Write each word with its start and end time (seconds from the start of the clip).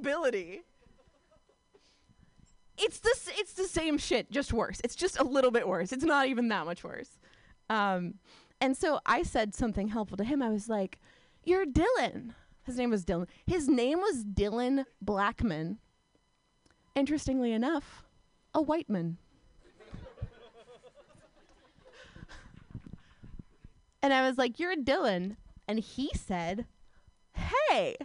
ability. 0.00 0.62
It's 2.78 2.98
the 3.00 3.14
it's 3.36 3.52
the 3.52 3.68
same 3.68 3.98
shit, 3.98 4.30
just 4.30 4.52
worse. 4.52 4.80
It's 4.82 4.96
just 4.96 5.18
a 5.20 5.24
little 5.24 5.50
bit 5.50 5.68
worse. 5.68 5.92
It's 5.92 6.04
not 6.04 6.28
even 6.28 6.48
that 6.48 6.64
much 6.64 6.82
worse. 6.82 7.18
Um, 7.68 8.14
and 8.60 8.76
so 8.76 9.00
I 9.04 9.22
said 9.22 9.54
something 9.54 9.88
helpful 9.88 10.16
to 10.16 10.24
him. 10.24 10.42
I 10.42 10.48
was 10.48 10.68
like, 10.68 10.98
"You're 11.44 11.66
Dylan." 11.66 12.34
His 12.64 12.76
name 12.78 12.90
was 12.90 13.04
Dylan. 13.04 13.26
His 13.46 13.68
name 13.68 13.98
was 13.98 14.24
Dylan 14.24 14.84
Blackman. 15.02 15.78
Interestingly 16.94 17.52
enough, 17.52 18.04
a 18.54 18.62
white 18.62 18.88
man. 18.88 19.18
and 24.02 24.14
I 24.14 24.26
was 24.26 24.38
like, 24.38 24.58
"You're 24.58 24.76
Dylan," 24.76 25.36
and 25.68 25.80
he 25.80 26.10
said, 26.14 26.64
"Hey," 27.34 27.96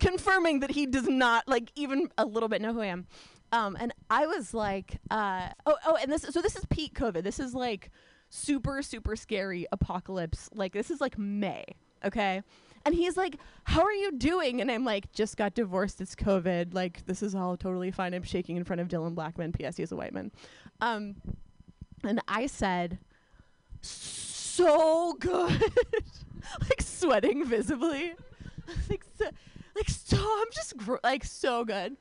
confirming 0.00 0.60
that 0.60 0.70
he 0.70 0.86
does 0.86 1.08
not 1.08 1.46
like 1.48 1.70
even 1.74 2.08
a 2.16 2.24
little 2.24 2.48
bit 2.48 2.62
know 2.62 2.72
who 2.72 2.80
I 2.80 2.86
am. 2.86 3.06
Um, 3.52 3.76
and 3.80 3.92
I 4.10 4.26
was 4.26 4.52
like, 4.52 4.98
uh, 5.10 5.48
"Oh, 5.64 5.76
oh," 5.86 5.96
and 6.00 6.12
this 6.12 6.22
so 6.22 6.42
this 6.42 6.56
is 6.56 6.64
peak 6.66 6.94
COVID. 6.98 7.22
This 7.22 7.40
is 7.40 7.54
like 7.54 7.90
super 8.28 8.82
super 8.82 9.16
scary 9.16 9.66
apocalypse. 9.72 10.50
Like 10.54 10.72
this 10.72 10.90
is 10.90 11.00
like 11.00 11.18
May, 11.18 11.64
okay? 12.04 12.42
And 12.84 12.94
he's 12.94 13.16
like, 13.16 13.36
"How 13.64 13.82
are 13.82 13.92
you 13.92 14.12
doing?" 14.12 14.60
And 14.60 14.70
I'm 14.70 14.84
like, 14.84 15.12
"Just 15.12 15.36
got 15.36 15.54
divorced. 15.54 16.00
It's 16.00 16.14
COVID. 16.14 16.74
Like 16.74 17.06
this 17.06 17.22
is 17.22 17.34
all 17.34 17.56
totally 17.56 17.90
fine." 17.90 18.12
I'm 18.12 18.22
shaking 18.22 18.56
in 18.56 18.64
front 18.64 18.80
of 18.80 18.88
Dylan 18.88 19.14
Blackman. 19.14 19.52
P.S. 19.52 19.76
He's 19.78 19.92
a 19.92 19.96
white 19.96 20.12
man. 20.12 20.30
Um, 20.80 21.16
and 22.04 22.20
I 22.28 22.46
said, 22.46 22.98
"So 23.80 25.14
good," 25.14 25.62
like 26.60 26.80
sweating 26.82 27.46
visibly, 27.46 28.14
like 28.90 29.04
so, 29.18 29.30
like 29.78 29.88
so. 29.90 30.16
I'm 30.18 30.48
just 30.52 30.76
gr- 30.76 30.96
like 31.02 31.24
so 31.24 31.64
good. 31.64 31.96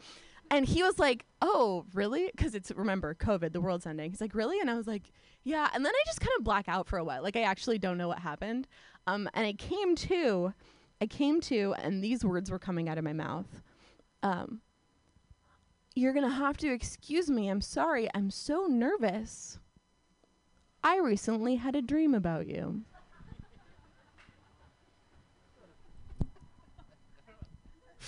And 0.50 0.66
he 0.66 0.82
was 0.84 0.98
like, 0.98 1.26
"Oh, 1.42 1.86
really?" 1.94 2.30
Because 2.36 2.56
it's 2.56 2.72
remember 2.72 3.14
COVID, 3.14 3.52
the 3.52 3.62
world's 3.62 3.86
ending. 3.86 4.12
He's 4.12 4.22
like, 4.22 4.36
"Really?" 4.36 4.60
And 4.60 4.70
I 4.70 4.76
was 4.76 4.88
like, 4.88 5.12
"Yeah." 5.44 5.70
And 5.74 5.86
then 5.86 5.94
I 5.94 6.04
just 6.06 6.20
kind 6.20 6.32
of 6.38 6.44
black 6.44 6.68
out 6.68 6.88
for 6.88 6.98
a 6.98 7.04
while. 7.04 7.22
Like 7.22 7.36
I 7.36 7.42
actually 7.44 7.78
don't 7.78 7.98
know 7.98 8.08
what 8.08 8.20
happened. 8.20 8.68
Um, 9.08 9.30
and 9.34 9.46
I 9.46 9.54
came 9.54 9.96
to, 9.96 10.54
I 11.02 11.06
came 11.06 11.40
to, 11.42 11.74
and 11.80 12.04
these 12.04 12.26
words 12.26 12.52
were 12.52 12.60
coming 12.60 12.90
out 12.90 12.98
of 12.98 13.04
my 13.04 13.14
mouth. 13.14 13.62
Um, 14.24 14.62
you're 15.96 16.14
gonna 16.14 16.30
have 16.30 16.58
to 16.58 16.72
excuse 16.72 17.30
me. 17.30 17.50
I'm 17.50 17.62
sorry. 17.62 18.10
I'm 18.14 18.30
so 18.30 18.68
nervous. 18.70 19.60
I 20.84 21.00
recently 21.00 21.56
had 21.56 21.76
a 21.76 21.82
dream 21.82 22.14
about 22.14 22.48
you. 22.48 22.84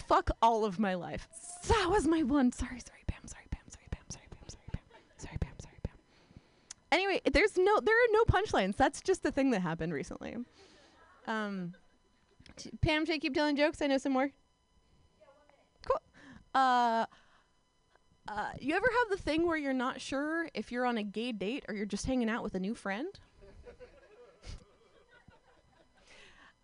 Fuck 0.07 0.31
all 0.41 0.65
of 0.65 0.79
my 0.79 0.95
life. 0.95 1.27
That 1.67 1.87
was 1.89 2.07
my 2.07 2.23
one. 2.23 2.51
Sorry, 2.51 2.79
sorry, 2.79 3.03
Pam. 3.07 3.27
Sorry, 3.27 3.45
Pam. 3.51 3.61
Sorry, 3.69 3.85
Pam. 3.91 4.03
Sorry, 4.09 4.25
Pam. 4.31 4.41
Sorry, 4.49 4.65
Pam. 4.71 4.81
Sorry, 5.17 5.37
Pam. 5.39 5.53
Sorry, 5.59 5.75
Pam. 5.83 5.93
Anyway, 6.91 7.21
there's 7.31 7.57
no, 7.57 7.79
there 7.79 7.95
are 7.95 8.11
no 8.11 8.23
punchlines. 8.23 8.75
That's 8.75 9.01
just 9.01 9.23
the 9.23 9.31
thing 9.31 9.51
that 9.51 9.61
happened 9.61 9.93
recently. 9.93 10.37
Um, 11.27 11.73
t- 12.55 12.71
Pam, 12.81 13.05
should 13.05 13.15
I 13.15 13.19
keep 13.19 13.33
telling 13.33 13.55
jokes? 13.55 13.81
I 13.81 13.87
know 13.87 13.97
some 13.97 14.13
more. 14.13 14.31
Cool. 15.85 16.01
Uh, 16.55 17.05
uh, 18.27 18.49
you 18.59 18.75
ever 18.75 18.87
have 18.87 19.17
the 19.17 19.23
thing 19.23 19.47
where 19.47 19.57
you're 19.57 19.73
not 19.73 20.01
sure 20.01 20.49
if 20.53 20.71
you're 20.71 20.85
on 20.85 20.97
a 20.97 21.03
gay 21.03 21.31
date 21.31 21.65
or 21.67 21.75
you're 21.75 21.85
just 21.85 22.05
hanging 22.05 22.29
out 22.29 22.43
with 22.43 22.55
a 22.55 22.59
new 22.59 22.75
friend? 22.75 23.19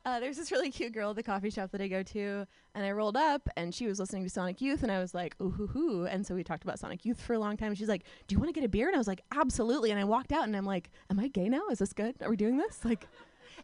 Uh, 0.05 0.19
there's 0.19 0.37
this 0.37 0.51
really 0.51 0.69
cute 0.69 0.93
girl 0.93 1.09
at 1.09 1.15
the 1.15 1.23
coffee 1.23 1.49
shop 1.49 1.71
that 1.71 1.81
I 1.81 1.87
go 1.87 2.03
to, 2.03 2.45
and 2.75 2.85
I 2.85 2.91
rolled 2.91 3.17
up, 3.17 3.49
and 3.57 3.73
she 3.73 3.87
was 3.87 3.99
listening 3.99 4.23
to 4.23 4.29
Sonic 4.29 4.61
Youth, 4.61 4.83
and 4.83 4.91
I 4.91 4.99
was 4.99 5.15
like, 5.15 5.35
ooh 5.41 5.49
hoo 5.49 5.67
hoo. 5.67 6.05
And 6.05 6.25
so 6.25 6.35
we 6.35 6.43
talked 6.43 6.63
about 6.63 6.77
Sonic 6.77 7.05
Youth 7.05 7.19
for 7.19 7.33
a 7.33 7.39
long 7.39 7.57
time. 7.57 7.73
She's 7.73 7.89
like, 7.89 8.03
Do 8.27 8.33
you 8.33 8.39
want 8.39 8.53
to 8.53 8.53
get 8.53 8.63
a 8.63 8.69
beer? 8.69 8.87
And 8.87 8.95
I 8.95 8.99
was 8.99 9.07
like, 9.07 9.21
Absolutely. 9.35 9.89
And 9.89 9.99
I 9.99 10.03
walked 10.03 10.31
out, 10.31 10.43
and 10.43 10.55
I'm 10.55 10.65
like, 10.65 10.91
Am 11.09 11.19
I 11.19 11.27
gay 11.27 11.49
now? 11.49 11.63
Is 11.71 11.79
this 11.79 11.91
good? 11.91 12.15
Are 12.21 12.29
we 12.29 12.35
doing 12.35 12.57
this? 12.57 12.85
Like, 12.85 13.07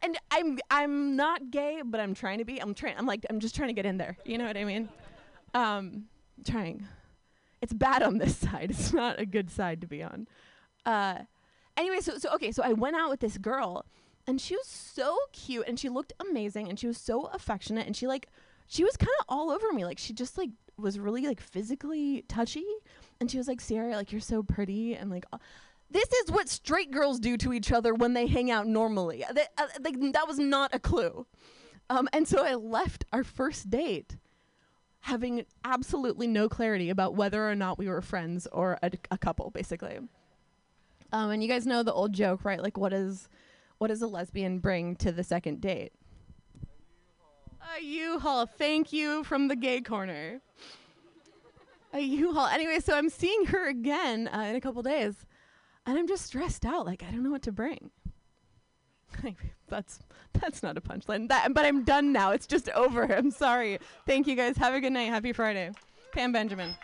and 0.02 0.18
I'm 0.32 0.58
I'm 0.70 1.16
not 1.16 1.52
gay, 1.52 1.82
but 1.86 2.00
I'm 2.00 2.14
trying 2.14 2.40
to 2.40 2.46
be. 2.46 2.60
I'm 2.60 2.74
trying. 2.74 2.98
I'm 2.98 3.06
like 3.06 3.26
I'm 3.30 3.40
just 3.40 3.56
trying 3.56 3.70
to 3.70 3.74
get 3.74 3.86
in 3.86 3.98
there. 3.98 4.18
You 4.26 4.38
know 4.38 4.46
what 4.46 4.58
I 4.58 4.64
mean? 4.64 4.90
Um, 5.54 6.06
trying. 6.46 6.88
It's 7.62 7.74
bad 7.74 8.02
on 8.02 8.18
this 8.18 8.36
side. 8.50 8.72
It's 8.72 8.94
not 8.94 9.20
a 9.20 9.26
good 9.26 9.52
side 9.52 9.82
to 9.82 9.88
be 9.88 10.02
on. 10.02 10.28
Uh, 10.86 11.20
anyway, 11.78 12.00
so 12.00 12.18
so 12.18 12.34
okay, 12.34 12.52
so 12.52 12.64
I 12.64 12.74
went 12.74 12.96
out 12.96 13.10
with 13.10 13.20
this 13.20 13.38
girl, 13.38 13.86
and 14.28 14.40
she 14.40 14.56
was 14.56 14.68
so 14.68 15.18
cute, 15.34 15.66
and 15.68 15.80
she 15.80 15.90
looked 15.90 16.14
amazing, 16.20 16.70
and 16.70 16.80
she 16.80 16.88
was 16.88 16.98
so 16.98 17.26
affectionate, 17.34 17.88
and 17.88 17.96
she 17.96 18.08
like 18.08 18.28
she 18.68 18.84
was 18.84 18.98
kind 18.98 19.10
of 19.20 19.26
all 19.30 19.52
over 19.52 19.72
me. 19.74 19.86
Like 19.86 20.00
she 20.00 20.14
just 20.14 20.38
like 20.38 20.50
was 20.78 20.98
really 21.00 21.28
like 21.28 21.42
physically 21.42 22.24
touchy, 22.28 22.66
and 23.20 23.30
she 23.30 23.38
was 23.38 23.48
like, 23.48 23.62
"Sierra, 23.62 23.96
like 23.96 24.12
you're 24.12 24.22
so 24.22 24.44
pretty," 24.44 24.96
and 24.96 25.10
like. 25.10 25.26
This 25.94 26.10
is 26.24 26.32
what 26.32 26.48
straight 26.48 26.90
girls 26.90 27.20
do 27.20 27.36
to 27.36 27.52
each 27.52 27.70
other 27.70 27.94
when 27.94 28.14
they 28.14 28.26
hang 28.26 28.50
out 28.50 28.66
normally. 28.66 29.26
Uh, 29.26 29.34
That, 29.34 29.50
uh, 29.58 29.68
like, 29.84 30.00
that 30.14 30.26
was 30.26 30.40
not 30.40 30.74
a 30.74 30.80
clue. 30.80 31.28
Um, 31.90 32.08
and 32.14 32.26
so 32.26 32.46
I 32.46 32.56
left 32.56 33.04
our 33.12 33.26
first 33.26 33.70
date 33.70 34.16
having 35.02 35.46
absolutely 35.66 36.28
no 36.28 36.48
clarity 36.48 36.90
about 36.90 37.16
whether 37.16 37.46
or 37.50 37.56
not 37.56 37.78
we 37.78 37.90
were 37.90 38.02
friends 38.02 38.48
or 38.54 38.80
a, 38.82 38.92
a 39.12 39.18
couple, 39.18 39.50
basically. 39.50 40.00
Um, 41.12 41.32
and 41.32 41.44
you 41.44 41.50
guys 41.50 41.68
know 41.68 41.84
the 41.84 41.92
old 41.92 42.14
joke, 42.14 42.46
right? 42.46 42.64
Like, 42.64 42.78
what 42.78 42.94
is 42.94 43.28
what 43.82 43.88
does 43.88 44.04
a 44.04 44.08
lesbian 44.08 44.60
bring 44.60 44.96
to 44.98 45.12
the 45.12 45.24
second 45.24 45.60
date? 45.60 45.92
A 47.76 47.84
U-Haul. 47.84 48.46
Thank 48.46 48.94
you 48.94 49.24
from 49.24 49.48
the 49.48 49.56
gay 49.56 49.82
corner. 49.82 50.40
A 51.92 52.00
U-Haul. 52.00 52.46
Anyway, 52.46 52.80
so 52.80 52.96
I'm 52.96 53.10
seeing 53.10 53.46
her 53.48 53.68
again 53.68 54.28
uh, 54.28 54.42
in 54.42 54.56
a 54.56 54.62
couple 54.62 54.84
days, 54.84 55.26
and 55.88 55.98
I'm 55.98 56.08
just 56.08 56.28
stressed 56.28 56.64
out. 56.64 56.86
Like, 56.86 57.02
I 57.02 57.10
don't 57.10 57.24
know 57.24 57.32
what 57.32 57.42
to 57.42 57.52
bring. 57.52 57.90
that's 59.68 60.00
that's 60.34 60.62
not 60.62 60.78
a 60.78 60.82
punchline. 60.82 61.30
That, 61.30 61.52
but 61.56 61.66
I'm 61.66 61.84
done 61.84 62.14
now. 62.14 62.32
It's 62.32 62.46
just 62.46 62.70
over. 62.70 63.04
I'm 63.16 63.32
sorry. 63.32 63.80
Thank 64.06 64.28
you 64.28 64.36
guys. 64.36 64.58
Have 64.58 64.76
a 64.76 64.80
good 64.80 64.94
night. 64.94 65.10
Happy 65.10 65.34
Friday. 65.34 65.72
Pam 66.14 66.32
Benjamin. 66.32 66.76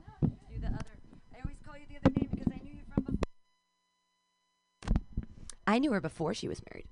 you 0.51 0.59
the 0.59 0.67
other. 0.67 0.85
I 1.33 1.39
always 1.43 1.57
call 1.66 1.75
you 1.75 1.85
the 1.89 1.97
other 1.97 2.13
name 2.19 2.29
because 2.31 2.51
I 2.51 2.59
knew 2.63 2.73
you 2.73 2.83
from 2.93 3.03
before. 3.03 3.19
I 5.68 5.80
knew 5.80 5.92
her 5.94 6.02
before 6.02 6.34
she 6.34 6.48
was 6.48 6.62
married. 6.72 6.86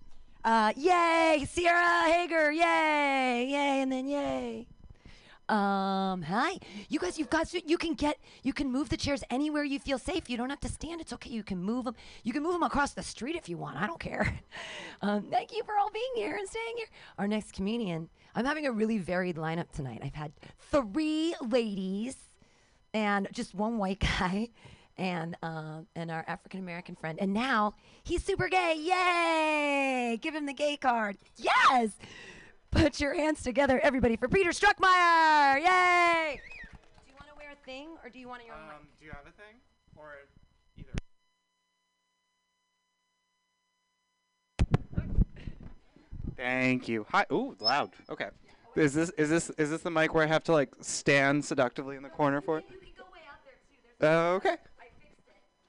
Uh, 0.43 0.73
yay, 0.75 1.45
Sierra 1.49 2.03
Hager, 2.03 2.51
yay, 2.51 3.47
yay, 3.49 3.81
and 3.81 3.91
then 3.91 4.07
yay. 4.07 4.67
Um, 5.49 6.21
hi, 6.21 6.57
you 6.87 6.99
guys. 6.99 7.19
You've 7.19 7.29
got. 7.29 7.53
You 7.53 7.77
can 7.77 7.93
get. 7.95 8.17
You 8.43 8.53
can 8.53 8.71
move 8.71 8.89
the 8.89 8.97
chairs 8.97 9.23
anywhere 9.29 9.63
you 9.63 9.77
feel 9.77 9.97
safe. 9.97 10.29
You 10.29 10.37
don't 10.37 10.49
have 10.49 10.61
to 10.61 10.69
stand. 10.69 11.01
It's 11.01 11.11
okay. 11.13 11.29
You 11.29 11.43
can 11.43 11.61
move 11.61 11.85
them. 11.85 11.95
You 12.23 12.31
can 12.31 12.43
move 12.43 12.53
them 12.53 12.63
across 12.63 12.93
the 12.93 13.03
street 13.03 13.35
if 13.35 13.49
you 13.49 13.57
want. 13.57 13.77
I 13.77 13.87
don't 13.87 13.99
care. 13.99 14.39
Um, 15.01 15.23
thank 15.23 15.51
you 15.51 15.61
for 15.65 15.73
all 15.77 15.89
being 15.91 16.11
here 16.15 16.37
and 16.37 16.47
staying 16.47 16.77
here. 16.77 16.85
Our 17.17 17.27
next 17.27 17.51
comedian. 17.51 18.07
I'm 18.35 18.45
having 18.45 18.65
a 18.65 18.71
really 18.71 18.99
varied 18.99 19.35
lineup 19.35 19.69
tonight. 19.73 19.99
I've 20.01 20.13
had 20.13 20.31
three 20.71 21.35
ladies 21.45 22.15
and 22.93 23.27
just 23.33 23.53
one 23.53 23.77
white 23.79 23.99
guy 24.19 24.47
and 24.97 25.35
um, 25.41 25.87
and 25.95 26.11
our 26.11 26.23
African 26.27 26.59
American 26.59 26.95
friend. 26.95 27.17
And 27.19 27.33
now 27.33 27.73
he's 28.03 28.23
super 28.23 28.47
gay. 28.47 28.75
Yay! 28.77 30.17
Give 30.17 30.35
him 30.35 30.45
the 30.45 30.53
gay 30.53 30.77
card. 30.77 31.17
Yes! 31.37 31.91
Put 32.71 32.99
your 32.99 33.13
hands 33.13 33.43
together, 33.43 33.79
everybody, 33.83 34.15
for 34.15 34.27
Peter 34.27 34.49
Struckmeyer. 34.49 35.57
Yay! 35.57 36.41
Do 36.41 37.11
you 37.11 37.15
want 37.15 37.29
to 37.29 37.35
wear 37.37 37.51
a 37.51 37.65
thing 37.65 37.89
or 38.03 38.09
do 38.09 38.19
you 38.19 38.27
want 38.27 38.43
your 38.45 38.55
own 38.55 38.61
mic? 38.65 38.75
Um, 38.75 38.87
do 38.99 39.05
you 39.05 39.11
have 39.11 39.27
a 39.27 39.31
thing? 39.31 39.61
Or 39.95 40.15
either? 40.77 40.89
Thank 46.35 46.87
you. 46.87 47.05
Hi. 47.11 47.25
Ooh, 47.31 47.55
loud. 47.59 47.91
Okay. 48.09 48.29
Is 48.75 48.93
this 48.93 49.11
is 49.11 49.29
this 49.29 49.51
is 49.51 49.69
this 49.69 49.81
the 49.81 49.91
mic 49.91 50.15
where 50.15 50.23
I 50.23 50.27
have 50.27 50.43
to 50.45 50.51
like 50.51 50.73
stand 50.81 51.45
seductively 51.45 51.95
in 51.95 52.01
the 52.01 52.09
corner 52.09 52.41
for 52.41 52.57
it? 52.57 52.65
Uh, 54.01 54.33
okay. 54.33 54.55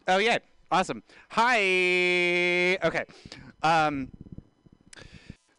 Oh 0.07 0.19
yeah. 0.19 0.39
Awesome. 0.71 1.03
Hi. 1.31 2.77
Okay. 2.85 3.05
Um. 3.63 4.11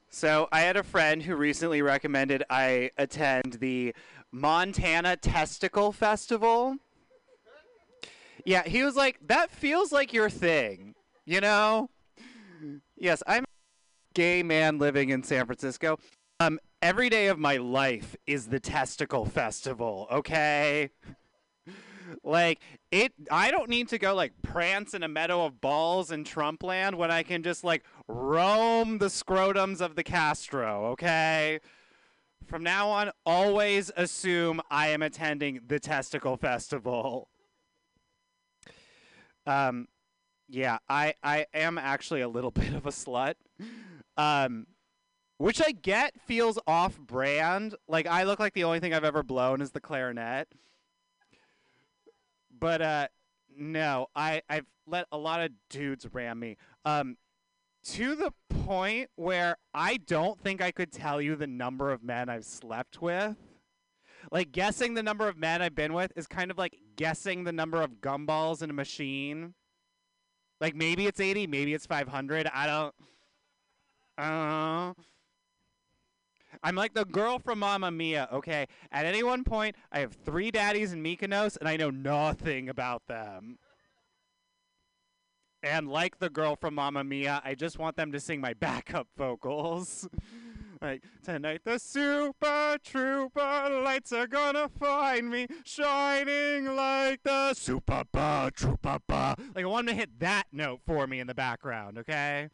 So 0.10 0.48
I 0.52 0.62
had 0.62 0.78
a 0.78 0.84
friend 0.84 1.22
who 1.24 1.36
recently 1.36 1.82
recommended 1.82 2.44
I 2.50 2.92
attend 2.98 3.54
the 3.54 3.94
Montana 4.32 5.18
Testicle 5.18 5.92
Festival. 5.92 6.78
Yeah, 8.46 8.64
he 8.64 8.84
was 8.84 8.96
like, 8.96 9.18
"That 9.26 9.50
feels 9.52 9.92
like 9.92 10.14
your 10.14 10.30
thing," 10.30 10.96
you 11.26 11.42
know. 11.42 11.90
Yes, 12.96 13.24
I'm 13.28 13.44
a 13.44 13.48
gay 14.14 14.44
man 14.44 14.78
living 14.78 15.10
in 15.10 15.24
San 15.24 15.46
Francisco. 15.46 15.98
Um, 16.40 16.60
every 16.82 17.10
day 17.10 17.28
of 17.28 17.40
my 17.40 17.58
life 17.58 18.16
is 18.28 18.48
the 18.48 18.60
Testicle 18.60 19.26
Festival. 19.26 20.08
Okay. 20.12 20.92
Like 22.24 22.60
it 22.92 23.14
I 23.32 23.52
don't 23.52 23.70
need 23.70 23.90
to 23.90 23.98
go 23.98 24.14
like 24.14 24.34
prance 24.42 24.94
in 24.94 25.04
a 25.04 25.08
meadow 25.08 25.46
of 25.46 25.62
balls 25.62 26.12
in 26.12 26.24
Trump 26.24 26.64
land 26.64 26.96
when 26.96 27.12
I 27.12 27.24
can 27.24 27.44
just 27.44 27.64
like 27.64 27.84
roam 28.08 28.98
the 28.98 29.08
scrotums 29.08 29.82
of 29.82 29.96
the 29.96 30.04
Castro, 30.04 30.88
okay? 30.88 31.60
From 32.46 32.64
now 32.64 32.90
on, 32.90 33.12
always 33.26 33.92
assume 33.98 34.62
I 34.70 34.90
am 34.90 35.02
attending 35.02 35.62
the 35.66 35.80
testicle 35.80 36.38
festival. 36.38 37.30
Um 39.46 39.88
yeah, 40.48 40.78
I 40.90 41.16
I 41.24 41.48
am 41.54 41.78
actually 41.78 42.22
a 42.22 42.30
little 42.30 42.52
bit 42.52 42.74
of 42.74 42.86
a 42.86 42.92
slut. 42.92 43.36
Um 44.18 44.68
which 45.38 45.62
I 45.62 45.72
get 45.72 46.14
feels 46.22 46.58
off 46.66 46.98
brand. 46.98 47.76
Like 47.88 48.08
I 48.08 48.24
look 48.24 48.40
like 48.40 48.54
the 48.54 48.64
only 48.64 48.80
thing 48.80 48.94
I've 48.94 49.04
ever 49.04 49.24
blown 49.24 49.62
is 49.62 49.72
the 49.72 49.82
clarinet. 49.82 50.48
But 52.60 52.82
uh 52.82 53.08
no, 53.58 54.08
I 54.16 54.42
I've 54.50 54.66
let 54.88 55.08
a 55.12 55.18
lot 55.18 55.42
of 55.42 55.52
dudes 55.70 56.08
ram 56.12 56.40
me. 56.40 56.58
Um 56.84 57.18
to 57.86 58.16
the 58.16 58.34
point 58.50 59.10
where 59.16 59.58
I 59.74 59.98
don't 59.98 60.40
think 60.40 60.62
I 60.62 60.72
could 60.72 60.92
tell 60.92 61.22
you 61.22 61.36
the 61.36 61.48
number 61.48 61.92
of 61.92 62.04
men 62.04 62.30
I've 62.30 62.46
slept 62.46 63.02
with. 63.02 63.38
Like 64.32 64.52
guessing 64.52 64.96
the 64.96 65.04
number 65.04 65.28
of 65.28 65.38
men 65.38 65.62
I've 65.62 65.76
been 65.76 65.94
with 65.94 66.12
is 66.16 66.26
kind 66.26 66.50
of 66.50 66.58
like 66.58 66.76
guessing 66.96 67.44
the 67.44 67.52
number 67.52 67.82
of 67.82 68.02
gumballs 68.02 68.64
in 68.64 68.72
a 68.72 68.74
machine. 68.74 69.54
Like 70.60 70.76
maybe 70.76 71.06
it's 71.06 71.20
80, 71.20 71.46
maybe 71.46 71.74
it's 71.76 71.86
500. 71.86 72.50
I 72.52 72.66
don't 72.66 72.96
I 74.18 74.30
don't 74.30 74.50
know. 74.50 74.96
I'm 76.64 76.76
like 76.76 76.94
the 76.94 77.06
girl 77.06 77.40
from 77.40 77.60
Mamma 77.60 77.92
Mia, 77.92 78.28
okay? 78.32 78.68
At 78.92 79.06
any 79.06 79.24
one 79.24 79.44
point, 79.44 79.76
I 79.92 80.00
have 80.00 80.14
three 80.14 80.52
daddies 80.52 80.94
in 80.94 81.04
Mykonos, 81.04 81.58
and 81.58 81.68
I 81.68 81.78
know 81.78 81.90
nothing 81.90 82.70
about 82.70 83.08
them. 83.08 83.58
And 85.64 85.90
like 85.90 86.20
the 86.20 86.30
girl 86.30 86.56
from 86.56 86.76
Mamma 86.76 87.04
Mia, 87.04 87.42
I 87.44 87.56
just 87.56 87.80
want 87.80 87.98
them 87.98 88.12
to 88.12 88.20
sing 88.20 88.40
my 88.40 88.54
backup 88.54 89.08
vocals. 89.18 90.08
like, 90.82 91.02
tonight 91.24 91.62
the 91.66 91.80
super 91.80 92.78
trooper 92.84 93.82
lights 93.84 94.14
are 94.14 94.28
gonna 94.28 94.70
find 94.70 95.32
me 95.32 95.48
shining 95.64 96.76
like 96.76 97.24
the 97.24 97.56
super 97.56 98.04
trooper. 98.14 98.52
Like, 99.56 99.64
I 99.64 99.66
want 99.66 99.88
them 99.88 99.96
to 99.96 100.00
hit 100.00 100.20
that 100.20 100.46
note 100.52 100.82
for 100.86 101.08
me 101.08 101.20
in 101.20 101.26
the 101.26 101.34
background, 101.34 101.98
okay? 101.98 102.50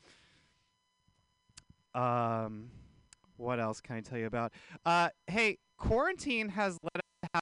Um 1.94 2.70
what 3.42 3.60
else 3.60 3.82
can 3.82 3.96
I 3.96 4.02
tell 4.02 4.18
you 4.18 4.28
about? 4.28 4.54
Uh, 4.86 5.10
hey, 5.28 5.58
quarantine 5.78 6.50
has 6.50 6.78
let 6.84 7.04
us 7.34 7.42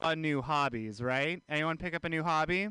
have 0.00 0.18
new 0.18 0.42
hobbies, 0.42 1.00
right? 1.00 1.42
Anyone 1.48 1.76
pick 1.76 1.94
up 1.94 2.04
a 2.04 2.08
new 2.08 2.22
hobby? 2.22 2.68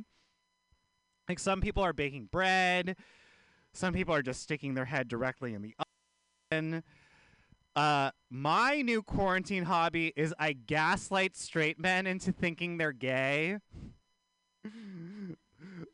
Like 1.28 1.40
some 1.40 1.62
people 1.62 1.84
are 1.84 1.94
baking 1.94 2.30
bread, 2.32 2.96
some 3.74 3.94
people 3.94 4.14
are 4.14 4.22
just 4.22 4.42
sticking 4.42 4.74
their 4.76 4.86
head 4.86 5.08
directly 5.08 5.54
in 5.54 5.62
the 5.62 5.76
oven. 6.52 6.84
Uh, 7.76 8.12
my 8.30 8.82
new 8.82 9.04
quarantine 9.04 9.64
hobby 9.64 10.12
is 10.16 10.34
I 10.40 10.54
gaslight 10.54 11.36
straight 11.36 11.80
men 11.80 12.08
into 12.08 12.32
thinking 12.32 12.78
they're 12.78 12.92
gay. 12.92 13.58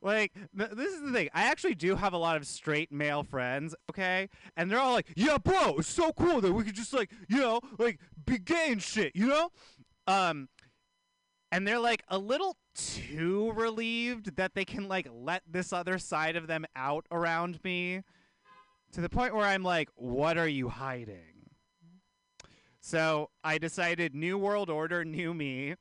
like 0.03 0.33
th- 0.57 0.71
this 0.71 0.93
is 0.93 1.01
the 1.01 1.11
thing. 1.11 1.29
I 1.33 1.43
actually 1.43 1.75
do 1.75 1.95
have 1.95 2.13
a 2.13 2.17
lot 2.17 2.35
of 2.35 2.45
straight 2.45 2.91
male 2.91 3.23
friends, 3.23 3.73
okay? 3.89 4.29
And 4.57 4.69
they're 4.69 4.79
all 4.79 4.93
like, 4.93 5.11
"Yeah, 5.15 5.37
bro, 5.37 5.77
it's 5.77 5.87
so 5.87 6.11
cool 6.11 6.41
that 6.41 6.51
we 6.51 6.63
could 6.63 6.75
just 6.75 6.93
like, 6.93 7.09
you 7.29 7.39
know, 7.39 7.61
like 7.77 7.99
be 8.25 8.37
gay 8.37 8.67
and 8.69 8.81
shit, 8.81 9.15
you 9.15 9.27
know?" 9.27 9.49
Um 10.05 10.49
and 11.51 11.67
they're 11.67 11.79
like 11.79 12.03
a 12.09 12.17
little 12.17 12.57
too 12.75 13.51
relieved 13.55 14.35
that 14.35 14.55
they 14.55 14.65
can 14.65 14.87
like 14.87 15.07
let 15.11 15.43
this 15.47 15.71
other 15.71 15.97
side 15.97 16.35
of 16.35 16.47
them 16.47 16.65
out 16.75 17.05
around 17.11 17.59
me 17.63 18.01
to 18.91 19.01
the 19.01 19.09
point 19.09 19.33
where 19.33 19.45
I'm 19.45 19.63
like, 19.63 19.89
"What 19.95 20.37
are 20.37 20.47
you 20.47 20.69
hiding?" 20.69 21.49
So, 22.81 23.29
I 23.45 23.59
decided 23.59 24.13
new 24.13 24.37
world 24.37 24.69
order, 24.69 25.05
new 25.05 25.33
me. 25.33 25.75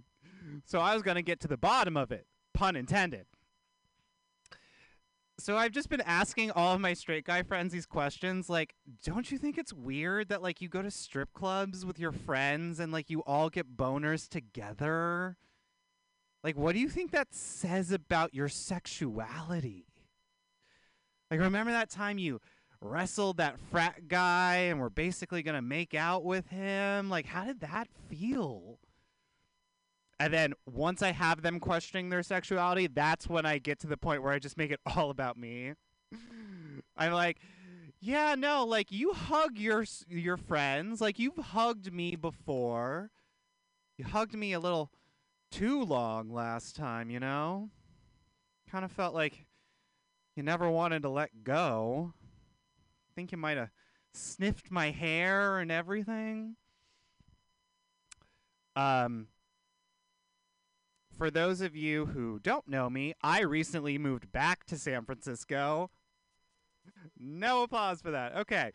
so 0.64 0.80
I 0.80 0.94
was 0.94 1.02
going 1.02 1.16
to 1.16 1.22
get 1.22 1.40
to 1.40 1.48
the 1.48 1.58
bottom 1.58 1.94
of 1.94 2.10
it, 2.10 2.26
pun 2.54 2.74
intended 2.74 3.26
so 5.40 5.56
I've 5.56 5.72
just 5.72 5.88
been 5.88 6.00
asking 6.00 6.50
all 6.50 6.74
of 6.74 6.80
my 6.80 6.94
straight 6.94 7.24
guy 7.24 7.42
friends 7.42 7.72
these 7.72 7.86
questions 7.86 8.48
like 8.48 8.74
don't 9.04 9.30
you 9.30 9.38
think 9.38 9.56
it's 9.56 9.72
weird 9.72 10.28
that 10.28 10.42
like 10.42 10.60
you 10.60 10.68
go 10.68 10.82
to 10.82 10.90
strip 10.90 11.32
clubs 11.32 11.86
with 11.86 11.98
your 11.98 12.12
friends 12.12 12.80
and 12.80 12.92
like 12.92 13.08
you 13.08 13.20
all 13.20 13.48
get 13.48 13.76
boners 13.76 14.28
together? 14.28 15.36
Like 16.42 16.56
what 16.56 16.72
do 16.72 16.80
you 16.80 16.88
think 16.88 17.12
that 17.12 17.28
says 17.34 17.92
about 17.92 18.34
your 18.34 18.48
sexuality? 18.48 19.86
Like 21.30 21.40
remember 21.40 21.72
that 21.72 21.90
time 21.90 22.18
you 22.18 22.40
wrestled 22.80 23.36
that 23.36 23.58
frat 23.70 24.08
guy 24.08 24.56
and 24.56 24.80
were 24.80 24.90
basically 24.90 25.42
going 25.42 25.56
to 25.56 25.62
make 25.62 25.94
out 25.94 26.24
with 26.24 26.48
him? 26.48 27.08
Like 27.10 27.26
how 27.26 27.44
did 27.44 27.60
that 27.60 27.88
feel? 28.08 28.78
And 30.20 30.32
then 30.32 30.54
once 30.66 31.02
I 31.02 31.12
have 31.12 31.42
them 31.42 31.60
questioning 31.60 32.08
their 32.08 32.24
sexuality, 32.24 32.88
that's 32.88 33.28
when 33.28 33.46
I 33.46 33.58
get 33.58 33.78
to 33.80 33.86
the 33.86 33.96
point 33.96 34.22
where 34.22 34.32
I 34.32 34.38
just 34.38 34.56
make 34.56 34.70
it 34.70 34.80
all 34.96 35.10
about 35.10 35.36
me. 35.36 35.74
I'm 36.96 37.12
like, 37.12 37.38
yeah, 38.00 38.34
no, 38.36 38.64
like 38.64 38.90
you 38.90 39.12
hug 39.12 39.58
your 39.58 39.84
your 40.08 40.36
friends, 40.36 41.00
like 41.00 41.18
you've 41.18 41.36
hugged 41.36 41.92
me 41.92 42.16
before. 42.16 43.10
You 43.96 44.04
hugged 44.04 44.34
me 44.34 44.52
a 44.52 44.60
little 44.60 44.90
too 45.50 45.82
long 45.82 46.32
last 46.32 46.76
time, 46.76 47.10
you 47.10 47.18
know? 47.18 47.70
Kind 48.70 48.84
of 48.84 48.92
felt 48.92 49.14
like 49.14 49.46
you 50.36 50.42
never 50.44 50.70
wanted 50.70 51.02
to 51.02 51.08
let 51.08 51.42
go. 51.42 52.12
I 53.10 53.10
think 53.16 53.32
you 53.32 53.38
might 53.38 53.56
have 53.56 53.70
sniffed 54.14 54.70
my 54.70 54.90
hair 54.90 55.58
and 55.58 55.72
everything. 55.72 56.56
Um 58.76 59.26
for 61.18 61.30
those 61.30 61.60
of 61.60 61.74
you 61.76 62.06
who 62.06 62.38
don't 62.38 62.66
know 62.68 62.88
me, 62.88 63.12
I 63.22 63.40
recently 63.40 63.98
moved 63.98 64.30
back 64.30 64.64
to 64.66 64.78
San 64.78 65.04
Francisco. 65.04 65.90
No 67.18 67.64
applause 67.64 68.00
for 68.00 68.12
that. 68.12 68.36
Okay. 68.36 68.70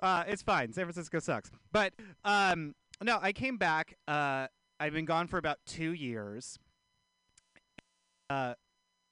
Uh, 0.00 0.24
it's 0.26 0.42
fine. 0.42 0.72
San 0.72 0.84
Francisco 0.84 1.20
sucks. 1.20 1.50
But 1.70 1.94
um, 2.24 2.74
no, 3.00 3.18
I 3.22 3.32
came 3.32 3.56
back. 3.56 3.96
Uh, 4.08 4.48
I've 4.80 4.92
been 4.92 5.04
gone 5.04 5.28
for 5.28 5.38
about 5.38 5.58
two 5.64 5.92
years. 5.92 6.58
Uh, 8.28 8.54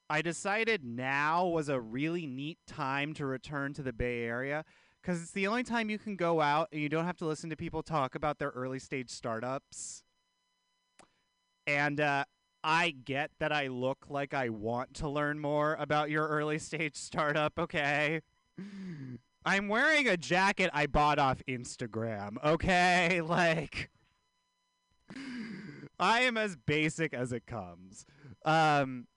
I 0.09 0.21
decided 0.21 0.83
now 0.83 1.47
was 1.47 1.69
a 1.69 1.79
really 1.79 2.27
neat 2.27 2.57
time 2.67 3.13
to 3.13 3.25
return 3.25 3.73
to 3.75 3.81
the 3.81 3.93
Bay 3.93 4.23
Area 4.23 4.65
because 5.01 5.21
it's 5.21 5.31
the 5.31 5.47
only 5.47 5.63
time 5.63 5.89
you 5.89 5.97
can 5.97 6.17
go 6.17 6.41
out 6.41 6.67
and 6.73 6.81
you 6.81 6.89
don't 6.89 7.05
have 7.05 7.17
to 7.17 7.25
listen 7.25 7.49
to 7.49 7.55
people 7.55 7.81
talk 7.81 8.13
about 8.13 8.37
their 8.37 8.49
early 8.49 8.79
stage 8.79 9.09
startups. 9.09 10.03
And 11.67 11.99
uh, 11.99 12.25
I 12.63 12.91
get 12.91 13.31
that 13.39 13.51
I 13.51 13.67
look 13.67 14.05
like 14.09 14.33
I 14.33 14.49
want 14.49 14.93
to 14.95 15.09
learn 15.09 15.39
more 15.39 15.75
about 15.79 16.09
your 16.09 16.27
early 16.27 16.59
stage 16.59 16.95
startup, 16.95 17.57
okay? 17.57 18.21
I'm 19.45 19.67
wearing 19.67 20.07
a 20.07 20.17
jacket 20.17 20.69
I 20.73 20.85
bought 20.87 21.19
off 21.19 21.41
Instagram, 21.47 22.43
okay? 22.43 23.21
Like, 23.31 23.89
I 25.99 26.21
am 26.21 26.37
as 26.37 26.55
basic 26.55 27.13
as 27.13 27.31
it 27.31 27.45
comes. 27.45 28.05
Um, 28.43 29.07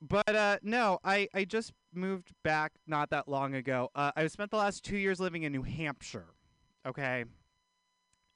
but 0.00 0.34
uh, 0.34 0.58
no, 0.62 0.98
I, 1.02 1.28
I 1.34 1.44
just 1.44 1.72
moved 1.94 2.32
back 2.42 2.72
not 2.86 3.10
that 3.10 3.28
long 3.28 3.54
ago. 3.54 3.90
Uh, 3.94 4.12
I 4.14 4.26
spent 4.26 4.50
the 4.50 4.56
last 4.56 4.84
two 4.84 4.96
years 4.96 5.18
living 5.18 5.44
in 5.44 5.52
New 5.52 5.62
Hampshire, 5.62 6.34
okay? 6.86 7.24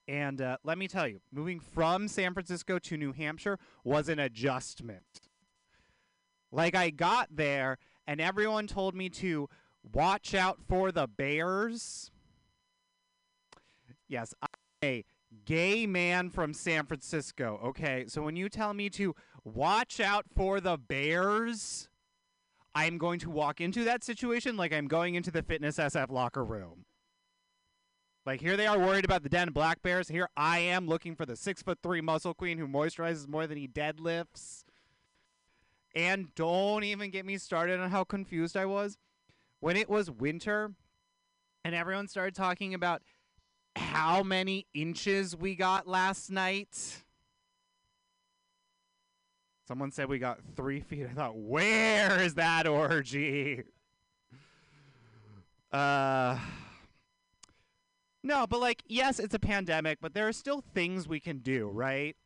And 0.08 0.40
uh, 0.40 0.56
let 0.64 0.78
me 0.78 0.88
tell 0.88 1.06
you, 1.06 1.20
moving 1.30 1.60
from 1.60 2.08
San 2.08 2.32
Francisco 2.32 2.78
to 2.78 2.96
New 2.96 3.12
Hampshire 3.12 3.58
was 3.84 4.08
an 4.08 4.18
adjustment. 4.18 5.20
Like, 6.50 6.74
I 6.74 6.88
got 6.88 7.28
there, 7.30 7.76
and 8.06 8.18
everyone 8.18 8.66
told 8.66 8.94
me 8.94 9.10
to 9.10 9.50
watch 9.92 10.34
out 10.34 10.60
for 10.66 10.90
the 10.90 11.06
bears. 11.06 12.10
Yes, 14.08 14.32
I'm 14.40 14.48
a 14.82 15.04
gay 15.44 15.86
man 15.86 16.30
from 16.30 16.54
San 16.54 16.86
Francisco, 16.86 17.60
okay? 17.62 18.06
So 18.08 18.22
when 18.22 18.34
you 18.34 18.48
tell 18.48 18.72
me 18.72 18.88
to 18.90 19.14
watch 19.44 20.00
out 20.00 20.24
for 20.34 20.58
the 20.58 20.78
bears, 20.78 21.90
I'm 22.74 22.96
going 22.96 23.18
to 23.20 23.30
walk 23.30 23.60
into 23.60 23.84
that 23.84 24.02
situation 24.02 24.56
like 24.56 24.72
I'm 24.72 24.88
going 24.88 25.16
into 25.16 25.30
the 25.30 25.42
fitness 25.42 25.76
SF 25.76 26.10
locker 26.10 26.44
room. 26.44 26.86
Like 28.28 28.42
here 28.42 28.58
they 28.58 28.66
are 28.66 28.78
worried 28.78 29.06
about 29.06 29.22
the 29.22 29.30
den 29.30 29.52
black 29.52 29.80
bears. 29.80 30.06
Here 30.06 30.28
I 30.36 30.58
am 30.58 30.86
looking 30.86 31.16
for 31.16 31.24
the 31.24 31.34
six 31.34 31.62
foot 31.62 31.78
three 31.82 32.02
muscle 32.02 32.34
queen 32.34 32.58
who 32.58 32.68
moisturizes 32.68 33.26
more 33.26 33.46
than 33.46 33.56
he 33.56 33.66
deadlifts. 33.66 34.64
And 35.94 36.34
don't 36.34 36.84
even 36.84 37.10
get 37.10 37.24
me 37.24 37.38
started 37.38 37.80
on 37.80 37.88
how 37.88 38.04
confused 38.04 38.54
I 38.54 38.66
was 38.66 38.98
when 39.60 39.78
it 39.78 39.88
was 39.88 40.10
winter 40.10 40.74
and 41.64 41.74
everyone 41.74 42.06
started 42.06 42.34
talking 42.34 42.74
about 42.74 43.00
how 43.76 44.22
many 44.22 44.66
inches 44.74 45.34
we 45.34 45.54
got 45.54 45.88
last 45.88 46.30
night. 46.30 47.02
Someone 49.66 49.90
said 49.90 50.06
we 50.10 50.18
got 50.18 50.40
three 50.54 50.80
feet. 50.80 51.06
I 51.10 51.14
thought, 51.14 51.34
where 51.38 52.20
is 52.20 52.34
that 52.34 52.66
orgy? 52.66 53.62
Uh, 55.72 56.36
no, 58.22 58.46
but 58.46 58.60
like, 58.60 58.82
yes, 58.86 59.18
it's 59.18 59.34
a 59.34 59.38
pandemic, 59.38 59.98
but 60.00 60.14
there 60.14 60.28
are 60.28 60.32
still 60.32 60.62
things 60.74 61.08
we 61.08 61.20
can 61.20 61.38
do, 61.38 61.68
right? 61.68 62.16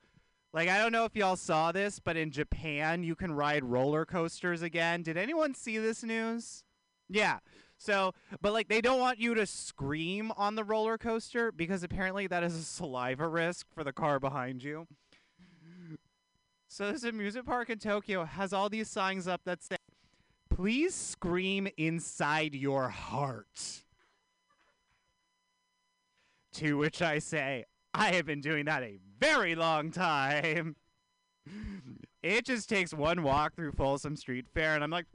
Like, 0.52 0.68
I 0.68 0.78
don't 0.78 0.92
know 0.92 1.04
if 1.04 1.16
y'all 1.16 1.36
saw 1.36 1.72
this, 1.72 1.98
but 1.98 2.16
in 2.16 2.30
Japan, 2.30 3.02
you 3.02 3.14
can 3.14 3.32
ride 3.32 3.64
roller 3.64 4.04
coasters 4.04 4.60
again. 4.62 5.02
Did 5.02 5.16
anyone 5.16 5.54
see 5.54 5.78
this 5.78 6.02
news? 6.02 6.64
Yeah. 7.08 7.38
So, 7.78 8.12
but 8.40 8.52
like, 8.52 8.68
they 8.68 8.80
don't 8.80 9.00
want 9.00 9.18
you 9.18 9.34
to 9.34 9.46
scream 9.46 10.30
on 10.36 10.54
the 10.54 10.64
roller 10.64 10.98
coaster 10.98 11.50
because 11.50 11.82
apparently 11.82 12.26
that 12.26 12.42
is 12.42 12.54
a 12.54 12.62
saliva 12.62 13.26
risk 13.26 13.66
for 13.74 13.82
the 13.82 13.92
car 13.92 14.20
behind 14.20 14.62
you. 14.62 14.86
So 16.68 16.90
this 16.90 17.04
amusement 17.04 17.46
park 17.46 17.68
in 17.68 17.78
Tokyo 17.78 18.24
has 18.24 18.54
all 18.54 18.70
these 18.70 18.88
signs 18.88 19.28
up 19.28 19.42
that 19.44 19.62
say, 19.62 19.76
"Please 20.48 20.94
scream 20.94 21.68
inside 21.76 22.54
your 22.54 22.88
heart." 22.88 23.84
To 26.54 26.76
which 26.76 27.00
I 27.00 27.18
say, 27.18 27.64
I 27.94 28.12
have 28.12 28.26
been 28.26 28.40
doing 28.40 28.66
that 28.66 28.82
a 28.82 28.98
very 29.18 29.54
long 29.54 29.90
time. 29.90 30.76
It 32.22 32.44
just 32.46 32.68
takes 32.68 32.94
one 32.94 33.22
walk 33.22 33.54
through 33.54 33.72
Folsom 33.72 34.16
Street 34.16 34.46
Fair, 34.54 34.74
and 34.74 34.84
I'm 34.84 34.90
like, 34.90 35.06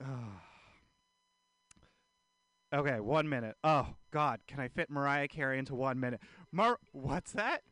okay, 2.74 3.00
one 3.00 3.28
minute. 3.28 3.56
Oh 3.64 3.96
God, 4.12 4.40
can 4.46 4.60
I 4.60 4.68
fit 4.68 4.90
Mariah 4.90 5.28
Carey 5.28 5.58
into 5.58 5.74
one 5.74 5.98
minute? 5.98 6.20
Mar, 6.52 6.78
what's 6.92 7.32
that? 7.32 7.62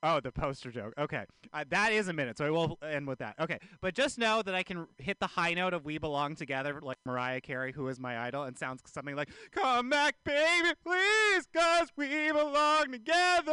Oh, 0.00 0.20
the 0.20 0.30
poster 0.30 0.70
joke. 0.70 0.94
Okay, 0.96 1.24
uh, 1.52 1.64
that 1.70 1.92
is 1.92 2.06
a 2.06 2.12
minute, 2.12 2.38
so 2.38 2.44
I 2.46 2.50
will 2.50 2.78
end 2.82 3.08
with 3.08 3.18
that. 3.18 3.34
Okay, 3.40 3.58
but 3.80 3.94
just 3.94 4.16
know 4.16 4.42
that 4.42 4.54
I 4.54 4.62
can 4.62 4.86
hit 4.98 5.18
the 5.18 5.26
high 5.26 5.54
note 5.54 5.74
of 5.74 5.84
"We 5.84 5.98
Belong 5.98 6.36
Together" 6.36 6.78
like 6.80 6.98
Mariah 7.04 7.40
Carey, 7.40 7.72
who 7.72 7.88
is 7.88 7.98
my 7.98 8.16
idol, 8.16 8.44
and 8.44 8.56
sounds 8.56 8.80
something 8.86 9.16
like 9.16 9.28
"Come 9.50 9.90
back, 9.90 10.14
baby, 10.24 10.70
please, 10.84 11.48
'cause 11.52 11.88
we 11.96 12.30
belong 12.30 12.92
together." 12.92 13.52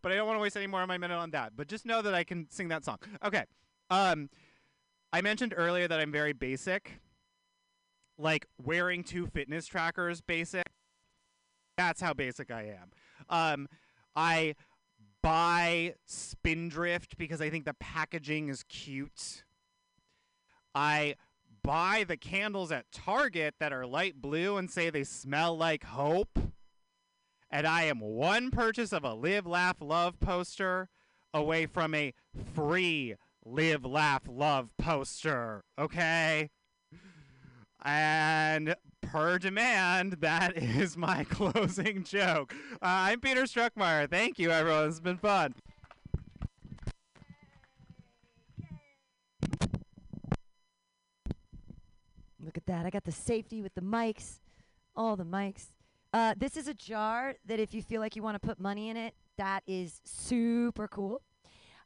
But 0.00 0.12
I 0.12 0.14
don't 0.14 0.26
want 0.26 0.38
to 0.38 0.42
waste 0.42 0.56
any 0.56 0.66
more 0.66 0.80
of 0.80 0.88
my 0.88 0.96
minute 0.96 1.16
on 1.16 1.30
that. 1.32 1.54
But 1.54 1.68
just 1.68 1.84
know 1.84 2.00
that 2.00 2.14
I 2.14 2.24
can 2.24 2.48
sing 2.50 2.68
that 2.68 2.84
song. 2.84 2.98
Okay. 3.22 3.44
Um, 3.90 4.30
I 5.12 5.20
mentioned 5.20 5.52
earlier 5.54 5.86
that 5.86 6.00
I'm 6.00 6.12
very 6.12 6.32
basic, 6.32 7.00
like 8.16 8.46
wearing 8.62 9.04
two 9.04 9.26
fitness 9.26 9.66
trackers. 9.66 10.22
Basic. 10.22 10.64
That's 11.76 12.00
how 12.00 12.14
basic 12.14 12.50
I 12.50 12.62
am. 12.62 12.90
Um, 13.28 13.68
I 14.14 14.54
buy 15.22 15.94
Spindrift 16.06 17.18
because 17.18 17.40
I 17.40 17.50
think 17.50 17.64
the 17.64 17.74
packaging 17.74 18.48
is 18.48 18.62
cute. 18.64 19.44
I 20.74 21.16
buy 21.62 22.04
the 22.06 22.16
candles 22.16 22.72
at 22.72 22.90
Target 22.92 23.54
that 23.58 23.72
are 23.72 23.86
light 23.86 24.20
blue 24.20 24.56
and 24.56 24.70
say 24.70 24.90
they 24.90 25.04
smell 25.04 25.56
like 25.56 25.84
hope. 25.84 26.38
And 27.50 27.66
I 27.66 27.84
am 27.84 28.00
one 28.00 28.50
purchase 28.50 28.92
of 28.92 29.04
a 29.04 29.14
Live, 29.14 29.46
Laugh, 29.46 29.76
Love 29.80 30.20
poster 30.20 30.88
away 31.32 31.66
from 31.66 31.94
a 31.94 32.12
free 32.54 33.14
Live, 33.44 33.84
Laugh, 33.84 34.22
Love 34.28 34.70
poster. 34.78 35.64
Okay? 35.78 36.50
And 37.84 38.74
per 39.08 39.38
demand, 39.38 40.14
that 40.20 40.56
is 40.62 40.96
my 40.96 41.24
closing 41.30 42.04
joke. 42.04 42.54
Uh, 42.74 42.76
I'm 42.82 43.20
Peter 43.20 43.44
Struckmeyer. 43.44 44.08
Thank 44.08 44.38
you, 44.38 44.50
everyone. 44.50 44.88
It's 44.88 45.00
been 45.00 45.16
fun. 45.16 45.54
Look 52.40 52.56
at 52.56 52.66
that. 52.66 52.86
I 52.86 52.90
got 52.90 53.04
the 53.04 53.12
safety 53.12 53.62
with 53.62 53.74
the 53.74 53.80
mics, 53.80 54.40
all 54.96 55.16
the 55.16 55.24
mics. 55.24 55.66
Uh, 56.14 56.34
this 56.36 56.56
is 56.56 56.68
a 56.68 56.74
jar 56.74 57.34
that 57.46 57.60
if 57.60 57.74
you 57.74 57.82
feel 57.82 58.00
like 58.00 58.16
you 58.16 58.22
want 58.22 58.40
to 58.40 58.46
put 58.46 58.58
money 58.58 58.88
in 58.88 58.96
it, 58.96 59.14
that 59.36 59.62
is 59.66 60.00
super 60.04 60.88
cool. 60.88 61.20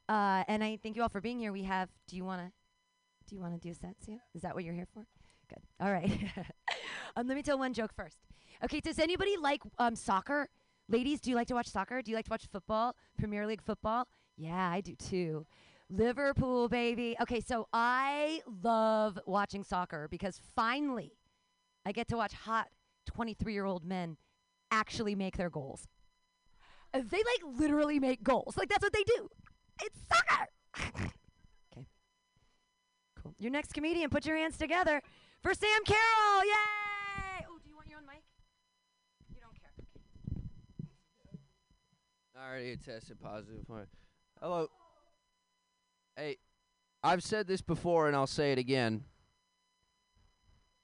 Uh, 0.09 0.45
and 0.47 0.63
I 0.63 0.79
thank 0.81 0.95
you 0.95 1.03
all 1.03 1.09
for 1.09 1.21
being 1.21 1.39
here. 1.39 1.53
We 1.53 1.65
have. 1.65 1.89
Do 2.07 2.17
you 2.17 2.25
want 2.25 2.43
to? 2.43 2.53
Do 3.29 3.35
you 3.35 3.41
want 3.41 3.55
to 3.55 3.61
do 3.61 3.71
a 3.71 3.75
set, 3.75 3.95
Sam? 4.05 4.21
Is 4.35 4.43
that 4.43 4.55
what 4.55 4.65
you're 4.65 4.75
here 4.75 4.89
for? 4.93 5.07
Good. 5.49 5.63
All 5.81 5.93
right. 5.93 6.11
um, 7.17 7.27
let 7.27 7.37
me 7.37 7.43
tell 7.43 7.59
one 7.59 7.73
joke 7.73 7.93
first. 7.95 8.19
Okay. 8.65 8.81
Does 8.81 8.99
anybody 8.99 9.37
like 9.37 9.63
um, 9.79 9.97
soccer? 9.97 10.49
Ladies, 10.89 11.21
do 11.21 11.31
you 11.31 11.37
like 11.37 11.49
to 11.49 11.55
watch 11.55 11.69
soccer? 11.69 12.03
Do 12.03 12.11
you 12.11 12.17
like 12.17 12.27
to 12.27 12.31
watch 12.31 12.47
football? 12.51 12.97
Premier 13.19 13.47
League 13.47 13.63
football? 13.63 14.07
Yeah, 14.37 14.71
I 14.71 14.81
do 14.81 14.95
too. 14.97 15.47
Liverpool, 15.89 16.69
baby. 16.69 17.17
Okay, 17.21 17.41
so 17.41 17.69
I 17.73 18.41
love 18.63 19.19
watching 19.27 19.63
soccer 19.63 20.09
because 20.11 20.41
finally 20.57 21.13
I 21.85 21.93
get 21.93 22.09
to 22.09 22.17
watch 22.17 22.33
hot 22.33 22.69
23 23.07 23.53
year 23.53 23.65
old 23.65 23.85
men 23.85 24.17
actually 24.71 25.15
make 25.15 25.37
their 25.37 25.51
goals. 25.51 25.87
Uh, 26.95 27.01
They 27.09 27.19
like 27.19 27.59
literally 27.61 27.99
make 28.01 28.23
goals. 28.23 28.57
Like 28.57 28.69
that's 28.69 28.83
what 28.83 28.93
they 28.93 29.05
do. 29.05 29.29
It's 29.83 29.99
soccer. 30.09 30.47
okay. 31.73 31.87
Cool. 33.23 33.35
Your 33.39 33.51
next 33.51 33.73
comedian, 33.75 34.11
put 34.11 34.25
your 34.27 34.37
hands 34.37 34.57
together 34.57 35.03
for 35.43 35.53
Sam 35.55 35.85
Carroll. 35.85 36.45
Yay! 36.45 37.47
Oh, 37.51 37.59
do 37.63 37.69
you 37.69 37.77
want 37.77 37.89
your 37.89 37.99
own 37.99 38.07
mic? 38.07 38.23
You 39.35 39.41
don't 39.41 39.55
care. 39.61 39.73
I 42.32 42.32
already 42.43 42.77
tested 42.77 43.21
positive 43.21 43.65
for 43.67 43.81
it. 43.83 43.89
Hello. 44.41 44.69
Hey, 46.17 46.39
I've 47.03 47.23
said 47.23 47.47
this 47.47 47.63
before 47.63 48.07
and 48.09 48.17
I'll 48.17 48.27
say 48.27 48.53
it 48.53 48.59
again. 48.59 49.05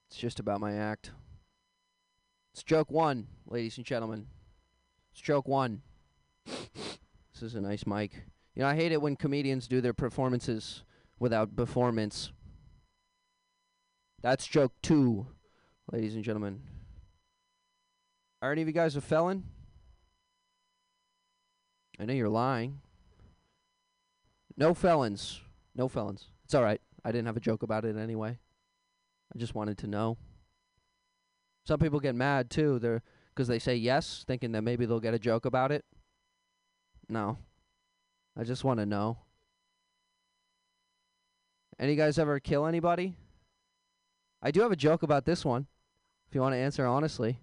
It's 0.08 0.18
just 0.18 0.40
about 0.40 0.60
my 0.60 0.74
act. 0.74 1.10
It's 2.52 2.62
joke 2.62 2.90
one, 2.90 3.26
ladies 3.46 3.76
and 3.76 3.84
gentlemen. 3.84 4.26
It's 5.12 5.20
joke 5.20 5.48
one. 5.48 5.82
this 6.46 7.42
is 7.42 7.54
a 7.54 7.60
nice 7.60 7.86
mic. 7.86 8.12
You 8.54 8.62
know, 8.62 8.68
I 8.68 8.74
hate 8.74 8.92
it 8.92 9.02
when 9.02 9.16
comedians 9.16 9.68
do 9.68 9.80
their 9.80 9.92
performances 9.92 10.82
without 11.18 11.56
performance. 11.56 12.32
That's 14.22 14.46
joke 14.46 14.72
two, 14.82 15.26
ladies 15.92 16.14
and 16.14 16.24
gentlemen. 16.24 16.62
Are 18.40 18.52
any 18.52 18.62
of 18.62 18.68
you 18.68 18.74
guys 18.74 18.96
a 18.96 19.00
felon? 19.00 19.44
I 21.98 22.04
know 22.04 22.14
you're 22.14 22.28
lying. 22.28 22.80
No 24.56 24.74
felons. 24.74 25.40
No 25.74 25.88
felons. 25.88 26.30
It's 26.44 26.54
all 26.54 26.62
right. 26.62 26.80
I 27.04 27.12
didn't 27.12 27.26
have 27.26 27.36
a 27.36 27.40
joke 27.40 27.62
about 27.62 27.84
it 27.84 27.96
anyway. 27.96 28.38
I 29.34 29.38
just 29.38 29.54
wanted 29.54 29.78
to 29.78 29.86
know. 29.86 30.16
Some 31.64 31.80
people 31.80 32.00
get 32.00 32.14
mad 32.14 32.50
too. 32.50 32.78
They're 32.78 33.02
because 33.34 33.46
they 33.46 33.60
say 33.60 33.76
yes, 33.76 34.24
thinking 34.26 34.50
that 34.52 34.62
maybe 34.62 34.84
they'll 34.84 34.98
get 34.98 35.14
a 35.14 35.18
joke 35.18 35.44
about 35.44 35.70
it. 35.70 35.84
No. 37.08 37.38
I 38.36 38.42
just 38.42 38.64
want 38.64 38.80
to 38.80 38.86
know. 38.86 39.18
Any 41.78 41.94
guys 41.94 42.18
ever 42.18 42.40
kill 42.40 42.66
anybody? 42.66 43.14
I 44.42 44.50
do 44.50 44.60
have 44.62 44.72
a 44.72 44.76
joke 44.76 45.04
about 45.04 45.24
this 45.24 45.44
one. 45.44 45.66
If 46.28 46.34
you 46.34 46.40
want 46.40 46.54
to 46.54 46.58
answer 46.58 46.84
honestly. 46.84 47.38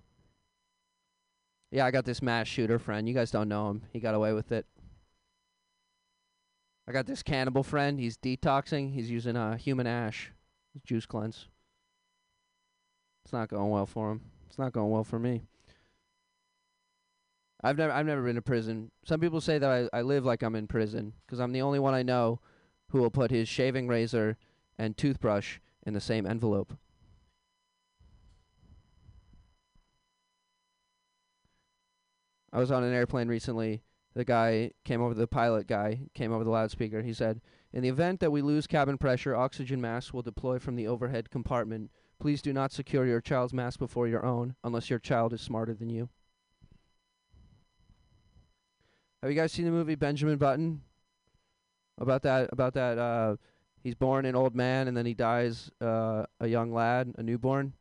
Yeah, 1.76 1.86
I 1.86 1.92
got 1.92 2.06
this 2.06 2.22
mass 2.22 2.48
shooter 2.48 2.80
friend. 2.80 3.06
You 3.06 3.14
guys 3.14 3.32
don't 3.32 3.50
know 3.50 3.70
him. 3.70 3.82
He 3.92 4.00
got 4.00 4.16
away 4.16 4.32
with 4.32 4.54
it. 4.54 4.66
I 6.88 6.94
got 6.94 7.06
this 7.06 7.22
cannibal 7.22 7.64
friend. 7.64 8.00
He's 8.00 8.16
detoxing. 8.16 8.94
He's 8.94 9.12
using 9.12 9.36
uh, 9.36 9.58
human 9.58 9.86
ash, 9.86 10.32
juice 10.86 11.06
cleanse. 11.06 11.50
It's 13.26 13.34
not 13.34 13.50
going 13.50 13.72
well 13.72 13.86
for 13.86 14.10
him. 14.10 14.22
It's 14.48 14.58
not 14.58 14.72
going 14.72 14.90
well 14.90 15.04
for 15.04 15.20
me. 15.20 15.42
I've 17.62 17.78
never 17.78 17.92
I've 17.92 18.06
never 18.06 18.24
been 18.24 18.36
to 18.36 18.42
prison. 18.42 18.90
Some 19.04 19.20
people 19.20 19.42
say 19.42 19.58
that 19.58 19.90
I, 19.94 19.98
I 19.98 20.02
live 20.02 20.24
like 20.24 20.44
I'm 20.44 20.56
in 20.56 20.68
prison 20.68 21.12
because 21.26 21.42
I'm 21.42 21.52
the 21.52 21.62
only 21.62 21.80
one 21.80 21.94
I 21.94 22.04
know 22.04 22.40
who 22.92 23.00
will 23.00 23.12
put 23.12 23.32
his 23.32 23.50
shaving 23.50 23.90
razor 23.90 24.38
and 24.78 24.96
toothbrush 24.96 25.58
in 25.86 25.94
the 25.94 26.00
same 26.00 26.26
envelope. 26.26 26.78
I 32.56 32.60
was 32.60 32.72
on 32.72 32.86
an 32.86 32.94
airplane 32.94 33.28
recently. 33.28 33.82
The 34.14 34.24
guy 34.24 34.72
came 34.86 35.02
over, 35.02 35.14
the 35.14 35.28
pilot 35.28 35.68
guy 35.68 36.08
came 36.14 36.32
over 36.32 36.46
the 36.46 36.50
loudspeaker. 36.50 37.02
He 37.02 37.12
said, 37.12 37.42
In 37.74 37.84
the 37.84 37.90
event 37.90 38.22
that 38.22 38.32
we 38.32 38.42
lose 38.42 38.66
cabin 38.66 38.98
pressure, 38.98 39.36
oxygen 39.36 39.82
masks 39.82 40.14
will 40.14 40.22
deploy 40.22 40.58
from 40.58 40.78
the 40.78 40.88
overhead 40.88 41.30
compartment. 41.30 41.92
Please 42.18 42.42
do 42.42 42.54
not 42.54 42.72
secure 42.72 43.06
your 43.06 43.20
child's 43.20 43.54
mask 43.54 43.78
before 43.78 44.08
your 44.08 44.26
own, 44.26 44.56
unless 44.64 44.90
your 44.90 45.00
child 45.00 45.34
is 45.34 45.42
smarter 45.42 45.74
than 45.74 45.90
you. 45.90 46.08
Have 49.22 49.30
you 49.30 49.36
guys 49.36 49.52
seen 49.52 49.66
the 49.66 49.72
movie 49.72 49.96
Benjamin 49.96 50.38
Button? 50.38 50.82
About 51.98 52.22
that, 52.22 52.48
about 52.54 52.74
that, 52.76 52.98
uh, 52.98 53.36
he's 53.84 53.96
born 53.96 54.26
an 54.26 54.36
old 54.36 54.56
man 54.56 54.88
and 54.88 54.96
then 54.96 55.06
he 55.06 55.14
dies 55.14 55.72
uh, 55.82 56.24
a 56.40 56.48
young 56.48 56.72
lad, 56.72 57.16
a 57.18 57.24
newborn. 57.24 57.74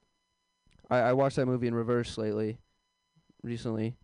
I, 0.91 0.97
I 0.97 1.13
watched 1.13 1.37
that 1.37 1.47
movie 1.47 1.69
in 1.69 1.77
reverse 1.77 2.19
lately. 2.19 2.59
recently, 3.45 3.95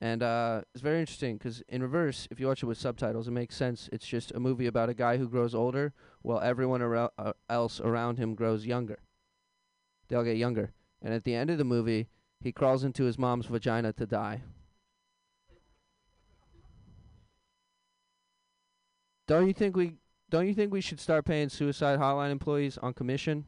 and 0.00 0.22
uh, 0.22 0.62
it's 0.74 0.82
very 0.82 1.00
interesting 1.00 1.38
'cause 1.38 1.62
in 1.68 1.82
reverse, 1.82 2.28
if 2.30 2.38
you 2.38 2.46
watch 2.46 2.62
it 2.62 2.66
with 2.66 2.78
subtitles, 2.78 3.28
it 3.28 3.32
makes 3.32 3.56
sense. 3.56 3.88
It's 3.92 4.06
just 4.06 4.32
a 4.32 4.40
movie 4.40 4.66
about 4.66 4.88
a 4.88 4.94
guy 4.94 5.16
who 5.16 5.28
grows 5.28 5.54
older 5.54 5.92
while 6.22 6.40
everyone 6.40 6.80
arou- 6.80 7.10
uh, 7.18 7.32
else 7.48 7.80
around 7.80 8.18
him 8.18 8.34
grows 8.34 8.66
younger. 8.66 8.98
They 10.08 10.16
all 10.16 10.24
get 10.24 10.36
younger, 10.36 10.72
and 11.02 11.12
at 11.14 11.24
the 11.24 11.34
end 11.34 11.50
of 11.50 11.58
the 11.58 11.64
movie, 11.64 12.08
he 12.40 12.52
crawls 12.52 12.84
into 12.84 13.04
his 13.04 13.18
mom's 13.18 13.46
vagina 13.46 13.92
to 13.94 14.06
die. 14.06 14.42
Don't 19.26 19.46
you 19.48 19.52
think 19.52 19.76
we 19.76 19.94
don't 20.28 20.46
you 20.46 20.54
think 20.54 20.72
we 20.72 20.80
should 20.80 21.00
start 21.00 21.24
paying 21.24 21.48
suicide 21.48 21.98
hotline 21.98 22.30
employees 22.30 22.78
on 22.78 22.92
commission? 22.92 23.44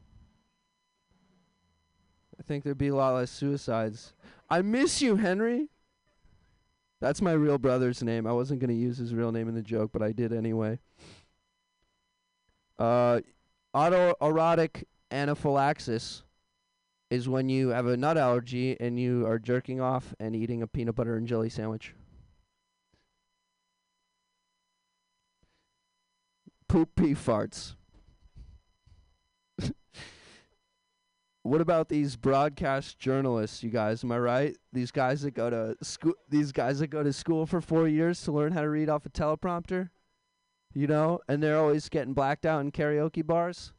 I 2.37 2.43
think 2.43 2.63
there'd 2.63 2.77
be 2.77 2.87
a 2.87 2.95
lot 2.95 3.15
less 3.15 3.31
suicides. 3.31 4.13
I 4.49 4.61
miss 4.61 5.01
you, 5.01 5.17
Henry. 5.17 5.69
That's 7.01 7.21
my 7.21 7.31
real 7.31 7.57
brother's 7.57 8.03
name. 8.03 8.27
I 8.27 8.33
wasn't 8.33 8.59
going 8.59 8.69
to 8.69 8.75
use 8.75 8.97
his 8.97 9.13
real 9.13 9.31
name 9.31 9.47
in 9.47 9.55
the 9.55 9.61
joke, 9.61 9.91
but 9.93 10.01
I 10.01 10.11
did 10.11 10.33
anyway. 10.33 10.79
Uh, 12.77 13.21
autoerotic 13.73 14.83
anaphylaxis 15.11 16.23
is 17.09 17.27
when 17.27 17.49
you 17.49 17.69
have 17.69 17.87
a 17.87 17.97
nut 17.97 18.17
allergy 18.17 18.77
and 18.79 18.99
you 18.99 19.25
are 19.25 19.39
jerking 19.39 19.81
off 19.81 20.13
and 20.19 20.35
eating 20.35 20.61
a 20.61 20.67
peanut 20.67 20.95
butter 20.95 21.15
and 21.15 21.27
jelly 21.27 21.49
sandwich. 21.49 21.95
Poop 26.67 26.95
pee 26.95 27.15
farts. 27.15 27.75
What 31.43 31.61
about 31.61 31.89
these 31.89 32.15
broadcast 32.15 32.99
journalists, 32.99 33.63
you 33.63 33.69
guys? 33.69 34.03
Am 34.03 34.11
I 34.11 34.19
right? 34.19 34.57
These 34.73 34.91
guys 34.91 35.21
that 35.21 35.31
go 35.31 35.49
to 35.49 35.75
school 35.81 36.13
these 36.27 36.51
guys 36.51 36.79
that 36.79 36.87
go 36.87 37.01
to 37.01 37.13
school 37.13 37.45
for 37.45 37.61
4 37.61 37.87
years 37.87 38.21
to 38.23 38.31
learn 38.31 38.51
how 38.51 38.61
to 38.61 38.69
read 38.69 38.89
off 38.89 39.05
a 39.05 39.09
teleprompter? 39.09 39.89
You 40.73 40.87
know, 40.87 41.19
and 41.27 41.41
they're 41.41 41.57
always 41.57 41.89
getting 41.89 42.13
blacked 42.13 42.45
out 42.45 42.61
in 42.61 42.71
karaoke 42.71 43.25
bars. 43.25 43.73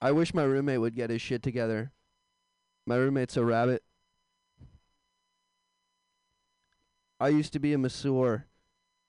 I 0.00 0.12
wish 0.12 0.32
my 0.34 0.44
roommate 0.44 0.80
would 0.80 0.96
get 0.96 1.10
his 1.10 1.20
shit 1.20 1.42
together. 1.42 1.92
My 2.86 2.96
roommate's 2.96 3.36
a 3.36 3.44
rabbit. 3.44 3.82
I 7.20 7.28
used 7.28 7.52
to 7.52 7.60
be 7.60 7.72
a 7.72 7.78
masseur. 7.78 8.46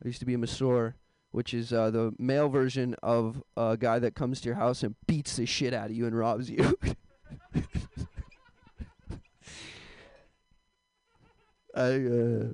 I 0.04 0.08
used 0.08 0.20
to 0.20 0.26
be 0.26 0.34
a 0.34 0.38
masseur, 0.38 0.96
which 1.34 1.54
is 1.54 1.74
uh, 1.74 1.92
the 1.92 2.14
male 2.18 2.48
version 2.48 2.96
of 3.04 3.44
a 3.58 3.76
guy 3.78 4.00
that 4.00 4.16
comes 4.16 4.40
to 4.42 4.48
your 4.48 4.56
house 4.56 4.84
and 4.84 4.96
beats 5.08 5.36
the 5.36 5.46
shit 5.46 5.74
out 5.74 5.90
of 5.90 5.96
you 5.96 6.08
and 6.08 6.18
robs 6.18 6.50
you. 6.50 6.78
I, 11.76 12.06
uh, 12.06 12.54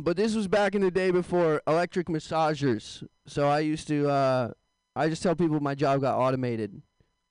but 0.00 0.16
this 0.16 0.34
was 0.34 0.48
back 0.48 0.74
in 0.74 0.82
the 0.82 0.90
day 0.90 1.10
before 1.10 1.62
electric 1.66 2.08
massagers. 2.08 3.06
So 3.26 3.48
I 3.48 3.60
used 3.60 3.88
to, 3.88 4.08
uh, 4.08 4.50
I 4.96 5.08
just 5.08 5.22
tell 5.22 5.36
people 5.36 5.60
my 5.60 5.74
job 5.74 6.00
got 6.00 6.18
automated, 6.18 6.82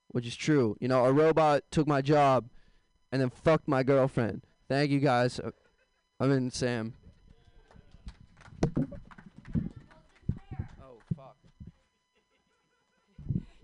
which 0.10 0.26
is 0.26 0.36
true. 0.36 0.78
You 0.80 0.88
know, 0.88 1.06
a 1.06 1.12
robot 1.12 1.64
took 1.72 1.88
my 1.88 2.02
job 2.02 2.50
and 3.12 3.22
then 3.22 3.30
fucked 3.30 3.68
my 3.68 3.84
girlfriend. 3.84 4.44
Thank 4.70 4.92
you 4.92 5.00
guys. 5.00 5.40
Uh, 5.40 5.52
I'm 6.20 6.32
in 6.32 6.52
Sam. 6.52 6.94
Oh 10.82 11.00
fuck. 11.16 11.36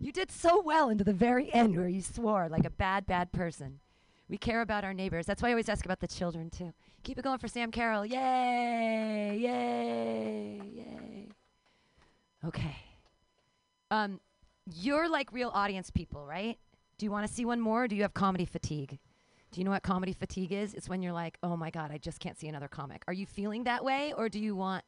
You 0.04 0.12
did 0.12 0.32
so 0.32 0.62
well 0.62 0.90
into 0.90 1.06
the 1.06 1.14
very 1.14 1.52
end 1.54 1.78
where 1.78 1.88
you 1.88 2.02
swore 2.02 2.50
like 2.50 2.66
a 2.66 2.70
bad, 2.70 3.06
bad 3.06 3.32
person. 3.32 3.80
We 4.28 4.38
care 4.38 4.60
about 4.60 4.84
our 4.84 4.94
neighbors. 4.94 5.26
That's 5.26 5.42
why 5.42 5.48
I 5.48 5.52
always 5.54 5.70
ask 5.70 5.86
about 5.86 6.02
the 6.02 6.08
children 6.08 6.50
too. 6.50 6.74
Keep 7.04 7.20
it 7.20 7.24
going 7.24 7.38
for 7.38 7.48
Sam 7.48 7.72
Carroll. 7.72 8.06
Yay! 8.06 9.38
Yay! 9.40 10.62
Yay! 10.76 11.30
Okay. 12.46 12.76
Um, 13.92 14.20
you're 14.70 15.08
like 15.08 15.32
real 15.32 15.52
audience 15.54 15.90
people, 15.90 16.26
right? 16.26 16.58
Do 16.98 17.06
you 17.06 17.12
want 17.12 17.26
to 17.26 17.34
see 17.34 17.46
one 17.46 17.62
more? 17.62 17.86
Or 17.86 17.88
do 17.88 17.96
you 17.96 18.02
have 18.02 18.14
comedy 18.14 18.44
fatigue? 18.44 19.00
Do 19.54 19.62
you 19.62 19.64
know 19.64 19.72
what 19.72 19.84
comedy 19.84 20.12
fatigue 20.12 20.52
is? 20.52 20.74
It's 20.74 20.90
when 20.90 21.02
you're 21.02 21.14
like, 21.14 21.38
oh 21.44 21.56
my 21.56 21.70
god, 21.70 21.92
I 21.92 21.98
just 21.98 22.20
can't 22.20 22.38
see 22.38 22.50
another 22.50 22.68
comic. 22.68 23.04
Are 23.08 23.14
you 23.14 23.26
feeling 23.26 23.64
that 23.64 23.86
way, 23.86 24.14
or 24.18 24.28
do 24.28 24.40
you 24.40 24.54
want? 24.54 24.84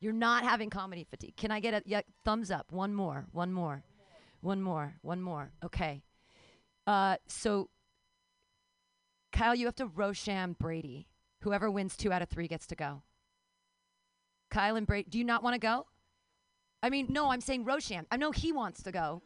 You're 0.00 0.12
not 0.12 0.42
having 0.42 0.68
comedy 0.68 1.06
fatigue. 1.08 1.36
Can 1.36 1.52
I 1.52 1.60
get 1.60 1.74
a 1.74 1.82
yeah, 1.86 2.00
thumbs 2.24 2.50
up? 2.50 2.72
One 2.72 2.92
more. 2.92 3.26
One 3.30 3.52
more. 3.52 3.84
One 4.40 4.62
more. 4.62 4.94
One 5.02 5.20
more. 5.20 5.50
Okay. 5.64 6.02
Uh, 6.86 7.16
so, 7.26 7.68
Kyle, 9.32 9.54
you 9.54 9.66
have 9.66 9.76
to 9.76 9.86
Rosham 9.86 10.56
Brady. 10.58 11.08
Whoever 11.40 11.70
wins 11.70 11.96
two 11.96 12.12
out 12.12 12.22
of 12.22 12.28
three 12.28 12.48
gets 12.48 12.66
to 12.68 12.74
go. 12.74 13.02
Kyle 14.50 14.76
and 14.76 14.86
Brady, 14.86 15.08
do 15.10 15.18
you 15.18 15.24
not 15.24 15.42
want 15.42 15.54
to 15.54 15.60
go? 15.60 15.86
I 16.82 16.90
mean, 16.90 17.06
no, 17.10 17.30
I'm 17.30 17.40
saying 17.40 17.64
Rosham. 17.64 18.06
I 18.10 18.16
know 18.16 18.30
he 18.30 18.52
wants 18.52 18.82
to 18.84 18.92
go. 18.92 19.22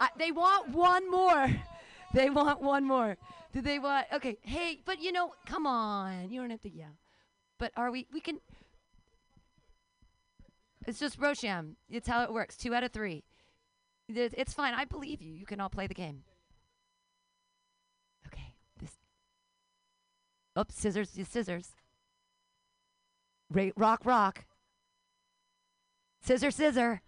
I, 0.00 0.08
they 0.18 0.32
want 0.32 0.70
one 0.70 1.10
more. 1.10 1.48
They 2.14 2.30
want 2.30 2.62
one 2.62 2.84
more. 2.84 3.16
Do 3.52 3.60
they 3.60 3.78
want? 3.78 4.06
Okay. 4.12 4.38
Hey, 4.42 4.80
but 4.86 5.02
you 5.02 5.12
know, 5.12 5.32
come 5.44 5.66
on. 5.66 6.30
You 6.30 6.40
don't 6.40 6.50
have 6.50 6.62
to 6.62 6.70
yell. 6.70 6.96
But 7.58 7.72
are 7.76 7.90
we? 7.90 8.06
We 8.12 8.20
can. 8.20 8.38
It's 10.86 11.00
just 11.00 11.20
Rosham. 11.20 11.72
It's 11.90 12.08
how 12.08 12.22
it 12.22 12.32
works. 12.32 12.56
Two 12.56 12.74
out 12.74 12.84
of 12.84 12.92
three. 12.92 13.24
It- 14.08 14.34
It's 14.36 14.52
fine. 14.54 14.74
I 14.74 14.84
believe 14.84 15.20
you. 15.22 15.32
You 15.32 15.46
can 15.46 15.60
all 15.60 15.68
play 15.70 15.86
the 15.86 15.94
game. 15.94 16.24
Okay. 18.26 18.52
This. 18.78 18.92
Oh, 20.54 20.64
scissors. 20.70 21.10
Scissors. 21.28 21.74
Ra- 23.50 23.70
rock, 23.76 24.00
rock. 24.04 24.44
Scissor, 26.20 26.50
scissor. 26.50 27.02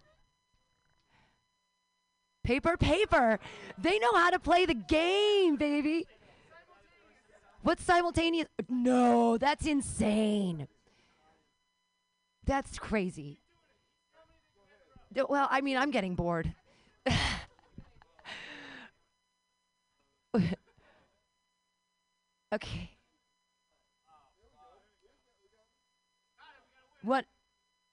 Paper, 2.44 2.76
paper. 2.76 3.38
They 3.76 3.98
know 3.98 4.12
how 4.14 4.30
to 4.30 4.38
play 4.38 4.64
the 4.64 4.74
game, 4.74 5.56
baby. 5.56 6.06
What's 7.62 7.82
simultaneous? 7.82 8.48
No, 8.68 9.37
that's 9.37 9.66
insane. 9.66 10.68
That's 12.44 12.78
crazy. 12.78 13.40
Well, 15.28 15.48
I 15.50 15.61
mean, 15.61 15.76
I'm 15.76 15.90
getting 15.90 16.14
bored. 16.14 16.54
okay. 22.55 22.90
What 27.03 27.25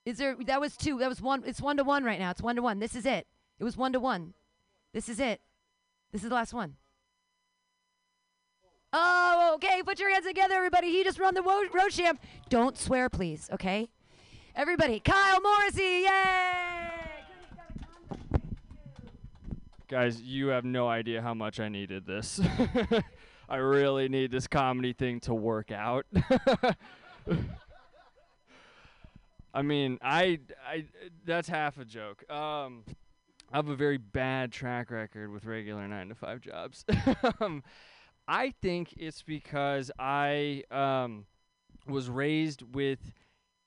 is 0.05 0.17
there? 0.17 0.35
That 0.45 0.59
was 0.59 0.75
two. 0.77 0.99
That 0.99 1.09
was 1.09 1.21
one. 1.21 1.43
It's 1.45 1.61
one 1.61 1.77
to 1.77 1.83
one 1.83 2.03
right 2.03 2.19
now. 2.19 2.31
It's 2.31 2.41
one 2.41 2.55
to 2.55 2.61
one. 2.61 2.79
This 2.79 2.95
is 2.95 3.05
it. 3.05 3.27
It 3.59 3.63
was 3.63 3.77
one 3.77 3.93
to 3.93 3.99
one. 3.99 4.33
This 4.93 5.09
is 5.09 5.19
it. 5.19 5.41
This 6.11 6.23
is 6.23 6.29
the 6.29 6.35
last 6.35 6.53
one. 6.53 6.75
Oh, 8.93 9.51
okay. 9.55 9.81
Put 9.83 9.99
your 9.99 10.11
hands 10.11 10.25
together, 10.25 10.55
everybody. 10.55 10.89
He 10.89 11.03
just 11.03 11.19
run 11.19 11.33
the 11.33 11.43
wo- 11.43 11.65
champ. 11.89 12.21
Don't 12.49 12.77
swear, 12.77 13.09
please. 13.09 13.49
Okay. 13.51 13.89
Everybody, 14.55 15.01
Kyle 15.01 15.41
Morrissey, 15.41 16.05
yay! 16.05 16.54
Guys, 19.95 20.21
you 20.21 20.47
have 20.47 20.65
no 20.65 20.89
idea 20.89 21.21
how 21.21 21.33
much 21.33 21.61
I 21.61 21.69
needed 21.69 22.05
this. 22.05 22.41
I 23.49 23.55
really 23.55 24.09
need 24.09 24.29
this 24.29 24.45
comedy 24.45 24.91
thing 24.91 25.21
to 25.21 25.33
work 25.33 25.71
out. 25.71 26.05
I 29.53 29.61
mean, 29.61 29.97
I, 30.01 30.39
I, 30.67 30.83
that's 31.23 31.47
half 31.47 31.77
a 31.77 31.85
joke. 31.85 32.29
Um, 32.29 32.83
I 33.49 33.55
have 33.55 33.69
a 33.69 33.75
very 33.77 33.95
bad 33.95 34.51
track 34.51 34.91
record 34.91 35.31
with 35.31 35.45
regular 35.45 35.87
nine 35.87 36.09
to 36.09 36.15
five 36.15 36.41
jobs. 36.41 36.83
um, 37.39 37.63
I 38.27 38.53
think 38.61 38.95
it's 38.97 39.23
because 39.23 39.91
I 39.97 40.63
um, 40.71 41.25
was 41.87 42.09
raised 42.09 42.63
with 42.75 43.13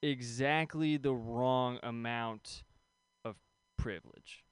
exactly 0.03 0.99
the 0.99 1.15
wrong 1.15 1.79
amount 1.83 2.65
of 3.25 3.37
privilege. 3.79 4.45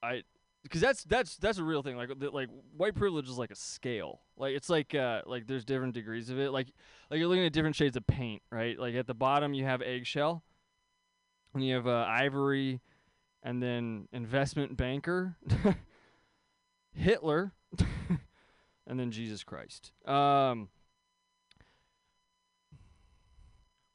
I 0.00 0.22
because 0.68 0.80
that's 0.82 1.04
that's 1.04 1.36
that's 1.36 1.58
a 1.58 1.64
real 1.64 1.82
thing. 1.82 1.96
Like 1.96 2.08
th- 2.20 2.32
like 2.32 2.48
white 2.76 2.94
privilege 2.94 3.28
is 3.28 3.38
like 3.38 3.50
a 3.50 3.56
scale. 3.56 4.20
Like 4.36 4.54
it's 4.54 4.68
like 4.68 4.94
uh 4.94 5.22
like 5.26 5.46
there's 5.46 5.64
different 5.64 5.94
degrees 5.94 6.28
of 6.28 6.38
it. 6.38 6.50
Like 6.50 6.68
like 7.10 7.18
you're 7.18 7.28
looking 7.28 7.46
at 7.46 7.52
different 7.52 7.74
shades 7.74 7.96
of 7.96 8.06
paint, 8.06 8.42
right? 8.50 8.78
Like 8.78 8.94
at 8.94 9.06
the 9.06 9.14
bottom 9.14 9.54
you 9.54 9.64
have 9.64 9.80
eggshell, 9.80 10.42
and 11.54 11.64
you 11.64 11.74
have 11.74 11.86
uh, 11.86 12.06
ivory, 12.08 12.80
and 13.42 13.62
then 13.62 14.08
investment 14.12 14.76
banker, 14.76 15.36
Hitler, 16.92 17.52
and 18.86 19.00
then 19.00 19.10
Jesus 19.10 19.42
Christ. 19.44 19.92
Um, 20.06 20.68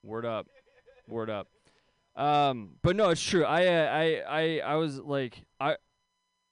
word 0.01 0.25
up, 0.25 0.47
word 1.07 1.29
up. 1.29 1.47
Um, 2.15 2.71
but 2.81 2.95
no, 2.95 3.09
it's 3.09 3.21
true. 3.21 3.43
I 3.43 3.67
uh, 3.67 3.89
I 3.91 4.21
I 4.27 4.59
I 4.59 4.75
was 4.75 4.99
like 4.99 5.45
I 5.59 5.77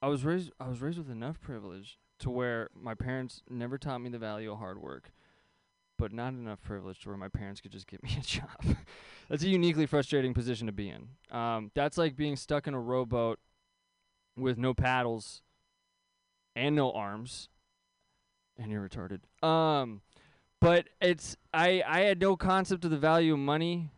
I 0.02 0.08
was 0.08 0.24
raised 0.26 0.52
I 0.60 0.68
was 0.68 0.82
raised 0.82 0.98
with 0.98 1.10
enough 1.10 1.40
privilege 1.42 2.00
to 2.20 2.30
where 2.30 2.70
my 2.76 2.94
parents 2.96 3.42
never 3.50 3.78
taught 3.78 4.00
me 4.00 4.10
the 4.10 4.20
value 4.20 4.52
of 4.52 4.60
hard 4.60 4.80
work. 4.82 5.12
but 5.98 6.12
not 6.12 6.34
enough 6.34 6.62
privilege 6.64 7.00
to 7.02 7.10
where 7.10 7.18
my 7.18 7.28
parents 7.28 7.62
could 7.62 7.72
just 7.72 7.86
give 7.88 8.02
me 8.02 8.16
a 8.20 8.24
job. 8.24 8.76
that's 9.30 9.44
a 9.44 9.48
uniquely 9.50 9.86
frustrating 9.86 10.34
position 10.34 10.66
to 10.68 10.74
be 10.74 10.90
in. 10.90 11.10
Um, 11.36 11.70
that's 11.76 11.98
like 11.98 12.16
being 12.16 12.36
stuck 12.36 12.66
in 12.68 12.74
a 12.74 12.80
rowboat 12.80 13.40
with 14.36 14.58
no 14.58 14.74
paddles 14.74 15.44
and 16.56 16.76
no 16.76 16.92
arms, 16.92 17.50
and 18.58 18.72
you're 18.72 18.88
retarded. 18.88 19.20
Um, 19.48 20.02
but 20.60 20.88
it's 21.00 21.38
I 21.54 21.84
I 21.88 22.02
had 22.02 22.20
no 22.20 22.36
concept 22.36 22.84
of 22.86 22.92
the 22.92 22.98
value 22.98 23.34
of 23.34 23.40
money 23.40 23.92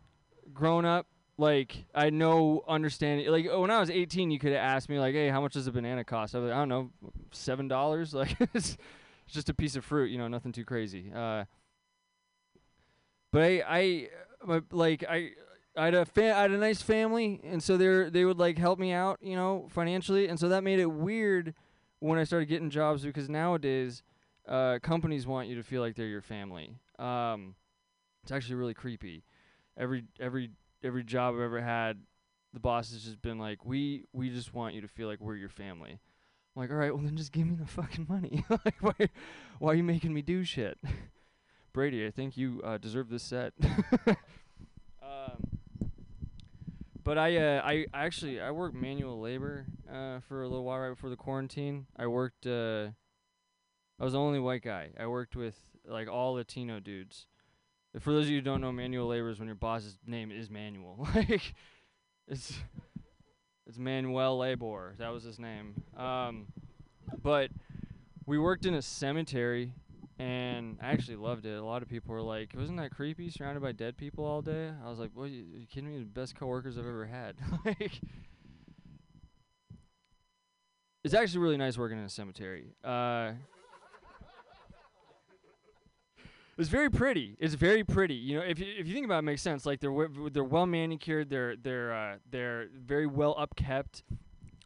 growing 0.52 0.84
up. 0.84 1.06
Like 1.36 1.84
I 1.94 2.10
know 2.10 2.62
understanding. 2.68 3.28
Like 3.28 3.46
when 3.50 3.70
I 3.70 3.80
was 3.80 3.90
18, 3.90 4.30
you 4.30 4.38
could 4.38 4.52
asked 4.52 4.88
me 4.88 4.98
like, 4.98 5.14
"Hey, 5.14 5.28
how 5.28 5.40
much 5.40 5.54
does 5.54 5.66
a 5.66 5.72
banana 5.72 6.04
cost?" 6.04 6.34
I 6.34 6.38
was 6.38 6.48
like, 6.48 6.56
"I 6.56 6.60
don't 6.60 6.68
know, 6.68 6.90
seven 7.32 7.68
dollars." 7.68 8.14
Like 8.14 8.36
it's 8.54 8.76
just 9.26 9.48
a 9.48 9.54
piece 9.54 9.74
of 9.74 9.84
fruit, 9.84 10.10
you 10.10 10.18
know, 10.18 10.28
nothing 10.28 10.52
too 10.52 10.64
crazy. 10.64 11.10
Uh, 11.14 11.44
but 13.32 13.42
I 13.42 14.08
I 14.48 14.60
like 14.70 15.04
I. 15.08 15.30
I 15.76 15.86
had 15.86 15.94
a 15.94 16.04
fa- 16.04 16.36
I 16.36 16.42
had 16.42 16.52
a 16.52 16.56
nice 16.56 16.80
family, 16.82 17.40
and 17.42 17.60
so 17.60 17.76
they 17.76 18.08
they 18.08 18.24
would 18.24 18.38
like 18.38 18.58
help 18.58 18.78
me 18.78 18.92
out, 18.92 19.18
you 19.20 19.34
know, 19.34 19.66
financially, 19.70 20.28
and 20.28 20.38
so 20.38 20.48
that 20.50 20.62
made 20.62 20.78
it 20.78 20.86
weird 20.86 21.52
when 21.98 22.16
I 22.16 22.22
started 22.22 22.46
getting 22.46 22.70
jobs 22.70 23.02
because 23.02 23.28
nowadays 23.28 24.04
uh, 24.46 24.78
companies 24.82 25.26
want 25.26 25.48
you 25.48 25.56
to 25.56 25.64
feel 25.64 25.80
like 25.80 25.96
they're 25.96 26.06
your 26.06 26.22
family. 26.22 26.76
Um, 26.96 27.56
it's 28.22 28.30
actually 28.30 28.54
really 28.54 28.74
creepy. 28.74 29.24
Every 29.76 30.04
every 30.20 30.50
every 30.84 31.02
job 31.02 31.34
I've 31.34 31.40
ever 31.40 31.60
had, 31.60 32.00
the 32.52 32.60
boss 32.60 32.92
has 32.92 33.02
just 33.02 33.20
been 33.22 33.38
like, 33.38 33.64
"We 33.64 34.04
we 34.12 34.30
just 34.30 34.54
want 34.54 34.74
you 34.74 34.80
to 34.82 34.88
feel 34.88 35.08
like 35.08 35.20
we're 35.20 35.36
your 35.36 35.48
family." 35.48 36.00
I'm 36.54 36.62
like, 36.62 36.70
all 36.70 36.76
right, 36.76 36.94
well 36.94 37.02
then 37.02 37.16
just 37.16 37.32
give 37.32 37.46
me 37.46 37.56
the 37.56 37.66
fucking 37.66 38.06
money. 38.08 38.44
like, 38.50 38.76
why 38.80 39.08
why 39.58 39.72
are 39.72 39.74
you 39.74 39.82
making 39.82 40.14
me 40.14 40.22
do 40.22 40.44
shit? 40.44 40.78
Brady, 41.72 42.06
I 42.06 42.10
think 42.10 42.36
you 42.36 42.60
uh, 42.62 42.78
deserve 42.78 43.08
this 43.08 43.24
set. 43.24 43.52
um, 45.02 45.58
but 47.02 47.18
I 47.18 47.36
uh, 47.36 47.62
I 47.64 47.86
actually 47.92 48.40
I 48.40 48.52
worked 48.52 48.76
manual 48.76 49.20
labor 49.20 49.66
uh, 49.92 50.20
for 50.28 50.42
a 50.42 50.48
little 50.48 50.64
while 50.64 50.78
right 50.78 50.90
before 50.90 51.10
the 51.10 51.16
quarantine. 51.16 51.86
I 51.96 52.06
worked. 52.06 52.46
Uh, 52.46 52.90
I 53.98 54.04
was 54.04 54.12
the 54.12 54.20
only 54.20 54.38
white 54.38 54.62
guy. 54.62 54.90
I 54.98 55.06
worked 55.06 55.34
with 55.34 55.56
like 55.86 56.08
all 56.08 56.34
Latino 56.34 56.78
dudes. 56.78 57.26
For 58.00 58.12
those 58.12 58.24
of 58.24 58.30
you 58.30 58.38
who 58.38 58.42
don't 58.42 58.60
know, 58.60 58.72
manual 58.72 59.06
labor 59.06 59.30
is 59.30 59.38
when 59.38 59.46
your 59.46 59.54
boss's 59.54 59.96
name 60.06 60.32
is 60.32 60.50
Manuel. 60.50 61.08
like, 61.14 61.54
it's 62.26 62.52
it's 63.66 63.78
Manuel 63.78 64.36
Labor. 64.38 64.94
That 64.98 65.12
was 65.12 65.22
his 65.22 65.38
name. 65.38 65.74
Um, 65.96 66.46
but 67.22 67.50
we 68.26 68.38
worked 68.38 68.66
in 68.66 68.74
a 68.74 68.82
cemetery, 68.82 69.72
and 70.18 70.78
I 70.82 70.88
actually 70.88 71.16
loved 71.16 71.46
it. 71.46 71.56
A 71.56 71.64
lot 71.64 71.82
of 71.82 71.88
people 71.88 72.14
were 72.14 72.22
like, 72.22 72.52
"Wasn't 72.56 72.78
that 72.78 72.90
creepy? 72.90 73.30
Surrounded 73.30 73.62
by 73.62 73.72
dead 73.72 73.96
people 73.96 74.24
all 74.24 74.42
day?" 74.42 74.70
I 74.84 74.90
was 74.90 74.98
like, 74.98 75.10
"What? 75.14 75.30
You, 75.30 75.44
you 75.44 75.66
kidding 75.66 75.90
me? 75.90 75.98
The 75.98 76.04
best 76.04 76.34
coworkers 76.34 76.76
I've 76.76 76.86
ever 76.86 77.06
had." 77.06 77.36
like, 77.64 78.00
it's 81.04 81.14
actually 81.14 81.40
really 81.40 81.56
nice 81.56 81.78
working 81.78 81.98
in 81.98 82.04
a 82.04 82.10
cemetery. 82.10 82.74
Uh, 82.82 83.32
It's 86.56 86.68
very 86.68 86.90
pretty. 86.90 87.36
It's 87.38 87.54
very 87.54 87.82
pretty. 87.82 88.14
You 88.14 88.38
know, 88.38 88.44
if 88.44 88.58
you, 88.58 88.66
if 88.78 88.86
you 88.86 88.94
think 88.94 89.06
about 89.06 89.16
it, 89.16 89.18
it 89.20 89.22
makes 89.22 89.42
sense. 89.42 89.66
Like 89.66 89.80
they're 89.80 90.08
they're 90.30 90.44
well 90.44 90.66
manicured. 90.66 91.30
They're 91.30 91.56
they're 91.56 91.92
uh, 91.92 92.16
they're 92.30 92.68
very 92.74 93.06
well 93.06 93.34
upkept. 93.34 94.02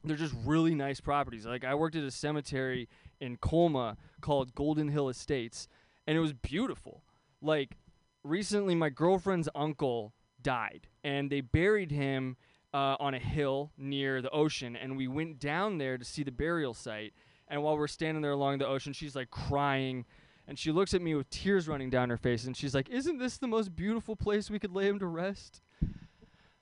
They're 0.04 0.16
just 0.16 0.34
really 0.44 0.74
nice 0.74 1.00
properties. 1.00 1.46
Like 1.46 1.64
I 1.64 1.74
worked 1.74 1.96
at 1.96 2.04
a 2.04 2.10
cemetery 2.10 2.88
in 3.20 3.36
Colma 3.36 3.96
called 4.20 4.54
Golden 4.54 4.88
Hill 4.88 5.08
Estates, 5.08 5.68
and 6.06 6.16
it 6.16 6.20
was 6.20 6.32
beautiful. 6.32 7.02
Like 7.40 7.76
recently, 8.22 8.74
my 8.74 8.90
girlfriend's 8.90 9.48
uncle 9.54 10.12
died, 10.42 10.88
and 11.02 11.30
they 11.30 11.40
buried 11.40 11.90
him 11.90 12.36
uh, 12.72 12.96
on 13.00 13.14
a 13.14 13.18
hill 13.18 13.72
near 13.76 14.20
the 14.22 14.30
ocean. 14.30 14.76
And 14.76 14.96
we 14.96 15.08
went 15.08 15.38
down 15.38 15.78
there 15.78 15.98
to 15.98 16.04
see 16.04 16.22
the 16.22 16.32
burial 16.32 16.74
site. 16.74 17.14
And 17.48 17.62
while 17.62 17.78
we're 17.78 17.86
standing 17.86 18.22
there 18.22 18.32
along 18.32 18.58
the 18.58 18.66
ocean, 18.66 18.92
she's 18.92 19.16
like 19.16 19.30
crying 19.30 20.04
and 20.48 20.58
she 20.58 20.72
looks 20.72 20.94
at 20.94 21.02
me 21.02 21.14
with 21.14 21.28
tears 21.28 21.68
running 21.68 21.90
down 21.90 22.08
her 22.08 22.16
face 22.16 22.44
and 22.44 22.56
she's 22.56 22.74
like, 22.74 22.88
Isn't 22.88 23.18
this 23.18 23.36
the 23.36 23.46
most 23.46 23.76
beautiful 23.76 24.16
place 24.16 24.50
we 24.50 24.58
could 24.58 24.74
lay 24.74 24.88
him 24.88 24.98
to 24.98 25.06
rest? 25.06 25.60
I 25.82 25.86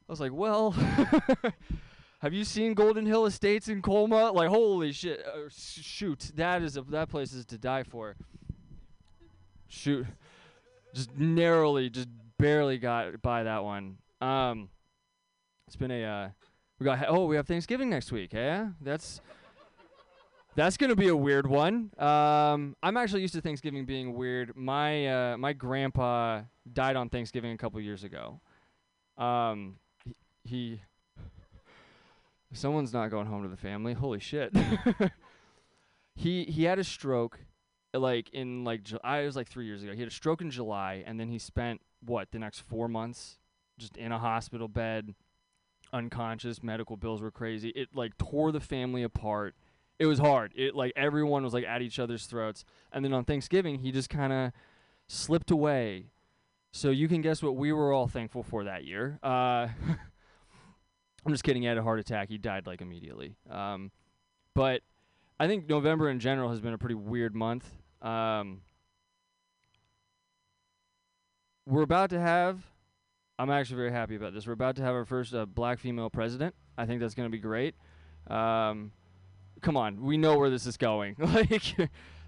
was 0.09 0.21
like, 0.21 0.33
Well, 0.33 0.73
have 2.19 2.35
you 2.35 2.43
seen 2.45 2.75
Golden 2.75 3.07
Hill 3.07 3.25
Estates 3.27 3.69
in 3.69 3.81
Colma? 3.81 4.33
Like, 4.33 4.49
holy 4.49 4.91
shit. 4.91 5.25
Uh, 5.25 5.49
shoot, 5.49 6.33
that 6.35 6.63
is 6.63 6.77
a, 6.77 6.83
that 6.83 7.09
place 7.09 7.33
is 7.33 7.47
to 7.47 7.59
die 7.59 7.85
for. 7.85 8.17
Shoot. 9.69 10.07
Just 10.93 11.17
narrowly, 11.17 11.89
just 11.89 12.09
barely 12.39 12.79
got 12.79 13.23
by 13.23 13.45
that 13.45 13.63
one. 13.63 13.99
Um, 14.21 14.69
it's 15.69 15.77
been 15.77 15.93
a, 15.93 16.05
uh, 16.05 16.29
we 16.81 16.85
got, 16.85 17.05
oh, 17.09 17.27
we 17.27 17.37
have 17.37 17.47
Thanksgiving 17.47 17.89
next 17.89 18.11
week, 18.11 18.33
yeah? 18.33 18.71
That's. 18.81 19.21
That's 20.57 20.79
gonna 20.79 20.97
be 20.97 21.09
a 21.09 21.17
weird 21.17 21.47
one. 21.47 21.91
Um, 21.99 22.77
I'm 22.83 22.97
actually 22.97 23.21
used 23.21 23.35
to 23.35 23.43
Thanksgiving 23.43 23.85
being 23.85 24.15
weird. 24.15 24.57
My 24.57 25.07
uh, 25.07 25.37
my 25.37 25.53
grandpa 25.53 26.45
died 26.73 26.97
on 26.97 27.11
Thanksgiving 27.11 27.53
a 27.53 27.59
couple 27.59 27.79
years 27.79 28.05
ago. 28.05 28.41
Um, 29.19 29.77
he, 30.05 30.15
he 30.47 30.81
someone's 32.55 32.95
not 32.95 33.11
going 33.11 33.27
home 33.27 33.43
to 33.43 33.51
the 33.51 33.57
family. 33.57 33.93
Holy 33.93 34.19
shit. 34.19 34.51
he 36.17 36.45
he 36.45 36.65
had 36.65 36.79
a 36.79 36.85
stroke, 36.85 37.39
like 37.93 38.31
in 38.31 38.65
like 38.65 38.83
July. 38.83 39.21
It 39.21 39.27
was 39.27 39.37
like 39.37 39.49
three 39.49 39.67
years 39.67 39.83
ago. 39.83 39.93
He 39.93 39.99
had 39.99 40.09
a 40.09 40.15
stroke 40.15 40.41
in 40.41 40.51
July, 40.51 41.05
and 41.07 41.21
then 41.21 41.29
he 41.29 41.39
spent 41.39 41.83
what 42.03 42.31
the 42.31 42.39
next 42.39 42.61
four 42.61 42.89
months 42.89 43.37
just 43.77 43.99
in 43.99 44.11
a 44.11 44.19
hospital 44.19 44.69
bed, 44.69 45.15
unconscious. 45.93 46.63
Medical 46.63 46.97
bills 46.97 47.21
were 47.21 47.31
crazy. 47.31 47.69
It 47.77 47.91
like 47.95 48.17
tore 48.17 48.53
the 48.53 48.61
family 48.61 49.03
apart 49.03 49.55
it 49.99 50.07
was 50.07 50.19
hard. 50.19 50.53
It 50.55 50.75
like 50.75 50.93
everyone 50.97 51.43
was 51.45 51.55
like 51.55 51.65
at 51.65 51.83
each 51.83 51.99
other's 51.99 52.27
throats. 52.27 52.65
And 52.93 53.05
then 53.05 53.13
on 53.13 53.25
Thanksgiving, 53.25 53.79
he 53.79 53.93
just 53.93 54.11
kind 54.11 54.33
of 54.33 54.53
slipped 55.09 55.51
away. 55.51 56.07
So 56.73 56.91
you 56.91 57.09
can 57.09 57.23
guess 57.23 57.43
what 57.43 57.57
we 57.57 57.73
were 57.73 57.93
all 57.93 58.07
thankful 58.07 58.43
for 58.43 58.65
that 58.65 58.85
year. 58.85 59.19
Uh, 59.23 59.69
I'm 61.27 61.33
just 61.33 61.43
kidding. 61.43 61.63
He 61.63 61.69
had 61.69 61.79
a 61.79 61.83
heart 61.83 61.99
attack. 61.99 62.29
He 62.29 62.39
died 62.39 62.67
like 62.67 62.81
immediately. 62.81 63.37
Um, 63.51 63.91
but 64.55 64.83
I 65.41 65.47
think 65.47 65.69
November 65.69 66.09
in 66.11 66.21
general 66.21 66.51
has 66.51 66.61
been 66.61 66.73
a 66.73 66.79
pretty 66.79 66.95
weird 66.95 67.35
month. 67.35 67.69
Um, 68.03 68.61
we're 71.67 71.83
about 71.83 72.11
to 72.11 72.21
have. 72.21 72.65
I'm 73.39 73.51
actually 73.51 73.77
very 73.77 73.93
happy 73.93 74.17
about 74.17 74.33
this. 74.35 74.47
We're 74.47 74.53
about 74.53 74.77
to 74.77 74.83
have 74.83 74.95
our 74.95 75.05
first 75.05 75.35
uh, 75.35 75.47
black 75.47 75.79
female 75.79 76.09
president. 76.09 76.55
I 76.79 76.87
think 76.87 77.01
that's 77.01 77.15
going 77.15 77.27
to 77.27 77.31
be 77.31 77.41
great. 77.41 77.75
Um, 78.29 78.93
come 79.63 79.77
on, 79.77 80.03
we 80.03 80.17
know 80.17 80.39
where 80.39 80.51
this 80.51 80.67
is 80.67 80.77
going. 80.77 81.17
like 81.19 81.75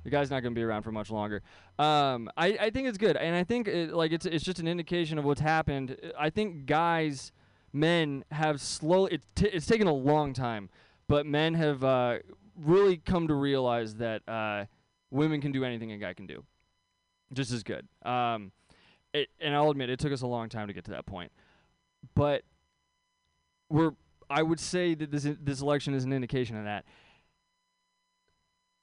the 0.04 0.10
guy's 0.10 0.30
not 0.30 0.40
going 0.40 0.54
to 0.54 0.58
be 0.58 0.62
around 0.62 0.82
for 0.82 0.92
much 0.92 1.10
longer. 1.10 1.42
Um, 1.78 2.30
I, 2.36 2.56
I 2.60 2.70
think 2.70 2.88
it's 2.88 2.98
good, 2.98 3.16
and 3.16 3.36
I 3.36 3.44
think 3.44 3.68
it, 3.68 3.92
like 3.92 4.12
it's 4.12 4.26
it's 4.26 4.44
just 4.44 4.58
an 4.58 4.68
indication 4.68 5.18
of 5.18 5.24
what's 5.24 5.40
happened. 5.40 5.96
I 6.18 6.30
think 6.30 6.66
guys, 6.66 7.32
men 7.72 8.24
have 8.30 8.60
slowly. 8.60 9.14
It 9.14 9.22
t- 9.34 9.50
it's 9.52 9.66
taken 9.66 9.86
a 9.86 9.92
long 9.92 10.32
time, 10.32 10.70
but 11.08 11.26
men 11.26 11.54
have 11.54 11.84
uh, 11.84 12.18
really 12.56 12.96
come 12.96 13.28
to 13.28 13.34
realize 13.34 13.96
that 13.96 14.26
uh, 14.28 14.64
women 15.10 15.40
can 15.40 15.52
do 15.52 15.64
anything 15.64 15.92
a 15.92 15.98
guy 15.98 16.14
can 16.14 16.26
do, 16.26 16.44
just 17.32 17.52
as 17.52 17.62
good. 17.62 17.86
Um, 18.02 18.52
it, 19.12 19.28
and 19.40 19.54
I'll 19.54 19.70
admit 19.70 19.90
it 19.90 19.98
took 19.98 20.12
us 20.12 20.22
a 20.22 20.26
long 20.26 20.48
time 20.48 20.68
to 20.68 20.72
get 20.72 20.84
to 20.86 20.90
that 20.92 21.06
point, 21.06 21.32
but 22.14 22.42
we're. 23.68 23.92
I 24.30 24.42
would 24.42 24.60
say 24.60 24.94
that 24.94 25.10
this 25.10 25.26
this 25.40 25.62
election 25.62 25.94
is 25.94 26.04
an 26.04 26.12
indication 26.12 26.56
of 26.56 26.64
that 26.64 26.84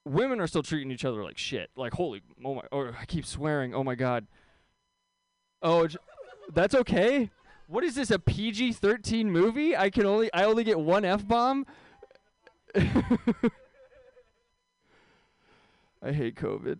women 0.06 0.40
are 0.40 0.46
still 0.46 0.62
treating 0.62 0.90
each 0.90 1.04
other 1.04 1.22
like 1.22 1.36
shit. 1.36 1.70
Like 1.76 1.92
holy, 1.92 2.22
oh 2.44 2.54
my, 2.54 2.62
or 2.70 2.94
I 2.98 3.04
keep 3.04 3.26
swearing. 3.26 3.74
Oh 3.74 3.84
my 3.84 3.94
god. 3.94 4.26
Oh, 5.62 5.88
that's 6.52 6.74
okay. 6.74 7.30
What 7.66 7.82
is 7.84 7.94
this? 7.96 8.10
A 8.10 8.18
PG 8.18 8.74
thirteen 8.74 9.30
movie? 9.30 9.76
I 9.76 9.90
can 9.90 10.06
only 10.06 10.32
I 10.32 10.44
only 10.44 10.64
get 10.64 10.78
one 10.78 11.04
f 11.04 11.26
bomb. 11.26 11.66
I 16.02 16.12
hate 16.12 16.36
COVID. 16.36 16.78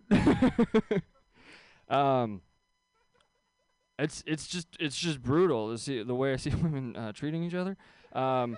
um, 1.89 2.41
it's 3.99 4.23
it's 4.25 4.47
just 4.47 4.67
it's 4.79 4.97
just 4.97 5.21
brutal 5.21 5.71
to 5.71 5.77
see 5.77 6.01
the 6.03 6.15
way 6.15 6.31
I 6.31 6.37
see 6.37 6.49
women 6.61 6.95
uh, 6.95 7.11
treating 7.11 7.43
each 7.43 7.55
other. 7.55 7.75
Um, 8.13 8.57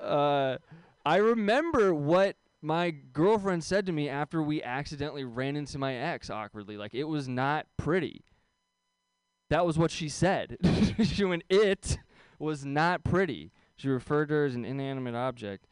uh, 0.00 0.56
I 1.04 1.16
remember 1.16 1.94
what 1.94 2.36
my 2.64 2.90
girlfriend 2.90 3.62
said 3.62 3.84
to 3.84 3.92
me 3.92 4.08
after 4.08 4.42
we 4.42 4.62
accidentally 4.62 5.22
ran 5.22 5.54
into 5.54 5.78
my 5.78 5.94
ex 5.94 6.30
awkwardly. 6.30 6.78
Like 6.78 6.94
it 6.94 7.04
was 7.04 7.28
not 7.28 7.66
pretty. 7.76 8.24
That 9.50 9.66
was 9.66 9.76
what 9.76 9.90
she 9.90 10.08
said. 10.08 10.56
she 11.04 11.24
went, 11.24 11.44
it 11.50 11.98
was 12.38 12.64
not 12.64 13.04
pretty. 13.04 13.52
She 13.76 13.88
referred 13.88 14.28
to 14.28 14.34
her 14.34 14.44
as 14.46 14.54
an 14.54 14.64
inanimate 14.64 15.14
object. 15.14 15.66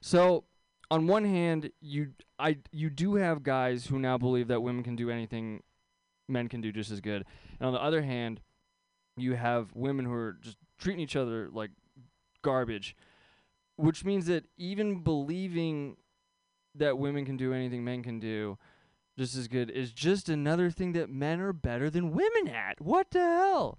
So, 0.00 0.44
on 0.88 1.08
one 1.08 1.24
hand, 1.24 1.72
you 1.80 2.12
I 2.38 2.58
you 2.70 2.90
do 2.90 3.16
have 3.16 3.42
guys 3.42 3.86
who 3.86 3.98
now 3.98 4.16
believe 4.16 4.46
that 4.48 4.62
women 4.62 4.84
can 4.84 4.94
do 4.94 5.10
anything 5.10 5.64
men 6.28 6.48
can 6.48 6.60
do 6.60 6.70
just 6.70 6.92
as 6.92 7.00
good. 7.00 7.24
And 7.58 7.66
on 7.66 7.72
the 7.72 7.82
other 7.82 8.02
hand, 8.02 8.40
you 9.16 9.34
have 9.34 9.74
women 9.74 10.04
who 10.04 10.12
are 10.12 10.36
just 10.40 10.56
treating 10.78 11.00
each 11.00 11.16
other 11.16 11.48
like 11.52 11.70
garbage, 12.42 12.94
which 13.74 14.04
means 14.04 14.26
that 14.26 14.44
even 14.56 15.02
believing 15.02 15.96
that 16.74 16.98
women 16.98 17.24
can 17.24 17.36
do 17.36 17.52
anything 17.52 17.84
men 17.84 18.02
can 18.02 18.20
do 18.20 18.58
just 19.18 19.36
as 19.36 19.48
good 19.48 19.70
is 19.70 19.92
just 19.92 20.28
another 20.30 20.70
thing 20.70 20.92
that 20.92 21.10
men 21.10 21.40
are 21.40 21.52
better 21.52 21.90
than 21.90 22.12
women 22.12 22.48
at. 22.48 22.80
What 22.80 23.10
the 23.10 23.18
hell? 23.18 23.78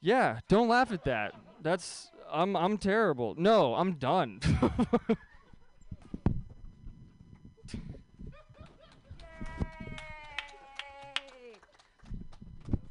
Yeah, 0.00 0.38
don't 0.48 0.68
laugh 0.68 0.92
at 0.92 1.04
that. 1.04 1.34
That's 1.60 2.10
I'm 2.30 2.54
I'm 2.56 2.78
terrible. 2.78 3.34
No, 3.36 3.74
I'm 3.74 3.94
done. 3.94 4.40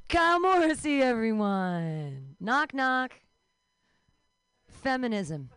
Kyle 0.09 0.39
Morrissey, 0.39 1.01
everyone. 1.01 2.35
Knock, 2.39 2.73
knock. 2.73 3.13
Feminism. 4.67 5.49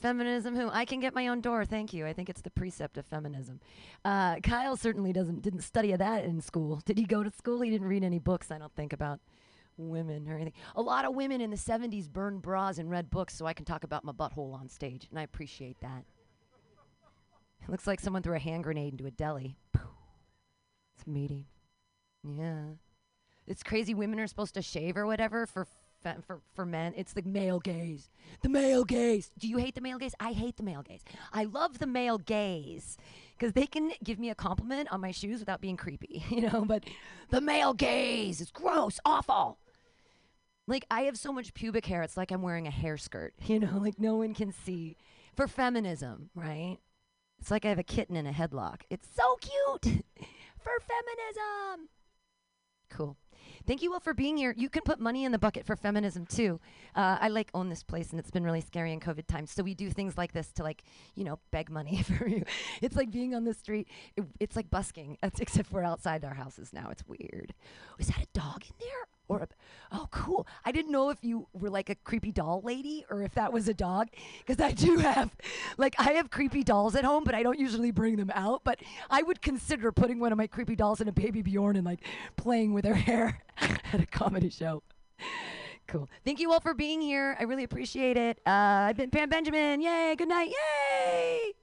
Feminism. 0.00 0.56
Who 0.56 0.68
I 0.70 0.84
can 0.84 1.00
get 1.00 1.14
my 1.14 1.28
own 1.28 1.40
door. 1.40 1.64
Thank 1.64 1.92
you. 1.92 2.06
I 2.06 2.12
think 2.12 2.28
it's 2.28 2.40
the 2.40 2.50
precept 2.50 2.96
of 2.98 3.06
feminism. 3.06 3.60
Uh, 4.04 4.36
Kyle 4.36 4.76
certainly 4.76 5.12
doesn't 5.12 5.42
didn't 5.42 5.62
study 5.62 5.94
that 5.94 6.24
in 6.24 6.40
school. 6.40 6.80
Did 6.84 6.98
he 6.98 7.04
go 7.04 7.22
to 7.22 7.30
school? 7.30 7.60
He 7.60 7.70
didn't 7.70 7.88
read 7.88 8.04
any 8.04 8.18
books. 8.18 8.50
I 8.50 8.58
don't 8.58 8.74
think 8.74 8.92
about 8.92 9.20
women 9.76 10.28
or 10.28 10.36
anything. 10.36 10.52
A 10.76 10.82
lot 10.82 11.04
of 11.04 11.14
women 11.14 11.40
in 11.40 11.50
the 11.50 11.56
70s 11.56 12.08
burned 12.08 12.42
bras 12.42 12.78
and 12.78 12.90
read 12.90 13.10
books 13.10 13.34
so 13.34 13.46
I 13.46 13.52
can 13.52 13.64
talk 13.64 13.84
about 13.84 14.04
my 14.04 14.12
butthole 14.12 14.54
on 14.54 14.68
stage, 14.68 15.06
and 15.10 15.18
I 15.18 15.22
appreciate 15.22 15.80
that. 15.80 16.04
It 17.62 17.70
looks 17.70 17.86
like 17.86 18.00
someone 18.00 18.22
threw 18.22 18.34
a 18.34 18.38
hand 18.38 18.64
grenade 18.64 18.92
into 18.92 19.06
a 19.06 19.10
deli. 19.10 19.56
It's 19.74 21.06
meaty. 21.06 21.46
Yeah. 22.22 22.64
It's 23.46 23.62
crazy 23.62 23.94
women 23.94 24.20
are 24.20 24.26
supposed 24.26 24.54
to 24.54 24.62
shave 24.62 24.96
or 24.96 25.06
whatever 25.06 25.46
for 25.46 25.66
for 26.02 26.40
for 26.54 26.66
men. 26.66 26.94
It's 26.96 27.12
the 27.12 27.22
male 27.22 27.60
gaze. 27.60 28.10
The 28.42 28.48
male 28.48 28.84
gaze. 28.84 29.30
Do 29.38 29.48
you 29.48 29.58
hate 29.58 29.74
the 29.74 29.80
male 29.80 29.98
gaze? 29.98 30.14
I 30.20 30.32
hate 30.32 30.56
the 30.56 30.62
male 30.62 30.82
gaze. 30.82 31.02
I 31.32 31.44
love 31.44 31.78
the 31.78 31.86
male 31.86 32.18
gaze 32.18 32.96
cuz 33.38 33.52
they 33.52 33.66
can 33.66 33.92
give 34.02 34.18
me 34.18 34.30
a 34.30 34.34
compliment 34.34 34.90
on 34.92 35.00
my 35.00 35.10
shoes 35.10 35.40
without 35.40 35.60
being 35.60 35.76
creepy, 35.76 36.24
you 36.30 36.42
know, 36.42 36.64
but 36.64 36.84
the 37.30 37.40
male 37.40 37.74
gaze 37.74 38.40
is 38.40 38.50
gross, 38.50 38.98
awful. 39.04 39.58
Like 40.66 40.86
I 40.90 41.02
have 41.02 41.18
so 41.18 41.32
much 41.32 41.54
pubic 41.54 41.86
hair, 41.86 42.02
it's 42.02 42.16
like 42.16 42.30
I'm 42.30 42.42
wearing 42.42 42.66
a 42.66 42.70
hair 42.70 42.96
skirt, 42.96 43.34
you 43.44 43.58
know, 43.58 43.78
like 43.78 43.98
no 43.98 44.16
one 44.16 44.34
can 44.34 44.52
see 44.52 44.96
for 45.34 45.48
feminism, 45.48 46.30
right? 46.34 46.78
It's 47.40 47.50
like 47.50 47.64
I 47.64 47.70
have 47.70 47.78
a 47.78 47.82
kitten 47.82 48.16
in 48.16 48.26
a 48.26 48.32
headlock. 48.32 48.82
It's 48.90 49.08
so 49.14 49.36
cute 49.36 49.82
for 50.58 50.72
feminism. 50.80 51.88
Cool. 52.90 53.16
Thank 53.66 53.82
you 53.82 53.92
all 53.92 54.00
for 54.00 54.14
being 54.14 54.36
here. 54.36 54.54
You 54.56 54.68
can 54.68 54.82
put 54.82 55.00
money 55.00 55.24
in 55.24 55.32
the 55.32 55.38
bucket 55.38 55.66
for 55.66 55.76
feminism 55.76 56.26
too. 56.26 56.60
Uh, 56.94 57.18
I 57.20 57.28
like 57.28 57.50
own 57.54 57.68
this 57.68 57.82
place, 57.82 58.10
and 58.10 58.18
it's 58.18 58.30
been 58.30 58.44
really 58.44 58.60
scary 58.60 58.92
in 58.92 59.00
COVID 59.00 59.26
times. 59.26 59.50
So 59.50 59.62
we 59.62 59.74
do 59.74 59.90
things 59.90 60.16
like 60.16 60.32
this 60.32 60.52
to 60.52 60.62
like, 60.62 60.82
you 61.14 61.24
know, 61.24 61.38
beg 61.50 61.70
money 61.70 62.02
for 62.18 62.26
you. 62.26 62.44
It's 62.80 62.96
like 62.96 63.10
being 63.10 63.34
on 63.34 63.44
the 63.44 63.54
street. 63.54 63.88
It, 64.16 64.24
it's 64.38 64.56
like 64.56 64.70
busking, 64.70 65.18
except 65.22 65.72
we're 65.72 65.84
outside 65.84 66.24
our 66.24 66.34
houses 66.34 66.72
now. 66.72 66.88
It's 66.90 67.04
weird. 67.06 67.54
Is 67.98 68.08
that 68.08 68.18
a 68.18 68.26
dog 68.32 68.62
in 68.62 68.74
there? 68.78 69.09
Or 69.30 69.42
a, 69.42 69.48
oh, 69.92 70.08
cool. 70.10 70.46
I 70.64 70.72
didn't 70.72 70.90
know 70.90 71.10
if 71.10 71.18
you 71.22 71.46
were 71.52 71.70
like 71.70 71.88
a 71.88 71.94
creepy 71.94 72.32
doll 72.32 72.60
lady 72.64 73.04
or 73.10 73.22
if 73.22 73.34
that 73.34 73.52
was 73.52 73.68
a 73.68 73.74
dog, 73.74 74.08
because 74.44 74.62
I 74.62 74.72
do 74.72 74.98
have, 74.98 75.34
like, 75.78 75.94
I 75.98 76.12
have 76.12 76.30
creepy 76.30 76.64
dolls 76.64 76.94
at 76.94 77.04
home, 77.04 77.24
but 77.24 77.34
I 77.34 77.42
don't 77.42 77.58
usually 77.58 77.90
bring 77.90 78.16
them 78.16 78.30
out. 78.34 78.62
But 78.64 78.80
I 79.08 79.22
would 79.22 79.40
consider 79.40 79.92
putting 79.92 80.18
one 80.18 80.32
of 80.32 80.38
my 80.38 80.46
creepy 80.46 80.76
dolls 80.76 81.00
in 81.00 81.08
a 81.08 81.12
baby 81.12 81.42
Bjorn 81.42 81.76
and 81.76 81.84
like 81.84 82.00
playing 82.36 82.72
with 82.72 82.84
her 82.84 82.94
hair 82.94 83.42
at 83.60 84.00
a 84.00 84.06
comedy 84.06 84.50
show. 84.50 84.82
Cool. 85.86 86.08
Thank 86.24 86.38
you 86.38 86.52
all 86.52 86.60
for 86.60 86.72
being 86.72 87.00
here. 87.00 87.36
I 87.38 87.44
really 87.44 87.64
appreciate 87.64 88.16
it. 88.16 88.38
Uh, 88.46 88.50
I've 88.88 88.96
been 88.96 89.10
Pam 89.10 89.28
Benjamin. 89.28 89.80
Yay. 89.80 90.14
Good 90.16 90.28
night. 90.28 90.50
Yay. 90.50 91.40
Yay. 91.44 91.59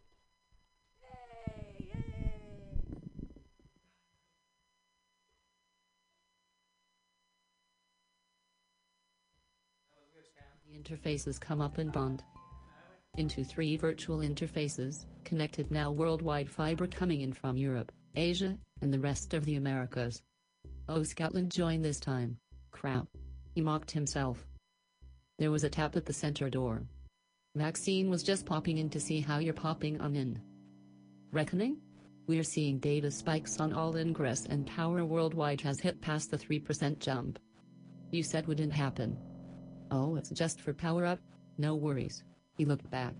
Interfaces 10.87 11.39
come 11.39 11.61
up 11.61 11.77
and 11.77 11.91
bond 11.91 12.23
into 13.17 13.43
three 13.43 13.75
virtual 13.77 14.19
interfaces, 14.19 15.05
connected 15.25 15.69
now 15.71 15.91
worldwide 15.91 16.49
fiber 16.49 16.87
coming 16.87 17.21
in 17.21 17.33
from 17.33 17.57
Europe, 17.57 17.91
Asia, 18.15 18.57
and 18.81 18.93
the 18.93 18.99
rest 18.99 19.33
of 19.33 19.43
the 19.43 19.55
Americas. 19.55 20.21
Oh 20.87 21.03
Scotland 21.03 21.51
joined 21.51 21.83
this 21.83 21.99
time. 21.99 22.37
Crap. 22.71 23.07
He 23.55 23.61
mocked 23.61 23.91
himself. 23.91 24.45
There 25.39 25.51
was 25.51 25.63
a 25.63 25.69
tap 25.69 25.95
at 25.95 26.05
the 26.05 26.13
center 26.13 26.49
door. 26.49 26.83
Maxine 27.55 28.09
was 28.09 28.23
just 28.23 28.45
popping 28.45 28.77
in 28.77 28.89
to 28.91 28.99
see 28.99 29.19
how 29.19 29.39
you're 29.39 29.53
popping 29.53 29.99
on 29.99 30.15
in. 30.15 30.39
Reckoning? 31.31 31.77
We're 32.27 32.43
seeing 32.43 32.77
data 32.77 33.09
spikes 33.09 33.59
on 33.59 33.73
all 33.73 33.95
ingress 33.95 34.45
and 34.45 34.67
power 34.67 35.03
worldwide 35.05 35.61
has 35.61 35.79
hit 35.79 36.01
past 36.01 36.29
the 36.29 36.37
3% 36.37 36.99
jump. 36.99 37.39
You 38.11 38.21
said 38.21 38.47
wouldn't 38.47 38.73
happen. 38.73 39.17
Oh, 39.91 40.15
it's 40.15 40.29
just 40.29 40.61
for 40.61 40.73
power 40.73 41.05
up? 41.05 41.19
No 41.57 41.75
worries. 41.75 42.23
He 42.57 42.65
looked 42.65 42.89
back. 42.89 43.13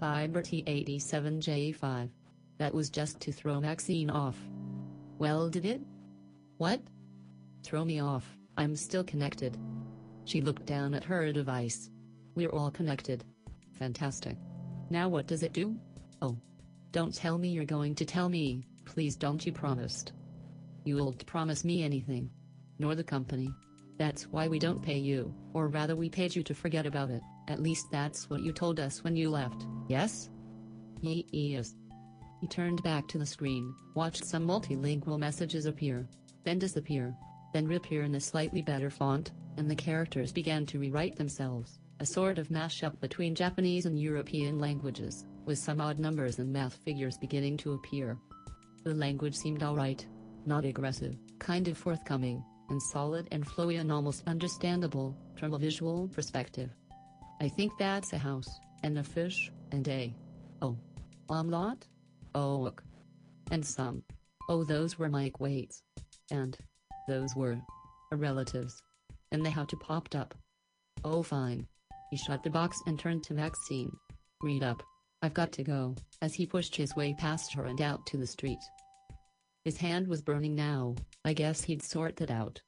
Fiber 0.00 0.42
T87J5. 0.42 2.10
That 2.58 2.74
was 2.74 2.90
just 2.90 3.20
to 3.20 3.32
throw 3.32 3.60
Maxine 3.60 4.10
off. 4.10 4.38
Well, 5.18 5.48
did 5.48 5.64
it? 5.64 5.80
What? 6.58 6.80
Throw 7.62 7.84
me 7.84 8.00
off, 8.00 8.26
I'm 8.56 8.76
still 8.76 9.04
connected. 9.04 9.56
She 10.24 10.40
looked 10.40 10.66
down 10.66 10.94
at 10.94 11.04
her 11.04 11.32
device. 11.32 11.90
We're 12.34 12.50
all 12.50 12.70
connected. 12.70 13.24
Fantastic. 13.72 14.36
Now 14.90 15.08
what 15.08 15.26
does 15.26 15.42
it 15.42 15.52
do? 15.52 15.76
Oh. 16.20 16.36
Don't 16.92 17.14
tell 17.14 17.38
me 17.38 17.48
you're 17.48 17.64
going 17.64 17.94
to 17.94 18.04
tell 18.04 18.28
me, 18.28 18.66
please 18.84 19.16
don't 19.16 19.44
you 19.44 19.52
promised. 19.52 20.12
You 20.84 20.96
won't 20.98 21.24
promise 21.24 21.64
me 21.64 21.82
anything. 21.82 22.30
Nor 22.78 22.94
the 22.94 23.04
company. 23.04 23.50
That's 23.96 24.24
why 24.24 24.48
we 24.48 24.58
don't 24.58 24.82
pay 24.82 24.98
you, 24.98 25.34
or 25.54 25.68
rather 25.68 25.96
we 25.96 26.08
paid 26.08 26.34
you 26.34 26.42
to 26.42 26.54
forget 26.54 26.86
about 26.86 27.10
it, 27.10 27.22
at 27.48 27.62
least 27.62 27.86
that's 27.90 28.28
what 28.30 28.42
you 28.42 28.52
told 28.52 28.80
us 28.80 29.04
when 29.04 29.16
you 29.16 29.30
left, 29.30 29.66
yes? 29.88 30.30
Ye 31.00 31.26
yes. 31.32 31.74
He 32.40 32.46
turned 32.48 32.82
back 32.82 33.06
to 33.08 33.18
the 33.18 33.26
screen, 33.26 33.74
watched 33.94 34.24
some 34.24 34.46
multilingual 34.46 35.18
messages 35.18 35.66
appear, 35.66 36.08
then 36.44 36.58
disappear, 36.58 37.14
then 37.52 37.66
reappear 37.66 38.02
in 38.02 38.14
a 38.14 38.20
slightly 38.20 38.62
better 38.62 38.90
font, 38.90 39.32
and 39.56 39.70
the 39.70 39.76
characters 39.76 40.32
began 40.32 40.66
to 40.66 40.78
rewrite 40.78 41.16
themselves, 41.16 41.78
a 42.00 42.06
sort 42.06 42.38
of 42.38 42.48
mashup 42.48 42.98
between 43.00 43.34
Japanese 43.34 43.86
and 43.86 44.00
European 44.00 44.58
languages, 44.58 45.24
with 45.44 45.58
some 45.58 45.80
odd 45.80 45.98
numbers 45.98 46.38
and 46.38 46.52
math 46.52 46.74
figures 46.84 47.18
beginning 47.18 47.56
to 47.58 47.74
appear. 47.74 48.16
The 48.84 48.94
language 48.94 49.36
seemed 49.36 49.62
alright, 49.62 50.04
not 50.46 50.64
aggressive, 50.64 51.16
kind 51.38 51.68
of 51.68 51.78
forthcoming, 51.78 52.42
and 52.72 52.82
solid 52.82 53.28
and 53.30 53.46
flowy 53.46 53.78
and 53.78 53.92
almost 53.92 54.22
understandable, 54.26 55.14
from 55.36 55.52
a 55.52 55.58
visual 55.58 56.08
perspective. 56.08 56.70
I 57.38 57.48
think 57.48 57.72
that's 57.78 58.14
a 58.14 58.18
house, 58.18 58.48
and 58.82 58.98
a 58.98 59.04
fish, 59.04 59.52
and 59.70 59.86
a. 59.88 60.14
Oh. 60.62 60.76
Omelette? 61.28 61.86
Oh, 62.34 62.56
look. 62.56 62.82
And 63.50 63.64
some. 63.64 64.02
Oh, 64.48 64.64
those 64.64 64.98
were 64.98 65.10
Mike 65.10 65.38
Waits. 65.38 65.82
And. 66.30 66.56
Those 67.06 67.36
were. 67.36 67.58
Relatives. 68.10 68.82
And 69.32 69.44
the 69.44 69.50
had 69.50 69.68
to 69.68 69.76
popped 69.76 70.14
up. 70.14 70.34
Oh, 71.04 71.22
fine. 71.22 71.66
He 72.10 72.16
shut 72.16 72.42
the 72.42 72.50
box 72.50 72.80
and 72.86 72.98
turned 72.98 73.22
to 73.24 73.34
Maxine. 73.34 73.94
Read 74.42 74.62
up. 74.62 74.82
I've 75.20 75.34
got 75.34 75.52
to 75.52 75.62
go, 75.62 75.94
as 76.22 76.34
he 76.34 76.46
pushed 76.46 76.74
his 76.74 76.96
way 76.96 77.14
past 77.18 77.52
her 77.52 77.64
and 77.66 77.80
out 77.82 78.06
to 78.06 78.16
the 78.16 78.26
street. 78.26 78.58
His 79.64 79.76
hand 79.76 80.08
was 80.08 80.22
burning 80.22 80.56
now, 80.56 80.96
I 81.24 81.34
guess 81.34 81.62
he'd 81.62 81.82
sort 81.82 82.16
that 82.16 82.32
out. 82.32 82.60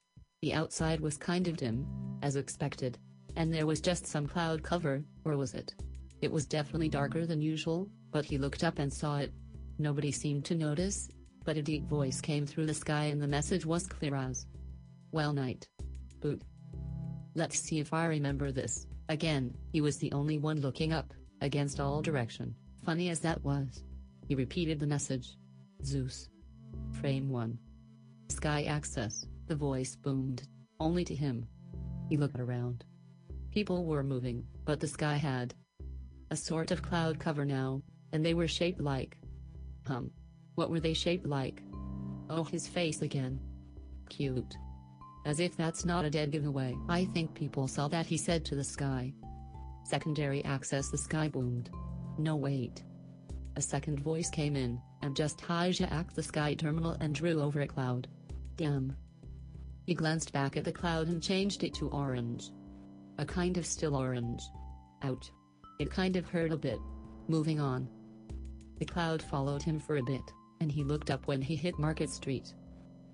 The 0.42 0.54
outside 0.54 1.00
was 1.00 1.16
kind 1.16 1.48
of 1.48 1.57
dim, 1.57 1.87
as 2.22 2.37
expected. 2.37 2.98
And 3.35 3.52
there 3.52 3.66
was 3.66 3.80
just 3.80 4.07
some 4.07 4.28
cloud 4.28 4.62
cover, 4.62 5.04
or 5.24 5.37
was 5.37 5.54
it? 5.54 5.74
It 6.22 6.30
was 6.30 6.46
definitely 6.46 6.88
darker 6.88 7.26
than 7.26 7.40
usual, 7.40 7.88
but 8.12 8.24
he 8.24 8.38
looked 8.38 8.62
up 8.62 8.78
and 8.78 8.92
saw 8.92 9.18
it. 9.18 9.33
Nobody 9.78 10.12
seemed 10.12 10.44
to 10.44 10.54
notice, 10.54 11.09
but 11.44 11.57
a 11.57 11.62
deep 11.62 11.85
voice 11.88 12.20
came 12.20 12.46
through 12.46 12.66
the 12.66 12.74
sky 12.74 13.07
and 13.07 13.20
the 13.20 13.26
message 13.26 13.66
was 13.66 13.88
clear 13.88 14.14
as. 14.14 14.46
Well 15.11 15.33
night. 15.33 15.66
Boot. 16.20 16.42
Let's 17.35 17.59
see 17.59 17.80
if 17.80 17.92
I 17.92 18.07
remember 18.07 18.52
this. 18.52 18.87
Again, 19.09 19.52
he 19.72 19.80
was 19.80 19.96
the 19.98 20.12
only 20.12 20.38
one 20.38 20.61
looking 20.61 20.92
up, 20.92 21.12
against 21.40 21.80
all 21.80 22.00
direction, 22.00 22.54
funny 22.85 23.09
as 23.09 23.18
that 23.20 23.42
was. 23.42 23.83
He 24.28 24.37
repeated 24.37 24.78
the 24.78 24.87
message. 24.87 25.37
Zeus. 25.85 26.28
Frame 27.01 27.29
1. 27.29 27.59
Sky 28.29 28.65
access, 28.65 29.27
the 29.47 29.57
voice 29.57 29.97
boomed, 29.97 30.43
only 30.81 31.05
to 31.05 31.15
him. 31.15 31.47
He 32.09 32.17
looked 32.17 32.39
around. 32.39 32.85
People 33.51 33.85
were 33.85 34.03
moving, 34.03 34.45
but 34.65 34.81
the 34.81 34.89
sky 34.89 35.17
had 35.17 35.55
a 36.31 36.37
sort 36.37 36.71
of 36.71 36.83
cloud 36.83 37.19
cover 37.19 37.45
now, 37.45 37.83
and 38.13 38.25
they 38.25 38.35
were 38.35 38.49
shaped 38.49 38.81
like. 38.81 39.17
Hum. 39.87 40.11
What 40.55 40.71
were 40.71 40.81
they 40.81 40.95
shaped 40.95 41.27
like? 41.27 41.63
Oh, 42.31 42.45
his 42.45 42.67
face 42.67 43.03
again. 43.03 43.41
Cute. 44.09 44.57
As 45.27 45.41
if 45.41 45.57
that's 45.57 45.85
not 45.85 46.05
a 46.05 46.11
dead 46.11 46.31
giveaway. 46.31 46.77
I 46.89 47.07
think 47.07 47.35
people 47.35 47.69
saw 47.69 47.89
that 47.89 48.07
he 48.07 48.17
said 48.17 48.45
to 48.47 48.55
the 48.55 48.65
sky. 48.65 49.13
Secondary 49.85 50.45
access 50.45 50.91
the 50.91 50.99
sky 50.99 51.29
boomed. 51.29 51.71
No 52.19 52.37
wait. 52.37 52.83
A 53.57 53.63
second 53.63 54.01
voice 54.01 54.31
came 54.31 54.57
in, 54.57 54.81
and 55.05 55.14
just 55.14 55.38
hijacked 55.38 56.14
the 56.14 56.23
sky 56.23 56.55
terminal 56.55 56.97
and 56.99 57.14
drew 57.14 57.43
over 57.43 57.61
a 57.61 57.67
cloud. 57.67 58.09
Damn. 58.57 58.97
He 59.85 59.93
glanced 59.93 60.33
back 60.33 60.57
at 60.57 60.64
the 60.64 60.73
cloud 60.73 61.09
and 61.09 61.23
changed 61.23 61.62
it 61.62 61.75
to 61.75 61.90
orange. 61.90 62.51
A 63.19 63.27
kind 63.27 63.59
of 63.59 63.67
still 63.67 63.97
orange. 63.97 64.43
Ouch. 65.03 65.31
It 65.79 65.90
kind 65.90 66.17
of 66.17 66.27
hurt 66.27 66.53
a 66.53 66.57
bit. 66.57 66.79
Moving 67.29 67.61
on. 67.61 67.87
The 68.79 68.87
cloud 68.87 69.23
followed 69.23 69.62
him 69.62 69.79
for 69.79 69.99
a 69.99 70.03
bit, 70.03 70.23
and 70.61 70.73
he 70.73 70.83
looked 70.83 71.11
up 71.11 71.27
when 71.27 71.43
he 71.43 71.55
hit 71.55 71.79
Market 71.79 72.09
Street. 72.09 72.55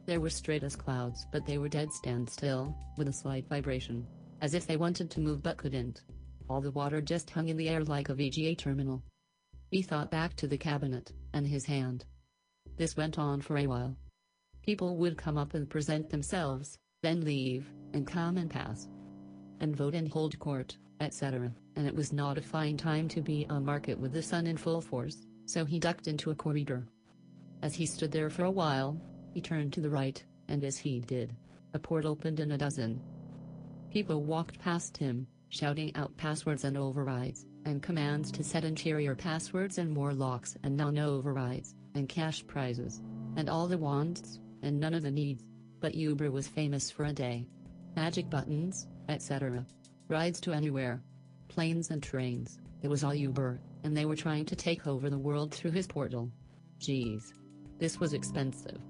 There 0.07 0.21
were 0.21 0.31
straight 0.31 0.63
as 0.63 0.77
clouds, 0.77 1.27
but 1.33 1.45
they 1.45 1.59
were 1.59 1.69
dead 1.69 1.93
standstill, 1.93 2.73
with 2.99 3.09
a 3.09 3.13
slight 3.13 3.49
vibration. 3.49 4.07
As 4.41 4.55
if 4.55 4.65
they 4.65 4.77
wanted 4.77 5.11
to 5.11 5.21
move 5.21 5.43
but 5.43 5.57
couldn't. 5.57 6.03
All 6.49 6.61
the 6.61 6.71
water 6.71 7.01
just 7.01 7.31
hung 7.31 7.49
in 7.49 7.57
the 7.57 7.69
air 7.69 7.83
like 7.83 8.11
a 8.11 8.15
VGA 8.15 8.57
terminal. 8.57 9.03
He 9.71 9.83
thought 9.83 10.11
back 10.11 10.35
to 10.37 10.49
the 10.49 10.59
cabinet, 10.59 11.13
and 11.33 11.47
his 11.47 11.65
hand. 11.65 12.05
This 12.77 12.97
went 12.97 13.21
on 13.21 13.41
for 13.41 13.57
a 13.57 13.69
while. 13.69 13.97
People 14.63 14.97
would 14.97 15.17
come 15.17 15.39
up 15.39 15.55
and 15.55 15.71
present 15.71 16.11
themselves, 16.11 16.77
then 17.03 17.25
leave, 17.25 17.71
and 17.93 18.05
come 18.05 18.37
and 18.37 18.51
pass. 18.51 18.89
And 19.61 19.77
vote 19.77 19.95
and 19.95 20.09
hold 20.09 20.37
court, 20.41 20.77
etc., 20.99 21.55
and 21.77 21.87
it 21.87 21.95
was 21.95 22.13
not 22.13 22.37
a 22.37 22.43
fine 22.43 22.77
time 22.77 23.07
to 23.09 23.23
be 23.23 23.47
on 23.49 23.65
market 23.65 23.97
with 23.97 24.13
the 24.13 24.23
sun 24.23 24.49
in 24.49 24.57
full 24.57 24.81
force, 24.81 25.25
so 25.47 25.65
he 25.65 25.79
ducked 25.79 26.09
into 26.09 26.33
a 26.33 26.35
corridor. 26.35 26.89
As 27.63 27.75
he 27.75 27.87
stood 27.87 28.11
there 28.11 28.31
for 28.31 28.45
a 28.45 28.51
while, 28.51 29.01
he 29.33 29.41
turned 29.41 29.73
to 29.75 29.81
the 29.81 29.91
right, 29.91 30.23
and 30.49 30.65
as 30.65 30.79
he 30.79 30.99
did, 30.99 31.37
a 31.75 31.79
port 31.79 32.05
opened 32.05 32.41
in 32.41 32.51
a 32.51 32.59
dozen. 32.59 33.01
People 33.91 34.25
walked 34.25 34.59
past 34.59 34.97
him, 34.97 35.29
shouting 35.51 35.95
out 35.97 36.17
passwords 36.17 36.65
and 36.65 36.77
overrides, 36.77 37.45
and 37.65 37.83
commands 37.83 38.33
to 38.33 38.43
set 38.43 38.65
interior 38.65 39.15
passwords 39.15 39.79
and 39.79 39.91
more 39.91 40.15
locks 40.15 40.57
and 40.63 40.77
non-overrides, 40.77 41.75
and 41.95 42.09
cash 42.09 42.47
prizes, 42.47 43.03
and 43.37 43.51
all 43.51 43.67
the 43.67 43.79
wants, 43.79 44.41
and 44.63 44.81
none 44.81 44.95
of 44.95 45.03
the 45.03 45.11
needs. 45.11 45.45
But 45.81 45.95
Uber 45.95 46.31
was 46.31 46.49
famous 46.49 46.91
for 46.91 47.05
a 47.05 47.13
day. 47.13 47.47
Magic 47.97 48.31
buttons, 48.31 48.87
etc. 49.09 49.67
Rides 50.09 50.41
to 50.41 50.53
anywhere. 50.53 51.03
Planes 51.49 51.91
and 51.91 52.03
trains, 52.03 52.61
it 52.83 52.89
was 52.89 53.05
all 53.05 53.15
Uber, 53.15 53.61
and 53.85 53.97
they 53.97 54.07
were 54.07 54.17
trying 54.17 54.45
to 54.47 54.57
take 54.57 54.87
over 54.87 55.11
the 55.11 55.19
world 55.19 55.55
through 55.55 55.73
his 55.73 55.87
portal. 55.87 56.31
Geez. 56.79 57.35
This 57.79 57.99
was 57.99 58.13
expensive. 58.13 58.81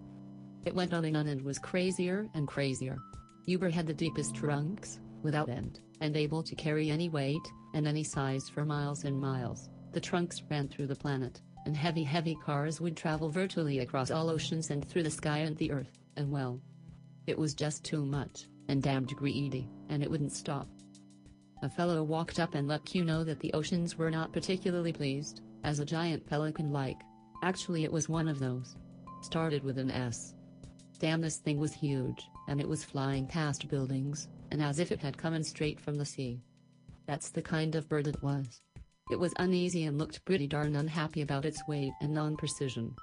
It 0.65 0.75
went 0.75 0.93
on 0.93 1.05
and 1.05 1.17
on 1.17 1.27
and 1.27 1.43
was 1.43 1.59
crazier 1.59 2.29
and 2.35 2.47
crazier. 2.47 2.99
Uber 3.47 3.71
had 3.71 3.87
the 3.87 3.95
deepest 3.95 4.35
trunks, 4.35 5.01
without 5.23 5.49
end, 5.49 5.81
and 6.01 6.17
able 6.17 6.43
to 6.43 6.55
carry 6.55 6.91
any 6.91 7.09
weight, 7.09 7.47
and 7.75 7.87
any 7.87 8.05
size 8.05 8.49
for 8.49 8.65
miles 8.65 9.05
and 9.05 9.21
miles. 9.21 9.69
The 9.93 10.01
trunks 10.01 10.43
ran 10.51 10.69
through 10.69 10.87
the 10.87 10.97
planet, 10.97 11.41
and 11.67 11.77
heavy 11.77 12.05
heavy 12.05 12.37
cars 12.37 12.81
would 12.81 12.97
travel 12.97 13.29
virtually 13.29 13.81
across 13.81 14.11
all 14.11 14.31
oceans 14.31 14.71
and 14.71 14.85
through 14.85 15.03
the 15.03 15.11
sky 15.11 15.39
and 15.39 15.57
the 15.57 15.71
earth, 15.71 15.99
and 16.17 16.31
well. 16.31 16.61
It 17.27 17.39
was 17.39 17.55
just 17.55 17.85
too 17.85 18.05
much, 18.05 18.47
and 18.69 18.83
damned 18.83 19.15
greedy, 19.17 19.69
and 19.89 20.03
it 20.03 20.11
wouldn't 20.11 20.33
stop. 20.33 20.69
A 21.63 21.69
fellow 21.69 22.03
walked 22.03 22.41
up 22.41 22.55
and 22.55 22.67
let 22.67 22.87
Q 22.87 23.05
know 23.05 23.23
that 23.25 23.41
the 23.41 23.53
oceans 23.53 23.99
were 23.99 24.11
not 24.11 24.33
particularly 24.33 24.93
pleased, 24.93 25.43
as 25.63 25.79
a 25.79 25.85
giant 25.85 26.27
pelican 26.27 26.73
like. 26.73 27.01
Actually 27.43 27.85
it 27.85 27.93
was 27.93 28.09
one 28.09 28.29
of 28.29 28.39
those. 28.39 28.77
Started 29.23 29.63
with 29.63 29.77
an 29.77 29.91
S. 29.91 30.35
Damn 30.99 31.21
this 31.21 31.37
thing 31.37 31.59
was 31.59 31.73
huge, 31.73 32.29
and 32.49 32.61
it 32.61 32.69
was 32.69 32.85
flying 32.85 33.27
past 33.27 33.69
buildings, 33.69 34.29
and 34.51 34.63
as 34.63 34.79
if 34.79 34.93
it 34.93 35.01
had 35.01 35.19
come 35.19 35.35
in 35.35 35.45
straight 35.45 35.81
from 35.81 35.97
the 35.97 36.05
sea. 36.05 36.41
That's 37.07 37.31
the 37.31 37.43
kind 37.43 37.75
of 37.75 37.89
bird 37.89 38.07
it 38.07 38.23
was. 38.23 38.61
It 39.11 39.19
was 39.19 39.35
uneasy 39.39 39.85
and 39.85 39.99
looked 39.99 40.25
pretty 40.25 40.47
darn 40.47 40.77
unhappy 40.77 41.23
about 41.23 41.45
its 41.45 41.63
weight 41.67 41.93
and 42.01 42.15
non-precision. 42.15 42.95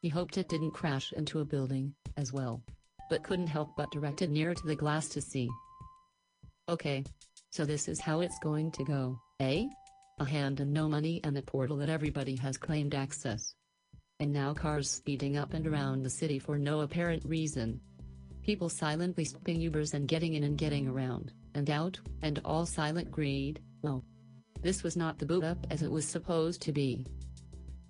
He 0.00 0.08
hoped 0.08 0.38
it 0.38 0.48
didn't 0.48 0.72
crash 0.72 1.12
into 1.12 1.40
a 1.40 1.44
building, 1.44 1.94
as 2.16 2.32
well. 2.32 2.62
But 3.10 3.22
couldn't 3.22 3.48
help 3.48 3.76
but 3.76 3.90
direct 3.90 4.22
it 4.22 4.30
nearer 4.30 4.54
to 4.54 4.66
the 4.66 4.74
glass 4.74 5.08
to 5.10 5.20
see. 5.20 5.48
Okay. 6.68 7.04
So 7.50 7.66
this 7.66 7.86
is 7.86 8.00
how 8.00 8.20
it's 8.20 8.38
going 8.38 8.72
to 8.72 8.84
go, 8.84 9.18
eh? 9.38 9.66
A 10.18 10.24
hand 10.24 10.60
and 10.60 10.72
no 10.72 10.88
money 10.88 11.20
and 11.22 11.36
a 11.36 11.42
portal 11.42 11.76
that 11.78 11.90
everybody 11.90 12.36
has 12.36 12.56
claimed 12.56 12.94
access. 12.94 13.54
And 14.18 14.32
now 14.32 14.54
cars 14.54 14.90
speeding 14.90 15.36
up 15.36 15.52
and 15.52 15.66
around 15.66 16.02
the 16.02 16.10
city 16.10 16.38
for 16.38 16.56
no 16.56 16.80
apparent 16.80 17.24
reason. 17.26 17.80
People 18.42 18.68
silently 18.68 19.24
stopping 19.24 19.60
Ubers 19.60 19.94
and 19.94 20.08
getting 20.08 20.34
in 20.34 20.42
and 20.42 20.58
getting 20.58 20.88
around, 20.88 21.32
and 21.54 21.70
out, 21.70 22.00
and 22.22 22.40
all 22.44 22.66
silent 22.66 23.10
greed, 23.10 23.60
oh. 23.84 24.02
This 24.62 24.82
was 24.82 24.96
not 24.96 25.18
the 25.18 25.26
boot 25.26 25.44
up 25.44 25.64
as 25.70 25.82
it 25.82 25.90
was 25.90 26.04
supposed 26.04 26.60
to 26.62 26.72
be. 26.72 27.06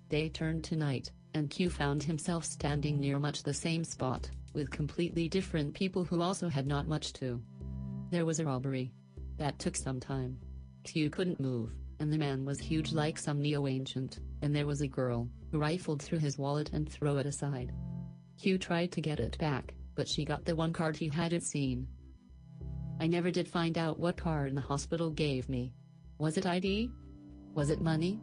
Day 0.09 0.29
turned 0.29 0.63
to 0.65 0.75
night, 0.75 1.11
and 1.33 1.49
Q 1.49 1.71
found 1.71 2.03
himself 2.03 2.45
standing 2.45 2.99
near 2.99 3.17
much 3.17 3.41
the 3.41 3.53
same 3.53 3.83
spot, 3.83 4.29
with 4.53 4.69
completely 4.69 5.27
different 5.27 5.73
people 5.73 6.03
who 6.03 6.21
also 6.21 6.49
had 6.49 6.67
not 6.67 6.87
much 6.87 7.13
to. 7.13 7.41
There 8.11 8.25
was 8.25 8.39
a 8.39 8.45
robbery. 8.45 8.93
That 9.37 9.57
took 9.57 9.75
some 9.75 9.99
time. 9.99 10.37
Q 10.83 11.09
couldn't 11.09 11.39
move, 11.39 11.73
and 11.99 12.13
the 12.13 12.17
man 12.19 12.45
was 12.45 12.59
huge 12.59 12.93
like 12.93 13.17
some 13.17 13.41
neo-ancient, 13.41 14.19
and 14.43 14.55
there 14.55 14.67
was 14.67 14.81
a 14.81 14.87
girl, 14.87 15.27
who 15.51 15.57
rifled 15.57 16.01
through 16.01 16.19
his 16.19 16.37
wallet 16.37 16.69
and 16.73 16.87
threw 16.87 17.17
it 17.17 17.25
aside. 17.25 17.71
Q 18.39 18.59
tried 18.59 18.91
to 18.91 19.01
get 19.01 19.19
it 19.19 19.35
back, 19.39 19.73
but 19.95 20.07
she 20.07 20.25
got 20.25 20.45
the 20.45 20.55
one 20.55 20.73
card 20.73 20.97
he 20.97 21.09
hadn't 21.09 21.41
seen. 21.41 21.87
I 22.99 23.07
never 23.07 23.31
did 23.31 23.47
find 23.47 23.77
out 23.77 23.99
what 23.99 24.17
card 24.17 24.55
the 24.55 24.61
hospital 24.61 25.09
gave 25.09 25.49
me. 25.49 25.73
Was 26.19 26.37
it 26.37 26.45
ID? 26.45 26.89
Was 27.53 27.69
it 27.69 27.81
money? 27.81 28.19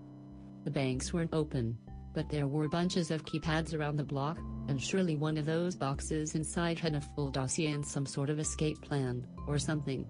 The 0.64 0.70
banks 0.70 1.12
weren't 1.12 1.34
open, 1.34 1.78
but 2.14 2.28
there 2.28 2.46
were 2.46 2.68
bunches 2.68 3.10
of 3.10 3.24
keypads 3.24 3.74
around 3.74 3.96
the 3.96 4.04
block, 4.04 4.38
and 4.68 4.80
surely 4.80 5.16
one 5.16 5.36
of 5.36 5.46
those 5.46 5.76
boxes 5.76 6.34
inside 6.34 6.78
had 6.78 6.94
a 6.94 7.00
full 7.00 7.30
dossier 7.30 7.72
and 7.72 7.86
some 7.86 8.06
sort 8.06 8.30
of 8.30 8.38
escape 8.38 8.80
plan, 8.82 9.26
or 9.46 9.58
something. 9.58 10.06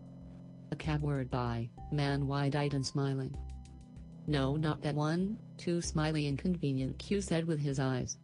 A 0.72 0.76
cab 0.76 1.02
word 1.02 1.30
by, 1.30 1.68
man 1.90 2.26
wide-eyed 2.26 2.74
and 2.74 2.86
smiling. 2.86 3.34
No, 4.26 4.56
not 4.56 4.82
that 4.82 4.94
one, 4.94 5.38
too 5.56 5.80
smiley 5.80 6.26
and 6.26 6.38
convenient, 6.38 6.98
Q 6.98 7.20
said 7.20 7.46
with 7.46 7.58
his 7.58 7.80
eyes. 7.80 8.18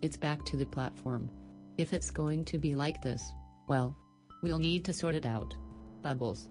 It's 0.00 0.16
back 0.16 0.44
to 0.46 0.56
the 0.56 0.66
platform. 0.66 1.30
If 1.78 1.92
it's 1.92 2.10
going 2.10 2.44
to 2.46 2.58
be 2.58 2.74
like 2.74 3.00
this, 3.02 3.22
well, 3.66 3.96
we'll 4.42 4.58
need 4.58 4.84
to 4.84 4.92
sort 4.92 5.14
it 5.14 5.26
out. 5.26 5.54
Bubbles. 6.02 6.48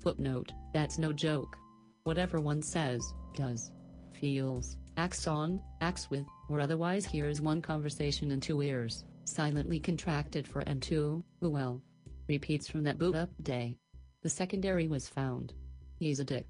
Footnote, 0.00 0.52
that's 0.72 0.98
no 0.98 1.12
joke. 1.12 1.56
Whatever 2.04 2.40
one 2.40 2.62
says, 2.62 3.02
does, 3.34 3.70
feels, 4.18 4.76
acts 4.96 5.26
on, 5.26 5.60
acts 5.80 6.10
with, 6.10 6.24
or 6.48 6.60
otherwise 6.60 7.04
hears 7.04 7.40
one 7.40 7.62
conversation 7.62 8.30
in 8.30 8.40
two 8.40 8.62
ears, 8.62 9.04
silently 9.24 9.78
contracted 9.78 10.48
for 10.48 10.60
and 10.60 10.82
two, 10.82 11.22
well. 11.40 11.82
Repeats 12.28 12.68
from 12.68 12.84
that 12.84 12.98
boot 12.98 13.14
up 13.14 13.30
day. 13.42 13.76
The 14.22 14.30
secondary 14.30 14.88
was 14.88 15.08
found. 15.08 15.52
He's 15.98 16.20
a 16.20 16.24
dick. 16.24 16.46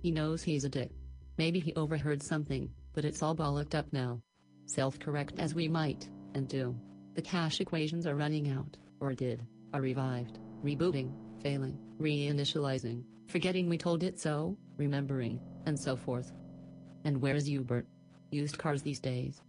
He 0.00 0.10
knows 0.10 0.42
he's 0.42 0.64
a 0.64 0.68
dick. 0.68 0.90
Maybe 1.38 1.60
he 1.60 1.74
overheard 1.74 2.22
something, 2.22 2.68
but 2.94 3.04
it's 3.04 3.22
all 3.22 3.36
bollocked 3.36 3.74
up 3.74 3.92
now. 3.92 4.20
Self-correct 4.66 5.38
as 5.38 5.54
we 5.54 5.68
might, 5.68 6.08
and 6.34 6.48
do. 6.48 6.74
The 7.14 7.22
cache 7.22 7.60
equations 7.60 8.06
are 8.06 8.14
running 8.14 8.50
out, 8.50 8.76
or 9.00 9.12
did, 9.12 9.44
are 9.74 9.80
revived, 9.80 10.38
rebooting, 10.64 11.12
failing, 11.42 11.78
reinitializing, 12.00 13.04
forgetting 13.26 13.68
we 13.68 13.76
told 13.76 14.02
it 14.02 14.18
so, 14.18 14.56
remembering, 14.76 15.40
and 15.66 15.78
so 15.78 15.96
forth. 15.96 16.32
And 17.04 17.20
where's 17.20 17.46
Hubert? 17.46 17.86
Used 18.30 18.58
cars 18.58 18.82
these 18.82 19.00
days. 19.00 19.42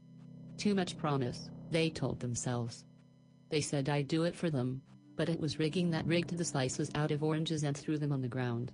Too 0.58 0.76
much 0.76 0.98
promise, 0.98 1.50
they 1.72 1.90
told 1.90 2.20
themselves. 2.20 2.84
They 3.50 3.62
said 3.62 3.88
I'd 3.88 4.08
do 4.08 4.24
it 4.24 4.36
for 4.36 4.50
them, 4.50 4.82
but 5.16 5.30
it 5.30 5.40
was 5.40 5.60
rigging 5.60 5.92
that 5.92 6.06
rigged 6.06 6.38
the 6.38 6.46
slices 6.46 6.92
out 6.96 7.12
of 7.12 7.24
oranges 7.24 7.64
and 7.64 7.78
threw 7.78 7.98
them 7.98 8.12
on 8.12 8.22
the 8.22 8.28
ground. 8.28 8.72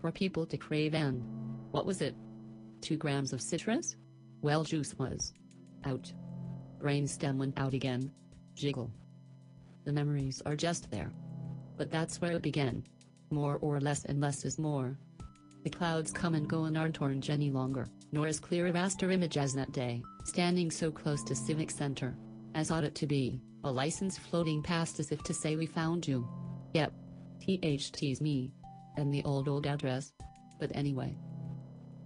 For 0.00 0.12
people 0.12 0.46
to 0.46 0.56
crave 0.56 0.94
and. 0.94 1.24
What 1.72 1.86
was 1.86 2.00
it? 2.00 2.14
Two 2.80 2.96
grams 2.96 3.32
of 3.32 3.42
citrus? 3.42 3.96
Well, 4.40 4.62
juice 4.62 4.94
was. 4.94 5.32
Ouch. 5.84 6.12
Brainstem 6.78 7.36
went 7.36 7.58
out 7.58 7.74
again. 7.74 8.10
Jiggle. 8.54 8.90
The 9.84 9.92
memories 9.92 10.42
are 10.46 10.56
just 10.56 10.90
there. 10.90 11.12
But 11.76 11.90
that's 11.90 12.20
where 12.20 12.32
it 12.32 12.42
began. 12.42 12.84
More 13.30 13.58
or 13.60 13.80
less 13.80 14.04
and 14.04 14.20
less 14.20 14.44
is 14.44 14.58
more. 14.58 14.98
The 15.64 15.70
clouds 15.70 16.12
come 16.12 16.34
and 16.34 16.48
go 16.48 16.64
and 16.64 16.78
aren't 16.78 17.02
orange 17.02 17.30
any 17.30 17.50
longer, 17.50 17.88
nor 18.12 18.26
as 18.26 18.40
clear 18.40 18.66
a 18.66 18.72
raster 18.72 19.12
image 19.12 19.36
as 19.36 19.54
that 19.54 19.72
day, 19.72 20.02
standing 20.24 20.70
so 20.70 20.90
close 20.90 21.22
to 21.24 21.34
Civic 21.34 21.70
Center. 21.70 22.16
As 22.54 22.70
ought 22.70 22.84
it 22.84 22.94
to 22.96 23.06
be, 23.06 23.40
a 23.64 23.70
license 23.70 24.16
floating 24.16 24.62
past 24.62 25.00
as 25.00 25.12
if 25.12 25.22
to 25.24 25.34
say 25.34 25.56
we 25.56 25.66
found 25.66 26.06
you. 26.06 26.26
Yep. 26.74 26.92
THT's 27.40 28.20
me. 28.20 28.52
And 28.96 29.12
the 29.12 29.24
old 29.24 29.48
old 29.48 29.66
address. 29.66 30.12
But 30.58 30.72
anyway. 30.74 31.16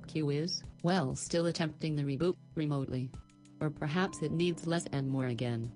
Q 0.07 0.31
is, 0.31 0.62
well 0.83 1.14
still 1.14 1.47
attempting 1.47 1.95
the 1.95 2.03
reboot, 2.03 2.37
remotely. 2.55 3.11
Or 3.62 3.70
perhaps 3.70 4.22
it 4.22 4.32
needs 4.32 4.66
less 4.66 4.86
and 4.86 5.08
more 5.08 5.26
again. 5.26 5.70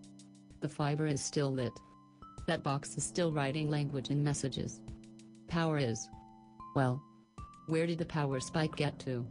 The 0.59 0.69
fiber 0.69 1.07
is 1.07 1.23
still 1.23 1.53
lit. 1.53 1.73
That 2.49 2.65
box 2.65 2.97
is 2.97 3.05
still 3.05 3.31
writing 3.31 3.71
language 3.71 4.11
and 4.11 4.25
messages. 4.25 4.81
Power 5.47 5.79
is. 5.79 6.09
Well. 6.75 7.01
Where 7.69 7.87
did 7.87 7.99
the 7.99 8.05
power 8.05 8.41
spike 8.41 8.75
get 8.75 8.99
to? 9.01 9.25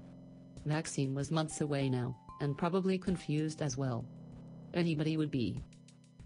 Vaccine 0.66 1.14
was 1.14 1.32
months 1.32 1.60
away 1.60 1.90
now, 1.90 2.16
and 2.40 2.58
probably 2.58 2.98
confused 2.98 3.62
as 3.62 3.78
well. 3.78 4.06
Anybody 4.74 5.18
would 5.18 5.32
be. 5.32 5.62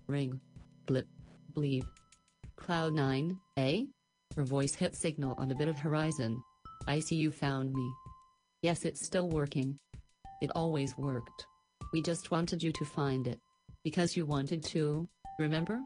Ring. 0.05 0.39
Blip. 0.85 1.07
Bleed. 1.55 1.83
Cloud 2.57 2.93
9, 2.93 3.39
eh? 3.57 3.85
Her 4.35 4.43
voice 4.43 4.75
hit 4.75 4.95
signal 4.95 5.33
on 5.39 5.49
a 5.49 5.55
bit 5.55 5.67
of 5.67 5.79
horizon. 5.79 6.39
I 6.87 6.99
see 6.99 7.15
you 7.15 7.31
found 7.31 7.73
me. 7.73 7.91
Yes, 8.61 8.85
it's 8.85 9.03
still 9.03 9.29
working. 9.29 9.79
It 10.43 10.51
always 10.53 10.95
worked. 10.95 11.47
We 11.91 12.01
just 12.01 12.31
wanted 12.31 12.61
you 12.61 12.71
to 12.73 12.85
find 12.85 13.27
it. 13.27 13.39
Because 13.83 14.15
you 14.15 14.25
wanted 14.25 14.63
to, 14.65 15.07
remember? 15.39 15.79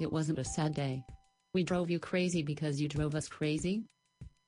It 0.00 0.12
wasn't 0.12 0.38
a 0.38 0.44
sad 0.44 0.74
day. 0.74 1.04
We 1.52 1.62
drove 1.62 1.90
you 1.90 1.98
crazy 1.98 2.42
because 2.42 2.80
you 2.80 2.88
drove 2.88 3.14
us 3.14 3.28
crazy? 3.28 3.84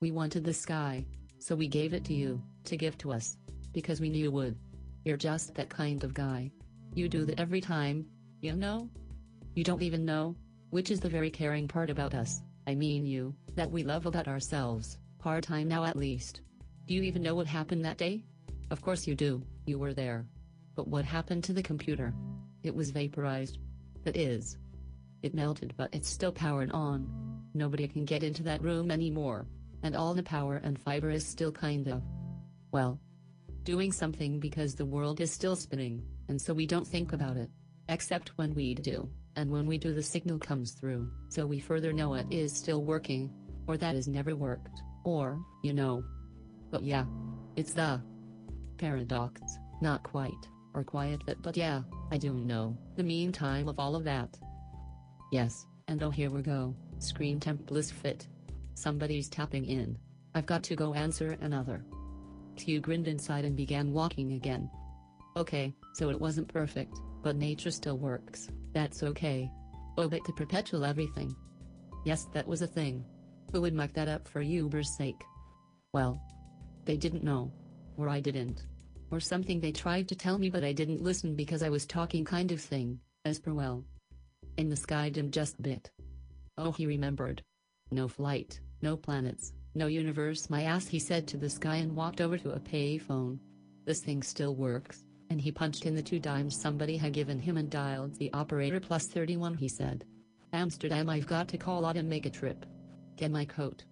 We 0.00 0.10
wanted 0.10 0.44
the 0.44 0.52
sky, 0.52 1.06
so 1.38 1.54
we 1.54 1.68
gave 1.68 1.94
it 1.94 2.04
to 2.06 2.14
you, 2.14 2.42
to 2.64 2.76
give 2.76 2.98
to 2.98 3.12
us. 3.12 3.36
Because 3.72 4.00
we 4.00 4.08
knew 4.08 4.24
you 4.24 4.30
would. 4.32 4.56
You're 5.04 5.16
just 5.16 5.54
that 5.54 5.68
kind 5.68 6.02
of 6.02 6.14
guy. 6.14 6.50
You 6.94 7.08
do 7.08 7.24
that 7.26 7.38
every 7.38 7.60
time, 7.60 8.06
you 8.40 8.54
know? 8.54 8.90
You 9.54 9.62
don't 9.62 9.82
even 9.82 10.04
know, 10.04 10.34
which 10.70 10.90
is 10.90 10.98
the 10.98 11.08
very 11.08 11.30
caring 11.30 11.68
part 11.68 11.90
about 11.90 12.14
us, 12.14 12.42
I 12.66 12.74
mean 12.74 13.06
you, 13.06 13.34
that 13.54 13.70
we 13.70 13.84
love 13.84 14.06
about 14.06 14.28
ourselves, 14.28 14.98
part 15.18 15.44
time 15.44 15.68
now 15.68 15.84
at 15.84 15.96
least. 15.96 16.40
Do 16.86 16.94
you 16.94 17.02
even 17.02 17.22
know 17.22 17.34
what 17.34 17.46
happened 17.46 17.84
that 17.84 17.98
day? 17.98 18.24
Of 18.70 18.82
course 18.82 19.06
you 19.06 19.14
do, 19.14 19.42
you 19.64 19.78
were 19.78 19.94
there. 19.94 20.26
But 20.76 20.86
what 20.86 21.04
happened 21.04 21.42
to 21.44 21.52
the 21.52 21.62
computer? 21.62 22.14
It 22.62 22.74
was 22.74 22.90
vaporized. 22.90 23.58
That 24.04 24.16
is. 24.16 24.58
It 25.22 25.34
melted 25.34 25.74
but 25.76 25.92
it's 25.92 26.08
still 26.08 26.30
powered 26.30 26.70
on. 26.70 27.08
Nobody 27.54 27.88
can 27.88 28.04
get 28.04 28.22
into 28.22 28.44
that 28.44 28.62
room 28.62 28.90
anymore. 28.90 29.46
And 29.82 29.96
all 29.96 30.14
the 30.14 30.22
power 30.22 30.60
and 30.62 30.78
fiber 30.78 31.10
is 31.10 31.26
still 31.26 31.50
kind 31.50 31.88
of. 31.88 32.02
Well. 32.70 33.00
Doing 33.64 33.90
something 33.90 34.38
because 34.38 34.76
the 34.76 34.84
world 34.84 35.20
is 35.20 35.32
still 35.32 35.56
spinning, 35.56 36.04
and 36.28 36.40
so 36.40 36.54
we 36.54 36.66
don't 36.66 36.86
think 36.86 37.12
about 37.12 37.36
it. 37.36 37.50
Except 37.88 38.28
when 38.36 38.54
we 38.54 38.74
do, 38.74 39.08
and 39.34 39.50
when 39.50 39.66
we 39.66 39.76
do 39.76 39.92
the 39.92 40.04
signal 40.04 40.38
comes 40.38 40.70
through, 40.70 41.10
so 41.30 41.46
we 41.46 41.58
further 41.58 41.92
know 41.92 42.14
it 42.14 42.26
is 42.30 42.54
still 42.54 42.84
working. 42.84 43.32
Or 43.66 43.76
that 43.76 43.96
has 43.96 44.06
never 44.06 44.36
worked, 44.36 44.82
or, 45.04 45.40
you 45.64 45.72
know. 45.72 46.04
But 46.70 46.84
yeah. 46.84 47.06
It's 47.56 47.72
the 47.72 48.00
paradox, 48.78 49.40
not 49.80 50.02
quite, 50.02 50.46
or 50.76 50.84
quiet 50.84 51.20
but 51.26 51.42
but 51.42 51.56
yeah, 51.56 51.82
I 52.12 52.18
do 52.18 52.32
know, 52.32 52.76
the 52.94 53.02
meantime 53.02 53.66
of 53.66 53.80
all 53.80 53.96
of 53.96 54.04
that. 54.04 54.38
Yes, 55.32 55.66
and 55.88 56.00
oh 56.02 56.10
here 56.10 56.30
we 56.30 56.42
go, 56.42 56.76
screen 57.00 57.40
temp 57.40 57.66
bliss 57.66 57.90
fit. 57.90 58.28
Somebody's 58.74 59.28
tapping 59.28 59.64
in. 59.64 59.98
I've 60.34 60.46
got 60.46 60.62
to 60.64 60.76
go 60.76 60.94
answer 60.94 61.36
another. 61.40 61.84
Q 62.56 62.80
grinned 62.80 63.08
inside 63.08 63.44
and 63.44 63.56
began 63.56 63.92
walking 63.92 64.34
again. 64.34 64.70
Okay, 65.36 65.74
so 65.94 66.10
it 66.10 66.20
wasn't 66.20 66.46
perfect, 66.46 67.00
but 67.22 67.36
nature 67.36 67.72
still 67.72 67.98
works, 67.98 68.48
that's 68.72 69.02
okay. 69.02 69.50
Oh 69.98 70.08
but 70.08 70.24
to 70.26 70.32
perpetual 70.32 70.84
everything. 70.84 71.34
Yes 72.04 72.28
that 72.34 72.46
was 72.46 72.62
a 72.62 72.66
thing. 72.66 73.04
Who 73.52 73.62
would 73.62 73.74
muck 73.74 73.92
that 73.94 74.08
up 74.08 74.28
for 74.28 74.40
Uber's 74.42 74.96
sake? 74.96 75.24
Well. 75.92 76.20
They 76.86 76.96
didn't 76.96 77.24
know. 77.24 77.50
Or 77.96 78.08
I 78.08 78.20
didn't. 78.20 78.64
Or 79.10 79.20
something 79.20 79.60
they 79.60 79.72
tried 79.72 80.08
to 80.08 80.16
tell 80.16 80.38
me 80.38 80.50
but 80.50 80.64
I 80.64 80.72
didn't 80.72 81.02
listen 81.02 81.34
because 81.34 81.62
I 81.62 81.68
was 81.68 81.86
talking 81.86 82.24
kind 82.24 82.50
of 82.52 82.60
thing, 82.60 83.00
as 83.24 83.38
per 83.38 83.52
well. 83.52 83.84
In 84.56 84.68
the 84.68 84.76
sky 84.76 85.10
dimmed 85.10 85.32
just 85.32 85.60
bit. 85.62 85.90
Oh 86.58 86.72
he 86.72 86.86
remembered. 86.86 87.42
No 87.90 88.08
flight, 88.08 88.60
no 88.82 88.96
planets, 88.96 89.52
no 89.74 89.86
universe 89.86 90.50
my 90.50 90.62
ass 90.62 90.86
he 90.86 90.98
said 90.98 91.26
to 91.28 91.36
the 91.36 91.50
sky 91.50 91.76
and 91.76 91.94
walked 91.94 92.20
over 92.20 92.38
to 92.38 92.52
a 92.52 92.60
payphone. 92.60 93.38
This 93.84 94.00
thing 94.00 94.22
still 94.22 94.54
works, 94.56 95.04
and 95.30 95.40
he 95.40 95.52
punched 95.52 95.86
in 95.86 95.94
the 95.94 96.02
two 96.02 96.18
dimes 96.18 96.56
somebody 96.56 96.96
had 96.96 97.12
given 97.12 97.38
him 97.38 97.56
and 97.56 97.70
dialed 97.70 98.16
the 98.16 98.32
operator 98.32 98.80
plus 98.80 99.06
31 99.06 99.54
he 99.54 99.68
said. 99.68 100.04
Amsterdam 100.52 101.08
I've 101.08 101.26
got 101.26 101.48
to 101.48 101.58
call 101.58 101.84
out 101.84 101.96
and 101.96 102.08
make 102.08 102.26
a 102.26 102.30
trip. 102.30 102.64
Get 103.16 103.30
my 103.30 103.44
coat. 103.44 103.84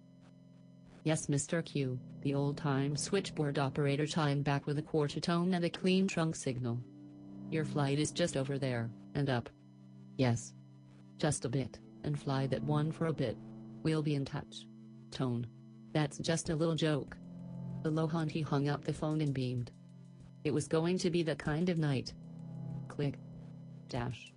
Yes 1.05 1.27
Mr. 1.27 1.63
Q, 1.63 1.99
the 2.21 2.33
old-time 2.33 2.97
switchboard 2.97 3.59
operator 3.59 4.07
chimed 4.07 4.43
back 4.43 4.65
with 4.65 4.79
a 4.79 4.81
quarter 4.81 5.19
tone 5.19 5.53
and 5.53 5.63
a 5.63 5.69
clean 5.69 6.07
trunk 6.07 6.35
signal. 6.35 6.79
Your 7.51 7.63
flight 7.63 7.99
is 7.99 8.09
just 8.11 8.35
over 8.35 8.57
there, 8.57 8.89
and 9.13 9.29
up. 9.29 9.47
Yes. 10.17 10.55
Just 11.19 11.45
a 11.45 11.49
bit, 11.49 11.77
and 12.03 12.19
fly 12.19 12.47
that 12.47 12.63
one 12.63 12.91
for 12.91 13.05
a 13.05 13.13
bit. 13.13 13.37
We'll 13.83 14.01
be 14.01 14.15
in 14.15 14.25
touch. 14.25 14.65
Tone. 15.11 15.45
That's 15.93 16.17
just 16.17 16.49
a 16.49 16.55
little 16.55 16.73
joke. 16.73 17.15
Aloha 17.85 18.21
and 18.21 18.31
he 18.31 18.41
hung 18.41 18.67
up 18.67 18.83
the 18.83 18.91
phone 18.91 19.21
and 19.21 19.31
beamed. 19.31 19.71
It 20.43 20.55
was 20.55 20.67
going 20.67 20.97
to 20.97 21.11
be 21.11 21.21
the 21.21 21.35
kind 21.35 21.69
of 21.69 21.77
night. 21.77 22.15
Click. 22.87 23.19
Dash. 23.89 24.33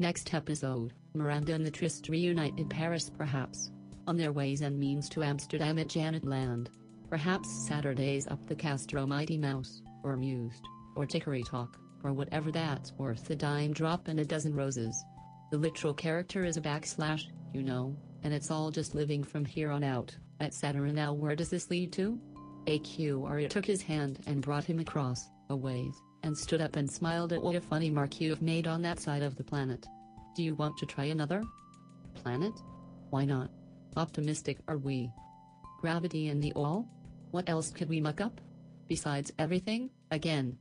Next 0.00 0.34
episode, 0.34 0.94
Miranda 1.14 1.54
and 1.54 1.64
the 1.64 1.70
Trist 1.70 2.08
reunite 2.08 2.58
in 2.58 2.68
Paris 2.68 3.08
perhaps. 3.08 3.70
On 4.06 4.16
their 4.16 4.32
ways 4.32 4.62
and 4.62 4.78
means 4.78 5.08
to 5.10 5.22
Amsterdam 5.22 5.78
at 5.78 5.88
Janet 5.88 6.24
Land. 6.24 6.70
Perhaps 7.08 7.48
Saturdays 7.68 8.26
up 8.26 8.44
the 8.46 8.54
Castro 8.54 9.06
Mighty 9.06 9.38
Mouse, 9.38 9.82
or 10.02 10.16
Mused, 10.16 10.66
or 10.96 11.06
Tickery 11.06 11.46
Talk, 11.48 11.78
or 12.02 12.12
whatever 12.12 12.50
that's 12.50 12.92
worth 12.94 13.30
a 13.30 13.36
dime 13.36 13.72
drop 13.72 14.08
and 14.08 14.18
a 14.18 14.24
dozen 14.24 14.54
roses. 14.54 15.04
The 15.52 15.58
literal 15.58 15.94
character 15.94 16.44
is 16.44 16.56
a 16.56 16.60
backslash, 16.60 17.26
you 17.52 17.62
know, 17.62 17.96
and 18.24 18.34
it's 18.34 18.50
all 18.50 18.70
just 18.70 18.94
living 18.94 19.22
from 19.22 19.44
here 19.44 19.70
on 19.70 19.84
out, 19.84 20.16
etc. 20.40 20.92
Now 20.92 21.12
where 21.12 21.36
does 21.36 21.50
this 21.50 21.70
lead 21.70 21.92
to? 21.92 22.18
AQRA 22.66 23.48
took 23.48 23.66
his 23.66 23.82
hand 23.82 24.18
and 24.26 24.42
brought 24.42 24.64
him 24.64 24.80
across, 24.80 25.28
a 25.50 25.54
ways, 25.54 25.94
and 26.24 26.36
stood 26.36 26.60
up 26.60 26.74
and 26.74 26.90
smiled 26.90 27.32
at 27.32 27.42
what 27.42 27.54
a 27.54 27.60
funny 27.60 27.90
mark 27.90 28.20
you've 28.20 28.42
made 28.42 28.66
on 28.66 28.82
that 28.82 28.98
side 28.98 29.22
of 29.22 29.36
the 29.36 29.44
planet. 29.44 29.86
Do 30.34 30.42
you 30.42 30.56
want 30.56 30.76
to 30.78 30.86
try 30.86 31.04
another? 31.04 31.42
Planet? 32.14 32.54
Why 33.10 33.24
not? 33.24 33.50
Optimistic 33.96 34.58
are 34.68 34.78
we. 34.78 35.10
Gravity 35.80 36.28
and 36.28 36.42
the 36.42 36.52
all? 36.54 36.88
What 37.30 37.48
else 37.48 37.70
could 37.70 37.88
we 37.88 38.00
muck 38.00 38.20
up? 38.20 38.40
Besides 38.88 39.32
everything, 39.38 39.90
again. 40.10 40.56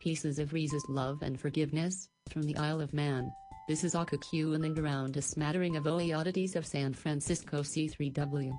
Pieces 0.00 0.38
of 0.38 0.52
Reese's 0.52 0.84
love 0.88 1.22
and 1.22 1.38
forgiveness, 1.38 2.08
from 2.30 2.42
the 2.42 2.56
Isle 2.56 2.80
of 2.80 2.92
Man. 2.92 3.30
This 3.68 3.84
is 3.84 3.94
Q 4.18 4.54
and 4.54 4.62
around 4.78 5.16
a 5.16 5.22
smattering 5.22 5.76
of 5.76 5.86
OE 5.86 6.12
oddities 6.12 6.56
of 6.56 6.66
San 6.66 6.94
Francisco 6.94 7.62
C3W. 7.62 8.52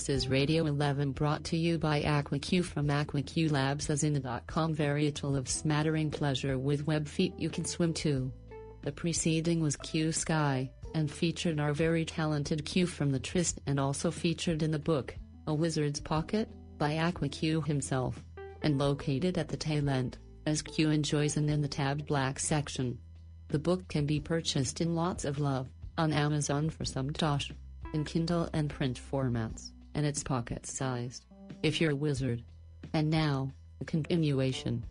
This 0.00 0.24
is 0.24 0.28
Radio 0.28 0.64
11 0.64 1.12
brought 1.12 1.44
to 1.44 1.58
you 1.58 1.76
by 1.76 2.00
AquaQ 2.00 2.64
from 2.64 2.88
AquaQ 2.88 3.52
Labs 3.52 3.90
as 3.90 4.02
in 4.02 4.14
the 4.14 4.20
dot 4.20 4.46
.com 4.46 4.74
varietal 4.74 5.36
of 5.36 5.46
smattering 5.46 6.10
pleasure 6.10 6.56
with 6.56 6.86
web 6.86 7.06
feet 7.06 7.34
you 7.36 7.50
can 7.50 7.66
swim 7.66 7.92
to. 7.92 8.32
The 8.80 8.92
preceding 8.92 9.60
was 9.60 9.76
Q 9.76 10.10
Sky, 10.10 10.70
and 10.94 11.10
featured 11.10 11.60
our 11.60 11.74
very 11.74 12.06
talented 12.06 12.64
Q 12.64 12.86
from 12.86 13.10
the 13.10 13.18
Trist 13.18 13.60
and 13.66 13.78
also 13.78 14.10
featured 14.10 14.62
in 14.62 14.70
the 14.70 14.78
book, 14.78 15.14
A 15.46 15.52
Wizard's 15.52 16.00
Pocket, 16.00 16.48
by 16.78 16.92
AquaQ 16.92 17.66
himself. 17.66 18.24
And 18.62 18.78
located 18.78 19.36
at 19.36 19.48
the 19.48 19.58
tail 19.58 19.90
end, 19.90 20.16
as 20.46 20.62
Q 20.62 20.88
enjoys 20.88 21.36
and 21.36 21.50
in 21.50 21.60
the 21.60 21.68
tabbed 21.68 22.06
black 22.06 22.38
section. 22.38 22.98
The 23.48 23.58
book 23.58 23.86
can 23.88 24.06
be 24.06 24.18
purchased 24.18 24.80
in 24.80 24.94
lots 24.94 25.26
of 25.26 25.38
love, 25.38 25.68
on 25.98 26.14
Amazon 26.14 26.70
for 26.70 26.86
some 26.86 27.12
tosh. 27.12 27.52
In 27.92 28.04
Kindle 28.04 28.48
and 28.54 28.70
print 28.70 28.98
formats 29.12 29.72
and 29.94 30.06
it's 30.06 30.22
pocket 30.22 30.66
sized. 30.66 31.26
If 31.62 31.80
you're 31.80 31.92
a 31.92 31.96
wizard. 31.96 32.42
And 32.92 33.10
now, 33.10 33.52
a 33.80 33.84
continuation. 33.84 34.84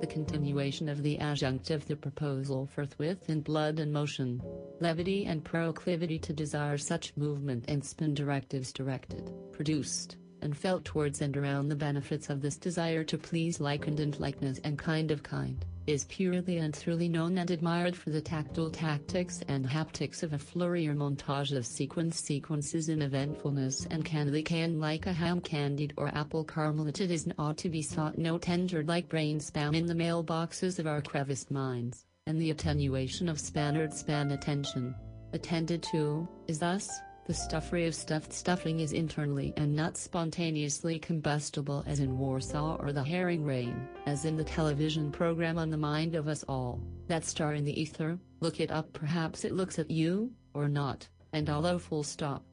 The 0.00 0.06
continuation 0.08 0.88
of 0.88 1.02
the 1.02 1.18
adjunct 1.20 1.70
of 1.70 1.86
the 1.86 1.94
proposal 1.94 2.66
forthwith 2.66 3.30
in 3.30 3.40
blood 3.40 3.78
and 3.78 3.92
motion, 3.92 4.42
levity 4.80 5.26
and 5.26 5.44
proclivity 5.44 6.18
to 6.18 6.32
desire 6.32 6.76
such 6.76 7.16
movement 7.16 7.66
and 7.68 7.84
spin 7.84 8.14
directives 8.14 8.72
directed, 8.72 9.30
produced, 9.52 10.16
and 10.42 10.56
felt 10.56 10.84
towards 10.84 11.22
and 11.22 11.36
around 11.36 11.68
the 11.68 11.74
benefits 11.74 12.28
of 12.28 12.42
this 12.42 12.56
desire 12.56 13.04
to 13.04 13.16
please 13.16 13.60
like 13.60 13.86
and 13.86 14.20
likeness 14.20 14.60
and 14.64 14.78
kind 14.78 15.10
of 15.10 15.22
kind, 15.22 15.64
is 15.86 16.04
purely 16.04 16.58
and 16.58 16.74
truly 16.74 17.08
known 17.08 17.38
and 17.38 17.50
admired 17.50 17.96
for 17.96 18.10
the 18.10 18.20
tactile 18.20 18.70
tactics 18.70 19.42
and 19.48 19.66
haptics 19.66 20.22
of 20.22 20.32
a 20.32 20.38
flurry 20.38 20.86
or 20.86 20.94
montage 20.94 21.56
of 21.56 21.66
sequence 21.66 22.18
sequences 22.18 22.88
in 22.88 23.02
eventfulness 23.02 23.86
and 23.90 24.04
candy 24.04 24.42
can 24.42 24.78
like 24.78 25.06
a 25.06 25.12
ham 25.12 25.40
candied 25.40 25.94
or 25.96 26.08
apple 26.14 26.44
caramel 26.44 26.86
it 26.86 27.00
is 27.00 27.26
not 27.38 27.56
to 27.56 27.68
be 27.68 27.82
sought 27.82 28.18
no 28.18 28.38
tendered 28.38 28.86
like 28.86 29.08
brain 29.08 29.38
spam 29.38 29.74
in 29.74 29.86
the 29.86 29.94
mailboxes 29.94 30.78
of 30.78 30.86
our 30.86 31.00
creviced 31.00 31.50
minds, 31.50 32.04
and 32.26 32.40
the 32.40 32.50
attenuation 32.50 33.28
of 33.28 33.38
Spannard 33.38 33.92
span 33.92 34.30
attention, 34.30 34.94
attended 35.32 35.82
to, 35.82 36.28
is 36.46 36.58
thus, 36.58 36.88
the 37.24 37.34
stuffery 37.34 37.86
of 37.86 37.94
stuffed 37.94 38.32
stuffing 38.32 38.80
is 38.80 38.92
internally 38.92 39.54
and 39.56 39.74
not 39.74 39.96
spontaneously 39.96 40.98
combustible 40.98 41.84
as 41.86 42.00
in 42.00 42.18
Warsaw 42.18 42.76
or 42.80 42.92
the 42.92 43.04
herring 43.04 43.44
rain, 43.44 43.88
as 44.06 44.24
in 44.24 44.36
the 44.36 44.44
television 44.44 45.12
program 45.12 45.56
on 45.56 45.70
the 45.70 45.76
mind 45.76 46.16
of 46.16 46.26
us 46.26 46.42
all, 46.48 46.80
that 47.06 47.24
star 47.24 47.54
in 47.54 47.64
the 47.64 47.80
ether, 47.80 48.18
look 48.40 48.58
it 48.58 48.72
up 48.72 48.92
perhaps 48.92 49.44
it 49.44 49.52
looks 49.52 49.78
at 49.78 49.90
you, 49.90 50.32
or 50.52 50.68
not, 50.68 51.06
and 51.32 51.48
although 51.48 51.78
full 51.78 52.02
stop. 52.02 52.44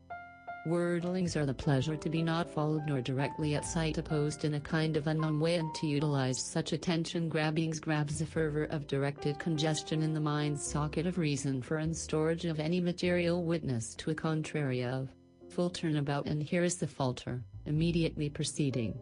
Wordlings 0.68 1.38
are 1.38 1.46
the 1.46 1.54
pleasure 1.54 1.96
to 1.96 2.10
be 2.10 2.22
not 2.22 2.50
followed 2.50 2.84
nor 2.86 3.02
directly 3.02 3.56
at 3.56 3.64
sight 3.64 3.98
opposed 3.98 4.44
in 4.44 4.56
a 4.56 4.60
kind 4.60 4.98
of 4.98 5.08
unknown 5.08 5.40
way 5.40 5.56
and 5.56 5.74
to 5.76 5.88
utilize 5.88 6.38
such 6.38 6.74
attention 6.74 7.30
grabbings 7.30 7.80
grabs 7.80 8.20
the 8.20 8.26
fervor 8.26 8.66
of 8.66 8.86
directed 8.86 9.40
congestion 9.40 10.04
in 10.04 10.14
the 10.14 10.20
mind's 10.20 10.62
socket 10.62 11.08
of 11.08 11.18
reason 11.18 11.62
for 11.62 11.78
and 11.78 11.96
storage 11.96 12.44
of 12.44 12.60
any 12.60 12.82
material 12.82 13.46
witness 13.46 13.96
to 13.96 14.12
a 14.12 14.16
contrary 14.16 14.84
of. 14.84 15.08
Full 15.48 15.70
turnabout 15.70 16.26
and 16.26 16.44
here 16.44 16.64
is 16.64 16.76
the 16.76 16.88
falter, 16.88 17.42
immediately 17.66 18.30
preceding. 18.30 19.00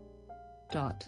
Dot. 0.72 1.08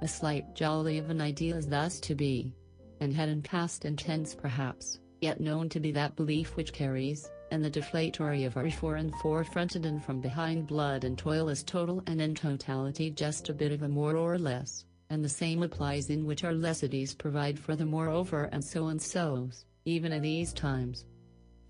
A 0.00 0.08
slight 0.08 0.54
jolly 0.54 0.96
of 0.96 1.10
an 1.10 1.20
idea 1.20 1.54
is 1.54 1.66
thus 1.66 2.00
to 2.00 2.14
be. 2.14 2.54
And 3.00 3.12
had 3.12 3.28
in 3.28 3.42
past 3.42 3.84
and 3.84 3.98
tense 3.98 4.34
perhaps, 4.34 5.00
yet 5.20 5.38
known 5.38 5.68
to 5.68 5.80
be 5.80 5.92
that 5.92 6.16
belief 6.16 6.56
which 6.56 6.72
carries, 6.72 7.28
and 7.50 7.64
the 7.64 7.70
deflatory 7.70 8.44
of 8.44 8.56
our 8.56 8.70
fore 8.70 8.96
and 8.96 9.12
forefronted 9.14 9.86
and 9.86 10.04
from 10.04 10.20
behind 10.20 10.66
blood 10.66 11.04
and 11.04 11.16
toil 11.16 11.48
is 11.48 11.62
total 11.62 12.02
and 12.06 12.20
in 12.20 12.34
totality 12.34 13.10
just 13.10 13.48
a 13.48 13.54
bit 13.54 13.72
of 13.72 13.82
a 13.82 13.88
more 13.88 14.16
or 14.16 14.38
less, 14.38 14.84
and 15.10 15.24
the 15.24 15.28
same 15.28 15.62
applies 15.62 16.10
in 16.10 16.26
which 16.26 16.44
our 16.44 16.52
lessities 16.52 17.16
provide 17.16 17.58
for 17.58 17.76
the 17.76 17.86
moreover 17.86 18.44
and 18.52 18.64
so 18.64 18.88
and 18.88 19.00
so's, 19.00 19.64
even 19.84 20.12
in 20.12 20.22
these 20.22 20.52
times. 20.52 21.06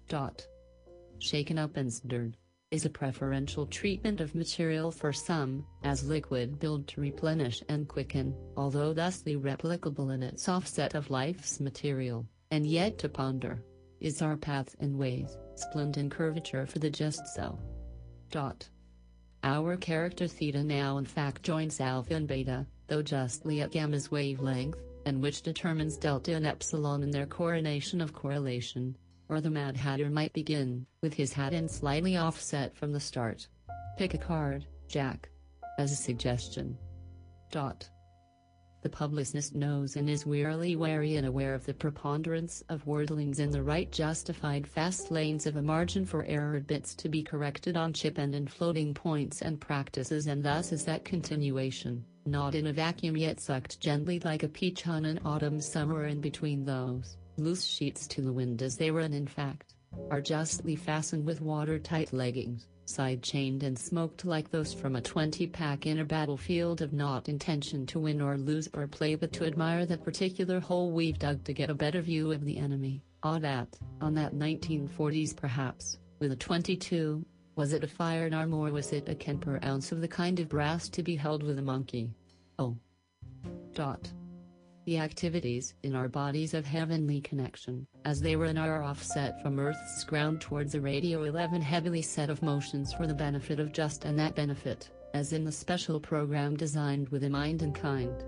Dot. 0.08 0.46
Shaken 1.18 1.58
up 1.58 1.76
and 1.76 1.92
stirred 1.92 2.36
is 2.70 2.84
a 2.84 2.90
preferential 2.90 3.64
treatment 3.66 4.20
of 4.20 4.34
material 4.34 4.90
for 4.90 5.12
some, 5.12 5.64
as 5.84 6.08
liquid 6.08 6.58
build 6.58 6.86
to 6.88 7.00
replenish 7.00 7.62
and 7.68 7.86
quicken, 7.86 8.34
although 8.56 8.92
thusly 8.92 9.36
replicable 9.36 10.12
in 10.12 10.22
its 10.22 10.48
offset 10.48 10.94
of 10.94 11.10
life's 11.10 11.60
material, 11.60 12.26
and 12.50 12.66
yet 12.66 12.98
to 12.98 13.08
ponder 13.08 13.62
is 14.00 14.20
our 14.20 14.36
path 14.36 14.74
and 14.80 14.98
ways, 14.98 15.36
splint 15.59 15.96
and 15.96 16.11
curvature 16.11 16.66
for 16.66 16.78
the 16.78 16.90
just 16.90 17.26
so. 17.34 17.59
Dot. 18.30 18.68
Our 19.42 19.76
character 19.76 20.26
theta 20.26 20.62
now 20.62 20.98
in 20.98 21.04
fact 21.04 21.42
joins 21.42 21.80
alpha 21.80 22.14
and 22.14 22.26
beta, 22.26 22.66
though 22.88 23.02
justly 23.02 23.61
at 23.61 23.70
gamma's 23.70 24.11
wavelength, 24.11 24.78
and 25.04 25.22
which 25.22 25.42
determines 25.42 25.96
delta 25.96 26.34
and 26.34 26.46
epsilon 26.46 27.02
in 27.02 27.11
their 27.11 27.26
coronation 27.26 28.00
of 28.00 28.12
correlation, 28.12 28.96
or 29.28 29.40
the 29.40 29.50
Mad 29.50 29.76
Hatter 29.76 30.11
might 30.11 30.32
begin, 30.32 30.86
with 31.02 31.14
his 31.14 31.32
hat 31.32 31.52
in 31.52 31.68
slightly 31.68 32.16
offset 32.16 32.76
from 32.76 32.92
the 32.92 33.00
start. 33.00 33.46
Pick 33.96 34.14
a 34.14 34.18
card, 34.18 34.66
Jack. 34.88 35.28
As 35.78 35.92
a 35.92 35.96
suggestion. 35.96 36.76
Dot. 37.50 37.88
The 38.87 38.91
publicist 38.91 39.57
knows 39.57 39.97
and 39.97 40.09
is 40.09 40.24
wearily 40.24 40.76
wary 40.76 41.16
and 41.16 41.26
aware 41.26 41.55
of 41.55 41.66
the 41.66 41.74
preponderance 41.74 42.62
of 42.68 42.84
wordlings 42.84 43.41
in 43.41 43.51
the 43.51 43.64
right 43.64 43.91
justified 43.91 44.64
fast 44.64 45.11
lanes 45.11 45.45
of 45.45 45.57
a 45.57 45.61
margin 45.61 46.07
for 46.07 46.24
error 46.26 46.61
bits 46.61 46.95
to 46.95 47.09
be 47.09 47.24
corrected 47.24 47.76
on 47.76 47.93
chip 47.93 48.16
and 48.16 48.32
in 48.32 48.47
floating 48.47 48.95
points 48.95 49.43
and 49.43 49.61
practices 49.61 50.28
and 50.28 50.41
thus 50.41 50.70
is 50.70 50.84
that 50.84 51.05
continuation, 51.05 52.05
not 52.26 52.55
in 52.55 52.68
a 52.68 52.72
vacuum 52.72 53.16
yet 53.16 53.41
sucked 53.41 53.80
gently 53.80 54.20
like 54.20 54.45
a 54.45 54.49
peach 54.49 54.87
on 54.87 55.05
an 55.05 55.18
autumn 55.24 55.61
summer 55.61 56.07
in 56.07 56.20
between 56.20 56.64
those, 56.64 57.16
loose 57.39 57.64
sheets 57.64 58.07
to 58.07 58.22
the 58.22 58.32
wind 58.32 58.62
as 58.62 58.76
they 58.76 58.93
run 58.93 59.12
in 59.12 59.26
fact, 59.26 59.74
are 60.12 60.20
justly 60.20 60.76
fastened 60.76 61.26
with 61.26 61.41
watertight 61.41 62.12
leggings 62.12 62.68
side-chained 62.89 63.62
and 63.62 63.78
smoked 63.78 64.24
like 64.24 64.51
those 64.51 64.72
from 64.72 64.97
a 64.97 65.01
20-pack 65.01 65.87
in 65.87 65.99
a 65.99 66.05
battlefield 66.05 66.82
of 66.82 66.93
not 66.93 67.28
intention 67.28 67.87
to 67.87 67.99
win 67.99 68.20
or 68.20 68.37
lose 68.37 68.68
or 68.74 68.87
play 68.87 69.14
but 69.14 69.32
to 69.32 69.45
admire 69.45 69.87
that 69.87 70.05
particular 70.05 70.61
hole 70.61 70.91
we've 70.91 71.18
dug 71.18 71.45
to 71.45 71.53
get 71.53 71.70
a 71.70 71.74
better 71.74 72.01
view 72.01 72.32
of 72.32 72.45
the 72.45 72.59
enemy, 72.59 73.03
odd 73.22 73.45
at, 73.45 73.68
on 74.01 74.14
that 74.14 74.34
1940s 74.34 75.37
perhaps, 75.37 75.99
with 76.18 76.32
a 76.32 76.37
22, 76.37 77.24
was 77.57 77.72
it 77.72 77.84
a 77.84 77.89
firearm 77.89 78.53
or 78.53 78.70
was 78.70 78.93
it 78.93 79.09
a 79.09 79.14
Kemper 79.14 79.59
ounce 79.64 79.93
of 79.93 80.01
the 80.01 80.09
kind 80.09 80.41
of 80.41 80.49
brass 80.49 80.89
to 80.89 81.03
be 81.03 81.16
held 81.16 81.43
with 81.43 81.59
a 81.59 81.62
monkey? 81.62 82.11
Oh. 82.59 82.76
Dot 83.74 84.11
the 84.87 84.99
activities 84.99 85.74
in 85.82 85.97
our 85.97 86.09
bodies 86.09 86.55
of 86.55 86.64
heavenly 86.64 87.20
connection, 87.20 87.84
as 88.05 88.20
they 88.20 88.37
were 88.37 88.47
in 88.47 88.57
our 88.57 88.84
offset 88.84 89.43
from 89.43 89.59
Earth's 89.59 90.05
ground 90.05 90.41
towards 90.41 90.76
a 90.76 90.80
radio 90.80 91.24
11 91.24 91.61
heavily 91.61 92.01
set 92.01 92.30
of 92.30 92.41
motions 92.41 92.93
for 92.93 93.05
the 93.05 93.12
benefit 93.12 93.59
of 93.59 93.72
just 93.72 94.05
and 94.05 94.16
that 94.16 94.37
benefit, 94.37 94.89
as 95.12 95.32
in 95.32 95.45
the 95.45 95.51
special 95.51 95.99
program 95.99 96.57
designed 96.57 97.09
with 97.09 97.24
a 97.24 97.28
mind 97.28 97.62
and 97.62 97.74
kind. 97.74 98.24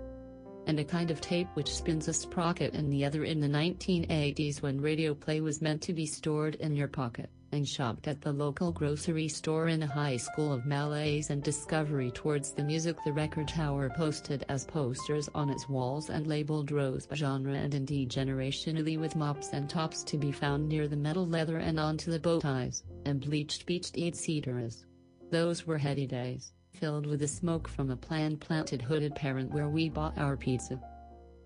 And 0.67 0.77
a 0.81 0.83
kind 0.83 1.11
of 1.11 1.21
tape 1.21 1.47
which 1.53 1.73
spins 1.73 2.09
a 2.09 2.13
sprocket 2.13 2.73
and 2.73 2.91
the 2.91 3.05
other 3.05 3.23
in 3.23 3.39
the 3.39 3.47
1980s 3.47 4.61
when 4.61 4.81
radio 4.81 5.13
play 5.13 5.39
was 5.39 5.61
meant 5.61 5.81
to 5.83 5.93
be 5.93 6.05
stored 6.05 6.55
in 6.55 6.75
your 6.75 6.89
pocket 6.89 7.29
and 7.51 7.67
shopped 7.67 8.07
at 8.07 8.21
the 8.21 8.31
local 8.31 8.71
grocery 8.71 9.27
store 9.27 9.67
in 9.67 9.83
a 9.83 9.87
high 9.87 10.17
school 10.17 10.53
of 10.53 10.65
malaise 10.65 11.29
and 11.29 11.43
discovery 11.43 12.11
towards 12.11 12.51
the 12.51 12.63
music 12.63 12.95
the 13.05 13.11
record 13.11 13.47
tower 13.47 13.89
posted 13.89 14.45
as 14.49 14.65
posters 14.65 15.29
on 15.35 15.49
its 15.49 15.67
walls 15.67 16.09
and 16.09 16.27
labeled 16.27 16.71
rose 16.71 17.05
by 17.05 17.15
genre 17.15 17.53
and 17.53 17.73
indeed 17.73 18.09
generationally 18.09 18.99
with 18.99 19.15
mops 19.15 19.49
and 19.53 19.69
tops 19.69 20.03
to 20.03 20.17
be 20.17 20.31
found 20.31 20.67
near 20.67 20.87
the 20.87 20.95
metal 20.95 21.27
leather 21.27 21.57
and 21.57 21.79
onto 21.79 22.11
the 22.11 22.19
bow 22.19 22.39
ties, 22.39 22.83
and 23.05 23.21
bleached 23.21 23.65
beached 23.65 23.97
eat 23.97 24.15
cedars. 24.15 24.85
Those 25.31 25.65
were 25.65 25.77
heady 25.77 26.07
days, 26.07 26.53
filled 26.73 27.05
with 27.05 27.19
the 27.19 27.27
smoke 27.27 27.67
from 27.67 27.91
a 27.91 27.95
plan-planted 27.95 28.81
hooded 28.81 29.15
parent 29.15 29.51
where 29.51 29.69
we 29.69 29.89
bought 29.89 30.17
our 30.17 30.37
pizza. 30.37 30.81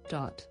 Dot. 0.10 0.46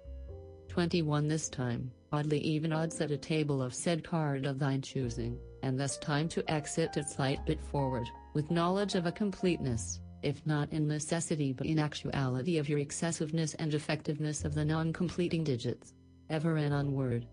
21 0.68 1.28
this 1.28 1.48
time 1.48 1.90
oddly 2.12 2.38
even 2.40 2.72
odds 2.72 3.00
at 3.00 3.10
a 3.10 3.16
table 3.16 3.62
of 3.62 3.74
said 3.74 4.04
card 4.04 4.44
of 4.46 4.58
thine 4.58 4.82
choosing, 4.82 5.38
and 5.62 5.78
thus 5.78 5.98
time 5.98 6.28
to 6.28 6.50
exit 6.50 6.96
a 6.96 7.04
slight 7.04 7.44
bit 7.46 7.60
forward, 7.60 8.06
with 8.34 8.50
knowledge 8.50 8.94
of 8.94 9.06
a 9.06 9.12
completeness, 9.12 10.00
if 10.22 10.44
not 10.46 10.72
in 10.72 10.86
necessity 10.86 11.52
but 11.52 11.66
in 11.66 11.78
actuality 11.78 12.58
of 12.58 12.68
your 12.68 12.78
excessiveness 12.78 13.54
and 13.54 13.74
effectiveness 13.74 14.44
of 14.44 14.54
the 14.54 14.64
non-completing 14.64 15.42
digits. 15.42 15.94
Ever 16.30 16.56
and 16.56 16.72
onward. 16.72 17.26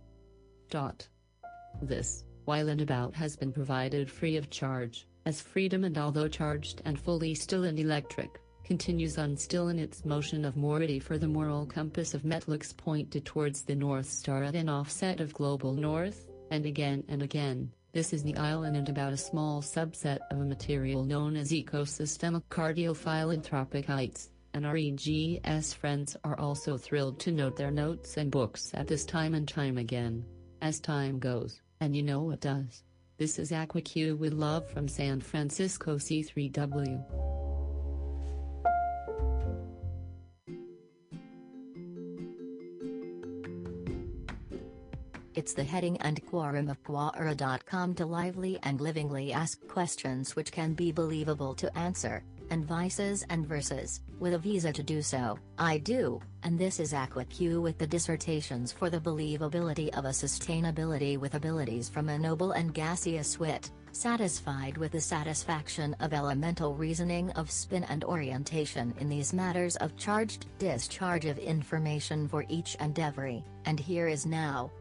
Dot. 0.70 1.08
This, 1.82 2.26
while 2.46 2.70
and 2.70 2.82
about 2.82 3.14
has 3.16 3.36
been 3.36 3.52
provided 3.52 4.10
free 4.10 4.38
of 4.38 4.50
charge, 4.50 5.08
as 5.26 5.42
freedom 5.42 5.84
and 5.84 5.98
although 5.98 6.28
charged 6.28 6.82
and 6.86 7.00
fully 7.00 7.36
still 7.36 7.66
and 7.66 7.80
electric, 7.80 8.42
continues 8.70 9.18
on 9.18 9.36
still 9.36 9.70
in 9.70 9.80
its 9.80 10.06
motion 10.06 10.46
of 10.46 10.56
mority 10.56 11.00
for 11.00 11.18
the 11.18 11.28
moral 11.28 11.66
compass 11.66 12.14
of 12.14 12.22
Metlux 12.22 12.78
pointed 12.78 13.26
towards 13.26 13.64
the 13.64 13.74
North 13.74 14.06
Star 14.06 14.44
at 14.44 14.54
an 14.54 14.70
offset 14.70 15.20
of 15.20 15.34
global 15.34 15.74
north, 15.74 16.28
and 16.52 16.68
again 16.68 17.04
and 17.08 17.24
again, 17.24 17.72
this 17.94 18.14
is 18.14 18.22
the 18.22 18.38
island 18.38 18.78
and 18.78 18.88
about 18.88 19.12
a 19.12 19.18
small 19.18 19.64
subset 19.64 20.20
of 20.30 20.40
a 20.40 20.46
material 20.46 21.04
known 21.04 21.36
as 21.36 21.52
ecosystemic 21.52 22.44
cardiophilanthropic 22.52 23.86
heights, 23.86 24.30
and 24.54 24.68
our 24.68 24.78
EGS 24.78 25.74
friends 25.74 26.16
are 26.24 26.40
also 26.40 26.78
thrilled 26.78 27.20
to 27.22 27.32
note 27.32 27.56
their 27.56 27.72
notes 27.72 28.18
and 28.18 28.30
books 28.30 28.70
at 28.76 28.88
this 28.88 29.04
time 29.04 29.34
and 29.34 29.48
time 29.48 29.80
again. 29.80 30.24
As 30.62 30.80
time 30.80 31.18
goes, 31.18 31.60
and 31.82 31.96
you 31.96 32.04
know 32.04 32.30
it 32.30 32.42
does. 32.42 32.84
This 33.18 33.40
is 33.40 33.50
AquaQ 33.50 34.20
with 34.20 34.34
love 34.34 34.70
from 34.70 34.88
San 34.88 35.22
Francisco 35.22 35.96
C3W. 35.96 37.59
It's 45.36 45.54
the 45.54 45.64
heading 45.64 45.98
and 46.02 46.26
quorum 46.26 46.70
of 46.70 46.84
Quora.com 46.84 47.96
to 47.96 48.06
lively 48.06 48.60
and 48.64 48.82
livingly 48.82 49.32
ask 49.32 49.66
questions 49.68 50.36
which 50.36 50.52
can 50.52 50.74
be 50.74 50.92
believable 50.92 51.54
to 51.56 51.78
answer, 51.78 52.24
and 52.50 52.66
vices 52.66 53.26
and 53.30 53.46
verses, 53.46 54.02
with 54.20 54.34
a 54.34 54.40
visa 54.40 54.74
to 54.74 54.84
do 54.84 55.02
so. 55.02 55.38
I 55.58 55.78
do, 55.78 56.20
and 56.44 56.58
this 56.58 56.80
is 56.80 56.94
AquaQ 56.94 57.62
with 57.62 57.78
the 57.78 57.88
dissertations 57.88 58.72
for 58.72 58.90
the 58.90 59.00
believability 59.00 59.90
of 59.98 60.06
a 60.06 60.10
sustainability 60.10 61.18
with 61.18 61.36
abilities 61.36 61.90
from 61.90 62.10
a 62.10 62.18
noble 62.18 62.52
and 62.52 62.74
gaseous 62.74 63.40
wit, 63.40 63.72
Satisfied 63.92 64.78
with 64.78 64.92
the 64.92 65.02
satisfaction 65.02 65.96
of 66.00 66.14
elemental 66.14 66.76
reasoning 66.76 67.32
of 67.32 67.50
spin 67.50 67.84
and 67.86 68.04
orientation 68.04 68.94
in 69.00 69.10
these 69.10 69.34
matters 69.34 69.76
of 69.78 69.98
charged 69.98 70.46
discharge 70.60 71.26
of 71.26 71.40
information 71.40 72.28
for 72.28 72.46
each 72.50 72.78
and 72.80 72.98
every, 73.00 73.44
and 73.66 73.80
here 73.80 74.08
is 74.08 74.26
now. 74.26 74.72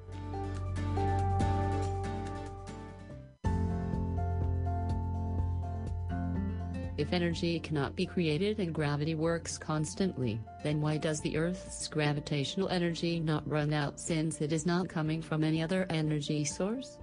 If 6.99 7.13
energy 7.13 7.61
cannot 7.61 7.95
be 7.95 8.07
created 8.07 8.59
and 8.59 8.75
gravity 8.75 9.15
works 9.15 9.57
constantly, 9.57 10.41
then 10.65 10.81
why 10.81 10.97
does 10.97 11.21
the 11.21 11.37
Earth's 11.37 11.87
gravitational 11.87 12.69
energy 12.71 13.21
not 13.21 13.49
run 13.49 13.73
out 13.73 14.01
since 14.01 14.41
it 14.41 14.53
is 14.53 14.67
not 14.67 14.89
coming 14.89 15.23
from 15.23 15.45
any 15.45 15.63
other 15.63 15.87
energy 15.91 16.45
source? 16.45 16.99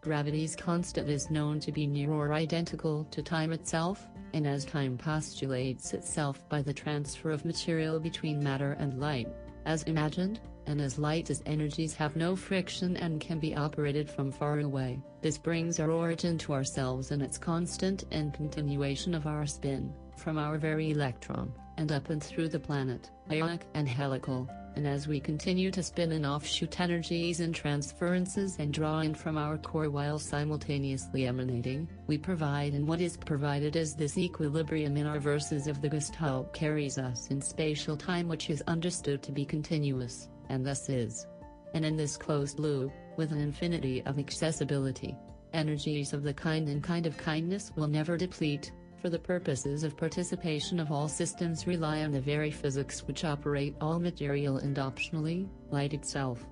Gravity's 0.00 0.56
constant 0.56 1.08
is 1.08 1.30
known 1.30 1.60
to 1.60 1.70
be 1.70 1.86
near 1.86 2.10
or 2.10 2.32
identical 2.32 3.04
to 3.12 3.22
time 3.22 3.52
itself, 3.52 4.08
and 4.32 4.48
as 4.48 4.64
time 4.64 4.98
postulates 4.98 5.94
itself 5.94 6.48
by 6.48 6.60
the 6.60 6.74
transfer 6.74 7.30
of 7.30 7.44
material 7.44 8.00
between 8.00 8.42
matter 8.42 8.72
and 8.80 8.98
light, 8.98 9.28
as 9.70 9.84
imagined, 9.84 10.40
and 10.66 10.80
as 10.80 10.98
light 10.98 11.30
as 11.30 11.44
energies 11.46 11.94
have 11.94 12.16
no 12.16 12.34
friction 12.34 12.96
and 12.96 13.20
can 13.20 13.38
be 13.38 13.54
operated 13.54 14.10
from 14.10 14.32
far 14.32 14.58
away. 14.58 15.00
This 15.22 15.38
brings 15.38 15.78
our 15.78 15.92
origin 15.92 16.36
to 16.38 16.52
ourselves 16.52 17.12
and 17.12 17.22
its 17.22 17.38
constant 17.38 18.02
and 18.10 18.34
continuation 18.34 19.14
of 19.14 19.28
our 19.28 19.46
spin, 19.46 19.94
from 20.16 20.38
our 20.38 20.58
very 20.58 20.90
electron, 20.90 21.52
and 21.76 21.92
up 21.92 22.10
and 22.10 22.20
through 22.20 22.48
the 22.48 22.58
planet, 22.58 23.10
ionic 23.30 23.64
and 23.74 23.88
helical, 23.88 24.50
and 24.76 24.86
as 24.86 25.08
we 25.08 25.20
continue 25.20 25.70
to 25.70 25.82
spin 25.82 26.12
in 26.12 26.24
offshoot 26.24 26.80
energies 26.80 27.40
and 27.40 27.54
transferences 27.54 28.56
and 28.58 28.72
draw 28.72 29.00
in 29.00 29.14
from 29.14 29.36
our 29.36 29.58
core 29.58 29.90
while 29.90 30.18
simultaneously 30.18 31.26
emanating, 31.26 31.88
we 32.06 32.16
provide 32.16 32.72
and 32.72 32.86
what 32.86 33.00
is 33.00 33.16
provided 33.16 33.76
is 33.76 33.94
this 33.94 34.16
equilibrium 34.16 34.96
in 34.96 35.06
our 35.06 35.18
verses 35.18 35.66
of 35.66 35.82
the 35.82 35.88
Gestalt 35.88 36.52
carries 36.52 36.98
us 36.98 37.28
in 37.28 37.40
spatial 37.40 37.96
time 37.96 38.28
which 38.28 38.48
is 38.50 38.62
understood 38.66 39.22
to 39.22 39.32
be 39.32 39.44
continuous 39.44 40.28
and 40.48 40.64
thus 40.64 40.88
is. 40.88 41.26
And 41.74 41.84
in 41.84 41.96
this 41.96 42.16
closed 42.16 42.58
loop, 42.58 42.92
with 43.16 43.32
an 43.32 43.40
infinity 43.40 44.02
of 44.06 44.18
accessibility, 44.18 45.16
energies 45.52 46.12
of 46.12 46.22
the 46.22 46.34
kind 46.34 46.68
and 46.68 46.82
kind 46.82 47.06
of 47.06 47.16
kindness 47.16 47.72
will 47.76 47.88
never 47.88 48.16
deplete, 48.16 48.72
for 49.00 49.08
the 49.08 49.18
purposes 49.18 49.82
of 49.82 49.96
participation 49.96 50.78
of 50.78 50.92
all 50.92 51.08
systems 51.08 51.66
rely 51.66 52.02
on 52.02 52.12
the 52.12 52.20
very 52.20 52.50
physics 52.50 53.02
which 53.06 53.24
operate 53.24 53.74
all 53.80 53.98
material 53.98 54.58
and 54.58 54.76
optionally, 54.76 55.48
light 55.70 55.94
itself. 55.94 56.44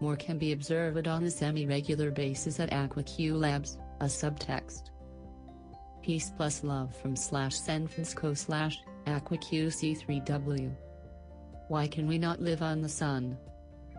More 0.00 0.16
can 0.16 0.36
be 0.36 0.52
observed 0.52 1.06
on 1.06 1.22
a 1.22 1.30
semi-regular 1.30 2.10
basis 2.10 2.58
at 2.58 2.70
AquaQ 2.70 3.38
Labs, 3.38 3.78
a 4.00 4.06
subtext. 4.06 4.90
Peace 6.02 6.32
plus 6.36 6.64
love 6.64 6.94
from 6.96 7.14
slash 7.14 7.54
Senfensco 7.54 8.36
slash 8.36 8.82
AquaQC3W. 9.06 10.74
Why 11.68 11.86
can 11.86 12.08
we 12.08 12.18
not 12.18 12.40
live 12.40 12.62
on 12.62 12.82
the 12.82 12.88
sun? 12.88 13.38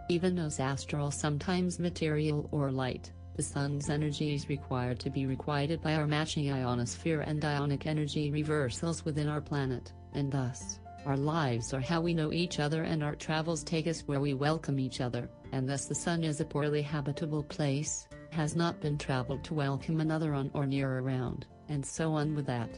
Even 0.09 0.37
as 0.39 0.59
astral 0.59 1.09
sometimes 1.09 1.79
material 1.79 2.49
or 2.51 2.69
light, 2.69 3.13
the 3.35 3.43
sun's 3.43 3.89
energy 3.89 4.35
is 4.35 4.49
required 4.49 4.99
to 4.99 5.09
be 5.09 5.25
requited 5.25 5.81
by 5.81 5.95
our 5.95 6.05
matching 6.05 6.51
ionosphere 6.51 7.21
and 7.21 7.43
ionic 7.43 7.87
energy 7.87 8.29
reversals 8.31 9.03
within 9.05 9.27
our 9.27 9.41
planet, 9.41 9.91
and 10.13 10.31
thus, 10.31 10.79
our 11.05 11.17
lives 11.17 11.73
are 11.73 11.81
how 11.81 11.99
we 11.99 12.13
know 12.13 12.31
each 12.31 12.59
other 12.59 12.83
and 12.83 13.03
our 13.03 13.15
travels 13.15 13.63
take 13.63 13.87
us 13.87 14.01
where 14.01 14.19
we 14.19 14.33
welcome 14.33 14.79
each 14.79 15.01
other, 15.01 15.29
and 15.51 15.67
thus 15.67 15.85
the 15.85 15.95
sun 15.95 16.23
is 16.23 16.39
a 16.39 16.45
poorly 16.45 16.81
habitable 16.81 17.43
place, 17.43 18.07
has 18.29 18.55
not 18.55 18.79
been 18.79 18.97
traveled 18.97 19.43
to 19.43 19.53
welcome 19.53 19.99
another 19.99 20.33
on 20.33 20.49
or 20.53 20.65
near 20.65 20.99
around, 20.99 21.45
and 21.69 21.85
so 21.85 22.13
on 22.13 22.35
with 22.35 22.45
that. 22.45 22.69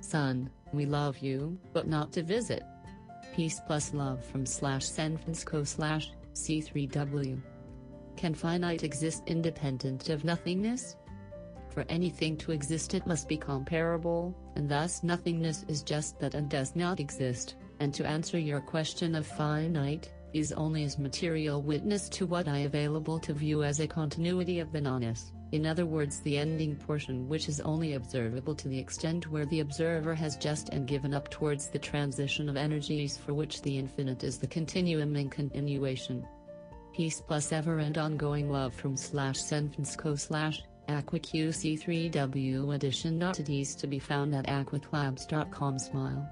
Sun, 0.00 0.50
we 0.72 0.86
love 0.86 1.18
you, 1.18 1.58
but 1.72 1.86
not 1.86 2.12
to 2.12 2.22
visit. 2.22 2.62
Peace 3.34 3.60
plus 3.66 3.92
love 3.94 4.24
from 4.24 4.46
slash 4.46 4.86
San 4.86 5.16
Francisco 5.16 5.64
slash 5.64 6.10
C3W. 6.34 7.40
Can 8.18 8.34
finite 8.34 8.82
exist 8.82 9.22
independent 9.28 10.08
of 10.08 10.24
nothingness? 10.24 10.96
For 11.68 11.84
anything 11.88 12.36
to 12.38 12.50
exist 12.50 12.94
it 12.94 13.06
must 13.06 13.28
be 13.28 13.36
comparable, 13.36 14.34
and 14.56 14.68
thus 14.68 15.04
nothingness 15.04 15.64
is 15.68 15.84
just 15.84 16.18
that 16.18 16.34
and 16.34 16.50
does 16.50 16.74
not 16.74 16.98
exist, 16.98 17.54
and 17.78 17.94
to 17.94 18.04
answer 18.04 18.36
your 18.36 18.60
question 18.60 19.14
of 19.14 19.24
finite, 19.24 20.10
is 20.32 20.50
only 20.50 20.82
as 20.82 20.98
material 20.98 21.62
witness 21.62 22.08
to 22.08 22.26
what 22.26 22.48
I 22.48 22.58
available 22.66 23.20
to 23.20 23.32
view 23.32 23.62
as 23.62 23.78
a 23.78 23.86
continuity 23.86 24.58
of 24.58 24.72
the 24.72 24.80
nonness 24.80 25.30
in 25.52 25.64
other 25.64 25.86
words 25.86 26.20
the 26.20 26.36
ending 26.36 26.76
portion 26.76 27.26
which 27.26 27.48
is 27.48 27.60
only 27.60 27.94
observable 27.94 28.54
to 28.54 28.68
the 28.68 28.78
extent 28.78 29.30
where 29.30 29.46
the 29.46 29.60
observer 29.60 30.14
has 30.14 30.36
just 30.36 30.68
and 30.70 30.86
given 30.86 31.14
up 31.14 31.30
towards 31.30 31.68
the 31.68 31.78
transition 31.78 32.50
of 32.50 32.56
energies 32.56 33.16
for 33.16 33.32
which 33.32 33.62
the 33.62 33.78
infinite 33.78 34.24
is 34.24 34.36
the 34.36 34.46
continuum 34.46 35.16
and 35.16 35.32
continuation. 35.32 36.26
Peace 36.98 37.20
plus 37.20 37.52
ever 37.52 37.78
and 37.78 37.96
ongoing 37.96 38.50
love 38.50 38.74
from 38.74 38.96
slash 38.96 39.36
Senfensco 39.36 40.18
slash 40.18 40.62
AquaQC3W 40.88 42.74
edition 42.74 43.22
oddities 43.22 43.76
to 43.76 43.86
be 43.86 44.00
found 44.00 44.34
at 44.34 44.48
AquaQLabs.com 44.48 45.78
smile. 45.78 46.28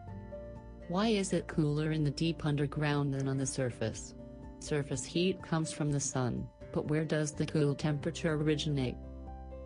Why 0.88 1.06
is 1.06 1.32
it 1.32 1.46
cooler 1.46 1.92
in 1.92 2.02
the 2.02 2.10
deep 2.10 2.44
underground 2.44 3.14
than 3.14 3.28
on 3.28 3.38
the 3.38 3.46
surface? 3.46 4.16
Surface 4.58 5.04
heat 5.04 5.40
comes 5.40 5.70
from 5.70 5.92
the 5.92 6.00
sun, 6.00 6.48
but 6.72 6.88
where 6.88 7.04
does 7.04 7.30
the 7.30 7.46
cool 7.46 7.76
temperature 7.76 8.34
originate? 8.34 8.96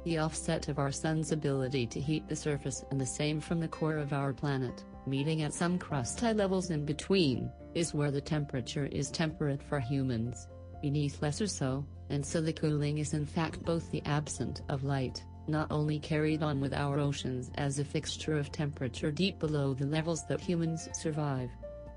The 0.05 0.19
offset 0.19 0.69
of 0.69 0.79
our 0.79 0.93
sun's 0.93 1.33
ability 1.33 1.87
to 1.87 1.99
heat 1.99 2.29
the 2.29 2.37
surface 2.37 2.85
and 2.91 3.01
the 3.01 3.07
same 3.07 3.41
from 3.41 3.59
the 3.59 3.69
core 3.69 3.97
of 3.97 4.13
our 4.13 4.35
planet, 4.35 4.85
meeting 5.07 5.41
at 5.41 5.55
some 5.55 5.79
crust 5.79 6.21
high 6.21 6.33
levels 6.33 6.69
in 6.69 6.85
between, 6.85 7.51
is 7.75 7.95
where 7.95 8.11
the 8.11 8.21
temperature 8.21 8.85
is 8.85 9.11
temperate 9.11 9.63
for 9.63 9.81
humans, 9.81 10.47
beneath 10.81 11.23
lesser 11.23 11.47
so, 11.47 11.85
and 12.09 12.25
so 12.25 12.41
the 12.41 12.53
cooling 12.53 12.99
is 12.99 13.15
in 13.15 13.27
fact 13.27 13.65
both 13.65 13.91
the 13.91 14.03
absent 14.05 14.63
of 14.69 14.85
light, 14.85 15.25
not 15.47 15.71
only 15.71 15.99
carried 15.99 16.43
on 16.43 16.61
with 16.61 16.75
our 16.75 16.99
oceans 16.99 17.51
as 17.57 17.79
a 17.79 17.85
fixture 17.85 18.39
of 18.39 18.53
temperature 18.53 19.11
deep 19.11 19.39
below 19.39 19.75
the 19.75 19.87
levels 19.87 20.27
that 20.27 20.41
humans 20.41 20.89
survive. 20.93 21.51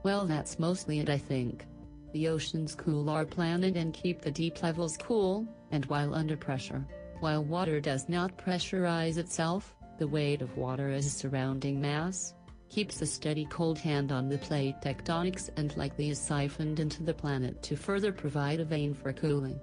Well 0.03 0.25
that's 0.25 0.59
mostly 0.59 0.99
it 0.99 1.09
I 1.09 1.17
think. 1.17 1.65
The 2.13 2.27
oceans 2.27 2.75
cool 2.75 3.09
our 3.09 3.25
planet 3.25 3.75
and 3.75 3.93
keep 3.93 4.21
the 4.21 4.31
deep 4.31 4.61
levels 4.61 4.97
cool, 4.97 5.47
and 5.71 5.85
while 5.85 6.13
under 6.13 6.37
pressure, 6.37 6.85
while 7.19 7.43
water 7.43 7.79
does 7.79 8.07
not 8.07 8.37
pressurize 8.37 9.17
itself, 9.17 9.75
the 9.97 10.07
weight 10.07 10.41
of 10.41 10.57
water 10.57 10.89
as 10.89 11.05
a 11.05 11.09
surrounding 11.09 11.81
mass, 11.81 12.33
keeps 12.69 13.01
a 13.01 13.05
steady 13.05 13.45
cold 13.45 13.77
hand 13.77 14.11
on 14.11 14.29
the 14.29 14.37
plate 14.37 14.75
tectonics 14.81 15.49
and 15.57 15.75
likely 15.77 16.09
is 16.09 16.19
siphoned 16.19 16.79
into 16.79 17.03
the 17.03 17.13
planet 17.13 17.61
to 17.63 17.75
further 17.75 18.11
provide 18.11 18.59
a 18.59 18.65
vein 18.65 18.93
for 18.93 19.13
cooling. 19.13 19.59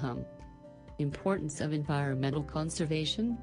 Hum. 0.00 0.24
Importance 0.98 1.60
of 1.60 1.72
environmental 1.72 2.42
conservation? 2.42 3.38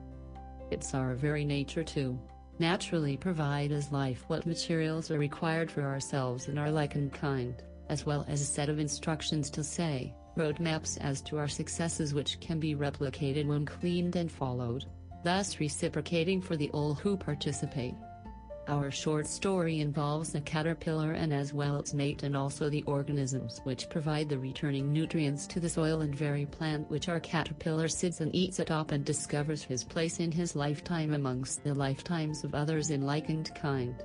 It's 0.72 0.94
our 0.94 1.16
very 1.16 1.46
nature 1.46 1.84
to 1.84 2.20
naturally 2.60 3.18
provide 3.18 3.72
as 3.72 3.92
life 3.92 4.26
what 4.28 4.46
materials 4.46 5.10
are 5.10 5.18
required 5.18 5.72
for 5.72 5.84
ourselves 5.84 6.48
and 6.48 6.60
our 6.60 6.70
like 6.70 6.96
and 6.96 7.12
kind 7.14 7.64
as 7.90 8.06
well 8.06 8.24
as 8.30 8.40
a 8.42 8.46
set 8.46 8.70
of 8.70 8.80
instructions 8.80 9.50
to 9.50 9.64
say, 9.64 10.14
roadmaps 10.38 10.98
as 11.02 11.22
to 11.22 11.38
our 11.38 11.48
successes 11.48 12.14
which 12.14 12.40
can 12.40 12.60
be 12.60 12.76
replicated 12.76 13.46
when 13.46 13.66
cleaned 13.66 14.16
and 14.16 14.32
followed, 14.32 14.86
thus 15.24 15.60
reciprocating 15.60 16.42
for 16.42 16.56
the 16.56 16.70
all 16.70 16.94
who 16.94 17.18
participate. 17.18 17.96
Our 18.70 18.91
short 18.91 19.26
story 19.26 19.80
involves 19.80 20.32
the 20.32 20.41
caterpillar 20.41 21.13
and 21.13 21.34
as 21.34 21.55
well 21.55 21.80
its 21.80 21.95
mate 21.95 22.22
and 22.22 22.38
also 22.38 22.70
the 22.70 22.84
organisms 22.84 23.61
which 23.63 23.89
provide 23.89 24.30
the 24.30 24.38
returning 24.38 24.93
nutrients 24.93 25.47
to 25.47 25.59
the 25.59 25.67
soil 25.67 26.01
and 26.01 26.13
very 26.13 26.45
plant 26.45 26.88
which 26.88 27.09
our 27.09 27.20
caterpillar 27.20 27.88
sits 27.88 28.22
and 28.22 28.34
eats 28.36 28.59
atop 28.59 28.91
and 28.91 29.03
discovers 29.03 29.63
his 29.63 29.84
place 29.84 30.20
in 30.20 30.32
his 30.32 30.55
lifetime 30.55 31.15
amongst 31.15 31.63
the 31.63 31.74
lifetimes 31.74 32.43
of 32.43 32.53
others 32.53 32.91
in 32.91 33.01
like 33.01 33.30
and 33.30 33.49
kind. 33.55 34.03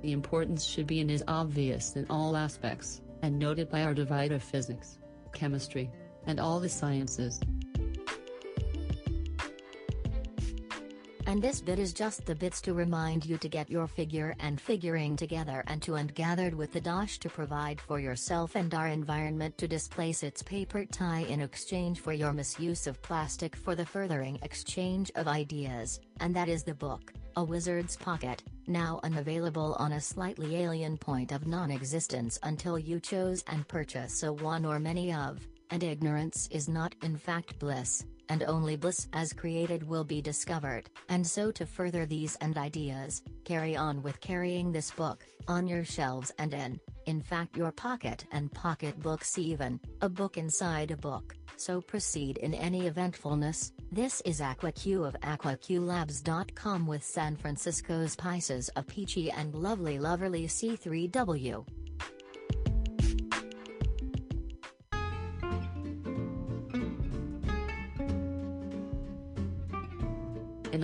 The 0.00 0.12
importance 0.12 0.64
should 0.64 0.86
be 0.86 1.02
and 1.02 1.10
is 1.10 1.22
obvious 1.28 1.94
in 1.94 2.06
all 2.08 2.34
aspects, 2.34 3.02
and 3.20 3.38
noted 3.38 3.68
by 3.68 3.82
our 3.82 3.92
divide 3.92 4.32
of 4.32 4.42
physics, 4.42 4.98
chemistry, 5.34 5.90
and 6.26 6.40
all 6.40 6.60
the 6.60 6.68
sciences. 6.70 7.40
And 11.32 11.40
this 11.40 11.62
bit 11.62 11.78
is 11.78 11.94
just 11.94 12.26
the 12.26 12.34
bits 12.34 12.60
to 12.60 12.74
remind 12.74 13.24
you 13.24 13.38
to 13.38 13.48
get 13.48 13.70
your 13.70 13.86
figure 13.86 14.36
and 14.38 14.60
figuring 14.60 15.16
together 15.16 15.64
and 15.66 15.80
to 15.80 15.94
and 15.94 16.14
gathered 16.14 16.52
with 16.52 16.74
the 16.74 16.80
dosh 16.82 17.18
to 17.20 17.30
provide 17.30 17.80
for 17.80 17.98
yourself 17.98 18.54
and 18.54 18.74
our 18.74 18.88
environment 18.88 19.56
to 19.56 19.66
displace 19.66 20.22
its 20.22 20.42
paper 20.42 20.84
tie 20.84 21.24
in 21.30 21.40
exchange 21.40 22.00
for 22.00 22.12
your 22.12 22.34
misuse 22.34 22.86
of 22.86 23.00
plastic 23.00 23.56
for 23.56 23.74
the 23.74 23.86
furthering 23.86 24.38
exchange 24.42 25.10
of 25.14 25.26
ideas, 25.26 26.00
and 26.20 26.36
that 26.36 26.50
is 26.50 26.64
the 26.64 26.74
book, 26.74 27.14
A 27.36 27.42
Wizard's 27.42 27.96
Pocket, 27.96 28.42
now 28.66 29.00
unavailable 29.02 29.74
on 29.78 29.92
a 29.92 30.00
slightly 30.02 30.56
alien 30.56 30.98
point 30.98 31.32
of 31.32 31.46
non-existence 31.46 32.38
until 32.42 32.78
you 32.78 33.00
chose 33.00 33.42
and 33.46 33.66
purchase 33.66 34.22
a 34.22 34.30
one 34.30 34.66
or 34.66 34.78
many 34.78 35.14
of, 35.14 35.40
and 35.70 35.82
ignorance 35.82 36.46
is 36.50 36.68
not 36.68 36.94
in 37.02 37.16
fact 37.16 37.58
bliss, 37.58 38.04
and 38.28 38.42
only 38.44 38.76
bliss 38.76 39.08
as 39.12 39.32
created 39.32 39.82
will 39.82 40.04
be 40.04 40.22
discovered. 40.22 40.88
And 41.08 41.26
so, 41.26 41.50
to 41.52 41.66
further 41.66 42.06
these 42.06 42.36
and 42.36 42.56
ideas, 42.56 43.22
carry 43.44 43.76
on 43.76 44.02
with 44.02 44.20
carrying 44.20 44.72
this 44.72 44.90
book 44.90 45.24
on 45.48 45.66
your 45.66 45.84
shelves 45.84 46.32
and 46.38 46.54
in, 46.54 46.80
in 47.06 47.20
fact, 47.20 47.56
your 47.56 47.72
pocket 47.72 48.24
and 48.32 48.52
pocketbooks, 48.52 49.38
even 49.38 49.80
a 50.00 50.08
book 50.08 50.36
inside 50.36 50.90
a 50.90 50.96
book. 50.96 51.34
So 51.56 51.80
proceed 51.80 52.38
in 52.38 52.54
any 52.54 52.86
eventfulness. 52.86 53.72
This 53.90 54.20
is 54.22 54.40
AquaQ 54.40 55.06
of 55.06 55.14
AquaQLabs.com 55.20 56.86
with 56.86 57.04
San 57.04 57.36
Francisco's 57.36 58.16
Pisces 58.16 58.68
of 58.70 58.86
Peachy 58.86 59.30
and 59.30 59.54
Lovely 59.54 59.98
Loverly 59.98 60.46
C3W. 60.46 61.81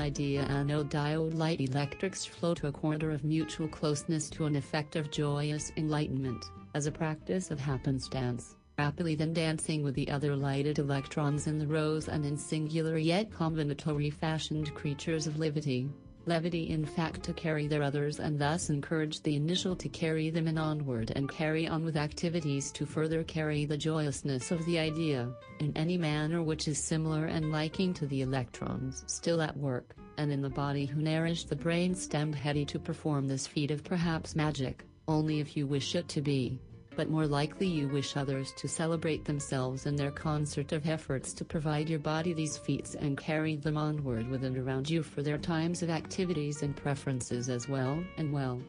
Idea 0.08 0.40
anode 0.44 0.88
diode 0.88 1.36
light 1.36 1.60
electrics 1.60 2.24
flow 2.24 2.54
to 2.54 2.68
a 2.68 2.72
quarter 2.72 3.10
of 3.10 3.24
mutual 3.24 3.68
closeness 3.68 4.30
to 4.30 4.46
an 4.46 4.56
effect 4.56 4.96
of 4.96 5.10
joyous 5.10 5.70
enlightenment, 5.76 6.46
as 6.74 6.86
a 6.86 6.90
practice 6.90 7.50
of 7.50 7.60
happenstance, 7.60 8.56
rapidly 8.78 9.14
then 9.14 9.34
dancing 9.34 9.82
with 9.82 9.94
the 9.94 10.10
other 10.10 10.34
lighted 10.34 10.78
electrons 10.78 11.46
in 11.46 11.58
the 11.58 11.66
rows 11.66 12.08
and 12.08 12.24
in 12.24 12.38
singular 12.38 12.96
yet 12.96 13.30
combinatory 13.30 14.10
fashioned 14.10 14.74
creatures 14.74 15.26
of 15.26 15.38
levity. 15.38 15.90
Levity 16.28 16.68
in 16.68 16.84
fact 16.84 17.22
to 17.22 17.32
carry 17.32 17.66
their 17.66 17.82
others 17.82 18.20
and 18.20 18.38
thus 18.38 18.68
encourage 18.68 19.22
the 19.22 19.34
initial 19.34 19.74
to 19.74 19.88
carry 19.88 20.28
them 20.28 20.46
in 20.46 20.58
onward 20.58 21.10
and 21.16 21.26
carry 21.30 21.66
on 21.66 21.82
with 21.86 21.96
activities 21.96 22.70
to 22.72 22.84
further 22.84 23.24
carry 23.24 23.64
the 23.64 23.78
joyousness 23.78 24.50
of 24.50 24.62
the 24.66 24.78
idea, 24.78 25.32
in 25.60 25.74
any 25.74 25.96
manner 25.96 26.42
which 26.42 26.68
is 26.68 26.78
similar 26.78 27.24
and 27.24 27.50
liking 27.50 27.94
to 27.94 28.06
the 28.06 28.20
electrons 28.20 29.04
still 29.06 29.40
at 29.40 29.56
work, 29.56 29.96
and 30.18 30.30
in 30.30 30.42
the 30.42 30.50
body 30.50 30.84
who 30.84 31.00
nourish 31.00 31.44
the 31.44 31.56
brain-stemmed 31.56 32.34
heady 32.34 32.66
to 32.66 32.78
perform 32.78 33.26
this 33.26 33.46
feat 33.46 33.70
of 33.70 33.82
perhaps 33.82 34.36
magic, 34.36 34.84
only 35.08 35.40
if 35.40 35.56
you 35.56 35.66
wish 35.66 35.94
it 35.94 36.08
to 36.08 36.20
be 36.20 36.60
but 36.98 37.08
more 37.08 37.28
likely 37.28 37.68
you 37.68 37.86
wish 37.86 38.16
others 38.16 38.50
to 38.50 38.66
celebrate 38.66 39.24
themselves 39.24 39.86
in 39.86 39.94
their 39.94 40.10
concert 40.10 40.72
of 40.72 40.84
efforts 40.84 41.32
to 41.32 41.44
provide 41.44 41.88
your 41.88 42.00
body 42.00 42.32
these 42.32 42.58
feats 42.58 42.96
and 42.96 43.16
carry 43.16 43.54
them 43.54 43.76
onward 43.76 44.28
with 44.28 44.42
and 44.42 44.58
around 44.58 44.90
you 44.90 45.00
for 45.00 45.22
their 45.22 45.38
times 45.38 45.80
of 45.80 45.90
activities 45.90 46.64
and 46.64 46.74
preferences 46.74 47.48
as 47.48 47.68
well 47.68 48.02
and 48.16 48.32
well. 48.32 48.60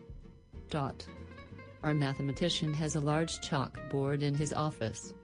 Dot. 0.69 1.03
Our 1.81 1.95
mathematician 1.95 2.71
has 2.75 2.95
a 2.95 2.99
large 2.99 3.39
chalkboard 3.39 4.21
in 4.21 4.35
his 4.35 4.53
office. 4.53 5.15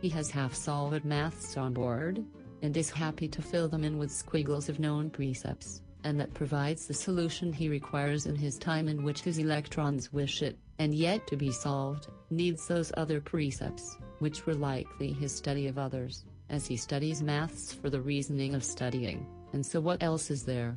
He 0.00 0.08
has 0.08 0.28
half-solved 0.28 1.04
maths 1.04 1.56
on 1.56 1.72
board, 1.72 2.24
and 2.62 2.76
is 2.76 2.90
happy 2.90 3.28
to 3.28 3.42
fill 3.42 3.68
them 3.68 3.84
in 3.84 3.96
with 3.96 4.10
squiggles 4.10 4.68
of 4.68 4.80
known 4.80 5.08
precepts, 5.08 5.82
and 6.02 6.18
that 6.18 6.34
provides 6.34 6.88
the 6.88 6.94
solution 6.94 7.52
he 7.52 7.68
requires 7.68 8.26
in 8.26 8.34
his 8.34 8.58
time 8.58 8.88
in 8.88 9.04
which 9.04 9.20
his 9.20 9.38
electrons 9.38 10.12
wish 10.12 10.42
it 10.42 10.58
and 10.80 10.94
yet 10.94 11.26
to 11.26 11.36
be 11.36 11.52
solved, 11.52 12.08
needs 12.30 12.66
those 12.66 12.90
other 12.96 13.20
precepts, 13.20 13.98
which 14.20 14.46
were 14.46 14.54
likely 14.54 15.12
his 15.12 15.30
study 15.30 15.66
of 15.66 15.76
others, 15.76 16.24
as 16.48 16.66
he 16.66 16.74
studies 16.74 17.22
maths 17.22 17.70
for 17.70 17.90
the 17.90 18.00
reasoning 18.00 18.54
of 18.54 18.64
studying, 18.64 19.26
and 19.52 19.64
so 19.64 19.78
what 19.78 20.02
else 20.02 20.30
is 20.30 20.42
there? 20.44 20.74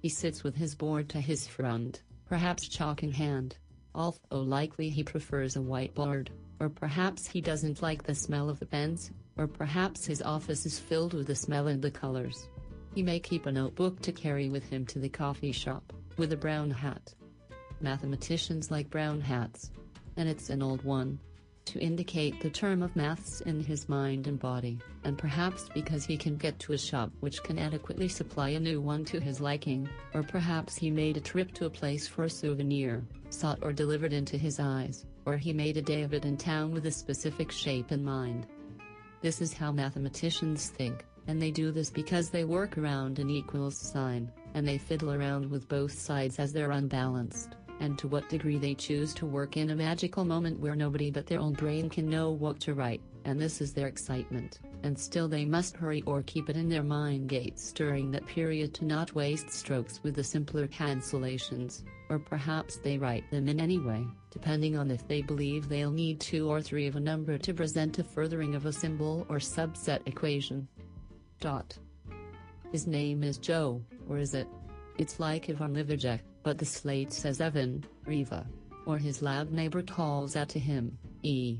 He 0.00 0.08
sits 0.08 0.42
with 0.42 0.56
his 0.56 0.74
board 0.74 1.10
to 1.10 1.20
his 1.20 1.46
front, 1.46 2.04
perhaps 2.24 2.68
chalk 2.68 3.02
in 3.02 3.12
hand, 3.12 3.58
although 3.94 4.40
likely 4.40 4.88
he 4.88 5.02
prefers 5.04 5.56
a 5.56 5.60
whiteboard, 5.60 6.28
or 6.58 6.70
perhaps 6.70 7.26
he 7.26 7.42
doesn't 7.42 7.82
like 7.82 8.04
the 8.04 8.14
smell 8.14 8.48
of 8.48 8.58
the 8.60 8.66
pens, 8.66 9.10
or 9.36 9.46
perhaps 9.46 10.06
his 10.06 10.22
office 10.22 10.64
is 10.64 10.78
filled 10.78 11.12
with 11.12 11.26
the 11.26 11.34
smell 11.34 11.66
and 11.66 11.82
the 11.82 11.90
colors. 11.90 12.48
He 12.94 13.02
may 13.02 13.20
keep 13.20 13.44
a 13.44 13.52
notebook 13.52 14.00
to 14.00 14.10
carry 14.10 14.48
with 14.48 14.70
him 14.70 14.86
to 14.86 14.98
the 14.98 15.10
coffee 15.10 15.52
shop, 15.52 15.92
with 16.16 16.32
a 16.32 16.36
brown 16.36 16.70
hat, 16.70 17.12
mathematicians 17.82 18.70
like 18.70 18.90
brown 18.90 19.20
hats. 19.20 19.70
And 20.16 20.28
it's 20.28 20.50
an 20.50 20.62
old 20.62 20.84
one. 20.84 21.18
To 21.72 21.78
indicate 21.80 22.40
the 22.40 22.48
term 22.48 22.82
of 22.82 22.96
maths 22.96 23.42
in 23.42 23.62
his 23.62 23.90
mind 23.90 24.26
and 24.26 24.40
body, 24.40 24.78
and 25.04 25.18
perhaps 25.18 25.68
because 25.74 26.06
he 26.06 26.16
can 26.16 26.38
get 26.38 26.58
to 26.60 26.72
a 26.72 26.78
shop 26.78 27.10
which 27.20 27.42
can 27.42 27.58
adequately 27.58 28.08
supply 28.08 28.48
a 28.48 28.58
new 28.58 28.80
one 28.80 29.04
to 29.04 29.20
his 29.20 29.38
liking, 29.38 29.86
or 30.14 30.22
perhaps 30.22 30.76
he 30.76 30.90
made 30.90 31.18
a 31.18 31.20
trip 31.20 31.52
to 31.52 31.66
a 31.66 31.70
place 31.70 32.08
for 32.08 32.24
a 32.24 32.30
souvenir, 32.30 33.04
sought 33.28 33.58
or 33.60 33.74
delivered 33.74 34.14
into 34.14 34.38
his 34.38 34.58
eyes, 34.58 35.04
or 35.26 35.36
he 35.36 35.52
made 35.52 35.76
a 35.76 35.82
day 35.82 36.00
of 36.04 36.14
it 36.14 36.24
in 36.24 36.38
town 36.38 36.72
with 36.72 36.86
a 36.86 36.90
specific 36.90 37.52
shape 37.52 37.92
in 37.92 38.02
mind. 38.02 38.46
This 39.20 39.42
is 39.42 39.52
how 39.52 39.70
mathematicians 39.70 40.70
think, 40.70 41.04
and 41.26 41.40
they 41.40 41.50
do 41.50 41.70
this 41.70 41.90
because 41.90 42.30
they 42.30 42.44
work 42.44 42.78
around 42.78 43.18
an 43.18 43.28
equals 43.28 43.76
sign, 43.76 44.32
and 44.54 44.66
they 44.66 44.78
fiddle 44.78 45.12
around 45.12 45.50
with 45.50 45.68
both 45.68 45.92
sides 45.92 46.38
as 46.38 46.50
they're 46.50 46.70
unbalanced 46.70 47.56
and 47.80 47.98
to 47.98 48.08
what 48.08 48.28
degree 48.28 48.58
they 48.58 48.74
choose 48.74 49.14
to 49.14 49.26
work 49.26 49.56
in 49.56 49.70
a 49.70 49.76
magical 49.76 50.24
moment 50.24 50.58
where 50.58 50.74
nobody 50.74 51.10
but 51.10 51.26
their 51.26 51.40
own 51.40 51.52
brain 51.52 51.88
can 51.88 52.08
know 52.08 52.30
what 52.30 52.60
to 52.60 52.74
write, 52.74 53.00
and 53.24 53.40
this 53.40 53.60
is 53.60 53.72
their 53.72 53.86
excitement, 53.86 54.60
and 54.82 54.98
still 54.98 55.28
they 55.28 55.44
must 55.44 55.76
hurry 55.76 56.02
or 56.06 56.22
keep 56.22 56.48
it 56.48 56.56
in 56.56 56.68
their 56.68 56.82
mind 56.82 57.28
gates 57.28 57.72
during 57.72 58.10
that 58.10 58.26
period 58.26 58.74
to 58.74 58.84
not 58.84 59.14
waste 59.14 59.50
strokes 59.50 60.00
with 60.02 60.14
the 60.14 60.24
simpler 60.24 60.66
cancellations, 60.66 61.82
or 62.08 62.18
perhaps 62.18 62.76
they 62.76 62.98
write 62.98 63.30
them 63.30 63.48
in 63.48 63.60
anyway, 63.60 64.04
depending 64.30 64.76
on 64.76 64.90
if 64.90 65.06
they 65.08 65.22
believe 65.22 65.68
they'll 65.68 65.90
need 65.90 66.20
two 66.20 66.48
or 66.48 66.60
three 66.60 66.86
of 66.86 66.96
a 66.96 67.00
number 67.00 67.38
to 67.38 67.54
present 67.54 67.98
a 67.98 68.04
furthering 68.04 68.54
of 68.54 68.66
a 68.66 68.72
symbol 68.72 69.26
or 69.28 69.36
subset 69.36 70.00
equation. 70.06 70.66
Dot. 71.40 71.76
His 72.72 72.86
name 72.86 73.22
is 73.22 73.38
Joe, 73.38 73.82
or 74.08 74.18
is 74.18 74.34
it? 74.34 74.48
It's 74.98 75.20
like 75.20 75.48
Ivan 75.48 75.74
Livijek 75.74 76.20
but 76.42 76.58
the 76.58 76.64
slate 76.64 77.12
says 77.12 77.40
Evan, 77.40 77.84
Riva. 78.06 78.46
Or 78.86 78.98
his 78.98 79.22
loud 79.22 79.52
neighbor 79.52 79.82
calls 79.82 80.36
out 80.36 80.48
to 80.50 80.58
him, 80.58 80.96
E. 81.22 81.58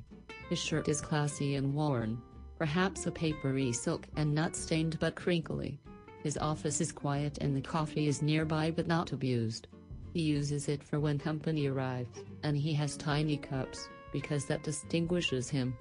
His 0.48 0.58
shirt 0.58 0.88
is 0.88 1.00
classy 1.00 1.56
and 1.56 1.74
worn. 1.74 2.20
Perhaps 2.58 3.06
a 3.06 3.10
papery 3.10 3.72
silk 3.72 4.06
and 4.16 4.34
not 4.34 4.56
stained 4.56 4.98
but 4.98 5.14
crinkly. 5.14 5.78
His 6.22 6.38
office 6.38 6.80
is 6.80 6.90
quiet 6.90 7.38
and 7.38 7.56
the 7.56 7.60
coffee 7.60 8.08
is 8.08 8.22
nearby 8.22 8.70
but 8.70 8.86
not 8.86 9.12
abused. 9.12 9.68
He 10.14 10.22
uses 10.22 10.68
it 10.68 10.82
for 10.82 10.98
when 10.98 11.18
company 11.18 11.66
arrives, 11.66 12.08
and 12.42 12.56
he 12.56 12.72
has 12.72 12.96
tiny 12.96 13.36
cups, 13.36 13.88
because 14.12 14.46
that 14.46 14.62
distinguishes 14.62 15.48
him. 15.48 15.76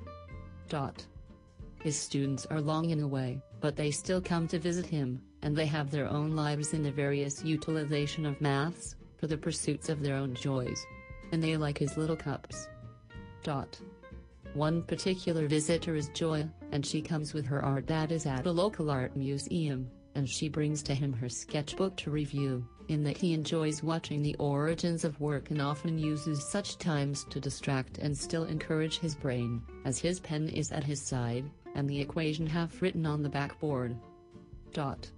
Dot. 0.70 1.06
His 1.82 1.98
students 1.98 2.46
are 2.48 2.60
long 2.60 2.84
longing 2.84 3.02
away, 3.02 3.42
but 3.62 3.76
they 3.76 3.92
still 3.92 4.22
come 4.22 4.48
to 4.50 4.60
visit 4.60 4.86
him, 4.86 5.22
and 5.42 5.56
they 5.56 5.66
have 5.66 5.92
their 5.92 6.10
own 6.10 6.36
lives 6.36 6.74
in 6.74 6.84
the 6.84 6.92
various 6.92 7.44
utilization 7.44 8.26
of 8.26 8.42
maths, 8.42 8.96
for 9.18 9.28
the 9.28 9.38
pursuits 9.38 9.90
of 9.90 10.02
their 10.02 10.16
own 10.16 10.34
joys. 10.36 10.86
And 11.32 11.44
they 11.44 11.58
like 11.58 11.78
his 11.78 11.98
little 11.98 12.16
cups. 12.16 12.68
Dot. 13.44 13.80
One 14.54 14.82
particular 14.84 15.48
visitor 15.48 15.96
is 15.96 16.10
Joya, 16.10 16.50
and 16.72 16.86
she 16.86 17.02
comes 17.02 17.34
with 17.34 17.46
her 17.46 17.64
art 17.64 17.88
that 17.88 18.12
is 18.12 18.26
at 18.26 18.46
a 18.46 18.52
local 18.52 18.90
art 18.90 19.16
museum, 19.16 19.90
and 20.16 20.28
she 20.28 20.50
brings 20.50 20.82
to 20.84 20.96
him 20.96 21.14
her 21.14 21.30
sketchbook 21.30 21.96
to 21.98 22.12
review, 22.12 22.68
in 22.88 23.04
that 23.04 23.18
he 23.18 23.34
enjoys 23.34 23.84
watching 23.84 24.22
the 24.22 24.36
origins 24.36 25.04
of 25.04 25.20
work 25.20 25.52
and 25.52 25.62
often 25.62 26.00
uses 26.00 26.44
such 26.44 26.78
times 26.78 27.26
to 27.30 27.40
distract 27.40 28.00
and 28.00 28.18
still 28.18 28.46
encourage 28.46 29.00
his 29.00 29.16
brain, 29.16 29.62
as 29.86 30.00
his 30.00 30.20
pen 30.20 30.50
is 30.50 30.72
at 30.72 30.84
his 30.84 31.02
side, 31.02 31.46
and 31.76 31.88
the 31.88 32.00
equation 32.00 32.48
half 32.48 32.82
written 32.82 33.06
on 33.06 33.22
the 33.22 33.30
backboard. 33.30 33.96
Dot. 34.74 35.12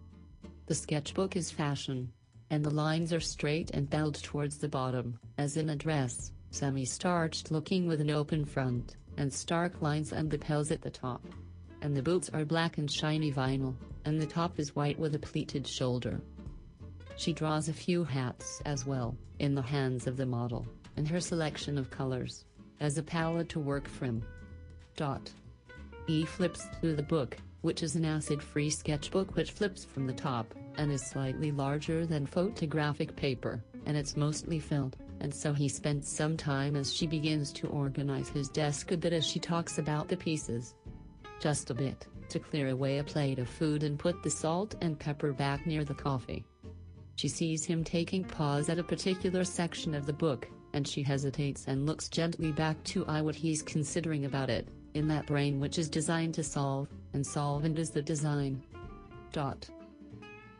The 0.70 0.76
sketchbook 0.76 1.36
is 1.36 1.50
fashion, 1.50 2.14
and 2.52 2.64
the 2.64 2.70
lines 2.70 3.12
are 3.12 3.20
straight 3.20 3.72
and 3.72 3.90
belled 3.90 4.22
towards 4.22 4.60
the 4.60 4.70
bottom, 4.70 5.20
as 5.40 5.58
in 5.58 5.72
a 5.72 5.76
dress, 5.76 6.32
semi-starched 6.52 7.50
looking 7.50 7.88
with 7.88 8.00
an 8.02 8.12
open 8.12 8.46
front, 8.46 8.96
and 9.18 9.34
stark 9.34 9.82
lines 9.82 10.14
and 10.14 10.32
lapels 10.32 10.70
at 10.70 10.84
the 10.84 10.92
top. 10.92 11.26
And 11.82 11.98
the 11.98 12.04
boots 12.04 12.30
are 12.36 12.46
black 12.46 12.78
and 12.78 12.92
shiny 12.92 13.32
vinyl, 13.32 13.74
and 14.06 14.22
the 14.22 14.28
top 14.28 14.60
is 14.60 14.76
white 14.76 15.00
with 15.00 15.16
a 15.16 15.20
pleated 15.20 15.66
shoulder. 15.68 16.22
She 17.18 17.34
draws 17.34 17.68
a 17.68 17.74
few 17.74 18.04
hats 18.04 18.62
as 18.64 18.86
well, 18.86 19.18
in 19.40 19.56
the 19.56 19.64
hands 19.64 20.06
of 20.06 20.18
the 20.18 20.28
model, 20.28 20.68
and 20.98 21.08
her 21.08 21.20
selection 21.20 21.80
of 21.80 21.90
colors, 21.90 22.46
as 22.80 23.00
a 23.00 23.02
palette 23.02 23.50
to 23.50 23.60
work 23.60 23.88
from. 23.88 24.22
Dot. 24.96 25.32
E 26.06 26.26
flips 26.26 26.68
through 26.80 26.96
the 26.96 27.02
book, 27.02 27.38
which 27.62 27.84
is 27.84 27.96
an 27.96 28.06
acid-free 28.06 28.70
sketchbook 28.70 29.36
which 29.36 29.52
flips 29.52 29.84
from 29.86 30.08
the 30.08 30.14
top, 30.14 30.54
and 30.78 30.92
is 30.92 31.06
slightly 31.06 31.52
larger 31.52 32.06
than 32.06 32.26
photographic 32.26 33.16
paper, 33.16 33.64
and 33.86 33.98
it's 33.98 34.16
mostly 34.16 34.60
filled, 34.60 34.98
and 35.20 35.34
so 35.34 35.54
he 35.54 35.68
spends 35.68 36.08
some 36.08 36.38
time 36.38 36.76
as 36.76 36.94
she 36.94 37.06
begins 37.06 37.52
to 37.52 37.68
organize 37.68 38.30
his 38.30 38.50
desk 38.50 38.92
a 38.92 38.98
bit 38.98 39.14
as 39.14 39.26
she 39.26 39.40
talks 39.40 39.78
about 39.78 40.08
the 40.08 40.18
pieces. 40.18 40.76
Just 41.40 41.70
a 41.70 41.74
bit, 41.74 42.08
to 42.30 42.40
clear 42.40 42.70
away 42.70 43.00
a 43.00 43.04
plate 43.04 43.40
of 43.40 43.50
food 43.50 43.84
and 43.84 44.00
put 44.00 44.24
the 44.24 44.30
salt 44.30 44.76
and 44.82 45.00
pepper 45.00 45.34
back 45.34 45.66
near 45.66 45.84
the 45.84 45.94
coffee. 45.94 46.46
She 47.16 47.28
sees 47.28 47.66
him 47.66 47.84
taking 47.84 48.24
pause 48.24 48.70
at 48.70 48.80
a 48.80 48.84
particular 48.84 49.44
section 49.44 49.94
of 49.94 50.06
the 50.06 50.14
book, 50.14 50.48
and 50.74 50.88
she 50.88 51.04
hesitates 51.04 51.66
and 51.68 51.86
looks 51.86 52.08
gently 52.08 52.52
back 52.52 52.82
to 52.86 53.06
eye 53.08 53.22
what 53.22 53.36
he's 53.36 53.62
considering 53.62 54.24
about 54.24 54.50
it, 54.50 54.70
in 54.94 55.08
that 55.10 55.26
brain 55.26 55.60
which 55.60 55.78
is 55.78 55.90
designed 55.90 56.34
to 56.36 56.44
solve, 56.44 56.88
and 57.14 57.26
solvent 57.26 57.80
is 57.80 57.92
the 57.92 58.02
design, 58.02 58.64
Dot. 59.32 59.70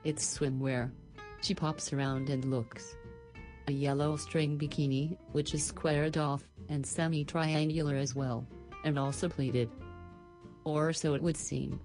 It's 0.04 0.38
swimwear. 0.38 0.92
She 1.42 1.56
pops 1.56 1.94
around 1.94 2.30
and 2.30 2.46
looks. 2.46 2.96
A 3.68 3.72
yellow 3.72 4.16
string 4.16 4.58
bikini, 4.58 5.18
which 5.32 5.54
is 5.54 5.64
squared 5.64 6.18
off, 6.18 6.44
and 6.70 6.86
semi-triangular 6.86 7.96
as 7.96 8.16
well, 8.16 8.48
and 8.84 8.98
also 8.98 9.30
pleated. 9.30 9.70
Or 10.64 10.94
so 10.94 11.14
it 11.14 11.22
would 11.22 11.38
seem. 11.38 11.80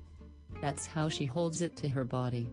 That's 0.60 0.86
how 0.86 1.08
she 1.08 1.24
holds 1.24 1.62
it 1.62 1.76
to 1.78 1.88
her 1.88 2.04
body. 2.04 2.50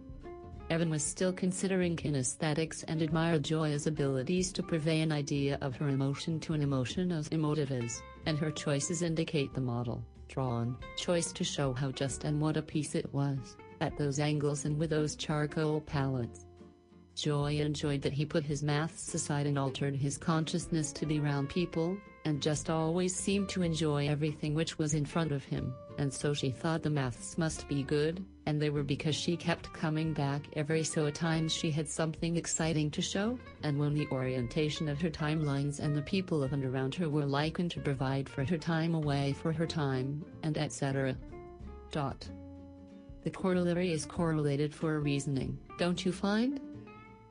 Evan 0.70 0.90
was 0.90 1.04
still 1.04 1.34
considering 1.34 1.98
kinesthetics 1.98 2.86
and 2.88 3.02
admired 3.02 3.44
Joya's 3.44 3.88
abilities 3.88 4.54
to 4.54 4.64
convey 4.64 5.02
an 5.02 5.12
idea 5.12 5.58
of 5.62 5.76
her 5.76 5.90
emotion 5.90 6.40
to 6.42 6.54
an 6.54 6.62
emotion 6.62 7.12
as 7.12 7.28
emotive 7.28 7.72
as, 7.72 8.02
and 8.26 8.38
her 8.38 8.52
choices 8.52 9.02
indicate 9.02 9.54
the 9.54 9.60
model, 9.60 10.06
drawn, 10.32 10.78
choice 10.96 11.32
to 11.34 11.44
show 11.44 11.74
how 11.74 11.92
just 11.92 12.24
and 12.24 12.40
what 12.40 12.58
a 12.58 12.62
piece 12.62 12.96
it 12.96 13.14
was, 13.14 13.58
at 13.82 13.98
those 13.98 14.20
angles 14.20 14.66
and 14.66 14.78
with 14.78 14.90
those 14.90 15.16
charcoal 15.16 15.82
palettes. 15.82 16.46
Joya 17.16 17.66
enjoyed 17.66 18.02
that 18.02 18.14
he 18.14 18.26
put 18.26 18.46
his 18.46 18.64
maths 18.64 19.14
aside 19.14 19.46
and 19.46 19.60
altered 19.60 19.96
his 19.96 20.18
consciousness 20.18 20.94
to 20.94 21.06
be 21.06 21.20
round 21.20 21.50
people, 21.50 21.98
and 22.24 22.42
just 22.42 22.70
always 22.70 23.14
seemed 23.14 23.50
to 23.50 23.62
enjoy 23.62 24.08
everything 24.08 24.56
which 24.56 24.78
was 24.78 24.94
in 24.94 25.06
front 25.06 25.34
of 25.34 25.44
him, 25.44 25.74
and 26.02 26.12
so 26.12 26.34
she 26.34 26.50
thought 26.50 26.82
the 26.82 26.90
maths 26.90 27.38
must 27.38 27.68
be 27.68 27.84
good, 27.84 28.26
and 28.48 28.60
they 28.60 28.72
were 28.72 28.82
because 28.82 29.16
she 29.16 29.38
kept 29.38 29.72
coming 29.72 30.14
back 30.14 30.42
every 30.54 30.84
so 30.84 31.06
at 31.06 31.14
times 31.14 31.54
she 31.54 31.70
had 31.70 31.88
something 31.88 32.38
exciting 32.38 32.90
to 32.90 33.04
show, 33.04 33.38
and 33.62 33.78
when 33.78 33.94
the 33.94 34.08
orientation 34.08 34.90
of 34.90 35.00
her 35.00 35.12
timelines 35.12 35.80
and 35.80 35.96
the 35.96 36.02
people 36.02 36.42
of 36.42 36.54
and 36.54 36.66
around 36.66 36.96
her 36.96 37.08
were 37.08 37.24
likened 37.24 37.70
to 37.70 37.80
provide 37.80 38.28
for 38.28 38.44
her 38.44 38.58
time 38.58 38.96
away 38.96 39.36
for 39.44 39.54
her 39.54 39.68
time, 39.68 40.26
and 40.42 40.58
etc. 40.58 41.16
Dot. 41.92 42.28
The 43.24 43.30
corollary 43.30 43.92
is 43.92 44.08
correlated 44.08 44.74
for 44.74 44.96
a 44.96 45.00
reasoning, 45.00 45.56
don't 45.78 46.04
you 46.04 46.12
find? 46.12 46.60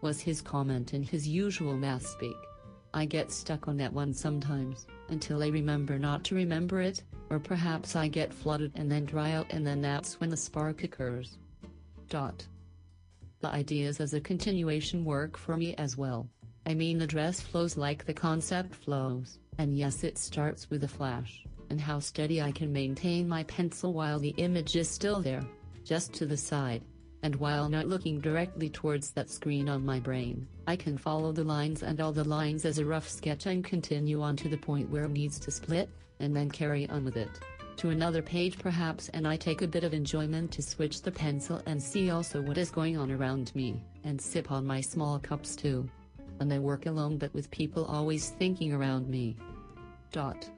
Was 0.00 0.20
his 0.20 0.40
comment 0.40 0.94
in 0.94 1.02
his 1.02 1.26
usual 1.26 1.76
math 1.76 2.06
speak. 2.06 2.36
I 2.94 3.04
get 3.04 3.32
stuck 3.32 3.66
on 3.66 3.76
that 3.78 3.92
one 3.92 4.14
sometimes, 4.14 4.86
until 5.08 5.42
I 5.42 5.48
remember 5.48 5.98
not 5.98 6.22
to 6.24 6.36
remember 6.36 6.80
it, 6.80 7.02
or 7.30 7.38
perhaps 7.38 7.96
I 7.96 8.08
get 8.08 8.34
flooded 8.34 8.72
and 8.74 8.90
then 8.90 9.06
dry 9.06 9.32
out 9.32 9.46
and 9.50 9.66
then 9.66 9.80
that's 9.80 10.20
when 10.20 10.28
the 10.28 10.36
spark 10.36 10.82
occurs. 10.82 11.38
Dot. 12.08 12.44
The 13.40 13.48
ideas 13.48 14.00
as 14.00 14.12
a 14.12 14.20
continuation 14.20 15.04
work 15.04 15.38
for 15.38 15.56
me 15.56 15.74
as 15.76 15.96
well. 15.96 16.28
I 16.66 16.74
mean 16.74 16.98
the 16.98 17.06
dress 17.06 17.40
flows 17.40 17.76
like 17.78 18.04
the 18.04 18.12
concept 18.12 18.74
flows, 18.74 19.38
and 19.58 19.78
yes 19.78 20.04
it 20.04 20.18
starts 20.18 20.68
with 20.68 20.84
a 20.84 20.88
flash, 20.88 21.42
and 21.70 21.80
how 21.80 22.00
steady 22.00 22.42
I 22.42 22.52
can 22.52 22.72
maintain 22.72 23.26
my 23.26 23.44
pencil 23.44 23.94
while 23.94 24.18
the 24.18 24.34
image 24.36 24.76
is 24.76 24.88
still 24.90 25.22
there, 25.22 25.42
just 25.84 26.12
to 26.14 26.26
the 26.26 26.36
side, 26.36 26.82
and 27.22 27.34
while 27.36 27.68
not 27.68 27.88
looking 27.88 28.20
directly 28.20 28.68
towards 28.68 29.10
that 29.12 29.30
screen 29.30 29.68
on 29.68 29.84
my 29.84 30.00
brain, 30.00 30.46
I 30.66 30.76
can 30.76 30.98
follow 30.98 31.32
the 31.32 31.44
lines 31.44 31.82
and 31.82 32.00
all 32.00 32.12
the 32.12 32.24
lines 32.24 32.64
as 32.64 32.78
a 32.78 32.84
rough 32.84 33.08
sketch 33.08 33.46
and 33.46 33.64
continue 33.64 34.20
on 34.20 34.36
to 34.36 34.48
the 34.48 34.58
point 34.58 34.90
where 34.90 35.04
it 35.04 35.12
needs 35.12 35.38
to 35.40 35.50
split, 35.50 35.88
and 36.20 36.36
then 36.36 36.50
carry 36.50 36.88
on 36.88 37.04
with 37.04 37.16
it. 37.16 37.30
To 37.78 37.90
another 37.90 38.20
page 38.20 38.58
perhaps 38.58 39.08
and 39.14 39.26
I 39.26 39.36
take 39.36 39.62
a 39.62 39.66
bit 39.66 39.84
of 39.84 39.94
enjoyment 39.94 40.52
to 40.52 40.62
switch 40.62 41.00
the 41.00 41.10
pencil 41.10 41.62
and 41.64 41.82
see 41.82 42.10
also 42.10 42.42
what 42.42 42.58
is 42.58 42.70
going 42.70 42.98
on 42.98 43.10
around 43.10 43.54
me, 43.54 43.82
and 44.04 44.20
sip 44.20 44.52
on 44.52 44.66
my 44.66 44.80
small 44.82 45.18
cups 45.18 45.56
too. 45.56 45.88
And 46.40 46.52
I 46.52 46.58
work 46.58 46.86
alone 46.86 47.16
but 47.16 47.32
with 47.32 47.50
people 47.50 47.86
always 47.86 48.30
thinking 48.30 48.72
around 48.72 49.08
me. 49.08 49.36
Dot. 50.12 50.48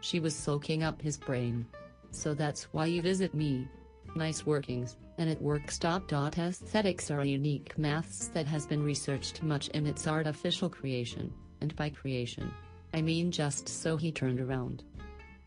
She 0.00 0.18
was 0.18 0.34
soaking 0.34 0.82
up 0.82 1.00
his 1.00 1.16
brain. 1.16 1.66
So 2.10 2.34
that's 2.34 2.64
why 2.72 2.86
you 2.86 3.02
visit 3.02 3.34
me. 3.34 3.68
Nice 4.16 4.46
workings, 4.46 4.96
and 5.18 5.28
it 5.28 5.40
works. 5.40 5.78
Dot. 5.78 6.10
Aesthetics 6.38 7.10
are 7.10 7.20
a 7.20 7.26
unique 7.26 7.76
maths 7.78 8.28
that 8.28 8.46
has 8.46 8.66
been 8.66 8.82
researched 8.82 9.42
much 9.42 9.68
in 9.68 9.86
its 9.86 10.08
artificial 10.08 10.68
creation, 10.68 11.32
and 11.60 11.76
by 11.76 11.90
creation, 11.90 12.50
I 12.94 13.02
mean 13.02 13.30
just 13.30 13.68
so 13.68 13.96
he 13.96 14.10
turned 14.10 14.40
around. 14.40 14.82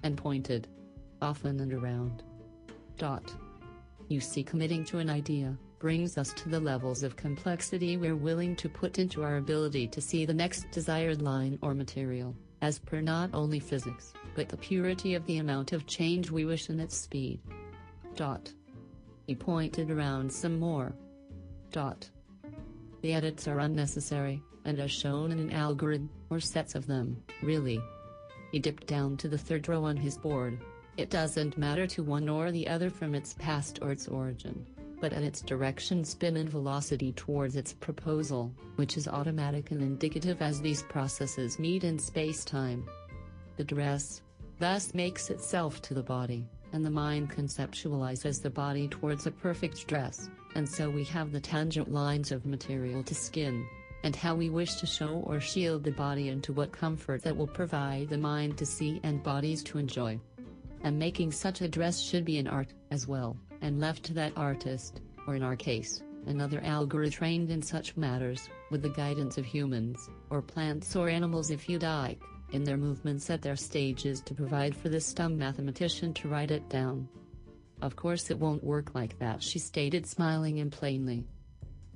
And 0.03 0.17
pointed. 0.17 0.67
Often 1.21 1.59
and 1.59 1.73
around. 1.73 2.23
Dot. 2.97 3.33
You 4.07 4.19
see 4.19 4.43
committing 4.43 4.83
to 4.85 4.97
an 4.97 5.09
idea, 5.09 5.57
brings 5.79 6.17
us 6.17 6.31
to 6.33 6.49
the 6.49 6.59
levels 6.59 7.01
of 7.01 7.15
complexity 7.15 7.97
we're 7.97 8.15
willing 8.15 8.55
to 8.55 8.69
put 8.69 8.99
into 8.99 9.23
our 9.23 9.37
ability 9.37 9.87
to 9.87 9.99
see 9.99 10.25
the 10.25 10.33
next 10.33 10.69
desired 10.71 11.21
line 11.21 11.57
or 11.61 11.73
material, 11.73 12.35
as 12.61 12.77
per 12.77 13.01
not 13.01 13.29
only 13.33 13.59
physics, 13.59 14.13
but 14.35 14.47
the 14.47 14.57
purity 14.57 15.15
of 15.15 15.25
the 15.25 15.37
amount 15.37 15.71
of 15.71 15.87
change 15.87 16.29
we 16.29 16.45
wish 16.45 16.69
and 16.69 16.79
its 16.79 16.97
speed. 16.97 17.39
Dot. 18.15 18.51
He 19.25 19.35
pointed 19.35 19.89
around 19.89 20.31
some 20.31 20.59
more. 20.59 20.93
Dot. 21.71 22.09
The 23.01 23.13
edits 23.13 23.47
are 23.47 23.59
unnecessary, 23.59 24.41
and 24.65 24.79
as 24.79 24.91
shown 24.91 25.31
in 25.31 25.39
an 25.39 25.51
algorithm, 25.51 26.09
or 26.29 26.39
sets 26.39 26.75
of 26.75 26.85
them, 26.85 27.23
really. 27.41 27.81
He 28.51 28.59
dipped 28.59 28.85
down 28.87 29.17
to 29.17 29.29
the 29.29 29.37
third 29.37 29.67
row 29.67 29.85
on 29.85 29.97
his 29.97 30.17
board. 30.17 30.59
It 30.97 31.09
doesn't 31.09 31.57
matter 31.57 31.87
to 31.87 32.03
one 32.03 32.27
or 32.27 32.51
the 32.51 32.67
other 32.67 32.89
from 32.89 33.15
its 33.15 33.33
past 33.33 33.79
or 33.81 33.91
its 33.91 34.09
origin, 34.09 34.65
but 34.99 35.13
at 35.13 35.23
its 35.23 35.41
direction 35.41 36.03
spin 36.03 36.35
and 36.35 36.49
velocity 36.49 37.13
towards 37.13 37.55
its 37.55 37.73
proposal, 37.73 38.53
which 38.75 38.97
is 38.97 39.07
automatic 39.07 39.71
and 39.71 39.81
indicative 39.81 40.41
as 40.41 40.59
these 40.59 40.83
processes 40.83 41.59
meet 41.59 41.85
in 41.85 41.97
space-time. 41.97 42.85
The 43.55 43.63
dress, 43.63 44.21
thus 44.59 44.93
makes 44.93 45.29
itself 45.29 45.81
to 45.83 45.93
the 45.93 46.03
body, 46.03 46.45
and 46.73 46.85
the 46.85 46.89
mind 46.91 47.31
conceptualizes 47.31 48.41
the 48.41 48.49
body 48.49 48.87
towards 48.89 49.25
a 49.27 49.31
perfect 49.31 49.87
dress, 49.87 50.29
and 50.55 50.67
so 50.67 50.89
we 50.89 51.05
have 51.05 51.31
the 51.31 51.39
tangent 51.39 51.91
lines 51.91 52.31
of 52.31 52.45
material 52.45 53.01
to 53.03 53.15
skin, 53.15 53.65
and 54.03 54.15
how 54.15 54.35
we 54.35 54.49
wish 54.49 54.75
to 54.75 54.85
show 54.85 55.23
or 55.25 55.39
shield 55.39 55.83
the 55.83 55.91
body 55.91 56.29
into 56.29 56.53
what 56.53 56.71
comfort 56.71 57.23
that 57.23 57.35
will 57.35 57.47
provide 57.47 58.09
the 58.09 58.17
mind 58.17 58.57
to 58.57 58.65
see 58.65 58.99
and 59.03 59.23
bodies 59.23 59.63
to 59.63 59.77
enjoy. 59.77 60.19
And 60.83 60.97
making 60.97 61.31
such 61.31 61.61
a 61.61 61.67
dress 61.67 61.99
should 61.99 62.25
be 62.25 62.39
an 62.39 62.47
art, 62.47 62.73
as 62.89 63.07
well, 63.07 63.37
and 63.61 63.79
left 63.79 64.03
to 64.05 64.13
that 64.15 64.33
artist, 64.35 65.01
or 65.27 65.35
in 65.35 65.43
our 65.43 65.55
case, 65.55 66.01
another 66.25 66.59
algorithm 66.63 67.11
trained 67.11 67.51
in 67.51 67.61
such 67.61 67.95
matters, 67.95 68.49
with 68.71 68.81
the 68.81 68.89
guidance 68.89 69.37
of 69.37 69.45
humans, 69.45 70.09
or 70.29 70.41
plants 70.41 70.95
or 70.95 71.07
animals 71.09 71.51
if 71.51 71.69
you 71.69 71.77
like, 71.77 72.19
in 72.51 72.63
their 72.63 72.77
movements 72.77 73.29
at 73.29 73.41
their 73.41 73.55
stages 73.55 74.21
to 74.21 74.33
provide 74.33 74.75
for 74.75 74.89
this 74.89 75.13
dumb 75.13 75.37
mathematician 75.37 76.13
to 76.13 76.27
write 76.27 76.51
it 76.51 76.67
down. 76.69 77.07
Of 77.81 77.95
course 77.95 78.29
it 78.29 78.37
won't 78.37 78.63
work 78.63 78.93
like 78.93 79.17
that 79.19 79.41
she 79.41 79.57
stated 79.57 80.05
smiling 80.05 80.59
and 80.59 80.71
plainly. 80.71 81.25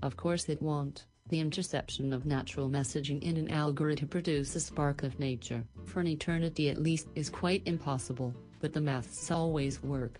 Of 0.02 0.18
course 0.18 0.50
it 0.50 0.62
won't. 0.62 1.06
The 1.28 1.40
interception 1.40 2.14
of 2.14 2.28
natural 2.28 2.70
messaging 2.70 3.24
in 3.24 3.36
an 3.38 3.50
algorithm 3.50 3.98
to 3.98 4.06
produce 4.06 4.56
a 4.56 4.60
spark 4.60 5.02
of 5.02 5.20
nature, 5.20 5.64
for 5.84 6.00
an 6.00 6.06
eternity 6.06 6.70
at 6.70 6.84
least, 6.84 7.08
is 7.16 7.32
quite 7.32 7.64
impossible, 7.66 8.32
but 8.60 8.74
the 8.74 8.82
maths 8.82 9.32
always 9.32 9.82
work. 9.82 10.20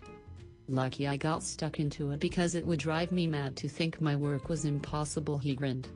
Lucky 0.68 1.06
I 1.06 1.16
got 1.16 1.44
stuck 1.44 1.78
into 1.78 2.10
it 2.10 2.18
because 2.18 2.56
it 2.56 2.66
would 2.66 2.80
drive 2.80 3.12
me 3.12 3.28
mad 3.28 3.54
to 3.58 3.68
think 3.68 4.00
my 4.00 4.16
work 4.16 4.48
was 4.48 4.64
impossible 4.64 5.38
he 5.38 5.54
grinned. 5.54 5.86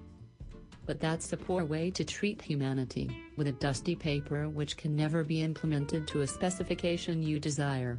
But 0.87 1.01
that's 1.01 1.33
a 1.33 1.37
poor 1.37 1.65
way 1.65 1.91
to 1.91 2.05
treat 2.05 2.41
humanity, 2.41 3.11
with 3.37 3.49
a 3.49 3.53
dusty 3.53 3.97
paper 3.97 4.49
which 4.49 4.77
can 4.77 4.95
never 4.95 5.25
be 5.25 5.43
implemented 5.43 6.07
to 6.07 6.21
a 6.21 6.27
specification 6.27 7.21
you 7.21 7.41
desire. 7.41 7.99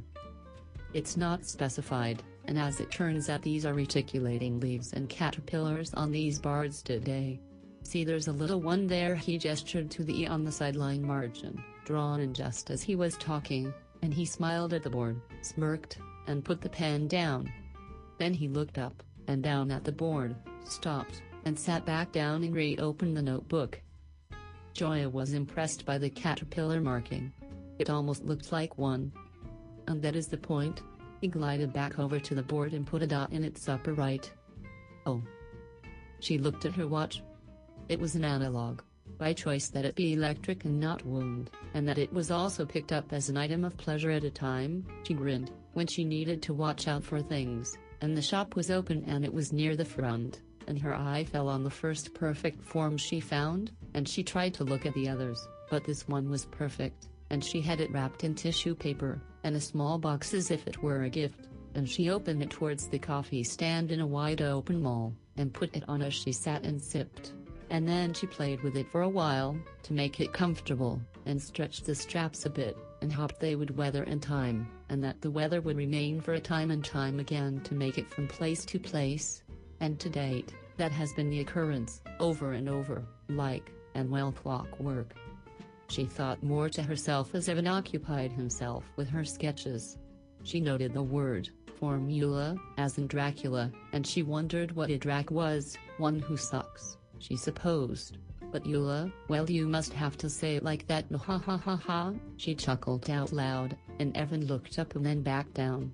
It's 0.93 1.18
not 1.18 1.45
specified, 1.45 2.24
and 2.45 2.57
as 2.57 2.79
it 2.79 2.91
turns 2.91 3.29
out 3.29 3.41
these 3.41 3.65
are 3.65 3.73
reticulating 3.73 4.59
leaves 4.59 4.93
and 4.93 5.09
caterpillars 5.09 5.93
on 5.93 6.11
these 6.11 6.39
boards 6.39 6.81
today. 6.81 7.39
See 7.83 8.03
there's 8.03 8.27
a 8.27 8.33
little 8.33 8.61
one 8.61 8.87
there 8.87 9.15
he 9.15 9.37
gestured 9.37 9.89
to 9.91 10.03
the 10.03 10.21
E 10.21 10.27
on 10.27 10.43
the 10.43 10.51
sideline 10.51 11.01
margin, 11.05 11.63
drawn 11.85 12.19
in 12.19 12.33
just 12.33 12.69
as 12.69 12.81
he 12.81 12.95
was 12.95 13.17
talking, 13.17 13.73
and 14.01 14.13
he 14.13 14.25
smiled 14.25 14.73
at 14.73 14.83
the 14.83 14.89
board, 14.89 15.19
smirked, 15.41 15.97
and 16.27 16.45
put 16.45 16.61
the 16.61 16.69
pen 16.69 17.07
down. 17.07 17.51
Then 18.17 18.33
he 18.33 18.47
looked 18.47 18.77
up, 18.77 19.03
and 19.27 19.41
down 19.41 19.71
at 19.71 19.83
the 19.83 19.91
board, 19.91 20.35
stopped, 20.63 21.21
and 21.45 21.57
sat 21.57 21.85
back 21.85 22.11
down 22.11 22.43
and 22.43 22.53
reopened 22.53 23.17
the 23.17 23.21
notebook. 23.21 23.81
Joya 24.73 25.09
was 25.09 25.33
impressed 25.33 25.85
by 25.85 25.97
the 25.97 26.09
caterpillar 26.09 26.79
marking. 26.81 27.33
It 27.79 27.89
almost 27.89 28.23
looked 28.23 28.51
like 28.51 28.77
one. 28.77 29.11
And 29.87 30.01
that 30.03 30.15
is 30.15 30.27
the 30.27 30.37
point. 30.37 30.81
He 31.22 31.28
glided 31.28 31.72
back 31.72 31.99
over 31.99 32.19
to 32.19 32.34
the 32.34 32.41
board 32.41 32.74
and 32.74 32.86
put 32.86 33.03
a 33.03 33.07
dot 33.07 33.32
in 33.32 33.43
its 33.43 33.69
upper 33.69 33.93
right. 33.93 34.30
Oh. 35.05 35.22
She 36.19 36.39
looked 36.39 36.65
at 36.65 36.74
her 36.74 36.88
watch. 36.88 37.22
It 37.89 37.99
was 37.99 38.15
an 38.15 38.26
analog, 38.26 38.82
by 39.19 39.34
choice 39.34 39.67
that 39.69 39.86
it 39.86 39.95
be 39.95 40.13
electric 40.13 40.65
and 40.65 40.80
not 40.80 41.05
wound, 41.05 41.51
and 41.76 41.88
that 41.88 41.99
it 41.99 42.11
was 42.11 42.32
also 42.32 42.65
picked 42.65 42.91
up 42.91 43.13
as 43.13 43.30
an 43.30 43.38
item 43.38 43.63
of 43.63 43.78
pleasure 43.78 44.09
at 44.09 44.24
a 44.24 44.32
time, 44.32 44.86
she 45.03 45.13
grinned, 45.13 45.51
when 45.74 45.86
she 45.86 46.03
needed 46.03 46.41
to 46.41 46.55
watch 46.55 46.88
out 46.88 47.03
for 47.03 47.22
things, 47.22 47.78
and 48.01 48.17
the 48.17 48.22
shop 48.22 48.55
was 48.55 48.72
open 48.72 49.03
and 49.05 49.24
it 49.24 49.34
was 49.34 49.53
near 49.53 49.76
the 49.76 49.86
front, 49.86 50.41
and 50.67 50.80
her 50.80 50.95
eye 50.95 51.24
fell 51.24 51.49
on 51.49 51.63
the 51.63 51.69
first 51.69 52.15
perfect 52.15 52.63
form 52.63 52.97
she 52.97 53.19
found, 53.19 53.72
and 53.93 54.09
she 54.09 54.24
tried 54.24 54.55
to 54.55 54.63
look 54.63 54.88
at 54.88 54.93
the 54.95 55.07
others, 55.07 55.47
but 55.69 55.84
this 55.84 56.07
one 56.07 56.30
was 56.30 56.45
perfect, 56.45 57.09
and 57.30 57.43
she 57.43 57.61
had 57.61 57.80
it 57.80 57.91
wrapped 57.91 58.24
in 58.24 58.34
tissue 58.34 58.74
paper, 58.74 59.22
and 59.43 59.55
a 59.55 59.61
small 59.61 59.97
box 59.97 60.33
as 60.33 60.51
if 60.51 60.67
it 60.67 60.81
were 60.81 61.03
a 61.03 61.09
gift. 61.09 61.47
and 61.75 61.89
she 61.89 62.09
opened 62.09 62.43
it 62.43 62.49
towards 62.49 62.87
the 62.87 62.99
coffee 62.99 63.43
stand 63.43 63.91
in 63.91 64.01
a 64.01 64.07
wide 64.07 64.41
open 64.41 64.81
mall, 64.81 65.13
and 65.37 65.53
put 65.53 65.75
it 65.75 65.83
on 65.87 66.01
as 66.01 66.13
she 66.13 66.31
sat 66.31 66.63
and 66.63 66.81
sipped. 66.81 67.33
And 67.69 67.87
then 67.87 68.13
she 68.13 68.27
played 68.27 68.61
with 68.61 68.75
it 68.75 68.91
for 68.91 69.03
a 69.03 69.09
while, 69.09 69.57
to 69.83 69.93
make 69.93 70.19
it 70.19 70.33
comfortable, 70.33 70.99
and 71.25 71.41
stretched 71.41 71.85
the 71.85 71.95
straps 71.95 72.45
a 72.45 72.49
bit, 72.49 72.77
and 73.01 73.11
hoped 73.11 73.39
they 73.39 73.55
would 73.55 73.77
weather 73.77 74.03
in 74.03 74.19
time, 74.19 74.67
and 74.89 75.01
that 75.03 75.21
the 75.21 75.31
weather 75.31 75.61
would 75.61 75.77
remain 75.77 76.19
for 76.19 76.33
a 76.33 76.39
time 76.39 76.69
and 76.71 76.83
time 76.83 77.19
again 77.19 77.61
to 77.63 77.73
make 77.73 77.97
it 77.97 78.09
from 78.09 78.27
place 78.27 78.65
to 78.65 78.79
place. 78.79 79.41
And 79.79 79.97
to 80.01 80.09
date, 80.09 80.53
that 80.75 80.91
has 80.91 81.13
been 81.13 81.29
the 81.29 81.39
occurrence, 81.39 82.01
over 82.19 82.51
and 82.51 82.67
over, 82.67 83.05
like, 83.29 83.71
and 83.95 84.09
well 84.09 84.33
clockwork. 84.33 85.13
She 85.91 86.05
thought 86.05 86.41
more 86.41 86.69
to 86.69 86.81
herself 86.81 87.35
as 87.35 87.49
Evan 87.49 87.67
occupied 87.67 88.31
himself 88.31 88.85
with 88.95 89.09
her 89.09 89.25
sketches. 89.25 89.97
She 90.41 90.61
noted 90.61 90.93
the 90.93 91.03
word, 91.03 91.49
formula, 91.77 92.55
as 92.77 92.97
in 92.97 93.07
Dracula, 93.07 93.69
and 93.91 94.07
she 94.07 94.23
wondered 94.23 94.71
what 94.71 94.89
a 94.89 94.97
drac 94.97 95.29
was, 95.31 95.77
one 95.97 96.19
who 96.19 96.37
sucks, 96.37 96.95
she 97.19 97.35
supposed. 97.35 98.19
But 98.53 98.63
Eula, 98.63 99.11
well 99.27 99.51
you 99.51 99.67
must 99.67 99.91
have 99.91 100.17
to 100.19 100.29
say 100.29 100.55
it 100.55 100.63
like 100.63 100.87
that 100.87 101.11
ha 101.11 101.37
ha 101.37 101.57
ha 101.57 101.75
ha, 101.75 102.13
she 102.37 102.55
chuckled 102.55 103.09
out 103.09 103.33
loud, 103.33 103.75
and 103.99 104.15
Evan 104.15 104.45
looked 104.45 104.79
up 104.79 104.95
and 104.95 105.05
then 105.05 105.21
back 105.21 105.53
down. 105.53 105.93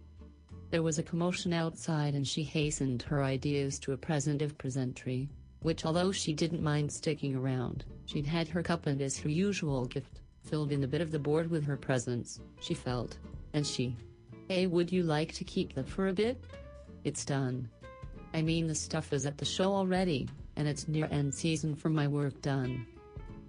There 0.69 0.83
was 0.83 0.99
a 0.99 1.03
commotion 1.03 1.53
outside 1.53 2.13
and 2.13 2.27
she 2.27 2.43
hastened 2.43 3.01
her 3.01 3.23
ideas 3.23 3.79
to 3.79 3.93
a 3.93 3.97
present 3.97 4.43
of 4.43 4.59
presentry, 4.59 5.27
which 5.67 5.83
although 5.83 6.13
she 6.13 6.31
didn't 6.31 6.63
mind 6.63 6.89
sticking 6.89 7.35
around, 7.35 7.83
she'd 8.05 8.25
had 8.25 8.47
her 8.47 8.63
cup 8.63 8.87
and 8.87 9.01
as 9.01 9.19
her 9.19 9.27
usual 9.27 9.83
gift, 9.83 10.21
filled 10.41 10.71
in 10.71 10.85
a 10.85 10.87
bit 10.87 11.01
of 11.01 11.11
the 11.11 11.19
board 11.19 11.51
with 11.51 11.65
her 11.65 11.75
presence, 11.75 12.39
she 12.61 12.73
felt, 12.73 13.17
and 13.51 13.67
she. 13.67 13.93
Hey 14.47 14.65
would 14.65 14.93
you 14.93 15.03
like 15.03 15.33
to 15.33 15.43
keep 15.43 15.73
that 15.73 15.89
for 15.89 16.07
a 16.07 16.13
bit? 16.13 16.41
It's 17.03 17.25
done. 17.25 17.69
I 18.33 18.43
mean 18.43 18.65
the 18.65 18.75
stuff 18.75 19.11
is 19.11 19.25
at 19.25 19.37
the 19.37 19.43
show 19.43 19.73
already, 19.73 20.29
and 20.55 20.69
it's 20.69 20.87
near 20.87 21.09
end 21.11 21.33
season 21.33 21.75
for 21.75 21.89
my 21.89 22.07
work 22.07 22.41
done. 22.41 22.87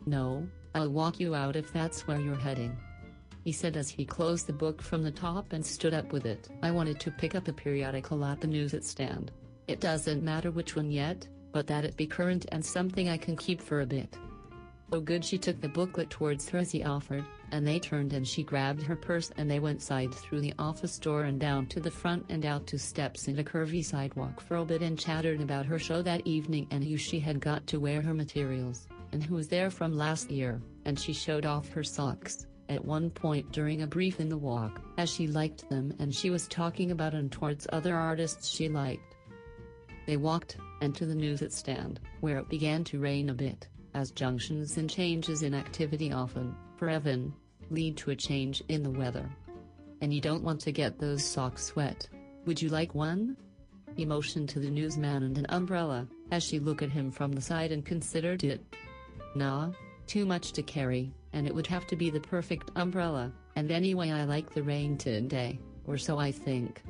No, 0.04 0.44
I'll 0.74 0.90
walk 0.90 1.20
you 1.20 1.36
out 1.36 1.54
if 1.54 1.72
that's 1.72 2.08
where 2.08 2.18
you're 2.18 2.34
heading. 2.34 2.76
He 3.44 3.52
said 3.52 3.76
as 3.76 3.88
he 3.88 4.04
closed 4.04 4.48
the 4.48 4.52
book 4.64 4.82
from 4.82 5.04
the 5.04 5.12
top 5.12 5.52
and 5.52 5.64
stood 5.64 5.94
up 5.94 6.12
with 6.12 6.26
it. 6.26 6.48
I 6.64 6.72
wanted 6.72 6.98
to 6.98 7.12
pick 7.12 7.36
up 7.36 7.46
a 7.46 7.52
periodical 7.52 8.24
at 8.24 8.40
the 8.40 8.48
newsstand. 8.48 9.30
It 9.68 9.78
doesn't 9.78 10.24
matter 10.24 10.50
which 10.50 10.74
one 10.74 10.90
yet, 10.90 11.28
but 11.52 11.66
that 11.66 11.84
it 11.84 11.96
be 11.96 12.06
current 12.06 12.46
and 12.52 12.64
something 12.64 13.08
I 13.08 13.16
can 13.16 13.36
keep 13.36 13.60
for 13.60 13.80
a 13.80 13.86
bit. 13.86 14.16
Oh 14.90 15.00
good 15.00 15.22
she 15.22 15.36
took 15.36 15.60
the 15.60 15.68
booklet 15.68 16.08
towards 16.08 16.48
her 16.48 16.58
as 16.58 16.70
he 16.70 16.82
offered, 16.82 17.24
and 17.52 17.66
they 17.66 17.78
turned 17.78 18.14
and 18.14 18.26
she 18.26 18.42
grabbed 18.42 18.82
her 18.82 18.96
purse 18.96 19.30
and 19.36 19.50
they 19.50 19.60
went 19.60 19.82
side 19.82 20.14
through 20.14 20.40
the 20.40 20.54
office 20.58 20.98
door 20.98 21.24
and 21.24 21.38
down 21.38 21.66
to 21.66 21.80
the 21.80 21.90
front 21.90 22.24
and 22.30 22.46
out 22.46 22.66
two 22.66 22.78
steps 22.78 23.28
and 23.28 23.38
a 23.38 23.44
curvy 23.44 23.84
sidewalk 23.84 24.40
for 24.40 24.56
a 24.56 24.64
bit 24.64 24.80
and 24.80 24.98
chattered 24.98 25.42
about 25.42 25.66
her 25.66 25.78
show 25.78 26.00
that 26.00 26.26
evening 26.26 26.66
and 26.70 26.82
who 26.82 26.96
she 26.96 27.20
had 27.20 27.38
got 27.38 27.66
to 27.66 27.78
wear 27.78 28.00
her 28.00 28.14
materials, 28.14 28.88
and 29.12 29.22
who 29.22 29.34
was 29.34 29.48
there 29.48 29.70
from 29.70 29.94
last 29.94 30.30
year, 30.30 30.58
and 30.86 30.98
she 30.98 31.12
showed 31.12 31.44
off 31.44 31.68
her 31.68 31.84
socks, 31.84 32.46
at 32.70 32.82
one 32.82 33.10
point 33.10 33.50
during 33.52 33.82
a 33.82 33.86
brief 33.86 34.20
in 34.20 34.30
the 34.30 34.38
walk, 34.38 34.80
as 34.96 35.10
she 35.10 35.26
liked 35.26 35.68
them 35.68 35.92
and 35.98 36.14
she 36.14 36.30
was 36.30 36.48
talking 36.48 36.92
about 36.92 37.12
and 37.12 37.30
towards 37.30 37.66
other 37.72 37.94
artists 37.94 38.48
she 38.48 38.70
liked. 38.70 39.16
They 40.06 40.16
walked, 40.16 40.56
and 40.80 40.94
to 40.94 41.06
the 41.06 41.14
newsstand, 41.14 42.00
where 42.20 42.38
it 42.38 42.48
began 42.48 42.84
to 42.84 43.00
rain 43.00 43.30
a 43.30 43.34
bit, 43.34 43.68
as 43.94 44.10
junctions 44.10 44.76
and 44.76 44.88
changes 44.88 45.42
in 45.42 45.54
activity 45.54 46.12
often, 46.12 46.54
for 46.76 46.88
Evan, 46.88 47.32
lead 47.70 47.96
to 47.96 48.10
a 48.10 48.16
change 48.16 48.62
in 48.68 48.82
the 48.82 48.90
weather. 48.90 49.28
And 50.00 50.14
you 50.14 50.20
don't 50.20 50.44
want 50.44 50.60
to 50.62 50.72
get 50.72 50.98
those 50.98 51.24
socks 51.24 51.74
wet. 51.74 52.08
Would 52.46 52.62
you 52.62 52.68
like 52.68 52.94
one? 52.94 53.36
He 53.96 54.04
motioned 54.04 54.48
to 54.50 54.60
the 54.60 54.70
newsman 54.70 55.24
and 55.24 55.36
an 55.38 55.46
umbrella, 55.48 56.06
as 56.30 56.44
she 56.44 56.60
looked 56.60 56.82
at 56.82 56.90
him 56.90 57.10
from 57.10 57.32
the 57.32 57.40
side 57.40 57.72
and 57.72 57.84
considered 57.84 58.44
it. 58.44 58.64
Nah, 59.34 59.72
too 60.06 60.24
much 60.24 60.52
to 60.52 60.62
carry, 60.62 61.12
and 61.32 61.46
it 61.46 61.54
would 61.54 61.66
have 61.66 61.86
to 61.88 61.96
be 61.96 62.10
the 62.10 62.20
perfect 62.20 62.70
umbrella, 62.76 63.32
and 63.56 63.70
anyway 63.70 64.10
I 64.10 64.24
like 64.24 64.54
the 64.54 64.62
rain 64.62 64.96
today, 64.96 65.58
or 65.86 65.98
so 65.98 66.18
I 66.18 66.30
think. 66.30 66.82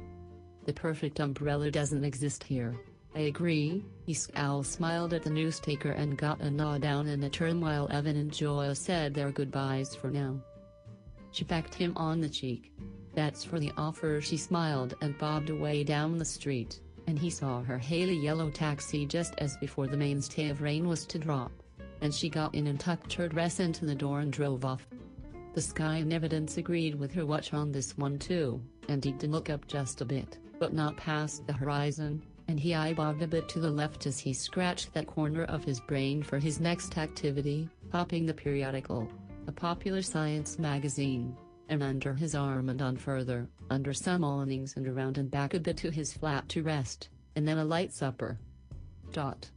The 0.67 0.73
perfect 0.75 1.19
umbrella 1.19 1.71
doesn't 1.71 2.05
exist 2.05 2.45
here. 2.45 2.79
I 3.19 3.23
agree, 3.23 3.85
scowl 4.13 4.63
smiled 4.63 5.13
at 5.13 5.25
the 5.25 5.31
newstaker 5.31 5.93
and 5.99 6.17
got 6.17 6.41
a 6.41 6.49
nod 6.49 6.83
down 6.83 7.09
in 7.09 7.25
a 7.25 7.29
turn 7.29 7.61
while 7.61 7.89
Evan 7.91 8.17
and 8.17 8.33
Joya 8.33 8.77
said 8.77 9.13
their 9.13 9.33
goodbyes 9.33 9.93
for 9.93 10.09
now. 10.09 10.41
She 11.33 11.43
pecked 11.43 11.75
him 11.75 11.95
on 11.97 12.21
the 12.21 12.29
cheek. 12.29 12.73
That's 13.15 13.43
for 13.43 13.59
the 13.59 13.73
offer 13.77 14.21
she 14.21 14.37
smiled 14.37 14.95
and 15.01 15.19
bobbed 15.19 15.51
away 15.51 15.83
down 15.83 16.17
the 16.17 16.25
street, 16.25 16.79
and 17.09 17.19
he 17.19 17.29
saw 17.29 17.61
her 17.61 17.77
Haley 17.77 18.17
yellow 18.17 18.51
taxi 18.51 19.05
just 19.05 19.35
as 19.39 19.57
before 19.57 19.89
the 19.89 19.97
mainstay 19.97 20.49
of 20.49 20.63
rain 20.63 20.87
was 20.87 21.05
to 21.07 21.19
drop. 21.19 21.51
And 22.01 22.15
she 22.15 22.29
got 22.29 22.55
in 22.55 22.69
and 22.69 22.79
tucked 22.79 23.15
her 23.15 23.27
dress 23.27 23.59
into 23.59 23.85
the 23.85 23.97
door 23.97 24.21
and 24.21 24.33
drove 24.33 24.65
off. 24.65 24.87
The 25.55 25.61
sky 25.61 25.97
in 25.97 26.13
evidence 26.13 26.57
agreed 26.57 26.95
with 26.95 27.13
her 27.15 27.27
watch 27.27 27.53
on 27.53 27.73
this 27.73 27.99
one 27.99 28.21
too, 28.21 28.63
and 28.89 29.05
he 29.05 29.11
didn't 29.11 29.33
look 29.33 29.51
up 29.51 29.67
just 29.67 30.03
a 30.03 30.05
bit, 30.05 30.39
but 30.61 30.73
not 30.73 30.97
past 30.97 31.45
the 31.49 31.53
horizon, 31.53 32.23
and 32.49 32.59
he 32.59 32.71
eyeballed 32.71 33.21
a 33.23 33.27
bit 33.27 33.47
to 33.51 33.61
the 33.61 33.71
left 33.71 34.07
as 34.07 34.19
he 34.19 34.33
scratched 34.33 34.93
that 34.95 35.07
corner 35.07 35.45
of 35.45 35.63
his 35.65 35.81
brain 35.81 36.23
for 36.23 36.39
his 36.39 36.61
next 36.61 36.97
activity, 36.97 37.69
popping 37.91 38.25
the 38.25 38.33
periodical, 38.33 39.07
a 39.47 39.53
popular 39.53 40.01
science 40.01 40.59
magazine, 40.59 41.37
and 41.69 41.83
under 41.83 42.15
his 42.15 42.35
arm 42.35 42.71
and 42.71 42.81
on 42.81 42.97
further, 42.97 43.47
under 43.69 43.93
some 43.93 44.25
awnings 44.25 44.77
and 44.77 44.89
around 44.89 45.19
and 45.19 45.31
back 45.31 45.53
a 45.53 45.61
bit 45.61 45.77
to 45.77 45.91
his 45.91 46.15
flat 46.15 46.49
to 46.49 46.63
rest, 46.63 47.11
and 47.37 47.47
then 47.47 47.59
a 47.59 47.65
light 47.65 47.93
supper. 47.93 48.39
Dot. 49.13 49.51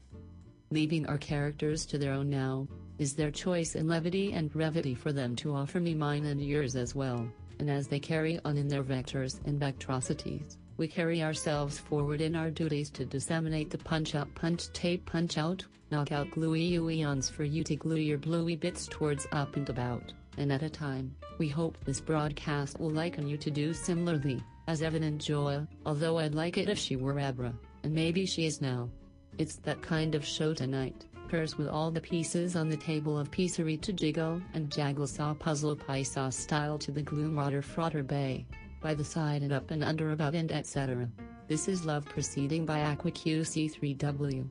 Leaving 0.70 1.06
our 1.08 1.18
characters 1.18 1.86
to 1.86 1.98
their 1.98 2.14
own 2.14 2.30
now, 2.30 2.68
is 3.00 3.14
their 3.14 3.32
choice 3.32 3.76
in 3.76 3.88
levity 3.88 4.34
and 4.34 4.52
brevity 4.52 4.94
for 4.94 5.14
them 5.14 5.36
to 5.38 5.56
offer 5.56 5.80
me 5.80 5.94
mine 5.94 6.26
and 6.26 6.42
yours 6.42 6.76
as 6.76 6.94
well, 6.94 7.26
and 7.60 7.70
as 7.70 7.88
they 7.88 8.00
carry 8.00 8.38
on 8.44 8.58
in 8.58 8.68
their 8.68 8.84
vectors 8.84 9.39
and 9.46 9.60
vectrosities 9.60 10.58
we 10.82 10.88
carry 10.88 11.22
ourselves 11.22 11.78
forward 11.78 12.22
in 12.22 12.36
our 12.36 12.50
duties 12.50 12.90
to 12.90 13.06
disseminate 13.06 13.70
the 13.70 13.78
punch-out 13.78 14.34
punch-tape 14.34 15.06
punch-out, 15.06 15.64
knock-out 15.92 16.32
gluey 16.32 16.74
eons 16.74 17.30
for 17.30 17.44
you 17.44 17.64
to 17.64 17.76
glue 17.76 17.98
your 17.98 18.18
bluey 18.18 18.56
bits 18.56 18.88
towards 18.88 19.28
up 19.32 19.56
and 19.58 19.70
about, 19.70 20.12
and 20.40 20.52
at 20.52 20.64
a 20.64 20.70
time, 20.72 21.16
we 21.38 21.48
hope 21.48 21.78
this 21.86 22.02
broadcast 22.02 22.80
will 22.80 22.90
liken 22.90 23.28
you 23.28 23.38
to 23.38 23.52
do 23.52 23.76
similarly, 23.76 24.44
as 24.66 24.82
Evan 24.82 25.04
and 25.04 25.22
Joya, 25.22 25.68
although 25.86 26.18
I'd 26.18 26.34
like 26.34 26.58
it 26.58 26.68
if 26.68 26.80
she 26.80 26.96
were 26.96 27.20
Abra, 27.20 27.54
and 27.84 27.94
maybe 27.94 28.26
she 28.26 28.48
is 28.48 28.60
now. 28.60 28.90
It's 29.38 29.58
that 29.58 29.84
kind 29.84 30.16
of 30.16 30.26
show 30.26 30.56
tonight, 30.56 31.06
pairs 31.30 31.60
with 31.60 31.68
all 31.68 31.92
the 31.92 32.02
pieces 32.02 32.56
on 32.56 32.70
the 32.70 32.76
table 32.76 33.20
of 33.20 33.30
piecery 33.30 33.80
to 33.82 33.94
jiggle 33.94 34.42
and 34.56 34.72
jaggle 34.72 35.06
saw 35.06 35.36
puzzle 35.36 35.76
pie 35.76 36.02
saw 36.02 36.32
style 36.32 36.80
to 36.80 36.92
the 36.92 37.04
gloom 37.04 37.36
water 37.36 37.62
frotter 37.62 38.02
bay 38.06 38.48
by 38.82 38.94
the 38.94 39.04
side 39.04 39.44
and 39.44 39.54
up 39.54 39.72
and 39.72 39.84
under 39.84 40.12
above 40.12 40.34
and 40.34 40.52
etc. 40.52 41.08
This 41.48 41.68
is 41.68 41.86
Love 41.86 42.06
proceeding 42.06 42.66
by 42.66 42.82
Aqua 42.82 43.12
QC3W. 43.12 44.48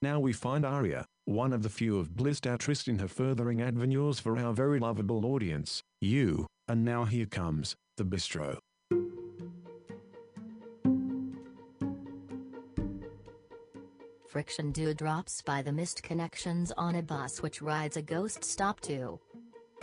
Now 0.00 0.20
we 0.20 0.32
find 0.32 0.64
Aria, 0.64 1.06
one 1.24 1.52
of 1.52 1.62
the 1.62 1.68
few 1.68 1.98
of 1.98 2.16
Bliss 2.16 2.40
Datrist 2.40 2.88
in 2.88 2.98
her 2.98 3.08
furthering 3.08 3.60
avenues 3.60 4.20
for 4.20 4.38
our 4.38 4.52
very 4.52 4.78
lovable 4.78 5.26
audience, 5.26 5.82
you, 6.00 6.46
and 6.68 6.84
now 6.84 7.04
here 7.04 7.26
comes, 7.26 7.74
the 7.96 8.04
bistro. 8.04 8.58
Friction 14.28 14.72
dewdrops 14.72 15.42
by 15.42 15.62
the 15.62 15.72
mist 15.72 16.02
connections 16.02 16.70
on 16.76 16.94
a 16.94 17.02
bus 17.02 17.42
which 17.42 17.60
rides 17.60 17.96
a 17.96 18.02
ghost 18.02 18.44
stop 18.44 18.78
to 18.80 19.18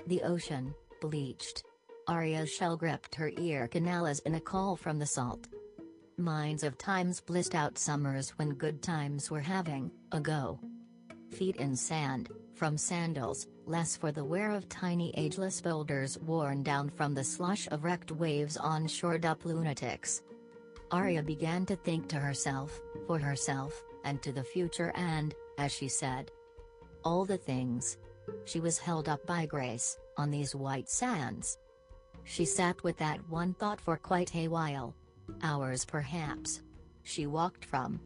the 0.08 0.22
ocean, 0.24 0.74
bleached. 1.02 1.64
Aria's 2.08 2.52
shell 2.52 2.78
gripped 2.78 3.16
her 3.16 3.32
ear 3.38 3.68
canal 3.68 4.06
as 4.06 4.20
in 4.20 4.36
a 4.36 4.40
call 4.40 4.76
from 4.76 5.00
the 5.00 5.06
salt. 5.06 5.48
Minds 6.18 6.64
of 6.64 6.78
times 6.78 7.20
blissed 7.20 7.56
out 7.56 7.78
summers 7.78 8.30
when 8.38 8.54
good 8.54 8.82
times 8.82 9.30
were 9.30 9.42
having, 9.42 9.92
a 10.12 10.20
go. 10.20 10.60
Feet 11.32 11.58
in 11.58 11.76
sand, 11.76 12.30
from 12.54 12.78
sandals, 12.78 13.48
less 13.66 13.98
for 13.98 14.12
the 14.12 14.24
wear 14.24 14.52
of 14.52 14.70
tiny 14.70 15.12
ageless 15.18 15.60
boulders 15.60 16.18
worn 16.20 16.64
down 16.64 16.90
from 16.90 17.14
the 17.14 17.24
slush 17.24 17.68
of 17.72 17.84
wrecked 17.84 18.12
waves 18.12 18.56
on 18.56 18.88
shored 18.88 19.26
up 19.26 19.44
lunatics. 19.44 20.22
Arya 20.92 21.24
began 21.24 21.66
to 21.66 21.76
think 21.76 22.08
to 22.10 22.18
herself, 22.18 22.80
for 23.08 23.20
herself, 23.20 23.84
and 24.04 24.22
to 24.22 24.32
the 24.32 24.44
future 24.44 24.92
and, 24.96 25.34
as 25.58 25.72
she 25.72 25.88
said, 25.88 26.32
all 27.04 27.26
the 27.26 27.38
things, 27.38 27.98
she 28.46 28.60
was 28.60 28.78
held 28.78 29.10
up 29.10 29.26
by 29.26 29.46
grace, 29.46 29.98
on 30.18 30.32
these 30.32 30.56
white 30.56 30.90
sands. 30.90 31.58
She 32.24 32.46
sat 32.46 32.84
with 32.84 32.98
that 32.98 33.20
one 33.30 33.54
thought 33.54 33.80
for 33.80 33.98
quite 33.98 34.36
a 34.36 34.48
while. 34.48 34.96
Hours 35.44 35.86
perhaps. 35.86 36.62
She 37.04 37.28
walked 37.28 37.66
from 37.66 38.00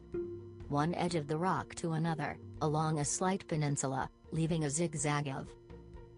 one 0.68 0.94
edge 0.94 1.14
of 1.14 1.26
the 1.26 1.38
rock 1.38 1.74
to 1.76 1.92
another, 1.92 2.38
along 2.60 2.98
a 2.98 3.04
slight 3.04 3.46
peninsula, 3.48 4.10
leaving 4.30 4.64
a 4.64 4.70
zigzag 4.70 5.28
of 5.28 5.48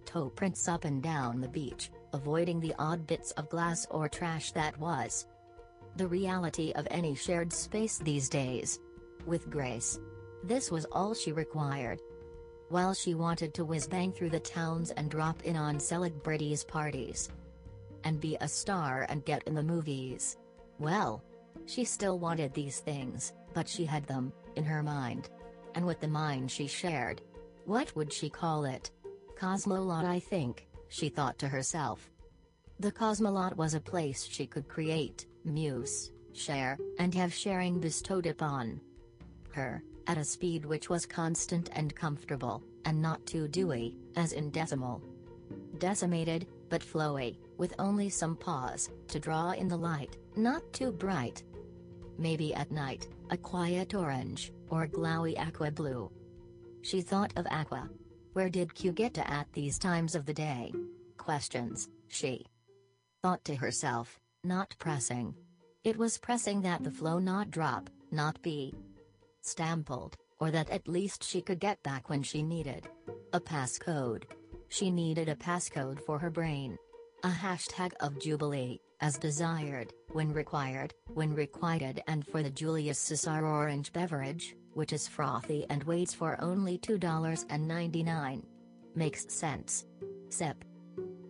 toe 0.04 0.28
prints 0.30 0.68
up 0.68 0.84
and 0.84 1.02
down 1.02 1.40
the 1.40 1.48
beach, 1.48 1.90
avoiding 2.12 2.60
the 2.60 2.74
odd 2.78 3.06
bits 3.06 3.30
of 3.32 3.48
glass 3.48 3.86
or 3.90 4.08
trash 4.08 4.52
that 4.52 4.78
was 4.78 5.26
the 5.96 6.06
reality 6.06 6.72
of 6.74 6.88
any 6.90 7.14
shared 7.14 7.52
space 7.52 7.98
these 7.98 8.28
days. 8.28 8.80
With 9.26 9.50
Grace, 9.50 10.00
this 10.42 10.70
was 10.70 10.86
all 10.86 11.14
she 11.14 11.32
required. 11.32 12.00
While 12.72 12.94
she 12.94 13.14
wanted 13.14 13.52
to 13.52 13.66
whiz 13.66 13.86
bang 13.86 14.12
through 14.12 14.30
the 14.30 14.40
towns 14.40 14.92
and 14.92 15.10
drop 15.10 15.42
in 15.42 15.56
on 15.56 15.78
celebrities' 15.78 16.64
parties 16.64 17.28
and 18.02 18.18
be 18.18 18.38
a 18.40 18.48
star 18.48 19.04
and 19.10 19.26
get 19.26 19.42
in 19.46 19.54
the 19.54 19.62
movies. 19.62 20.38
Well, 20.78 21.22
she 21.66 21.84
still 21.84 22.18
wanted 22.18 22.54
these 22.54 22.80
things, 22.80 23.34
but 23.52 23.68
she 23.68 23.84
had 23.84 24.06
them, 24.06 24.32
in 24.56 24.64
her 24.64 24.82
mind. 24.82 25.28
And 25.74 25.84
with 25.84 26.00
the 26.00 26.08
mind 26.08 26.50
she 26.50 26.66
shared. 26.66 27.20
What 27.66 27.94
would 27.94 28.10
she 28.10 28.30
call 28.30 28.64
it? 28.64 28.90
Cosmolot, 29.38 30.06
I 30.06 30.18
think, 30.18 30.66
she 30.88 31.10
thought 31.10 31.38
to 31.40 31.48
herself. 31.48 32.10
The 32.80 32.90
Cosmolot 32.90 33.54
was 33.54 33.74
a 33.74 33.80
place 33.80 34.24
she 34.24 34.46
could 34.46 34.66
create, 34.66 35.26
muse, 35.44 36.10
share, 36.32 36.78
and 36.98 37.14
have 37.14 37.34
sharing 37.34 37.80
bestowed 37.80 38.24
upon 38.24 38.80
her, 39.50 39.82
at 40.06 40.18
a 40.18 40.24
speed 40.24 40.64
which 40.64 40.88
was 40.88 41.06
constant 41.06 41.70
and 41.72 41.94
comfortable, 41.94 42.62
and 42.84 43.00
not 43.00 43.24
too 43.26 43.48
dewy, 43.48 43.96
as 44.16 44.32
in 44.32 44.50
decimal. 44.50 45.02
Decimated, 45.78 46.46
but 46.68 46.82
flowy, 46.82 47.36
with 47.58 47.74
only 47.78 48.08
some 48.08 48.36
pause, 48.36 48.90
to 49.08 49.20
draw 49.20 49.50
in 49.50 49.68
the 49.68 49.76
light, 49.76 50.16
not 50.36 50.62
too 50.72 50.92
bright. 50.92 51.42
Maybe 52.18 52.54
at 52.54 52.70
night, 52.70 53.08
a 53.30 53.36
quiet 53.36 53.94
orange, 53.94 54.52
or 54.70 54.86
glowy 54.86 55.38
aqua 55.38 55.70
blue. 55.70 56.10
She 56.82 57.00
thought 57.00 57.32
of 57.36 57.46
aqua. 57.50 57.88
Where 58.32 58.48
did 58.48 58.74
Q 58.74 58.92
get 58.92 59.14
to 59.14 59.30
at 59.30 59.52
these 59.52 59.78
times 59.78 60.14
of 60.14 60.26
the 60.26 60.34
day? 60.34 60.72
Questions, 61.18 61.88
she 62.08 62.46
thought 63.22 63.44
to 63.44 63.54
herself, 63.54 64.18
not 64.42 64.74
pressing. 64.78 65.34
It 65.84 65.96
was 65.96 66.18
pressing 66.18 66.62
that 66.62 66.82
the 66.82 66.90
flow 66.90 67.18
not 67.18 67.50
drop, 67.50 67.90
not 68.10 68.40
be 68.42 68.74
stampled, 69.42 70.16
or 70.40 70.50
that 70.50 70.70
at 70.70 70.88
least 70.88 71.22
she 71.22 71.40
could 71.40 71.60
get 71.60 71.82
back 71.82 72.08
when 72.08 72.22
she 72.22 72.42
needed 72.42 72.88
a 73.32 73.40
passcode. 73.40 74.24
She 74.68 74.90
needed 74.90 75.28
a 75.28 75.34
passcode 75.34 76.00
for 76.00 76.18
her 76.18 76.30
brain. 76.30 76.78
A 77.24 77.28
hashtag 77.28 77.92
of 78.00 78.18
Jubilee, 78.18 78.80
as 79.00 79.18
desired, 79.18 79.92
when 80.12 80.32
required, 80.32 80.94
when 81.14 81.34
requited 81.34 82.02
and 82.06 82.26
for 82.26 82.42
the 82.42 82.50
Julius 82.50 82.98
Caesar 82.98 83.46
orange 83.46 83.92
beverage, 83.92 84.56
which 84.74 84.92
is 84.92 85.06
frothy 85.06 85.66
and 85.70 85.84
waits 85.84 86.14
for 86.14 86.40
only 86.40 86.78
$2.99. 86.78 88.42
Makes 88.94 89.32
sense. 89.32 89.86
Sip. 90.30 90.64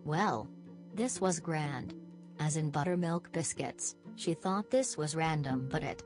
Well. 0.05 0.47
This 0.95 1.19
was 1.19 1.39
grand. 1.39 1.95
As 2.39 2.55
in 2.55 2.69
buttermilk 2.69 3.31
biscuits, 3.31 3.95
she 4.15 4.35
thought 4.35 4.69
this 4.69 4.95
was 4.95 5.15
random 5.15 5.67
but 5.71 5.83
it 5.83 6.03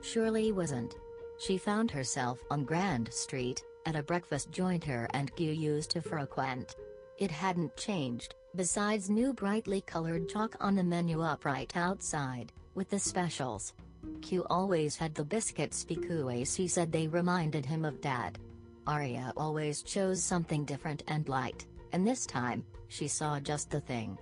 surely 0.00 0.52
wasn't. 0.52 0.94
She 1.42 1.58
found 1.58 1.90
herself 1.90 2.38
on 2.52 2.62
Grand 2.62 3.12
Street, 3.12 3.64
at 3.84 3.96
a 3.96 4.02
breakfast 4.04 4.52
joint 4.52 4.84
her 4.84 5.08
and 5.12 5.34
Q 5.34 5.50
used 5.50 5.90
to 5.90 6.00
frequent. 6.00 6.76
It 7.18 7.32
hadn't 7.32 7.76
changed, 7.76 8.36
besides 8.54 9.10
new 9.10 9.32
brightly 9.32 9.80
colored 9.80 10.28
chalk 10.28 10.54
on 10.60 10.76
the 10.76 10.84
menu 10.84 11.20
upright 11.20 11.76
outside, 11.76 12.52
with 12.76 12.90
the 12.90 12.98
specials. 13.00 13.72
Q 14.20 14.46
always 14.50 14.94
had 14.94 15.16
the 15.16 15.24
biscuits 15.24 15.84
because 15.84 16.54
he 16.54 16.68
said 16.68 16.92
they 16.92 17.08
reminded 17.08 17.66
him 17.66 17.84
of 17.84 18.00
dad. 18.00 18.38
Arya 18.86 19.32
always 19.36 19.82
chose 19.82 20.22
something 20.22 20.64
different 20.64 21.02
and 21.08 21.28
light, 21.28 21.66
and 21.90 22.06
this 22.06 22.24
time, 22.24 22.64
she 22.86 23.08
saw 23.08 23.40
just 23.40 23.68
the 23.68 23.80
thing. 23.80 24.16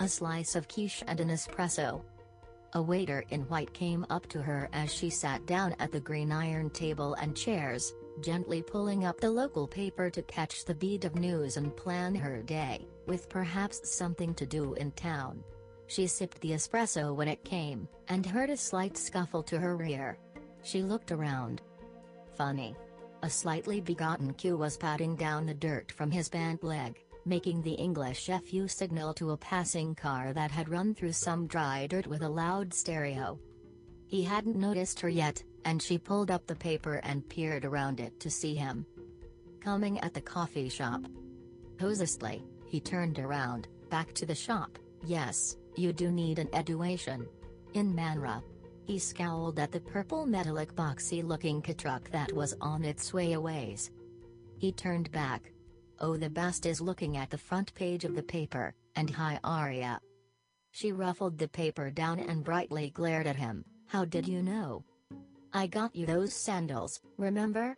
A 0.00 0.06
slice 0.06 0.54
of 0.54 0.68
quiche 0.68 1.02
and 1.06 1.20
an 1.20 1.30
espresso. 1.30 2.02
A 2.76 2.82
waiter 2.82 3.24
in 3.30 3.40
white 3.48 3.72
came 3.72 4.04
up 4.10 4.26
to 4.26 4.42
her 4.42 4.68
as 4.74 4.92
she 4.92 5.08
sat 5.08 5.46
down 5.46 5.74
at 5.78 5.92
the 5.92 5.98
green 5.98 6.30
iron 6.30 6.68
table 6.68 7.14
and 7.14 7.34
chairs, 7.34 7.94
gently 8.20 8.60
pulling 8.60 9.06
up 9.06 9.18
the 9.18 9.30
local 9.30 9.66
paper 9.66 10.10
to 10.10 10.20
catch 10.20 10.66
the 10.66 10.74
beat 10.74 11.06
of 11.06 11.14
news 11.14 11.56
and 11.56 11.74
plan 11.74 12.14
her 12.14 12.42
day, 12.42 12.86
with 13.06 13.30
perhaps 13.30 13.90
something 13.90 14.34
to 14.34 14.44
do 14.44 14.74
in 14.74 14.92
town. 14.92 15.42
She 15.86 16.06
sipped 16.06 16.38
the 16.42 16.50
espresso 16.50 17.14
when 17.14 17.28
it 17.28 17.44
came, 17.44 17.88
and 18.08 18.26
heard 18.26 18.50
a 18.50 18.58
slight 18.58 18.98
scuffle 18.98 19.42
to 19.44 19.58
her 19.58 19.74
rear. 19.74 20.18
She 20.62 20.82
looked 20.82 21.12
around. 21.12 21.62
Funny. 22.36 22.76
A 23.22 23.30
slightly 23.30 23.80
begotten 23.80 24.34
Q 24.34 24.58
was 24.58 24.76
patting 24.76 25.16
down 25.16 25.46
the 25.46 25.54
dirt 25.54 25.90
from 25.92 26.10
his 26.10 26.28
bent 26.28 26.62
leg, 26.62 27.02
making 27.26 27.60
the 27.60 27.72
English 27.72 28.30
FU 28.44 28.68
signal 28.68 29.12
to 29.14 29.32
a 29.32 29.36
passing 29.36 29.94
car 29.94 30.32
that 30.32 30.50
had 30.50 30.68
run 30.68 30.94
through 30.94 31.12
some 31.12 31.46
dry 31.46 31.86
dirt 31.88 32.06
with 32.06 32.22
a 32.22 32.28
loud 32.28 32.72
stereo. 32.72 33.38
He 34.06 34.22
hadn't 34.22 34.56
noticed 34.56 35.00
her 35.00 35.08
yet, 35.08 35.42
and 35.64 35.82
she 35.82 35.98
pulled 35.98 36.30
up 36.30 36.46
the 36.46 36.54
paper 36.54 37.00
and 37.02 37.28
peered 37.28 37.64
around 37.64 37.98
it 37.98 38.18
to 38.20 38.30
see 38.30 38.54
him. 38.54 38.86
Coming 39.60 39.98
at 40.00 40.14
the 40.14 40.20
coffee 40.20 40.68
shop. 40.68 41.02
Hosestly, 41.80 42.44
he 42.66 42.80
turned 42.80 43.18
around, 43.18 43.66
back 43.90 44.12
to 44.14 44.24
the 44.24 44.34
shop. 44.34 44.78
Yes, 45.04 45.56
you 45.74 45.92
do 45.92 46.10
need 46.12 46.38
an 46.38 46.48
education. 46.54 47.26
In 47.74 47.92
Manra. 47.92 48.42
He 48.84 49.00
scowled 49.00 49.58
at 49.58 49.72
the 49.72 49.80
purple 49.80 50.26
metallic 50.26 50.72
boxy 50.76 51.24
looking 51.24 51.60
truck 51.60 52.08
that 52.12 52.32
was 52.32 52.54
on 52.60 52.84
its 52.84 53.12
way 53.12 53.32
aways. 53.32 53.90
He 54.58 54.70
turned 54.70 55.10
back. 55.10 55.50
Oh 55.98 56.16
the 56.16 56.28
best 56.28 56.66
is 56.66 56.80
looking 56.80 57.16
at 57.16 57.30
the 57.30 57.38
front 57.38 57.74
page 57.74 58.04
of 58.04 58.14
the 58.14 58.22
paper, 58.22 58.74
and 58.96 59.08
hi 59.08 59.40
Arya. 59.42 59.98
She 60.72 60.92
ruffled 60.92 61.38
the 61.38 61.48
paper 61.48 61.90
down 61.90 62.20
and 62.20 62.44
brightly 62.44 62.90
glared 62.90 63.26
at 63.26 63.36
him, 63.36 63.64
how 63.86 64.04
did 64.04 64.28
you 64.28 64.42
know? 64.42 64.84
I 65.54 65.66
got 65.66 65.96
you 65.96 66.04
those 66.04 66.34
sandals, 66.34 67.00
remember? 67.16 67.74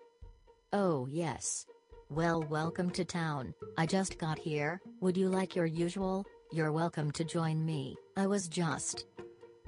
Oh 0.73 1.07
yes. 1.09 1.65
Well 2.11 2.43
welcome 2.43 2.91
to 2.91 3.05
town, 3.05 3.55
I 3.77 3.87
just 3.87 4.19
got 4.19 4.37
here, 4.37 4.81
would 5.01 5.17
you 5.17 5.29
like 5.29 5.55
your 5.55 5.67
usual? 5.67 6.25
You're 6.51 6.73
welcome 6.73 7.13
to 7.13 7.25
join 7.25 7.65
me, 7.65 7.97
I 8.17 8.27
was 8.27 8.49
just 8.49 9.07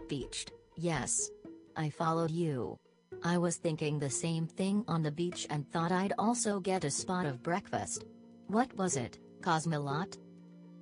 beached, 0.09 0.51
yes. 0.77 1.31
I 1.77 1.89
followed 1.91 2.33
you. 2.33 2.79
I 3.23 3.39
was 3.39 3.59
thinking 3.59 3.99
the 3.99 4.11
same 4.11 4.47
thing 4.47 4.85
on 4.89 5.03
the 5.03 5.13
beach 5.13 5.47
and 5.51 5.71
thought 5.71 5.93
I'd 5.93 6.15
also 6.19 6.59
get 6.59 6.85
a 6.85 6.91
spot 6.91 7.27
of 7.27 7.43
breakfast. 7.43 8.07
What 8.51 8.77
was 8.77 8.97
it, 8.97 9.17
Cosmolot? 9.43 10.19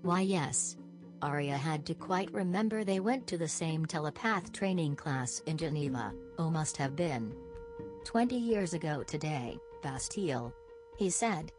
Why 0.01 0.23
yes. 0.23 0.79
Arya 1.21 1.55
had 1.55 1.85
to 1.85 1.95
quite 1.95 2.33
remember 2.33 2.83
they 2.83 2.99
went 2.99 3.27
to 3.27 3.37
the 3.37 3.47
same 3.47 3.85
telepath 3.85 4.55
training 4.55 4.97
class 4.97 5.41
in 5.45 5.59
Geneva, 5.59 6.15
oh 6.39 6.49
must 6.49 6.79
have 6.79 6.97
been. 6.97 7.35
Twenty 8.07 8.39
years 8.39 8.73
ago 8.73 9.03
today, 9.03 9.59
Bastille. 9.83 10.51
He 10.97 11.11
said. 11.11 11.53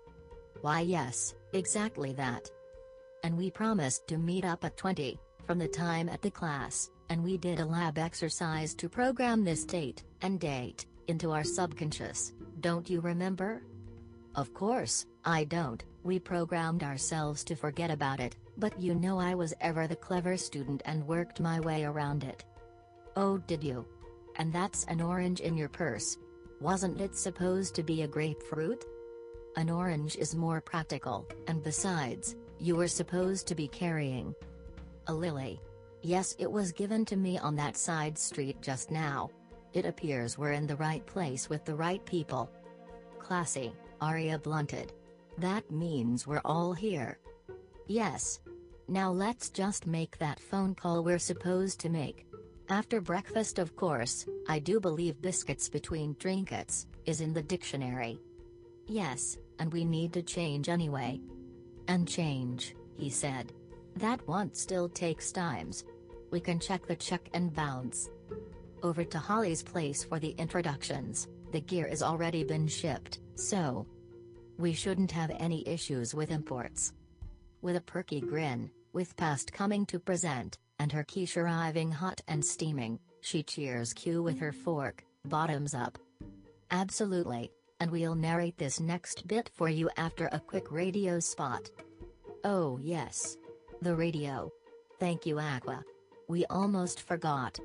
Why 0.61 0.79
yes, 0.79 1.35
exactly 1.53 2.13
that. 2.13 2.49
And 3.23 3.37
we 3.37 3.51
promised 3.51 4.07
to 4.07 4.17
meet 4.17 4.45
up 4.45 4.65
at 4.65 4.77
20, 4.77 5.19
from 5.45 5.59
the 5.59 5.67
time 5.67 6.09
at 6.09 6.23
the 6.23 6.31
class, 6.31 6.89
and 7.09 7.23
we 7.23 7.37
did 7.37 7.59
a 7.59 7.65
lab 7.65 7.99
exercise 7.99 8.73
to 8.75 8.89
program 8.89 9.43
this 9.43 9.63
date, 9.63 10.03
and 10.23 10.39
date, 10.39 10.87
into 11.07 11.29
our 11.29 11.43
subconscious, 11.43 12.33
don't 12.61 12.89
you 12.89 12.99
remember? 12.99 13.61
Of 14.35 14.53
course, 14.53 15.05
I 15.25 15.43
don't, 15.43 15.83
we 16.03 16.19
programmed 16.19 16.83
ourselves 16.83 17.43
to 17.45 17.55
forget 17.55 17.91
about 17.91 18.19
it, 18.19 18.35
but 18.57 18.79
you 18.79 18.95
know 18.95 19.19
I 19.19 19.35
was 19.35 19.53
ever 19.59 19.87
the 19.87 19.95
clever 19.95 20.37
student 20.37 20.81
and 20.85 21.07
worked 21.07 21.39
my 21.39 21.59
way 21.59 21.83
around 21.83 22.23
it. 22.23 22.45
Oh 23.15 23.37
did 23.37 23.63
you? 23.63 23.85
And 24.37 24.53
that's 24.53 24.85
an 24.85 25.01
orange 25.01 25.41
in 25.41 25.57
your 25.57 25.69
purse. 25.69 26.17
Wasn't 26.61 27.01
it 27.01 27.15
supposed 27.15 27.75
to 27.75 27.83
be 27.83 28.03
a 28.03 28.07
grapefruit? 28.07 28.85
An 29.55 29.69
orange 29.69 30.15
is 30.15 30.35
more 30.35 30.61
practical, 30.61 31.27
and 31.47 31.63
besides, 31.63 32.35
you 32.59 32.75
were 32.75 32.87
supposed 32.87 33.47
to 33.47 33.55
be 33.55 33.67
carrying 33.67 34.35
a 35.07 35.13
lily. 35.13 35.59
Yes 36.01 36.35
it 36.37 36.49
was 36.49 36.71
given 36.71 37.03
to 37.05 37.17
me 37.17 37.37
on 37.37 37.55
that 37.55 37.75
side 37.75 38.17
street 38.17 38.61
just 38.61 38.91
now. 38.91 39.31
It 39.73 39.85
appears 39.85 40.37
we're 40.37 40.53
in 40.53 40.67
the 40.67 40.75
right 40.75 41.05
place 41.05 41.49
with 41.49 41.65
the 41.65 41.75
right 41.75 42.05
people. 42.05 42.49
Classy, 43.19 43.73
Arya 44.01 44.39
blunted. 44.39 44.93
That 45.37 45.69
means 45.71 46.27
we're 46.27 46.41
all 46.45 46.73
here. 46.73 47.19
Yes. 47.87 48.39
Now 48.87 49.11
let's 49.11 49.49
just 49.49 49.85
make 49.85 50.17
that 50.17 50.39
phone 50.39 50.73
call 50.73 51.03
we're 51.03 51.19
supposed 51.19 51.79
to 51.81 51.89
make. 51.89 52.25
After 52.69 53.01
breakfast 53.01 53.59
of 53.59 53.75
course, 53.75 54.27
I 54.47 54.59
do 54.59 54.79
believe 54.79 55.21
biscuits 55.21 55.69
between 55.69 56.15
trinkets, 56.15 56.87
is 57.05 57.21
in 57.21 57.33
the 57.33 57.41
dictionary. 57.41 58.19
Yes, 58.87 59.37
and 59.59 59.71
we 59.71 59.85
need 59.85 60.13
to 60.13 60.21
change 60.21 60.69
anyway. 60.69 61.19
And 61.87 62.07
change, 62.07 62.75
he 62.97 63.09
said. 63.09 63.53
That 63.95 64.27
one 64.27 64.53
still 64.53 64.89
takes 64.89 65.31
times. 65.31 65.83
We 66.31 66.39
can 66.39 66.59
check 66.59 66.85
the 66.85 66.95
check 66.95 67.29
and 67.33 67.53
bounce. 67.53 68.09
Over 68.83 69.03
to 69.03 69.17
Holly's 69.17 69.63
place 69.63 70.03
for 70.03 70.19
the 70.19 70.35
introductions, 70.37 71.27
the 71.51 71.61
gear 71.61 71.85
is 71.85 72.03
already 72.03 72.43
been 72.43 72.67
shipped, 72.67 73.19
so, 73.39 73.87
we 74.57 74.73
shouldn't 74.73 75.11
have 75.11 75.31
any 75.39 75.67
issues 75.67 76.13
with 76.13 76.31
imports. 76.31 76.93
With 77.61 77.75
a 77.75 77.81
perky 77.81 78.21
grin, 78.21 78.69
With 78.91 79.15
past 79.17 79.53
coming 79.53 79.85
to 79.87 79.99
present, 79.99 80.57
and 80.79 80.91
her 80.91 81.03
quiche 81.03 81.37
arriving 81.37 81.91
hot 81.91 82.21
and 82.27 82.43
steaming, 82.43 82.99
she 83.21 83.43
cheers 83.43 83.93
Q 83.93 84.23
with 84.23 84.39
her 84.39 84.51
fork, 84.51 85.03
bottoms 85.25 85.75
up. 85.75 85.99
Absolutely, 86.71 87.51
and 87.79 87.91
we'll 87.91 88.15
narrate 88.15 88.57
this 88.57 88.79
next 88.79 89.27
bit 89.27 89.51
for 89.53 89.69
you 89.69 89.91
after 89.97 90.27
a 90.31 90.39
quick 90.39 90.71
radio 90.71 91.19
spot. 91.19 91.69
Oh, 92.43 92.79
yes. 92.81 93.37
The 93.81 93.95
radio. 93.95 94.51
Thank 94.99 95.25
you, 95.27 95.39
Aqua. 95.39 95.83
We 96.27 96.45
almost 96.45 97.01
forgot. 97.01 97.59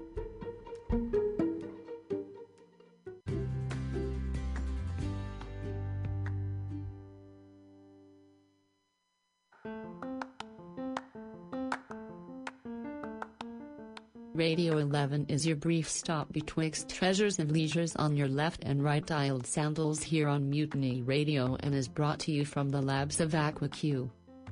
Radio 14.35 14.79
11 14.79 15.27
is 15.29 15.47
your 15.47 15.55
brief 15.55 15.89
stop 15.89 16.33
betwixt 16.33 16.89
treasures 16.89 17.39
and 17.39 17.53
leisures 17.53 17.95
on 17.95 18.17
your 18.17 18.27
left 18.27 18.65
and 18.65 18.83
right 18.83 19.07
dialed 19.07 19.47
sandals 19.47 20.03
here 20.03 20.27
on 20.27 20.51
Mutiny 20.51 21.03
Radio 21.03 21.57
and 21.61 21.73
is 21.73 21.87
brought 21.87 22.19
to 22.19 22.33
you 22.33 22.45
from 22.45 22.69
the 22.69 22.83
labs 22.83 23.21
of 23.21 23.31
AquaQ. 23.31 24.11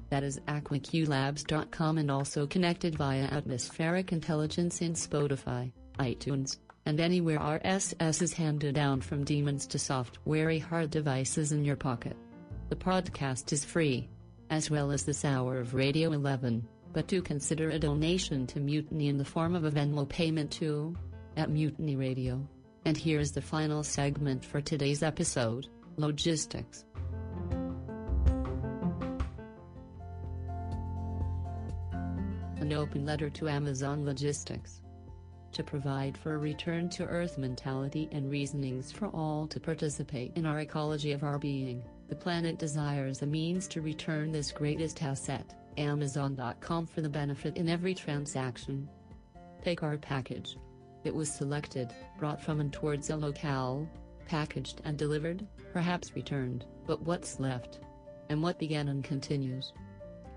That 0.09 0.23
is 0.23 0.39
aquaqlabs.com 0.47 1.99
and 1.99 2.13
also 2.13 2.47
connected 2.47 2.95
via 2.95 3.25
atmospheric 3.25 4.13
intelligence 4.13 4.83
in 4.83 4.93
Spotify, 4.93 5.73
iTunes, 5.99 6.59
and 6.87 7.01
anywhere 7.01 7.41
RSS 7.41 8.23
is 8.23 8.33
handed 8.33 8.77
down 8.77 9.01
from 9.01 9.25
demons 9.25 9.67
to 9.67 9.81
software 9.81 10.61
hard 10.61 10.91
devices 10.91 11.51
in 11.51 11.65
your 11.65 11.75
pocket. 11.75 12.17
The 12.69 12.77
podcast 12.77 13.53
is 13.53 13.65
free, 13.65 14.09
as 14.49 14.71
well 14.71 14.93
as 14.93 15.03
this 15.03 15.25
hour 15.25 15.59
of 15.59 15.75
Radio 15.75 16.13
11 16.13 16.69
but 16.93 17.07
do 17.07 17.23
consider 17.23 17.71
a 17.71 17.79
donation 17.79 18.47
to 18.49 18.61
Mutiny 18.61 19.09
in 19.09 19.17
the 19.17 19.25
form 19.25 19.55
of 19.55 19.65
a 19.65 19.71
Venmo 19.71 20.09
payment 20.09 20.51
to 20.53 20.95
at 21.37 21.51
Mutiny 21.51 21.97
Radio. 21.97 22.47
And 22.85 22.97
here's 22.97 23.33
the 23.33 23.41
final 23.41 23.83
segment 23.83 24.45
for 24.45 24.61
today's 24.61 25.03
episode 25.03 25.69
Logistics. 25.97 26.85
An 32.61 32.73
open 32.73 33.05
letter 33.05 33.31
to 33.31 33.49
Amazon 33.49 34.05
Logistics. 34.05 34.81
To 35.53 35.63
provide 35.63 36.17
for 36.17 36.35
a 36.35 36.39
return 36.39 36.89
to 36.91 37.05
Earth 37.05 37.37
mentality 37.37 38.09
and 38.11 38.31
reasonings 38.31 38.91
for 38.91 39.09
all 39.09 39.47
to 39.49 39.61
participate 39.61 40.33
in 40.35 40.47
our 40.47 40.61
ecology 40.61 41.13
of 41.13 41.25
our 41.25 41.39
being, 41.39 41.83
the 42.09 42.17
planet 42.17 42.59
desires 42.59 43.21
a 43.21 43.27
means 43.27 43.69
to 43.69 43.83
return 43.83 44.33
this 44.33 44.51
greatest 44.51 45.03
asset 45.03 45.55
Amazon.com 45.79 46.87
for 46.87 47.01
the 47.01 47.09
benefit 47.09 47.57
in 47.57 47.69
every 47.69 47.95
transaction. 47.95 48.89
Take 49.65 49.83
our 49.83 49.97
package. 49.97 50.57
It 51.05 51.15
was 51.15 51.33
selected, 51.33 51.93
brought 52.19 52.41
from 52.41 52.61
and 52.61 52.73
towards 52.73 53.11
a 53.11 53.17
locale, 53.17 53.89
packaged 54.27 54.81
and 54.85 54.97
delivered, 54.97 55.47
perhaps 55.73 56.15
returned, 56.15 56.65
but 56.87 57.03
what's 57.03 57.41
left? 57.41 57.81
And 58.29 58.43
what 58.43 58.59
began 58.59 58.89
and 58.89 59.03
continues? 59.03 59.73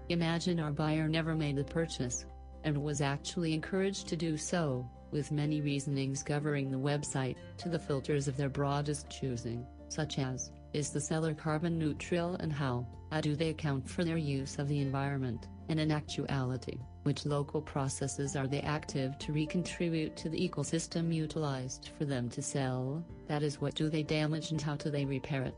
Imagine 0.09 0.59
our 0.59 0.71
buyer 0.71 1.07
never 1.07 1.35
made 1.35 1.55
the 1.55 1.63
purchase, 1.63 2.25
and 2.63 2.77
was 2.77 3.01
actually 3.01 3.53
encouraged 3.53 4.07
to 4.07 4.15
do 4.15 4.37
so, 4.37 4.89
with 5.11 5.31
many 5.31 5.61
reasonings 5.61 6.23
governing 6.23 6.71
the 6.71 6.77
website, 6.77 7.35
to 7.57 7.69
the 7.69 7.79
filters 7.79 8.27
of 8.27 8.37
their 8.37 8.49
broadest 8.49 9.09
choosing, 9.09 9.65
such 9.87 10.19
as, 10.19 10.51
is 10.73 10.89
the 10.89 10.99
seller 10.99 11.33
carbon 11.33 11.79
neutral 11.79 12.35
and 12.35 12.51
how, 12.51 12.85
how 13.15 13.21
do 13.21 13.33
they 13.33 13.47
account 13.47 13.89
for 13.89 14.03
their 14.03 14.17
use 14.17 14.59
of 14.59 14.67
the 14.67 14.81
environment, 14.81 15.47
and 15.69 15.79
in 15.79 15.89
actuality, 15.89 16.77
which 17.03 17.25
local 17.25 17.61
processes 17.61 18.35
are 18.35 18.45
they 18.45 18.59
active 18.59 19.17
to 19.17 19.31
recontribute 19.31 20.17
to 20.17 20.27
the 20.27 20.49
ecosystem 20.49 21.15
utilized 21.15 21.91
for 21.97 22.03
them 22.03 22.27
to 22.27 22.41
sell, 22.41 23.01
that 23.29 23.41
is 23.41 23.61
what 23.61 23.73
do 23.73 23.89
they 23.89 24.03
damage 24.03 24.51
and 24.51 24.61
how 24.61 24.75
do 24.75 24.89
they 24.89 25.05
repair 25.05 25.43
it. 25.43 25.55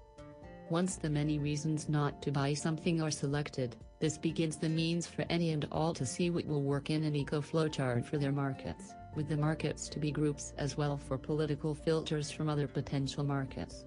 Once 0.69 0.97
the 0.97 1.09
many 1.09 1.39
reasons 1.39 1.89
not 1.89 2.21
to 2.21 2.31
buy 2.31 2.53
something 2.53 3.01
are 3.01 3.09
selected, 3.09 3.75
this 3.99 4.19
begins 4.19 4.57
the 4.57 4.69
means 4.69 5.07
for 5.07 5.25
any 5.27 5.49
and 5.49 5.67
all 5.71 5.95
to 5.95 6.05
see 6.05 6.29
what 6.29 6.45
will 6.45 6.61
work 6.61 6.91
in 6.91 7.03
an 7.05 7.15
eco 7.15 7.41
flowchart 7.41 8.05
for 8.05 8.19
their 8.19 8.31
markets, 8.31 8.93
with 9.15 9.27
the 9.29 9.35
markets 9.35 9.89
to 9.89 9.97
be 9.97 10.11
groups 10.11 10.53
as 10.59 10.77
well 10.77 10.95
for 10.95 11.17
political 11.17 11.73
filters 11.73 12.29
from 12.29 12.49
other 12.49 12.67
potential 12.67 13.23
markets. 13.23 13.83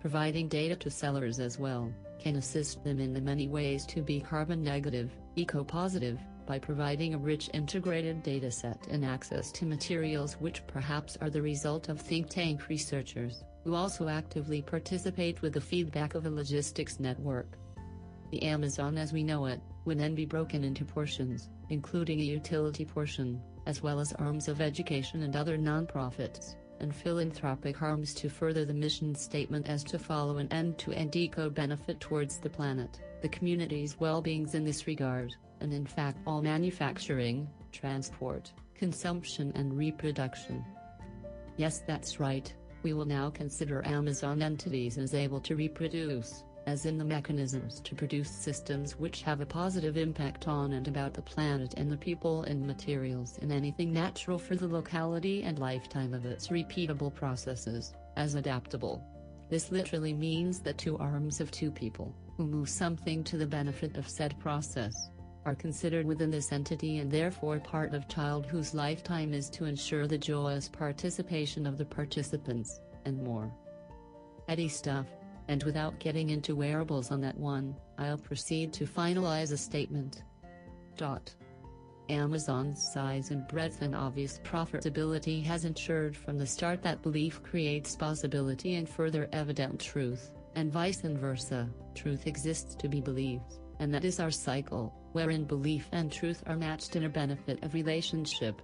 Providing 0.00 0.46
data 0.46 0.76
to 0.76 0.90
sellers 0.90 1.40
as 1.40 1.58
well, 1.58 1.92
can 2.20 2.36
assist 2.36 2.84
them 2.84 3.00
in 3.00 3.12
the 3.12 3.20
many 3.20 3.48
ways 3.48 3.84
to 3.86 4.00
be 4.00 4.20
carbon 4.20 4.62
negative, 4.62 5.10
eco-positive, 5.34 6.20
by 6.46 6.58
providing 6.58 7.14
a 7.14 7.18
rich 7.18 7.50
integrated 7.52 8.22
dataset 8.22 8.78
and 8.90 9.04
access 9.04 9.50
to 9.52 9.66
materials 9.66 10.34
which 10.40 10.66
perhaps 10.66 11.18
are 11.20 11.30
the 11.30 11.42
result 11.42 11.88
of 11.88 12.00
think 12.00 12.28
tank 12.28 12.68
researchers, 12.68 13.42
who 13.64 13.74
also 13.74 14.08
actively 14.08 14.62
participate 14.62 15.42
with 15.42 15.52
the 15.52 15.60
feedback 15.60 16.14
of 16.14 16.26
a 16.26 16.30
logistics 16.30 17.00
network. 17.00 17.58
The 18.30 18.44
Amazon 18.44 18.98
as 18.98 19.12
we 19.12 19.22
know 19.24 19.46
it, 19.46 19.60
would 19.84 19.98
then 19.98 20.14
be 20.14 20.26
broken 20.26 20.64
into 20.64 20.84
portions, 20.84 21.48
including 21.70 22.20
a 22.20 22.24
utility 22.24 22.84
portion, 22.84 23.40
as 23.66 23.82
well 23.82 23.98
as 23.98 24.12
arms 24.14 24.46
of 24.48 24.60
education 24.60 25.22
and 25.22 25.34
other 25.34 25.58
nonprofits 25.58 26.54
and 26.80 26.94
philanthropic 26.94 27.82
arms 27.82 28.14
to 28.14 28.28
further 28.28 28.64
the 28.64 28.74
mission 28.74 29.14
statement 29.14 29.68
as 29.68 29.82
to 29.84 29.98
follow 29.98 30.38
an 30.38 30.52
end-to-end 30.52 31.16
eco-benefit 31.16 32.00
towards 32.00 32.38
the 32.38 32.50
planet, 32.50 33.00
the 33.22 33.28
community's 33.28 33.98
well-beings 33.98 34.54
in 34.54 34.64
this 34.64 34.86
regard, 34.86 35.34
and 35.60 35.72
in 35.72 35.86
fact 35.86 36.18
all 36.26 36.42
manufacturing, 36.42 37.48
transport, 37.72 38.52
consumption 38.74 39.52
and 39.54 39.76
reproduction. 39.76 40.64
Yes 41.56 41.82
that's 41.86 42.20
right, 42.20 42.52
we 42.82 42.92
will 42.92 43.04
now 43.04 43.30
consider 43.30 43.86
Amazon 43.86 44.40
entities 44.42 44.98
as 44.98 45.14
able 45.14 45.40
to 45.40 45.56
reproduce, 45.56 46.44
as 46.68 46.84
in 46.84 46.98
the 46.98 47.04
mechanisms 47.04 47.80
to 47.80 47.94
produce 47.94 48.28
systems 48.28 48.98
which 48.98 49.22
have 49.22 49.40
a 49.40 49.46
positive 49.46 49.96
impact 49.96 50.46
on 50.46 50.74
and 50.74 50.86
about 50.86 51.14
the 51.14 51.22
planet 51.22 51.72
and 51.78 51.90
the 51.90 51.96
people 51.96 52.42
and 52.42 52.66
materials 52.66 53.38
in 53.38 53.50
anything 53.50 53.90
natural 53.90 54.38
for 54.38 54.54
the 54.54 54.68
locality 54.68 55.44
and 55.44 55.58
lifetime 55.58 56.12
of 56.12 56.26
its 56.26 56.48
repeatable 56.48 57.12
processes, 57.14 57.94
as 58.16 58.34
adaptable. 58.34 59.02
This 59.48 59.72
literally 59.72 60.12
means 60.12 60.60
that 60.60 60.76
two 60.76 60.98
arms 60.98 61.40
of 61.40 61.50
two 61.50 61.70
people, 61.70 62.14
who 62.36 62.46
move 62.46 62.68
something 62.68 63.24
to 63.24 63.38
the 63.38 63.46
benefit 63.46 63.96
of 63.96 64.06
said 64.06 64.38
process, 64.38 64.92
are 65.46 65.54
considered 65.54 66.04
within 66.04 66.30
this 66.30 66.52
entity 66.52 66.98
and 66.98 67.10
therefore 67.10 67.58
part 67.60 67.94
of 67.94 68.08
child 68.08 68.44
whose 68.44 68.74
lifetime 68.74 69.32
is 69.32 69.48
to 69.48 69.64
ensure 69.64 70.06
the 70.06 70.18
joyous 70.18 70.68
participation 70.68 71.66
of 71.66 71.78
the 71.78 71.86
participants, 71.86 72.78
and 73.06 73.22
more. 73.22 73.50
Eddie 74.48 74.68
stuff 74.68 75.06
and 75.48 75.62
without 75.64 75.98
getting 75.98 76.30
into 76.30 76.54
wearables 76.54 77.10
on 77.10 77.20
that 77.22 77.38
one, 77.38 77.74
I'll 77.98 78.18
proceed 78.18 78.72
to 78.74 78.86
finalize 78.86 79.52
a 79.52 79.56
statement. 79.56 80.22
Dot. 80.96 81.34
Amazon's 82.10 82.90
size 82.92 83.30
and 83.30 83.46
breadth 83.48 83.82
and 83.82 83.94
obvious 83.94 84.40
profitability 84.42 85.44
has 85.44 85.64
ensured 85.64 86.16
from 86.16 86.38
the 86.38 86.46
start 86.46 86.82
that 86.82 87.02
belief 87.02 87.42
creates 87.42 87.96
possibility 87.96 88.76
and 88.76 88.88
further 88.88 89.28
evident 89.32 89.78
truth, 89.78 90.30
and 90.54 90.72
vice 90.72 91.02
versa, 91.02 91.68
truth 91.94 92.26
exists 92.26 92.74
to 92.76 92.88
be 92.88 93.00
believed, 93.00 93.58
and 93.78 93.92
that 93.92 94.04
is 94.04 94.20
our 94.20 94.30
cycle, 94.30 94.94
wherein 95.12 95.44
belief 95.44 95.86
and 95.92 96.10
truth 96.10 96.42
are 96.46 96.56
matched 96.56 96.96
in 96.96 97.04
a 97.04 97.08
benefit 97.10 97.62
of 97.62 97.74
relationship. 97.74 98.62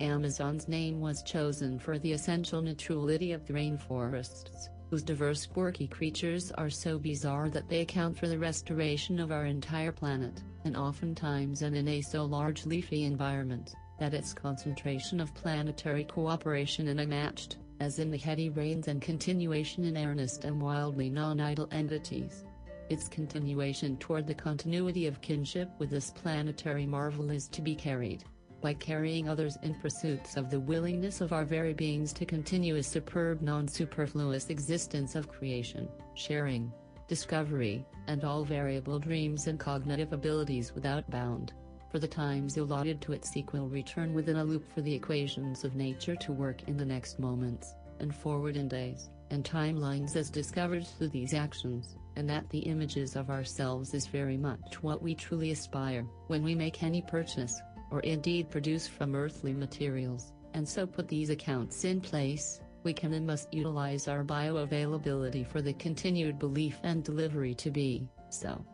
Amazon's 0.00 0.66
name 0.66 1.00
was 1.00 1.22
chosen 1.22 1.78
for 1.78 1.98
the 1.98 2.12
essential 2.12 2.62
neutrality 2.62 3.32
of 3.32 3.46
the 3.46 3.52
rainforests, 3.52 4.68
whose 4.92 5.02
diverse 5.02 5.46
quirky 5.46 5.86
creatures 5.86 6.52
are 6.58 6.68
so 6.68 6.98
bizarre 6.98 7.48
that 7.48 7.66
they 7.66 7.80
account 7.80 8.14
for 8.14 8.28
the 8.28 8.38
restoration 8.38 9.18
of 9.18 9.32
our 9.32 9.46
entire 9.46 9.90
planet, 9.90 10.42
and 10.66 10.76
oftentimes 10.76 11.62
and 11.62 11.74
in 11.74 11.88
a 11.88 12.02
so 12.02 12.26
large 12.26 12.66
leafy 12.66 13.04
environment, 13.04 13.74
that 13.98 14.12
its 14.12 14.34
concentration 14.34 15.18
of 15.18 15.34
planetary 15.34 16.04
cooperation 16.04 16.88
is 16.88 16.98
unmatched, 16.98 17.56
as 17.80 18.00
in 18.00 18.10
the 18.10 18.18
heady 18.18 18.50
rains 18.50 18.86
and 18.86 19.00
continuation 19.00 19.84
in 19.84 19.96
earnest 19.96 20.44
and 20.44 20.60
wildly 20.60 21.08
non-idle 21.08 21.70
entities. 21.72 22.44
Its 22.90 23.08
continuation 23.08 23.96
toward 23.96 24.26
the 24.26 24.34
continuity 24.34 25.06
of 25.06 25.22
kinship 25.22 25.70
with 25.78 25.88
this 25.88 26.10
planetary 26.10 26.84
marvel 26.84 27.30
is 27.30 27.48
to 27.48 27.62
be 27.62 27.74
carried, 27.74 28.24
by 28.62 28.72
carrying 28.72 29.28
others 29.28 29.58
in 29.62 29.74
pursuits 29.74 30.36
of 30.36 30.48
the 30.48 30.60
willingness 30.60 31.20
of 31.20 31.32
our 31.32 31.44
very 31.44 31.74
beings 31.74 32.12
to 32.14 32.24
continue 32.24 32.76
a 32.76 32.82
superb 32.82 33.42
non-superfluous 33.42 34.48
existence 34.48 35.14
of 35.16 35.28
creation, 35.28 35.88
sharing, 36.14 36.72
discovery, 37.08 37.84
and 38.06 38.24
all 38.24 38.44
variable 38.44 38.98
dreams 38.98 39.48
and 39.48 39.58
cognitive 39.58 40.12
abilities 40.12 40.74
without 40.74 41.10
bound. 41.10 41.52
For 41.90 41.98
the 41.98 42.08
times 42.08 42.56
allotted 42.56 43.02
to 43.02 43.12
its 43.12 43.28
sequel 43.28 43.68
return 43.68 44.14
within 44.14 44.36
a 44.36 44.44
loop 44.44 44.72
for 44.72 44.80
the 44.80 44.94
equations 44.94 45.64
of 45.64 45.76
nature 45.76 46.16
to 46.16 46.32
work 46.32 46.66
in 46.68 46.78
the 46.78 46.86
next 46.86 47.18
moments, 47.18 47.74
and 47.98 48.14
forward 48.14 48.56
in 48.56 48.68
days, 48.68 49.10
and 49.30 49.44
timelines 49.44 50.16
as 50.16 50.30
discovered 50.30 50.86
through 50.86 51.08
these 51.08 51.34
actions, 51.34 51.96
and 52.16 52.28
that 52.30 52.48
the 52.50 52.60
images 52.60 53.16
of 53.16 53.28
ourselves 53.28 53.92
is 53.92 54.06
very 54.06 54.36
much 54.36 54.82
what 54.82 55.02
we 55.02 55.14
truly 55.14 55.50
aspire 55.50 56.06
when 56.28 56.42
we 56.42 56.54
make 56.54 56.82
any 56.82 57.02
purchase, 57.02 57.60
or 57.92 58.00
indeed 58.00 58.50
produce 58.50 58.88
from 58.88 59.14
earthly 59.14 59.52
materials, 59.52 60.32
and 60.54 60.66
so 60.66 60.86
put 60.86 61.06
these 61.06 61.30
accounts 61.30 61.84
in 61.84 62.00
place, 62.00 62.60
we 62.82 62.92
can 62.92 63.12
and 63.12 63.26
must 63.26 63.52
utilize 63.52 64.08
our 64.08 64.24
bioavailability 64.24 65.46
for 65.46 65.62
the 65.62 65.74
continued 65.74 66.38
belief 66.38 66.78
and 66.82 67.04
delivery 67.04 67.54
to 67.54 67.70
be 67.70 68.08
so. 68.30 68.64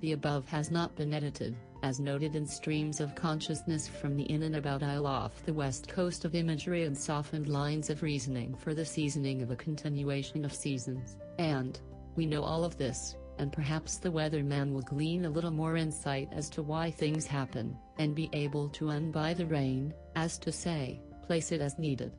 The 0.00 0.12
above 0.12 0.46
has 0.48 0.70
not 0.70 0.94
been 0.94 1.14
edited, 1.14 1.56
as 1.82 1.98
noted 1.98 2.36
in 2.36 2.46
streams 2.46 3.00
of 3.00 3.14
consciousness 3.14 3.88
from 3.88 4.14
the 4.14 4.30
in 4.30 4.42
and 4.42 4.56
about 4.56 4.82
aisle 4.82 5.06
off 5.06 5.44
the 5.44 5.54
west 5.54 5.88
coast 5.88 6.24
of 6.24 6.34
imagery 6.34 6.84
and 6.84 6.96
softened 6.96 7.48
lines 7.48 7.88
of 7.88 8.02
reasoning 8.02 8.54
for 8.54 8.74
the 8.74 8.84
seasoning 8.84 9.42
of 9.42 9.50
a 9.50 9.56
continuation 9.56 10.44
of 10.44 10.52
seasons, 10.52 11.16
and, 11.38 11.80
we 12.14 12.26
know 12.26 12.42
all 12.42 12.64
of 12.64 12.76
this, 12.76 13.16
and 13.38 13.52
perhaps 13.52 13.98
the 13.98 14.10
weatherman 14.10 14.72
will 14.72 14.82
glean 14.82 15.24
a 15.24 15.30
little 15.30 15.50
more 15.50 15.76
insight 15.76 16.28
as 16.32 16.48
to 16.50 16.62
why 16.62 16.90
things 16.90 17.26
happen, 17.26 17.76
and 17.98 18.14
be 18.14 18.30
able 18.32 18.68
to 18.70 18.86
unbuy 18.86 19.36
the 19.36 19.46
rain, 19.46 19.92
as 20.14 20.38
to 20.38 20.52
say, 20.52 21.00
place 21.26 21.52
it 21.52 21.60
as 21.60 21.78
needed. 21.78 22.12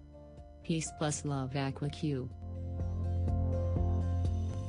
Peace 0.64 0.92
plus 0.98 1.26
love 1.26 1.52
AquaQ. 1.54 2.30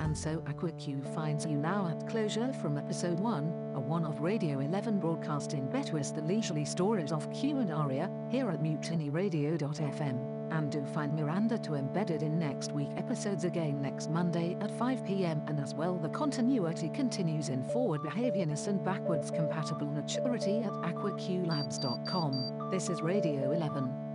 And 0.00 0.16
so 0.16 0.38
AquaQ 0.46 1.14
finds 1.14 1.44
you 1.44 1.56
now 1.56 1.88
at 1.88 2.08
closure 2.08 2.52
from 2.54 2.78
episode 2.78 3.18
1, 3.20 3.72
a 3.74 3.80
one 3.80 4.06
of 4.06 4.20
Radio 4.20 4.60
11 4.60 5.00
broadcast 5.00 5.52
in 5.52 5.68
Betwist 5.68 6.14
the 6.14 6.22
leisurely 6.22 6.64
stories 6.64 7.12
of 7.12 7.30
Q 7.32 7.58
and 7.58 7.72
Aria, 7.72 8.10
here 8.30 8.48
at 8.48 8.62
mutinyradio.fm. 8.62 10.38
And 10.50 10.70
do 10.70 10.84
find 10.84 11.14
Miranda 11.14 11.58
to 11.58 11.74
embedded 11.74 12.22
in 12.22 12.38
next 12.38 12.72
week 12.72 12.88
episodes 12.96 13.44
again 13.44 13.80
next 13.82 14.10
Monday 14.10 14.56
at 14.60 14.70
5 14.70 15.04
pm 15.04 15.42
and 15.46 15.60
as 15.60 15.74
well 15.74 15.96
the 15.96 16.08
continuity 16.08 16.88
continues 16.88 17.48
in 17.48 17.62
forward 17.64 18.00
behaviorness 18.02 18.68
and 18.68 18.84
backwards 18.84 19.30
compatible 19.30 19.86
maturity 19.86 20.62
at 20.62 20.72
aquaqlabs.com. 20.72 22.68
This 22.70 22.88
is 22.88 23.02
Radio 23.02 23.52
11. 23.52 24.07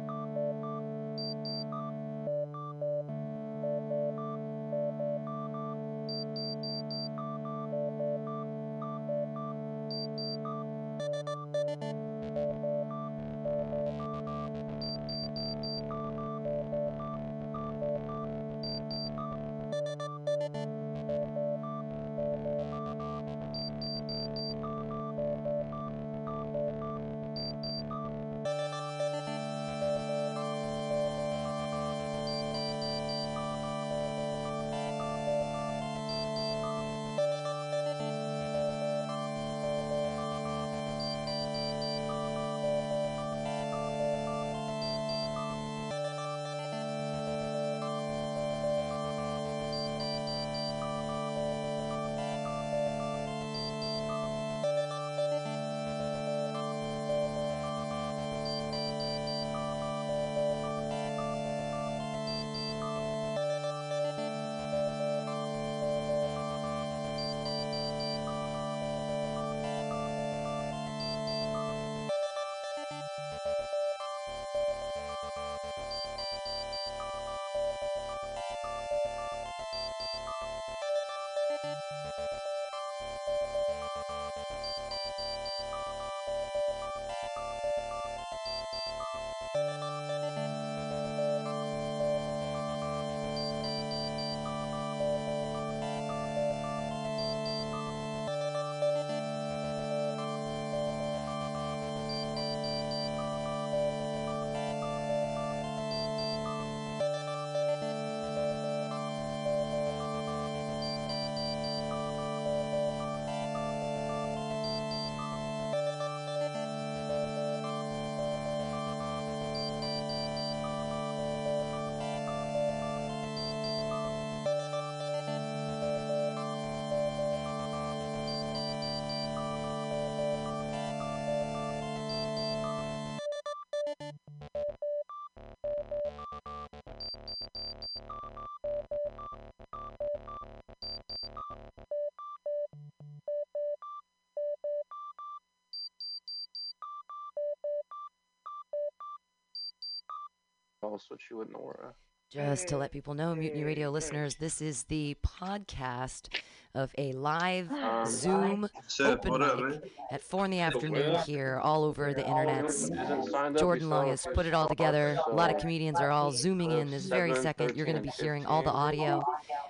I'll 150.83 150.99
switch 150.99 151.23
you 151.31 151.37
with 151.37 151.49
Nora. 151.51 151.93
Just 152.31 152.67
to 152.69 152.77
let 152.77 152.91
people 152.91 153.13
know, 153.13 153.35
Mutiny 153.35 153.63
Radio 153.63 153.91
listeners, 153.91 154.35
this 154.35 154.59
is 154.59 154.83
the 154.85 155.15
podcast 155.23 156.29
of 156.73 156.91
a 156.97 157.11
live 157.13 157.71
Um, 157.71 158.05
Zoom 158.07 158.67
So, 158.87 159.11
open 159.11 159.39
mic 159.69 159.83
at 160.11 160.23
four 160.23 160.45
in 160.45 160.51
the 160.51 160.59
afternoon 160.59 161.15
here, 161.27 161.59
all 161.61 161.83
over 161.83 162.11
the 162.11 162.23
internets. 162.23 162.91
Isn't 162.91 163.29
signed 163.29 163.55
up, 163.55 163.59
Jordan 163.59 163.89
Long 163.91 164.07
has 164.07 164.25
put 164.33 164.47
it 164.47 164.55
all 164.55 164.67
together. 164.67 165.15
A 165.27 165.33
lot 165.35 165.53
of 165.53 165.61
comedians 165.61 165.99
are 165.99 166.09
all 166.09 166.31
zooming 166.31 166.71
in 166.71 166.89
this 166.89 167.05
very 167.05 167.35
second. 167.35 167.77
You're 167.77 167.85
going 167.85 167.97
to 167.97 168.01
be 168.01 168.09
hearing 168.19 168.47
all 168.47 168.63
the 168.63 168.71
audio 168.71 169.23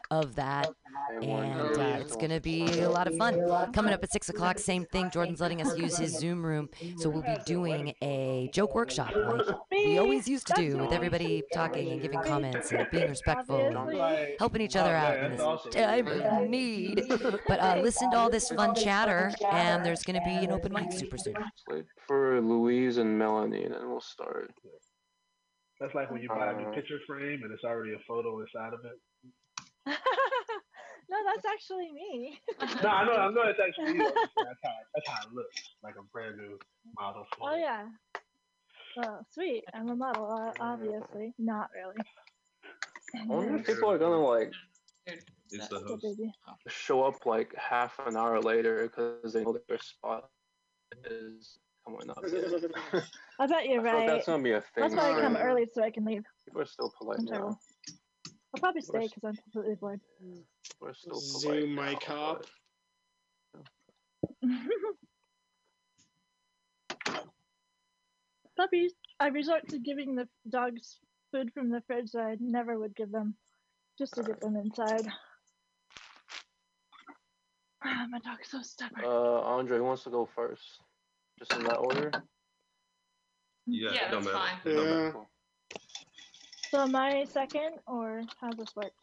of 0.10 0.36
that, 0.36 0.72
and 1.22 1.78
uh, 1.78 1.98
it's 2.00 2.16
going 2.16 2.30
to 2.30 2.40
be 2.40 2.66
a 2.80 2.90
lot 2.90 3.08
of 3.08 3.16
fun. 3.18 3.40
Coming 3.74 3.94
up 3.94 4.04
at 4.04 4.12
six 4.12 4.30
o'clock, 4.30 4.60
same 4.60 4.86
thing. 4.86 5.10
Jordan's 5.12 5.40
letting 5.42 5.62
us 5.62 5.78
use 5.78 5.98
his 5.98 6.18
Zoom 6.18 6.46
room, 6.46 6.70
so 6.98 7.10
we'll 7.10 7.22
be 7.22 7.38
doing 7.46 7.94
a 8.02 8.50
joke 8.54 8.76
workshop 8.76 9.14
like 9.16 9.56
we 9.72 9.98
always 9.98 10.28
used 10.28 10.48
to 10.48 10.54
do, 10.54 10.78
with 10.78 10.92
everybody 10.92 11.44
talking 11.54 11.92
and 11.92 12.02
giving 12.02 12.22
comments 12.22 12.72
and 12.72 12.88
being 12.92 13.10
respectful, 13.10 13.58
and 13.58 14.38
helping 14.40 14.62
each 14.62 14.76
other 14.76 14.96
out 14.96 15.18
in 15.18 15.32
this 15.38 15.42
time 15.72 16.08
of 16.08 16.50
need. 16.50 17.04
But 17.48 17.60
uh, 17.60 17.80
listen 17.82 18.12
to 18.12 18.18
all 18.18 18.30
this 18.30 18.50
fun 18.50 18.76
chatter, 18.76 19.32
and 19.52 19.86
there's 19.86 20.04
going 20.04 20.20
to 20.20 20.26
be 20.26 20.46
an 20.46 20.52
open 20.52 20.72
mic 20.74 20.92
super 20.92 21.18
soon. 21.18 21.36
For 22.08 22.42
Louise 22.42 22.98
and 22.98 23.18
Melanie, 23.18 23.64
and 23.64 23.74
then 23.74 23.90
we'll 23.90 24.02
start. 24.02 24.52
That's 25.80 25.94
like 25.96 26.12
when 26.12 26.22
you 26.22 26.30
buy 26.30 26.52
a 26.52 26.58
new 26.58 26.68
Uh, 26.68 26.72
picture 26.72 27.00
frame 27.06 27.42
and 27.44 27.52
it's 27.52 27.64
already 27.64 27.94
a 27.94 28.00
photo 28.08 28.40
inside 28.40 28.74
of 28.74 28.80
it. 28.86 29.98
no, 31.10 31.18
that's 31.26 31.46
actually 31.46 31.92
me. 31.92 32.40
no, 32.84 32.90
I 32.90 33.06
know, 33.06 33.14
I 33.14 33.32
know 33.32 33.44
it's 33.44 33.60
actually 33.60 33.98
you. 33.98 34.06
I'm 34.06 34.14
just 34.14 34.36
saying 34.36 34.46
That's 34.46 34.60
how, 34.64 34.72
that's 34.96 35.10
how 35.10 35.28
it 35.28 35.34
looks, 35.34 35.70
like 35.84 35.96
a 36.00 36.04
brand 36.12 36.38
new 36.38 36.58
model. 37.00 37.26
Oh 37.42 37.56
yeah. 37.56 37.86
Oh, 39.04 39.20
sweet. 39.32 39.64
I'm 39.74 39.90
a 39.90 39.96
model, 39.96 40.32
uh, 40.32 40.52
obviously. 40.60 41.34
Not 41.40 41.70
really. 41.74 42.06
I 43.16 43.26
wonder 43.26 43.58
if 43.58 43.66
people 43.66 43.90
are 43.92 43.98
gonna 43.98 44.18
like 44.18 44.52
It's 45.06 45.68
the 45.68 45.80
So 45.80 46.30
show 46.68 47.04
up 47.04 47.26
like 47.26 47.54
half 47.56 48.00
an 48.06 48.16
hour 48.16 48.40
later 48.42 48.84
because 48.84 49.34
they 49.34 49.44
know 49.44 49.58
their 49.68 49.80
spot 49.80 50.30
is 51.06 51.60
coming 51.86 52.10
up. 52.10 52.20
I 53.40 53.48
bet 53.48 53.68
you're 53.68 53.82
I 53.82 53.84
feel 53.84 53.84
like 53.84 53.94
right. 53.94 54.08
that's 54.08 54.26
gonna 54.26 54.44
be 54.44 54.52
a 54.52 54.62
thing. 54.62 54.84
That's 54.90 54.96
why 54.96 55.18
I 55.18 55.22
come 55.22 55.38
early 55.38 55.68
so 55.74 55.84
I 55.84 55.90
can 55.92 56.06
leave. 56.06 56.24
People 56.46 56.62
are 56.62 56.66
still 56.66 56.94
polite 56.98 57.20
I'm 57.20 57.26
now. 57.26 57.32
terrible. 57.32 57.60
I'll 58.54 58.60
probably 58.60 58.82
stay 58.82 59.00
because 59.08 59.24
I'm 59.24 59.36
completely 59.38 59.76
bored. 59.76 60.02
We're 60.80 60.94
still 60.94 61.16
Zoom 61.16 61.74
my 61.74 61.96
cop. 61.96 62.46
Puppies. 68.56 68.94
I 69.20 69.28
resort 69.28 69.68
to 69.70 69.80
giving 69.80 70.16
the 70.16 70.28
dogs 70.50 71.00
food 71.32 71.52
from 71.54 71.70
the 71.70 71.82
fridge 71.88 72.12
that 72.12 72.22
I 72.22 72.38
never 72.40 72.78
would 72.78 72.96
give 72.96 73.12
them, 73.12 73.36
just 73.98 74.14
to 74.16 74.24
get 74.24 74.40
them 74.42 74.56
inside. 74.56 75.06
Ah, 77.86 78.06
my 78.10 78.20
dog's 78.20 78.50
so 78.50 78.62
stubborn. 78.62 79.04
Uh, 79.04 79.42
Andre 79.42 79.78
who 79.80 79.84
wants 79.84 80.06
to 80.06 80.10
go 80.10 80.26
first. 80.26 80.80
Just 81.38 81.52
in 81.52 81.66
that 81.66 81.76
order. 81.80 82.12
Yeah, 83.68 83.92
Yeah, 83.92 84.10
don't 84.10 84.24
that's 84.24 84.34
matter. 84.34 84.38
fine. 84.38 84.58
Don't 84.64 84.76
Yeah. 84.76 84.84
matter. 84.84 85.12
Cool. 85.12 85.30
So 86.74 86.82
am 86.82 86.96
I 86.96 87.24
second, 87.26 87.76
or 87.86 88.24
how's 88.42 88.56
this 88.56 88.76
work? 88.76 88.94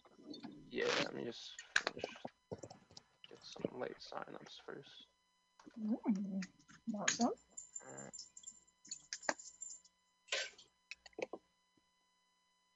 Yeah, 0.72 0.86
let 1.04 1.14
me 1.14 1.22
just 1.24 1.52
finish. 1.86 2.04
Get 3.28 3.38
some 3.40 3.80
late 3.80 3.94
signups 4.00 4.58
first. 4.66 5.06
Mm, 5.80 6.42
awesome. 6.96 7.30
Alright. 7.86 8.12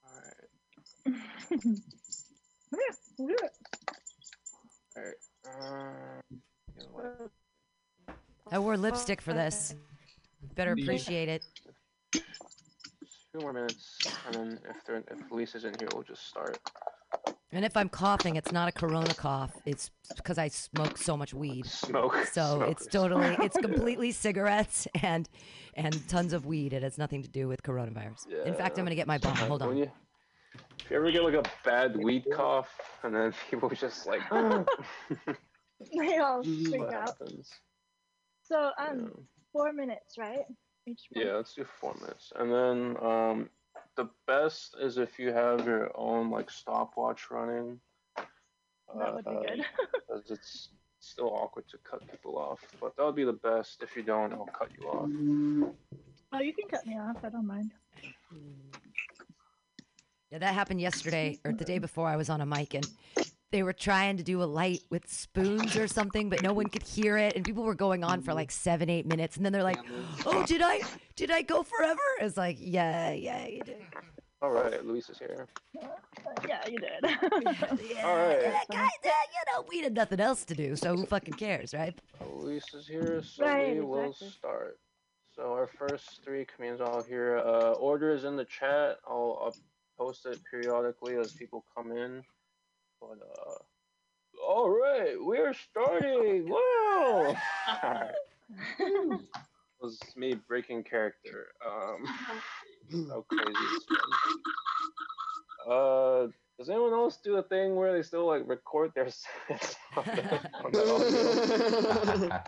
Alright. 0.07 1.19
yeah, 2.73 2.95
we'll 3.19 3.27
do 3.27 3.37
it. 3.43 3.53
Alright. 4.97 5.15
Um, 5.45 6.41
you 6.79 6.85
know 6.85 6.91
what? 6.93 7.31
I 8.53 8.61
wore 8.61 8.77
lipstick 8.77 9.21
for 9.21 9.33
this. 9.33 9.75
Better 10.55 10.71
appreciate 10.71 11.29
it. 11.29 11.43
Two 13.35 13.41
more 13.41 13.53
minutes, 13.53 13.99
and 14.27 14.35
then 14.35 14.61
if 14.71 14.85
they're 14.85 15.03
if 15.11 15.33
Lisa's 15.33 15.65
in 15.65 15.75
here, 15.81 15.89
we'll 15.93 16.05
just 16.05 16.29
start. 16.29 16.57
And 17.51 17.65
if 17.65 17.77
I'm 17.77 17.89
coughing, 17.89 18.37
it's 18.37 18.53
not 18.53 18.69
a 18.69 18.73
corona 18.73 19.13
cough. 19.13 19.51
It's 19.67 19.91
because 20.17 20.39
I 20.39 20.47
smoke 20.47 20.97
so 20.97 21.17
much 21.17 21.35
weed. 21.35 21.67
Smoke. 21.67 22.15
So 22.27 22.63
it's 22.69 22.87
totally, 22.87 23.37
it's 23.41 23.57
completely 23.57 24.13
cigarettes 24.13 24.87
and 25.03 25.29
and 25.75 26.09
tons 26.09 26.33
of 26.33 26.47
weed. 26.47 26.73
It 26.73 26.85
has 26.85 26.97
nothing 26.97 27.25
to 27.25 27.29
do 27.29 27.49
with 27.49 27.61
coronavirus. 27.65 28.31
In 28.45 28.55
fact, 28.55 28.79
I'm 28.79 28.85
gonna 28.85 28.95
get 28.95 29.09
my 29.09 29.19
bomb. 29.19 29.35
Hold 29.35 29.63
When 29.63 29.71
on. 29.71 29.77
you, 29.79 29.91
if 30.79 30.91
you 30.93 30.97
ever 30.97 31.11
get 31.11 31.25
like 31.25 31.35
a 31.35 31.43
bad 31.65 31.97
weed 31.97 32.27
cough, 32.33 32.71
and 33.03 33.13
then 33.13 33.35
people 33.51 33.69
just 33.69 34.07
like, 34.07 34.21
They 34.31 36.19
all 36.19 36.45
freak 36.45 36.83
out. 36.83 37.09
happens? 37.09 37.51
So 38.45 38.71
um, 38.79 39.11
four 39.53 39.73
minutes, 39.73 40.19
right? 40.19 40.45
Each 40.87 41.03
one. 41.13 41.27
Yeah, 41.27 41.33
let's 41.35 41.55
do 41.55 41.65
four 41.65 41.95
minutes. 42.01 42.33
And 42.37 42.53
then 42.53 42.97
um, 43.03 43.49
the 43.97 44.09
best 44.27 44.77
is 44.81 44.99
if 44.99 45.19
you 45.19 45.33
have 45.33 45.67
your 45.67 45.91
own 45.97 46.31
like 46.31 46.51
stopwatch 46.51 47.31
running. 47.31 47.81
That 48.97 49.15
would 49.15 49.25
be 49.25 49.31
good. 49.31 49.65
Because 50.07 50.31
it's 50.31 50.69
still 51.01 51.31
awkward 51.31 51.65
to 51.71 51.79
cut 51.79 52.09
people 52.11 52.39
off. 52.39 52.61
But 52.81 52.95
that 52.97 53.05
would 53.05 53.17
be 53.17 53.25
the 53.25 53.33
best. 53.33 53.83
If 53.83 53.97
you 53.97 54.03
don't, 54.03 54.33
I'll 54.33 54.47
cut 54.47 54.69
you 54.79 54.87
off. 54.87 55.09
Oh, 56.33 56.41
you 56.41 56.53
can 56.53 56.69
cut 56.69 56.87
me 56.87 56.99
off. 56.99 57.17
I 57.25 57.31
don't 57.31 57.47
mind. 57.47 57.73
Yeah, 60.31 60.39
that 60.39 60.55
happened 60.55 60.81
yesterday 60.81 61.39
or 61.45 61.53
the 61.53 61.65
day 61.65 61.79
before. 61.79 62.07
I 62.07 62.17
was 62.17 62.29
on 62.29 62.41
a 62.41 62.47
mic 62.47 62.75
and 62.75 62.87
they 63.55 63.63
were 63.63 63.73
trying 63.73 64.17
to 64.17 64.25
do 64.25 64.43
a 64.43 64.45
light 64.45 64.83
with 64.91 65.09
spoons 65.09 65.77
or 65.77 65.87
something, 65.87 66.29
but 66.29 66.43
no 66.43 66.53
one 66.53 66.67
could 66.67 66.83
hear 66.83 67.17
it, 67.17 67.37
and 67.37 67.45
people 67.45 67.63
were 67.63 67.77
going 67.77 68.03
on 68.03 68.21
for 68.21 68.35
like 68.35 68.51
seven, 68.51 68.91
eight 68.91 69.07
minutes, 69.07 69.37
and 69.37 69.45
then 69.45 69.53
they're 69.53 69.63
like, 69.63 69.79
"Oh, 70.27 70.45
did 70.45 70.61
I, 70.61 70.81
did 71.15 71.31
I 71.31 71.43
go 71.43 71.63
forever?" 71.63 72.01
It's 72.21 72.37
like, 72.37 72.57
yeah, 72.59 73.13
yeah, 73.13 73.47
you 73.47 73.63
did. 73.63 73.77
All 74.43 74.51
right, 74.51 74.85
Luis 74.85 75.09
is 75.09 75.21
here. 75.21 75.47
yeah, 76.49 76.67
you 76.69 76.81
did. 76.81 77.05
All 77.05 78.17
right. 78.17 78.43
Yeah, 78.43 78.61
guys, 78.73 78.91
yeah, 79.05 79.13
you 79.31 79.55
know, 79.55 79.65
we 79.69 79.83
had 79.83 79.95
nothing 79.95 80.19
else 80.19 80.45
to 80.47 80.55
do, 80.57 80.75
so 80.75 80.97
who 80.97 81.07
fucking 81.07 81.35
cares, 81.35 81.73
right? 81.73 81.97
Luis 82.29 82.65
is 82.75 82.89
here, 82.89 83.23
so 83.23 83.45
Right, 83.45 83.77
we 83.77 83.83
will 83.83 84.07
exactly. 84.07 84.31
start. 84.31 84.81
So 85.37 85.53
our 85.53 85.69
first 85.79 86.25
three 86.25 86.45
commands 86.45 86.81
all 86.81 87.05
here. 87.05 87.39
Uh, 87.39 87.75
order 87.75 88.11
is 88.11 88.25
in 88.25 88.35
the 88.35 88.47
chat. 88.47 88.99
I'll, 89.07 89.39
I'll 89.41 89.57
post 89.97 90.27
it 90.27 90.41
periodically 90.51 91.15
as 91.15 91.33
people 91.33 91.65
come 91.77 91.93
in. 91.93 92.25
But 93.09 93.19
uh, 93.21 93.59
all 94.47 94.71
right, 94.71 95.17
we're 95.19 95.55
starting. 95.55 96.53
Wow! 96.95 97.37
It 98.79 99.21
was 99.81 99.99
me 100.17 100.35
breaking 100.47 100.85
character. 100.85 101.49
Um, 101.67 102.05
how 103.09 103.25
crazy 103.29 103.53
this. 103.53 103.87
Uh, 105.69 106.27
does 106.59 106.69
anyone 106.71 106.93
else 106.93 107.17
do 107.17 107.37
a 107.37 107.43
thing 107.43 107.75
where 107.75 107.93
they 107.93 108.03
still 108.03 108.27
like 108.27 108.47
record 108.47 108.93
their 108.95 109.09
sets 109.49 109.77
on 109.97 110.05
the, 110.05 110.41
on 110.65 110.73
the 110.73 110.81
audio? 110.95 112.31
I 112.31 112.43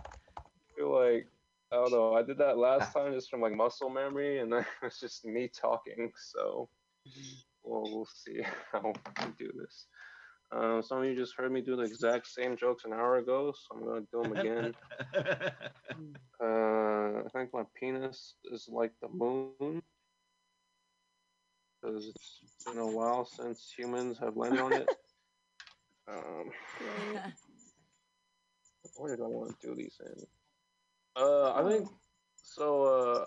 feel 0.76 0.94
like 0.94 1.26
I 1.72 1.76
don't 1.76 1.92
know. 1.92 2.14
I 2.14 2.22
did 2.22 2.38
that 2.38 2.58
last 2.58 2.92
time 2.92 3.12
just 3.12 3.30
from 3.30 3.40
like 3.40 3.54
muscle 3.54 3.90
memory, 3.90 4.40
and 4.40 4.52
then 4.52 4.64
it's 4.82 5.00
just 5.00 5.24
me 5.24 5.48
talking. 5.48 6.12
So, 6.16 6.68
well, 7.64 7.82
we'll 7.82 8.06
see 8.06 8.42
how 8.72 8.92
we 8.92 9.32
do 9.38 9.50
this. 9.58 9.86
Um, 10.52 10.82
some 10.82 10.98
of 10.98 11.04
you 11.04 11.16
just 11.16 11.34
heard 11.36 11.50
me 11.52 11.60
do 11.60 11.76
the 11.76 11.82
exact 11.82 12.28
same 12.28 12.56
jokes 12.56 12.84
an 12.84 12.92
hour 12.92 13.16
ago, 13.18 13.52
so 13.52 13.76
I'm 13.76 13.84
gonna 13.84 14.00
do 14.12 14.22
them 14.22 14.32
again. 14.32 14.74
uh, 16.42 17.24
I 17.24 17.28
think 17.32 17.52
my 17.52 17.64
penis 17.78 18.34
is 18.52 18.68
like 18.70 18.92
the 19.02 19.08
moon 19.08 19.82
because 21.82 22.06
it's 22.08 22.40
been 22.64 22.78
a 22.78 22.86
while 22.86 23.24
since 23.24 23.72
humans 23.76 24.18
have 24.18 24.36
landed 24.36 24.60
on 24.60 24.72
it. 24.74 24.88
Um, 26.08 26.52
where 28.96 29.16
did 29.16 29.24
I 29.24 29.26
want 29.26 29.58
to 29.60 29.66
do 29.66 29.74
these 29.74 30.00
in? 30.06 30.24
Uh, 31.16 31.52
I 31.52 31.68
think 31.68 31.88
so. 32.36 32.84
Uh, 32.84 33.24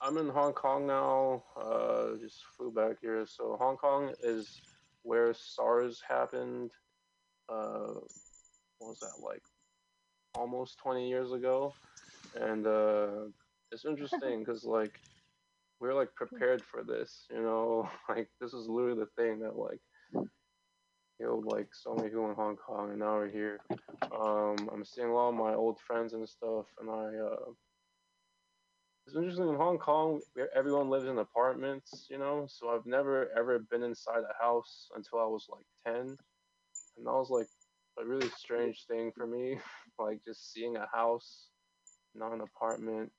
I'm 0.00 0.18
in 0.18 0.28
Hong 0.28 0.52
Kong 0.52 0.86
now. 0.86 1.42
Uh, 1.60 2.16
just 2.20 2.44
flew 2.56 2.70
back 2.70 2.98
here. 3.00 3.26
So 3.26 3.56
Hong 3.58 3.76
Kong 3.76 4.12
is 4.22 4.60
where 5.02 5.32
SARS 5.34 6.00
happened. 6.06 6.70
Uh, 7.48 7.94
what 8.78 8.88
was 8.88 9.00
that 9.00 9.24
like? 9.24 9.42
Almost 10.34 10.78
20 10.78 11.08
years 11.08 11.32
ago, 11.32 11.74
and 12.40 12.66
uh, 12.66 13.26
it's 13.70 13.84
interesting 13.84 14.38
because 14.44 14.64
like 14.64 14.98
we're 15.80 15.94
like 15.94 16.14
prepared 16.14 16.62
for 16.62 16.82
this. 16.82 17.26
You 17.30 17.42
know, 17.42 17.88
like 18.08 18.28
this 18.40 18.54
is 18.54 18.68
literally 18.68 19.00
the 19.00 19.22
thing 19.22 19.40
that 19.40 19.56
like 19.56 19.80
killed 21.20 21.44
like 21.46 21.68
so 21.72 21.94
many 21.94 22.08
people 22.08 22.28
in 22.28 22.34
Hong 22.34 22.56
Kong, 22.56 22.90
and 22.90 23.00
now 23.00 23.16
we're 23.16 23.30
here. 23.30 23.60
Um, 24.12 24.70
I'm 24.72 24.84
seeing 24.84 25.08
a 25.08 25.14
lot 25.14 25.28
of 25.28 25.34
my 25.34 25.54
old 25.54 25.78
friends 25.80 26.12
and 26.12 26.28
stuff, 26.28 26.66
and 26.80 26.90
I. 26.90 27.18
Uh, 27.18 27.52
it's 29.06 29.16
interesting 29.16 29.48
in 29.48 29.56
Hong 29.56 29.78
Kong, 29.78 30.20
where 30.34 30.48
everyone 30.56 30.88
lives 30.88 31.06
in 31.06 31.18
apartments, 31.18 32.06
you 32.10 32.18
know. 32.18 32.46
So 32.48 32.70
I've 32.70 32.86
never 32.86 33.28
ever 33.36 33.58
been 33.58 33.82
inside 33.82 34.22
a 34.22 34.42
house 34.42 34.88
until 34.94 35.18
I 35.18 35.26
was 35.26 35.46
like 35.50 35.64
ten, 35.84 36.16
and 36.96 37.06
that 37.06 37.12
was 37.12 37.30
like 37.30 37.48
a 37.98 38.04
really 38.04 38.30
strange 38.36 38.84
thing 38.88 39.12
for 39.16 39.26
me, 39.26 39.58
like 39.98 40.24
just 40.24 40.52
seeing 40.52 40.76
a 40.76 40.86
house, 40.92 41.48
not 42.14 42.32
an 42.32 42.40
apartment. 42.40 43.10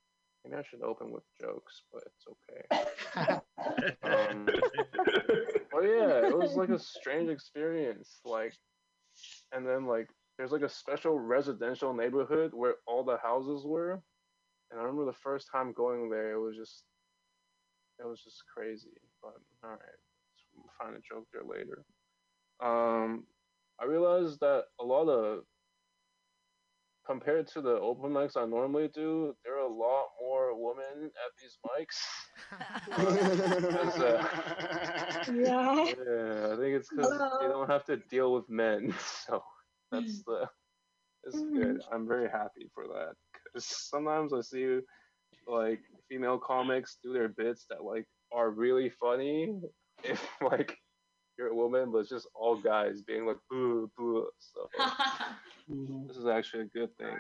Maybe 0.44 0.58
I 0.58 0.64
should 0.64 0.82
open 0.82 1.12
with 1.12 1.24
jokes, 1.40 1.84
but 1.92 2.04
it's 2.06 2.28
okay. 2.28 3.42
um, 4.04 4.46
but 5.72 5.82
yeah, 5.84 6.28
it 6.28 6.38
was 6.38 6.56
like 6.56 6.70
a 6.70 6.80
strange 6.80 7.30
experience. 7.30 8.20
Like, 8.26 8.54
and 9.54 9.66
then 9.66 9.86
like 9.86 10.10
there's 10.38 10.52
like 10.52 10.62
a 10.62 10.70
special 10.70 11.18
residential 11.18 11.94
neighborhood 11.94 12.52
where 12.54 12.76
all 12.86 13.04
the 13.04 13.18
houses 13.24 13.64
were, 13.66 14.02
and 14.74 14.82
I 14.82 14.86
remember 14.86 15.06
the 15.12 15.18
first 15.24 15.50
time 15.54 15.74
going 15.74 16.10
there, 16.10 16.34
it 16.34 16.42
was 16.42 16.58
just, 16.58 16.86
it 18.00 18.08
was 18.08 18.22
just 18.24 18.44
crazy. 18.54 18.98
But 19.22 19.36
all 19.64 19.72
right, 19.72 20.00
let's 20.58 20.76
find 20.80 20.96
a 20.96 21.02
joke 21.02 21.28
there 21.34 21.44
later. 21.46 21.86
Um, 22.64 23.28
I 23.82 23.86
realized 23.86 24.40
that 24.42 24.66
a 24.80 24.86
lot 24.86 25.10
of 25.10 25.44
compared 27.06 27.48
to 27.48 27.62
the 27.62 27.80
open 27.80 28.12
mics 28.12 28.38
I 28.38 28.46
normally 28.46 28.90
do, 28.90 29.36
there 29.44 29.56
are 29.56 29.68
a 29.68 29.74
lot 29.74 30.08
more 30.22 30.54
women 30.56 31.06
at 31.06 31.32
these 31.42 31.58
mics. 31.66 32.00
uh, 33.98 34.24
Yeah. 35.28 35.86
yeah, 35.98 36.54
I 36.54 36.58
think 36.58 36.76
it's 36.76 36.90
because 36.90 37.24
they 37.40 37.48
don't 37.48 37.70
have 37.70 37.86
to 37.86 37.98
deal 37.98 38.34
with 38.34 38.50
men, 38.50 38.94
so 39.28 39.44
that's 39.92 40.24
the 40.26 40.50
it's 41.24 41.44
good. 41.54 41.78
I'm 41.92 42.08
very 42.08 42.30
happy 42.30 42.70
for 42.74 42.88
that 42.88 43.14
because 43.16 43.23
sometimes 43.60 44.34
I 44.34 44.42
see 44.42 44.80
like 45.48 45.80
female 46.10 46.38
comics 46.38 46.98
do 47.04 47.14
their 47.14 47.30
bits 47.30 47.66
that 47.70 47.84
like 47.84 48.06
are 48.32 48.50
really 48.50 48.90
funny 48.90 49.54
if 50.04 50.26
like 50.42 50.78
you're 51.38 51.50
a 51.50 51.56
woman, 51.56 51.92
but 51.92 52.00
it's 52.00 52.10
just 52.10 52.28
all 52.36 52.56
guys 52.56 53.02
being 53.02 53.26
like 53.26 53.38
boo 53.50 53.90
boo. 53.98 54.28
So 54.40 54.70
this 56.08 56.18
is 56.18 56.28
actually 56.28 56.64
a 56.64 56.78
good 56.78 56.96
thing. 56.98 57.18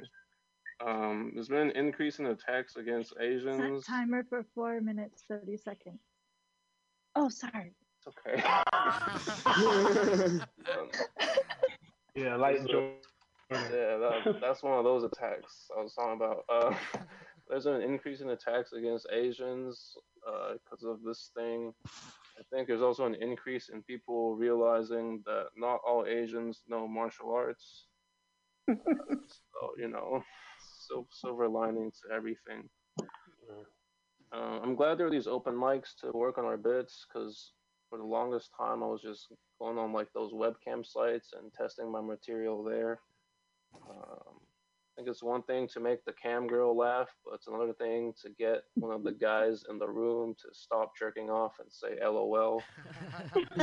Um, 0.86 1.32
there's 1.34 1.48
been 1.50 1.70
an 1.70 1.72
increase 1.72 2.20
in 2.20 2.26
attacks 2.28 2.76
against 2.76 3.14
Set 3.14 3.24
Asians. 3.24 3.86
timer 3.86 4.24
for 4.28 4.46
four 4.54 4.82
minutes 4.82 5.24
thirty 5.28 5.58
seconds. 5.58 6.00
Oh, 7.16 7.30
sorry. 7.30 7.74
It's 8.06 8.08
okay. 8.08 8.44
Yeah, 12.16 12.36
light 12.36 12.66
Jordan. 12.68 12.98
Yeah, 13.54 13.98
that, 13.98 14.38
that's 14.42 14.64
one 14.64 14.78
of 14.78 14.84
those 14.84 15.04
attacks 15.04 15.70
I 15.78 15.82
was 15.82 15.94
talking 15.94 16.16
about. 16.16 16.46
Uh, 16.50 16.76
there's 17.50 17.66
an 17.66 17.82
increase 17.82 18.22
in 18.22 18.30
attacks 18.30 18.74
against 18.74 19.08
Asians 19.12 19.96
because 20.54 20.84
of 20.84 21.04
this 21.04 21.32
thing. 21.36 21.74
I 22.40 22.44
think 22.52 22.68
there's 22.68 22.82
also 22.82 23.06
an 23.06 23.16
increase 23.16 23.70
in 23.70 23.84
people 23.84 24.36
realizing 24.36 25.22
that 25.26 25.48
not 25.56 25.80
all 25.88 26.06
Asians 26.06 26.64
know 26.68 26.88
martial 26.88 27.32
arts. 27.34 27.86
so 28.68 28.76
you 29.78 29.88
know, 29.88 30.24
sil- 30.88 31.10
silver 31.12 31.48
lining 31.48 31.92
to 31.92 32.14
everything. 32.16 32.70
Uh, 34.34 34.60
I'm 34.64 34.76
glad 34.76 34.98
there 34.98 35.08
are 35.08 35.12
these 35.12 35.28
open 35.28 35.54
mics 35.54 35.96
to 36.02 36.12
work 36.12 36.38
on 36.40 36.46
our 36.46 36.58
bits 36.58 37.06
because 37.08 37.52
for 37.90 38.00
the 38.00 38.06
longest 38.06 38.50
time 38.58 38.82
I 38.82 38.88
was 38.88 39.02
just 39.02 39.28
going 39.60 39.78
on 39.78 39.94
like 39.94 40.08
those 40.14 40.34
webcam 40.34 40.84
sites 40.84 41.34
and 41.40 41.54
testing 41.54 41.92
my 41.92 42.02
material 42.02 42.64
there. 42.64 43.00
Um, 43.76 44.40
I 44.94 44.96
think 44.96 45.10
it's 45.10 45.24
one 45.24 45.42
thing 45.44 45.68
to 45.74 45.80
make 45.80 46.06
the 46.06 46.14
cam 46.14 46.48
girl 46.48 46.78
laugh, 46.78 47.10
but 47.26 47.34
it's 47.36 47.48
another 47.48 47.74
thing 47.74 48.14
to 48.22 48.30
get 48.38 48.64
one 48.76 48.92
of 48.92 49.04
the 49.04 49.12
guys 49.22 49.64
in 49.70 49.80
the 49.80 49.88
room 49.88 50.36
to 50.42 50.50
stop 50.54 50.94
jerking 50.98 51.30
off 51.30 51.54
and 51.60 51.72
say 51.72 51.98
LOL. 52.04 52.62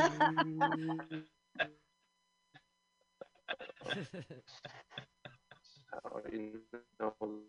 How 5.91 6.21
you 6.31 6.59
know 6.99 7.13
the 7.19 7.39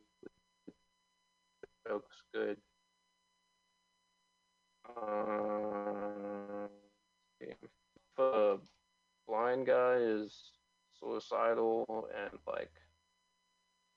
joke's 1.88 2.22
good. 2.34 2.56
Uh, 4.88 6.68
if 7.40 7.56
a 8.18 8.56
blind 9.28 9.66
guy 9.66 9.96
is 9.98 10.51
suicidal 11.02 12.08
and 12.16 12.38
like 12.46 12.70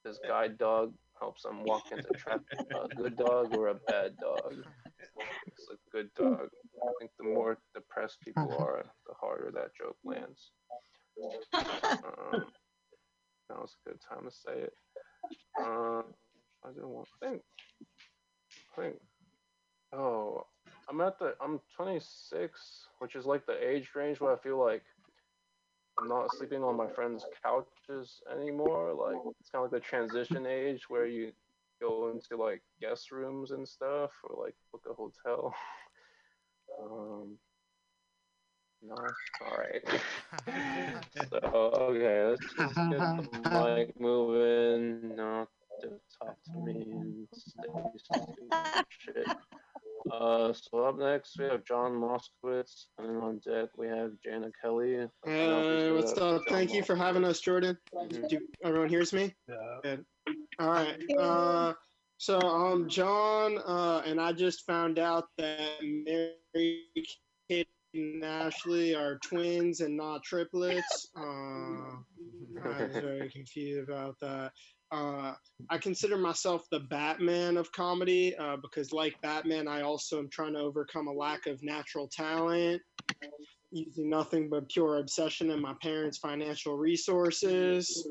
this 0.03 0.19
guide 0.27 0.57
dog 0.57 0.94
helps 1.19 1.45
him 1.45 1.64
walk 1.64 1.84
into 1.91 2.10
traffic, 2.18 2.60
a 2.72 2.95
good 2.95 3.18
dog 3.18 3.53
or 3.56 3.69
a 3.69 3.76
bad 3.88 4.18
dog? 4.19 4.53
It's 5.48 5.69
a 5.72 5.77
good 5.91 6.10
dog. 6.15 6.49
I 6.84 6.91
think 6.99 7.11
the 7.18 7.26
more 7.26 7.57
depressed 7.73 8.19
people 8.22 8.56
are, 8.60 8.84
the 9.07 9.14
harder 9.19 9.52
that 9.52 9.76
joke 9.76 9.98
lands. 10.03 10.52
Um, 11.53 12.45
that 13.49 13.60
was 13.60 13.76
a 13.86 13.90
good 13.90 13.99
time 14.07 14.30
to 14.30 14.32
say 14.32 14.61
it. 14.64 14.73
Um, 15.60 16.03
I 16.64 16.69
didn't 16.69 16.90
want 16.90 17.07
to 17.07 17.27
think. 17.27 17.41
think. 18.76 18.95
Oh, 19.94 20.45
I'm 20.90 21.02
at 21.02 21.18
the. 21.19 21.36
I'm 21.41 21.60
26, 21.76 22.88
which 22.99 23.15
is 23.15 23.26
like 23.26 23.45
the 23.45 23.68
age 23.68 23.90
range 23.95 24.19
where 24.19 24.34
I 24.34 24.38
feel 24.38 24.64
like 24.64 24.84
I'm 26.00 26.10
not 26.10 26.36
sleeping 26.36 26.64
on 26.64 26.76
my 26.76 26.88
friends' 26.88 27.26
couches 27.44 28.22
anymore. 28.32 28.94
Like 28.94 29.22
it's 29.40 29.50
kind 29.50 29.66
of 29.66 29.72
like 29.72 29.82
the 29.82 29.88
transition 29.88 30.46
age 30.46 30.90
where 30.90 31.06
you 31.06 31.32
go 31.82 32.12
into 32.12 32.42
like 32.42 32.62
guest 32.82 33.12
rooms 33.12 33.52
and 33.52 33.68
stuff, 33.68 34.12
or 34.24 34.44
like 34.44 34.56
book 34.72 34.84
a 34.90 34.94
hotel. 34.94 35.54
Um, 36.82 37.38
no, 38.82 38.96
all 38.96 39.58
right. 39.58 39.82
so 41.30 41.38
okay, 41.42 42.26
let's 42.26 42.42
just 42.42 42.76
get 42.76 43.00
the 43.00 43.76
mic 43.78 44.00
moving. 44.00 45.16
Not 45.16 45.48
to 45.82 45.92
talk 46.20 46.36
to 46.46 46.60
me 46.60 46.86
and 46.92 47.28
stupid 47.34 48.86
shit. 48.90 49.28
Uh, 50.11 50.53
so 50.53 50.84
up 50.86 50.98
next 50.99 51.38
we 51.40 51.45
have 51.45 51.65
John 51.65 51.94
Moskowitz, 51.94 52.86
and 52.98 53.10
then 53.10 53.15
on 53.18 53.40
deck 53.45 53.69
we 53.77 53.88
have 53.88 54.11
Jana 54.23 54.52
Kelly. 54.61 54.95
I 54.98 54.99
don't 54.99 55.10
know 55.26 55.72
if 55.72 55.82
Hey, 55.82 55.91
what's 55.91 56.11
up? 56.14 56.18
John 56.18 56.44
Thank 56.48 56.73
you 56.73 56.84
for 56.84 56.95
having 56.95 57.23
us, 57.26 57.40
Jordan. 57.40 57.77
Mhm. 57.94 58.30
Do 58.30 58.40
everyone 58.64 58.90
hears 58.90 59.14
me? 59.14 59.34
Yeah. 59.48 59.80
Good. 59.84 60.06
All 60.60 60.69
right. 60.69 61.02
Uh, 61.18 61.73
so 62.18 62.40
I'm 62.40 62.88
John, 62.88 63.57
uh, 63.57 64.03
and 64.06 64.22
I 64.22 64.32
just 64.32 64.65
found 64.65 64.99
out 64.99 65.26
that 65.38 65.82
Mary 65.82 66.84
Kate 67.49 67.68
and 67.94 68.23
Ashley 68.23 68.94
are 68.95 69.18
twins 69.19 69.82
and 69.82 69.98
not 69.98 70.23
triplets. 70.23 71.10
Uh, 71.18 71.22
I 71.22 72.86
was 72.86 72.98
very 72.98 73.30
confused 73.34 73.90
about 73.90 74.19
that. 74.22 74.52
Uh, 74.96 75.34
I 75.70 75.78
consider 75.78 76.18
myself 76.18 76.66
the 76.72 76.80
Batman 76.80 77.58
of 77.58 77.72
comedy 77.72 78.36
uh, 78.38 78.56
because, 78.56 78.94
like 78.94 79.20
Batman, 79.22 79.68
I 79.68 79.82
also 79.82 80.20
am 80.20 80.30
trying 80.30 80.54
to 80.54 80.60
overcome 80.60 81.08
a 81.08 81.12
lack 81.12 81.48
of 81.48 81.62
natural 81.64 82.08
talent 82.08 82.82
using 83.72 84.10
nothing 84.10 84.50
but 84.50 84.70
pure 84.70 85.00
obsession 85.00 85.52
and 85.52 85.62
my 85.62 85.74
parents' 85.82 86.18
financial 86.18 86.78
resources. 86.78 88.08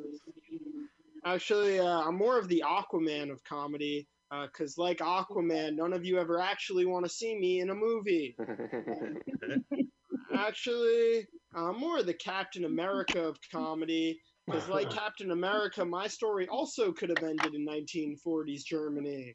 Actually, 1.25 1.79
uh, 1.79 2.03
I'm 2.03 2.17
more 2.17 2.39
of 2.39 2.49
the 2.49 2.65
Aquaman 2.67 3.31
of 3.31 3.43
comedy 3.45 4.07
because, 4.43 4.77
like 4.77 4.99
Aquaman, 4.99 5.77
none 5.77 5.95
of 5.95 6.05
you 6.05 6.19
ever 6.19 6.39
actually 6.39 6.85
want 6.85 7.07
to 7.07 7.11
see 7.11 7.35
me 7.39 7.61
in 7.61 7.71
a 7.71 7.75
movie. 7.75 8.37
Actually, 10.35 11.27
I'm 11.55 11.79
more 11.79 12.01
of 12.01 12.07
the 12.07 12.15
Captain 12.15 12.65
America 12.65 13.23
of 13.23 13.39
comedy 13.51 14.21
because, 14.47 14.69
like 14.69 14.91
Captain 14.91 15.31
America, 15.31 15.85
my 15.85 16.07
story 16.07 16.47
also 16.49 16.93
could 16.93 17.09
have 17.09 17.23
ended 17.23 17.55
in 17.55 17.67
1940s 17.67 18.65
Germany. 18.65 19.35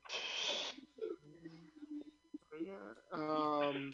Um, 3.13 3.93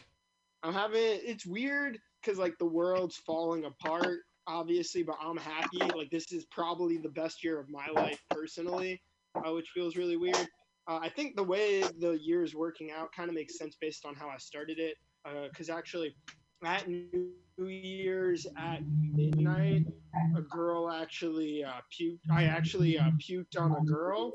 I'm 0.62 0.72
having 0.72 1.20
it's 1.22 1.46
weird 1.46 1.98
because 2.20 2.38
like 2.38 2.58
the 2.58 2.66
world's 2.66 3.16
falling 3.16 3.64
apart, 3.64 4.20
obviously, 4.46 5.02
but 5.02 5.16
I'm 5.20 5.36
happy. 5.36 5.78
Like 5.78 6.10
this 6.10 6.32
is 6.32 6.44
probably 6.46 6.98
the 6.98 7.08
best 7.10 7.42
year 7.42 7.58
of 7.58 7.68
my 7.70 7.86
life 7.94 8.22
personally, 8.30 9.00
uh, 9.36 9.52
which 9.52 9.68
feels 9.70 9.96
really 9.96 10.16
weird. 10.16 10.48
Uh, 10.88 10.98
I 11.02 11.08
think 11.08 11.36
the 11.36 11.44
way 11.44 11.82
the 11.98 12.18
year 12.20 12.42
is 12.42 12.54
working 12.54 12.90
out 12.96 13.10
kind 13.12 13.28
of 13.28 13.34
makes 13.34 13.58
sense 13.58 13.76
based 13.80 14.04
on 14.04 14.14
how 14.14 14.28
I 14.28 14.36
started 14.38 14.78
it. 14.78 14.96
Because 15.50 15.70
actually, 15.70 16.14
at 16.64 16.88
New 16.88 17.32
Year's 17.58 18.46
at 18.56 18.80
midnight, 19.14 19.86
a 20.36 20.42
girl 20.42 20.90
actually 20.90 21.64
uh, 21.64 21.80
puked. 21.92 22.18
I 22.30 22.44
actually 22.44 22.98
uh, 22.98 23.10
puked 23.18 23.58
on 23.58 23.72
a 23.72 23.84
girl, 23.84 24.32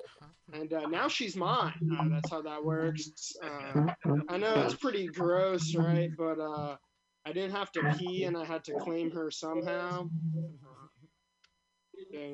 and 0.54 0.72
uh, 0.74 0.88
now 0.88 1.08
she's 1.08 1.36
mine. 1.36 1.74
Uh, 2.00 2.10
that's 2.10 2.30
how 2.30 2.42
that 2.42 2.64
works. 2.64 3.34
Uh, 3.44 3.88
I 4.30 4.38
know 4.38 4.62
it's 4.62 4.74
pretty 4.76 5.08
gross, 5.08 5.76
right? 5.76 6.10
But 6.18 6.40
uh, 6.40 6.78
I 7.26 7.32
didn't 7.34 7.52
have 7.52 7.72
to 7.74 7.96
pee, 7.98 8.24
and 8.24 8.38
I 8.38 8.44
had 8.44 8.64
to 8.66 8.74
claim 8.74 9.12
her 9.12 9.30
somehow. 9.32 10.10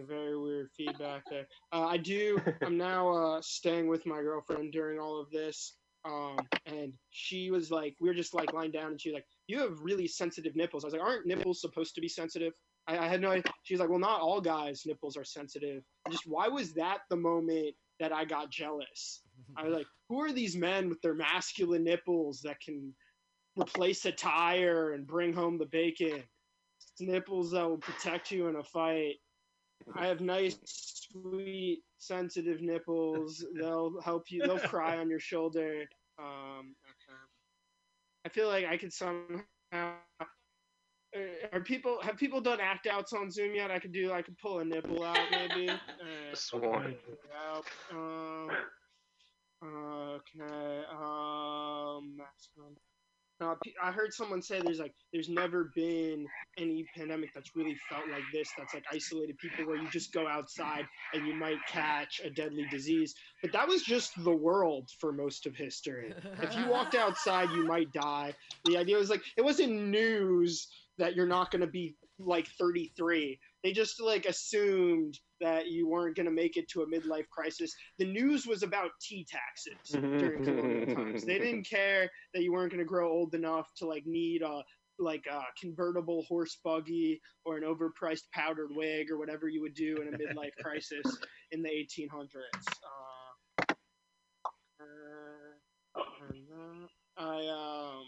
Very 0.08 0.38
weird 0.38 0.70
feedback 0.78 1.24
there. 1.30 1.48
I 1.72 1.98
do. 1.98 2.40
I'm 2.66 2.78
now 2.78 3.40
staying 3.42 3.88
with 3.88 4.06
my 4.06 4.22
girlfriend 4.22 4.72
during 4.72 5.00
all 5.00 5.20
of 5.20 5.30
this. 5.30 5.74
Um, 6.06 6.38
and 6.66 6.94
she 7.10 7.52
was 7.52 7.70
like, 7.70 7.96
we 8.00 8.08
were 8.08 8.16
just 8.16 8.34
like 8.34 8.54
lying 8.54 8.72
down, 8.72 8.92
and 8.92 9.02
she 9.02 9.10
was 9.10 9.16
like, 9.16 9.26
"You 9.48 9.60
have 9.60 9.80
really 9.82 10.08
sensitive 10.08 10.56
nipples." 10.56 10.84
I 10.84 10.88
was 10.88 10.94
like, 10.94 11.04
"Aren't 11.04 11.26
nipples 11.26 11.62
supposed 11.62 11.96
to 11.96 12.02
be 12.02 12.08
sensitive?" 12.08 12.54
I, 12.88 12.98
I 12.98 13.08
had 13.08 13.22
no 13.22 13.32
idea. 13.32 13.52
She 13.64 13.74
was 13.74 13.82
like, 13.82 13.90
"Well, 13.90 14.00
not 14.00 14.22
all 14.22 14.42
guys' 14.42 14.86
nipples 14.86 15.18
are 15.18 15.26
sensitive." 15.26 15.84
And 16.06 16.12
just 16.12 16.28
why 16.28 16.48
was 16.48 16.74
that 16.74 17.00
the 17.10 17.16
moment 17.18 17.76
that 18.00 18.12
I 18.12 18.26
got 18.26 18.52
jealous? 18.52 19.22
I 19.56 19.64
was 19.64 19.74
like, 19.74 19.88
"Who 20.10 20.22
are 20.22 20.32
these 20.32 20.56
men 20.56 20.90
with 20.90 21.02
their 21.02 21.14
masculine 21.16 21.84
nipples 21.84 22.42
that 22.42 22.60
can 22.60 22.94
replace 23.60 24.06
a 24.06 24.12
tire 24.12 24.94
and 24.94 25.08
bring 25.08 25.34
home 25.34 25.58
the 25.58 25.66
bacon? 25.66 26.24
It's 26.80 27.02
nipples 27.02 27.52
that 27.52 27.68
will 27.68 27.78
protect 27.78 28.32
you 28.32 28.48
in 28.48 28.56
a 28.56 28.64
fight." 28.64 29.16
I 29.96 30.08
have 30.08 30.22
nice, 30.22 30.58
sweet, 30.66 31.84
sensitive 31.98 32.62
nipples. 32.62 33.46
They'll 33.56 34.02
help 34.02 34.32
you. 34.32 34.42
They'll 34.42 34.60
cry 34.60 34.98
on 34.98 35.10
your 35.10 35.20
shoulder. 35.20 35.86
Um. 36.20 36.76
I 38.28 38.30
feel 38.30 38.50
like 38.50 38.66
I 38.66 38.76
could 38.76 38.92
somehow. 38.92 39.46
Uh, 39.72 39.94
Are 41.54 41.62
people 41.62 41.98
have 42.02 42.18
people 42.18 42.42
done 42.42 42.60
act 42.60 42.86
outs 42.86 43.14
on 43.14 43.32
Zoom 43.32 43.56
yet? 43.56 43.72
I 43.72 43.80
could 43.80 43.94
do. 43.94 44.12
I 44.12 44.22
could 44.22 44.38
pull 44.38 44.60
a 44.60 44.66
nipple 44.66 45.02
out 45.02 45.18
maybe. 45.32 45.70
Uh, 46.02 46.36
Sworn. 46.36 46.96
Um, 47.90 48.50
okay. 49.64 50.84
Um, 50.92 52.18
masculine. 52.18 52.76
Uh, 53.40 53.54
I 53.84 53.92
heard 53.92 54.14
someone 54.14 54.42
say 54.42 54.62
there's 54.62 54.80
like 54.80 54.94
there's 55.14 55.30
never 55.30 55.72
been 55.76 56.26
any 56.58 56.86
pandemic 56.96 57.34
that's 57.36 57.56
really 57.56 57.78
felt 57.90 58.10
like 58.12 58.24
this. 58.34 58.50
That's 58.58 58.74
like 58.74 58.86
isolated 58.92 59.38
people 59.38 59.66
where 59.66 59.78
you 59.78 59.88
just 59.90 60.12
go 60.12 60.28
outside 60.28 60.86
and 61.14 61.28
you 61.28 61.36
might 61.36 61.58
catch 61.68 62.20
a 62.24 62.30
deadly 62.32 62.66
disease. 62.72 63.14
But 63.42 63.52
that 63.54 63.68
was 63.68 63.84
just 63.84 64.12
the 64.24 64.36
world 64.36 64.90
for 65.00 65.12
most 65.12 65.46
of 65.46 65.56
history. 65.56 66.14
If 66.42 66.56
you 66.56 66.68
walked 66.68 66.96
outside, 66.96 67.52
you 67.52 67.66
might 67.66 67.92
die. 67.94 68.34
The 68.66 68.78
idea 68.78 68.98
was 68.98 69.10
like 69.10 69.22
it 69.38 69.44
wasn't 69.44 69.72
news 69.72 70.68
that 70.98 71.16
you're 71.16 71.28
not 71.28 71.52
going 71.52 71.62
to 71.62 71.68
be 71.68 71.96
like 72.20 72.48
33. 72.60 73.40
They 73.64 73.72
just 73.72 74.02
like 74.02 74.26
assumed 74.26 75.20
that 75.42 75.68
you 75.68 75.88
weren't 75.88 76.16
going 76.16 76.26
to 76.26 76.32
make 76.32 76.58
it 76.58 76.68
to 76.70 76.82
a 76.82 76.88
midlife 76.88 77.28
crisis. 77.30 77.74
The 77.98 78.06
news 78.06 78.46
was 78.48 78.64
about 78.64 78.92
tea 79.02 79.26
taxes 79.30 79.92
during 80.20 80.44
colonial 80.44 80.96
times. 80.96 81.26
They 81.26 81.40
didn't 81.40 81.68
care 81.70 82.10
that 82.34 82.44
you 82.44 82.52
weren't 82.54 82.72
going 82.72 82.84
to 82.84 82.86
grow 82.86 83.12
old 83.12 83.34
enough 83.34 83.70
to 83.78 83.86
like 83.86 84.06
need 84.06 84.42
a 84.42 84.64
like 85.00 85.26
a 85.30 85.42
convertible 85.60 86.24
horse 86.28 86.58
buggy 86.64 87.22
or 87.46 87.58
an 87.58 87.64
overpriced 87.64 88.32
powdered 88.34 88.70
wig 88.72 89.12
or 89.12 89.18
whatever 89.20 89.48
you 89.48 89.62
would 89.62 89.76
do 89.76 89.98
in 89.98 90.08
a 90.08 90.18
midlife 90.18 90.56
crisis 90.64 91.06
in 91.52 91.62
the 91.62 91.70
1800s. 91.70 92.28
Uh, 93.60 93.74
uh, 94.80 94.84
uh, 95.96 96.88
I 97.18 97.48
um 97.48 98.06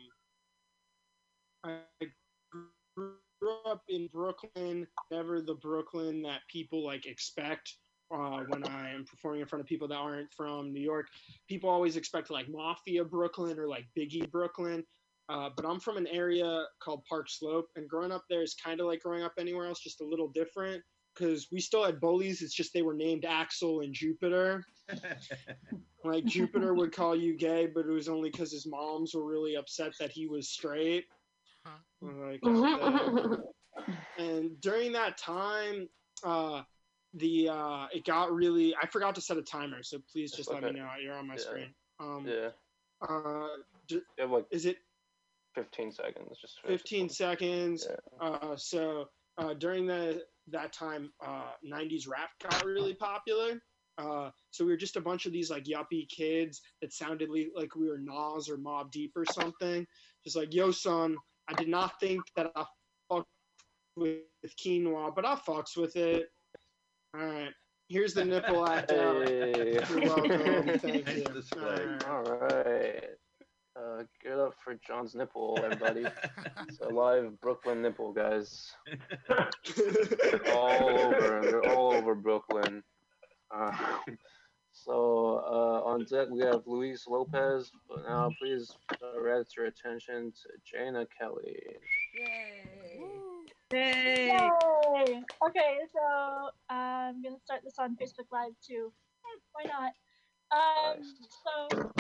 I 1.64 2.08
grew 3.40 3.58
up 3.66 3.84
in 3.90 4.08
Brooklyn, 4.08 4.88
never 5.12 5.42
the 5.42 5.56
Brooklyn 5.56 6.22
that 6.24 6.42
people 6.50 6.84
like 6.84 7.06
expect 7.06 7.76
uh, 8.14 8.40
when 8.48 8.66
I 8.66 8.92
am 8.94 9.06
performing 9.06 9.42
in 9.42 9.48
front 9.48 9.62
of 9.62 9.68
people 9.68 9.88
that 9.88 9.96
aren't 9.96 10.34
from 10.34 10.74
New 10.74 10.82
York. 10.82 11.08
People 11.48 11.70
always 11.70 11.96
expect 11.96 12.30
like 12.30 12.50
Mafia 12.50 13.04
Brooklyn 13.04 13.60
or 13.60 13.68
like 13.68 13.86
Biggie 13.98 14.30
Brooklyn. 14.32 14.84
Uh, 15.30 15.50
but 15.56 15.64
I'm 15.64 15.80
from 15.80 15.98
an 15.98 16.08
area 16.08 16.66
called 16.82 17.04
Park 17.08 17.30
Slope, 17.30 17.68
and 17.76 17.88
growing 17.88 18.12
up 18.12 18.24
there 18.30 18.42
is 18.42 18.56
kind 18.56 18.80
of 18.80 18.88
like 18.88 19.04
growing 19.04 19.22
up 19.22 19.34
anywhere 19.38 19.68
else, 19.68 19.80
just 19.80 20.02
a 20.02 20.06
little 20.06 20.30
different. 20.30 20.82
Because 21.16 21.48
we 21.52 21.60
still 21.60 21.84
had 21.84 22.00
bullies, 22.00 22.42
it's 22.42 22.54
just 22.54 22.74
they 22.74 22.82
were 22.82 22.96
named 22.96 23.26
Axel 23.26 23.82
and 23.82 23.94
Jupiter. 23.94 24.64
like 26.04 26.26
Jupiter 26.26 26.74
would 26.74 26.96
call 26.96 27.16
you 27.16 27.36
gay, 27.38 27.68
but 27.68 27.86
it 27.86 27.92
was 27.92 28.10
only 28.10 28.32
because 28.32 28.52
his 28.52 28.66
moms 28.66 29.14
were 29.14 29.26
really 29.26 29.56
upset 29.56 29.92
that 30.00 30.12
he 30.12 30.28
was 30.28 30.50
straight. 30.50 31.06
Like, 32.02 32.40
uh, 32.46 33.38
and 34.18 34.60
during 34.62 34.92
that 34.94 35.18
time, 35.18 35.88
uh, 36.24 36.64
the 37.14 37.50
uh, 37.50 37.88
it 37.94 38.06
got 38.06 38.32
really. 38.34 38.76
I 38.82 38.88
forgot 38.88 39.16
to 39.16 39.22
set 39.22 39.38
a 39.38 39.42
timer, 39.42 39.84
so 39.84 39.98
please 40.12 40.32
just 40.32 40.50
let 40.52 40.64
me 40.64 40.72
know. 40.72 40.88
You're 41.02 41.16
on 41.16 41.28
my 41.28 41.36
Yeah. 41.36 41.40
screen. 41.42 41.74
Um, 42.00 42.26
Yeah. 42.28 42.50
Uh, 43.02 43.48
d- 43.88 44.02
You 44.18 44.26
like 44.26 44.46
is 44.52 44.66
it 44.66 44.78
15 45.56 45.92
seconds. 45.92 46.38
Just 46.40 46.60
15 46.66 47.10
seconds. 47.10 47.88
Uh, 48.20 48.56
so 48.56 49.10
uh, 49.38 49.54
during 49.54 49.86
the 49.86 50.24
that 50.48 50.74
time, 50.74 51.12
uh, 51.26 51.52
90s 51.64 52.08
rap 52.08 52.30
got 52.42 52.66
really 52.66 52.94
popular. 52.94 53.62
Uh, 53.98 54.32
so 54.52 54.64
we 54.64 54.72
were 54.72 54.78
just 54.78 54.96
a 54.96 55.02
bunch 55.02 55.26
of 55.26 55.34
these 55.34 55.50
like 55.50 55.66
yuppie 55.66 56.08
kids 56.08 56.62
that 56.82 56.94
sounded 56.94 57.30
li- 57.30 57.52
like 57.56 57.76
we 57.76 57.90
were 57.90 58.00
Nas 58.00 58.50
or 58.50 58.58
Mobb 58.58 58.92
Deep 58.92 59.12
or 59.16 59.26
something. 59.26 59.86
Just 60.24 60.36
like, 60.38 60.54
yo, 60.54 60.72
son, 60.72 61.18
I 61.50 61.54
did 61.54 61.68
not 61.68 62.00
think 62.00 62.22
that 62.36 62.52
I 62.56 62.64
fucked 63.10 63.28
with 63.96 64.20
quinoa, 64.64 65.16
but 65.16 65.26
I 65.26 65.36
fucks 65.36 65.76
with 65.76 65.96
it. 65.96 66.28
All 67.18 67.26
right. 67.26 67.50
Here's 67.88 68.14
the 68.14 68.24
nipple 68.24 68.68
act 68.68 68.92
out. 68.92 69.28
Hey. 69.28 69.80
You're 69.90 70.02
welcome. 70.02 70.30
Thank 70.80 71.16
you. 71.16 71.26
All 71.58 71.62
right. 71.62 72.08
All 72.08 72.24
right. 72.24 73.04
Uh, 73.76 74.04
get 74.22 74.38
up 74.38 74.54
for 74.64 74.76
John's 74.86 75.16
nipple, 75.16 75.58
everybody. 75.64 76.06
it's 76.68 76.80
a 76.82 76.90
live 76.90 77.40
Brooklyn 77.40 77.82
nipple, 77.82 78.12
guys. 78.12 78.72
all 80.54 80.90
over, 80.90 81.42
they're 81.42 81.70
all 81.76 81.94
over 81.94 82.14
Brooklyn. 82.14 82.84
Uh, 83.56 83.72
so 84.86 85.44
uh, 85.46 85.90
on 85.90 86.06
deck 86.06 86.28
we 86.30 86.42
have 86.42 86.64
Luis 86.66 87.06
Lopez, 87.08 87.72
but 87.88 88.04
now 88.08 88.34
please 88.40 88.72
direct 89.14 89.56
your 89.56 89.66
attention 89.66 90.32
to 90.32 90.50
Jana 90.66 91.06
Kelly. 91.18 91.58
Yay! 92.14 92.70
Yay 93.72 94.50
Okay, 95.46 95.78
so 95.94 96.50
I'm 96.70 97.22
gonna 97.22 97.40
start 97.44 97.62
this 97.64 97.76
on 97.80 97.96
Facebook 97.96 98.28
Live 98.32 98.54
too. 98.66 98.92
Hmm, 99.24 99.40
Why 99.54 99.64
not? 99.70 99.94
Um, 100.52 101.04
so 101.44 101.92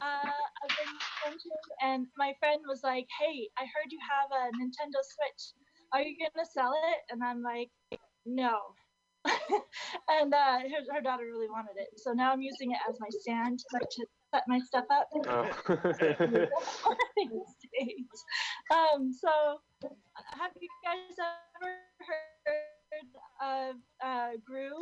uh, 0.00 0.40
I've 0.62 0.76
been 0.76 0.94
mentioned, 1.24 1.66
and 1.82 2.06
my 2.16 2.34
friend 2.38 2.62
was 2.68 2.82
like, 2.82 3.06
"Hey, 3.20 3.48
I 3.58 3.62
heard 3.62 3.90
you 3.90 3.98
have 4.08 4.30
a 4.30 4.50
Nintendo 4.56 5.00
Switch. 5.02 5.52
Are 5.92 6.02
you 6.02 6.16
gonna 6.18 6.46
sell 6.46 6.72
it?" 6.72 6.98
And 7.10 7.22
I'm 7.22 7.42
like, 7.42 7.70
"No." 8.24 8.58
and 10.08 10.32
uh, 10.32 10.58
her, 10.60 10.94
her 10.94 11.00
daughter 11.02 11.24
really 11.24 11.48
wanted 11.48 11.76
it, 11.76 11.88
so 11.96 12.12
now 12.12 12.32
I'm 12.32 12.40
using 12.42 12.72
it 12.72 12.78
as 12.88 12.96
my 13.00 13.08
stand 13.10 13.58
to, 13.58 13.64
like, 13.72 13.88
to 13.90 14.06
set 14.34 14.44
my 14.48 14.58
stuff 14.60 14.84
up. 14.90 15.08
Oh. 15.28 15.48
um, 18.74 19.12
so 19.12 19.60
have 20.38 20.52
you 20.60 20.68
guys 20.84 21.16
ever 21.60 21.72
heard 22.00 23.70
of 23.70 23.76
uh, 24.04 24.30
Gru? 24.44 24.78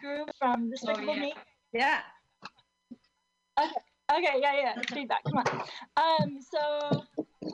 Gru 0.00 0.26
from 0.38 0.70
Despicable 0.70 1.14
yeah. 1.14 1.20
Me? 1.20 1.34
Yeah. 1.72 2.00
Okay. 3.60 3.80
Okay. 4.12 4.40
Yeah. 4.40 4.54
Yeah. 4.56 4.74
Feedback. 4.92 5.22
Come 5.24 5.38
on. 5.38 5.46
Um. 5.96 6.38
So 6.42 7.04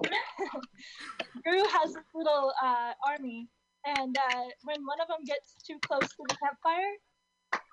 Gru 1.45 1.65
has 1.73 1.95
this 1.95 2.05
little 2.15 2.53
uh, 2.63 2.93
army, 3.07 3.49
and 3.85 4.17
uh, 4.17 4.45
when 4.65 4.85
one 4.85 5.01
of 5.01 5.09
them 5.09 5.25
gets 5.25 5.55
too 5.67 5.79
close 5.87 6.09
to 6.09 6.25
the 6.29 6.37
campfire, 6.37 6.97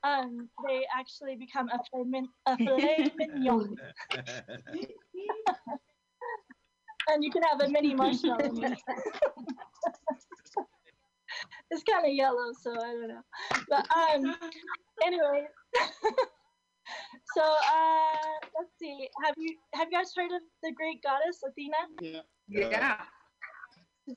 um, 0.04 0.50
they 0.66 0.86
actually 0.98 1.36
become 1.36 1.70
a 1.70 1.80
filet, 1.92 2.24
a 2.46 2.58
filet 2.64 3.12
mignon, 3.18 3.76
and 7.08 7.24
you 7.24 7.32
can 7.32 7.44
have 7.44 7.62
a 7.62 7.70
mini 7.70 7.94
marshmallow. 7.94 8.40
it's 11.72 11.84
kind 11.84 12.06
of 12.06 12.14
yellow, 12.14 12.54
so 12.62 12.72
I 12.72 12.94
don't 12.94 13.08
know. 13.10 13.22
But 13.70 13.86
um, 13.96 14.36
anyway. 15.04 15.48
so 17.36 17.42
uh, 17.42 18.32
let's 18.58 18.72
see. 18.80 19.10
Have 19.26 19.36
you 19.38 19.58
have 19.74 19.90
you 19.92 19.98
guys 19.98 20.14
heard 20.16 20.32
of 20.32 20.42
the 20.64 20.72
great 20.72 21.04
goddess 21.04 21.42
Athena? 21.46 21.76
Yeah. 22.02 22.22
Yeah. 22.48 23.02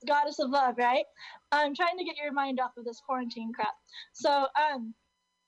Goddess 0.07 0.39
of 0.39 0.51
love, 0.51 0.77
right? 0.79 1.05
I'm 1.53 1.75
trying 1.75 1.99
to 1.99 2.05
get 2.05 2.17
your 2.17 2.33
mind 2.33 2.61
off 2.61 2.73
of 2.79 2.85
this 2.85 3.01
quarantine 3.05 3.53
crap. 3.53 3.75
So, 4.13 4.47
um, 4.57 4.95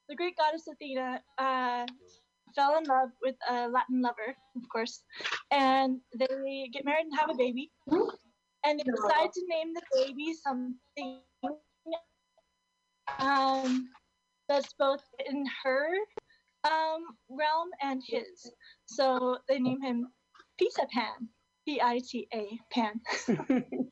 the 0.09 0.17
great 0.17 0.37
goddess 0.37 0.67
Athena 0.71 1.21
uh, 1.39 1.87
fell 2.55 2.77
in 2.79 2.85
love 2.85 3.11
with 3.23 3.37
a 3.49 3.69
Latin 3.69 4.03
lover, 4.03 4.37
of 4.57 4.69
course, 4.71 5.03
and 5.51 6.01
they 6.19 6.69
get 6.73 6.85
married 6.85 7.07
and 7.07 7.19
have 7.19 7.31
a 7.31 7.35
baby. 7.35 7.71
And 8.65 8.79
they 8.79 8.85
decide 8.85 9.33
to 9.33 9.43
name 9.49 9.75
the 9.75 9.83
baby 9.95 10.35
something 10.35 11.21
um, 13.19 13.89
that's 14.49 14.73
both 14.79 15.03
in 15.27 15.45
her 15.65 15.89
um, 16.65 17.05
realm 17.29 17.71
and 17.81 18.03
his. 18.07 18.53
So 18.87 19.39
they 19.49 19.59
name 19.59 19.81
him 19.81 20.09
Pita 20.59 20.87
Pan. 20.93 21.29
P 21.67 21.81
I 21.81 22.01
T 22.01 22.27
A 22.35 22.59
Pan. 22.73 23.01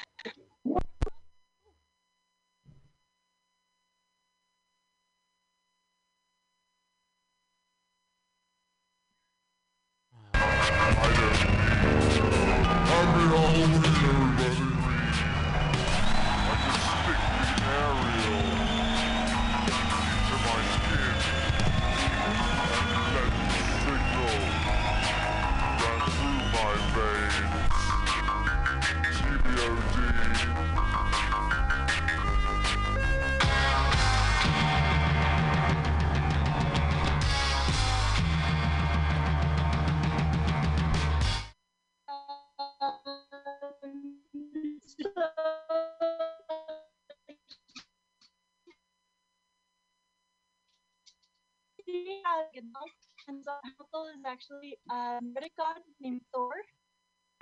is 54.21 54.25
actually 54.25 54.77
a 54.89 55.19
Nordic 55.21 55.51
god 55.57 55.77
named 55.99 56.21
Thor. 56.33 56.51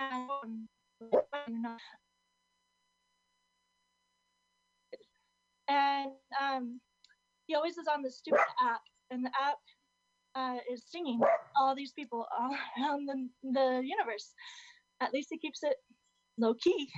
And 0.00 0.30
um, 0.30 1.76
and 5.68 6.10
um, 6.40 6.80
he 7.46 7.54
always 7.54 7.76
is 7.76 7.86
on 7.92 8.02
the 8.02 8.10
stupid 8.10 8.40
app, 8.62 8.80
and 9.10 9.24
the 9.24 9.30
app 9.40 9.58
uh, 10.34 10.58
is 10.72 10.82
singing 10.86 11.20
all 11.56 11.74
these 11.74 11.92
people 11.92 12.26
all 12.38 12.50
around 12.78 13.06
the, 13.06 13.28
the 13.52 13.82
universe. 13.84 14.32
At 15.00 15.12
least 15.12 15.28
he 15.30 15.38
keeps 15.38 15.62
it 15.62 15.76
low 16.38 16.54
key. 16.54 16.88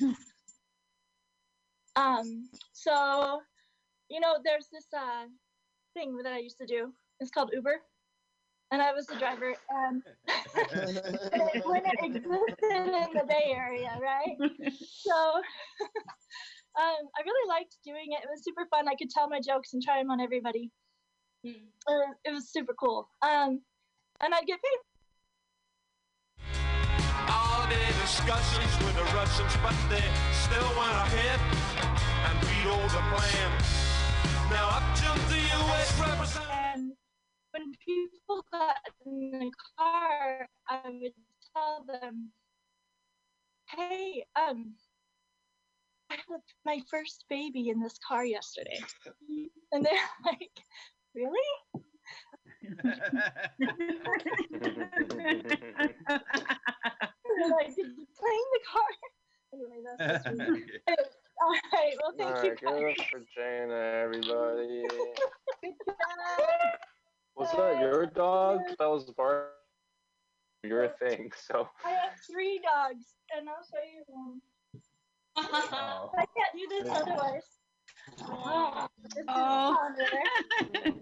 um, 1.96 2.48
so, 2.72 3.40
you 4.08 4.20
know, 4.20 4.36
there's 4.44 4.68
this 4.72 4.86
uh, 4.96 5.24
thing 5.94 6.16
that 6.22 6.32
I 6.32 6.38
used 6.38 6.58
to 6.58 6.66
do. 6.66 6.92
It's 7.20 7.30
called 7.30 7.50
Uber. 7.52 7.80
And 8.70 8.80
I 8.80 8.92
was 8.92 9.06
the 9.06 9.16
driver. 9.16 9.54
And 9.68 10.02
when 11.64 11.82
it 11.86 11.98
existed 12.02 12.70
in 12.70 13.12
the 13.14 13.24
Bay 13.28 13.52
Area, 13.54 13.98
right? 14.00 14.36
So 15.00 15.16
um, 16.78 17.02
I 17.18 17.22
really 17.24 17.48
liked 17.48 17.76
doing 17.84 18.12
it. 18.12 18.22
It 18.22 18.28
was 18.30 18.44
super 18.44 18.66
fun. 18.70 18.86
I 18.86 18.94
could 18.94 19.10
tell 19.10 19.28
my 19.28 19.40
jokes 19.40 19.72
and 19.72 19.82
try 19.82 19.98
them 19.98 20.10
on 20.10 20.20
everybody. 20.20 20.70
It 21.42 21.56
was, 21.88 22.14
it 22.26 22.32
was 22.32 22.52
super 22.52 22.74
cool. 22.78 23.08
Um, 23.22 23.60
and 24.20 24.34
I'd 24.34 24.46
get 24.46 24.60
paid 24.62 24.78
All 27.28 27.66
the 27.66 27.74
discussions 28.02 28.84
with 28.84 28.94
the 28.94 29.04
Russians, 29.16 29.56
but 29.64 29.74
they 29.88 30.04
still 30.46 30.70
went 30.78 30.94
ahead 30.94 31.40
and 32.28 32.38
vetoed 32.44 32.90
the 32.90 33.02
plan. 33.10 33.50
Now 34.50 34.68
up 34.68 34.84
jumped 34.96 35.28
the 35.28 35.40
U.S. 35.40 35.98
representative. 35.98 36.49
And 37.54 37.64
when 37.64 37.72
people 37.84 38.44
got 38.52 38.76
in 39.06 39.30
the 39.30 39.50
car, 39.78 40.46
I 40.68 40.80
would 40.86 41.12
tell 41.54 41.84
them, 41.84 42.32
"Hey, 43.68 44.24
um, 44.36 44.74
I 46.10 46.14
had 46.14 46.40
my 46.64 46.80
first 46.90 47.24
baby 47.28 47.68
in 47.70 47.80
this 47.80 47.98
car 48.06 48.24
yesterday," 48.24 48.78
and 49.72 49.84
they're 49.84 50.08
like, 50.24 50.50
"Really?" 51.14 51.38
Like, 57.50 57.74
did 57.74 57.86
you 57.96 58.06
clean 58.18 58.46
the 58.52 58.60
car? 58.70 58.90
Anyway, 59.52 59.82
that's 59.84 60.06
just 60.06 60.30
me. 60.30 60.46
All 61.42 61.50
right. 61.72 61.94
Well, 62.00 62.12
thank 62.16 62.36
All 62.36 62.42
you. 62.42 62.48
right, 62.50 62.60
give 62.60 62.70
it 62.70 63.00
up 63.00 63.06
for 63.10 63.20
Jana, 63.34 63.74
everybody. 63.74 64.84
Was 67.36 67.50
that 67.52 67.80
your 67.80 68.06
dog? 68.06 68.60
That 68.78 68.88
was 68.88 69.04
Bart. 69.16 69.50
Your 70.62 70.88
thing. 70.88 71.32
So. 71.48 71.68
I 71.84 71.90
have 71.90 72.12
three 72.30 72.60
dogs, 72.62 73.14
and 73.36 73.48
I'll 73.48 73.64
show 73.64 73.82
you 73.82 74.02
one. 74.06 74.40
Oh. 75.36 76.10
I 76.18 76.26
can't 76.36 76.54
do 76.54 76.66
this 76.68 76.88
otherwise. 76.90 77.42
Oh, 78.28 78.88
this 79.02 79.16
is 79.16 79.24
Oh. 79.28 79.76
on 79.80 79.94
there. 79.96 80.92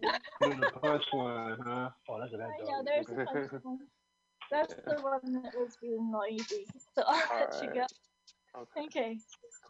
There's 0.40 0.59
a 0.59 0.78
punchline, 0.78 1.59
huh? 1.64 1.90
Oh, 2.09 2.20
that's 2.20 2.32
a 2.34 2.36
that 2.36 2.48
I 2.48 2.59
dog. 2.59 2.68
know, 2.68 2.82
there's 2.84 3.06
the 3.06 3.26
first 3.32 3.64
one. 3.64 3.78
That's 4.50 4.74
the 4.74 5.02
one 5.02 5.42
that 5.42 5.55
was 5.59 5.76
being 5.80 6.10
noisy. 6.10 6.66
So 6.94 7.02
I'll 7.06 7.40
let 7.40 7.62
you 7.62 7.68
go. 7.74 7.86
Alright. 8.55 8.68
Okay. 8.86 9.18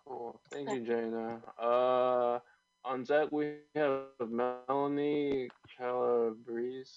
Cool. 0.07 0.41
Thank 0.51 0.71
you, 0.71 0.81
Jana. 0.87 1.41
Uh, 1.61 2.39
on 2.85 3.05
deck 3.05 3.29
we 3.31 3.57
have 3.75 4.07
Melanie 4.29 5.49
Calabrese. 5.77 6.91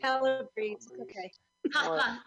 Calabrese. 0.00 0.88
Okay. 1.00 1.30
What? 1.72 2.18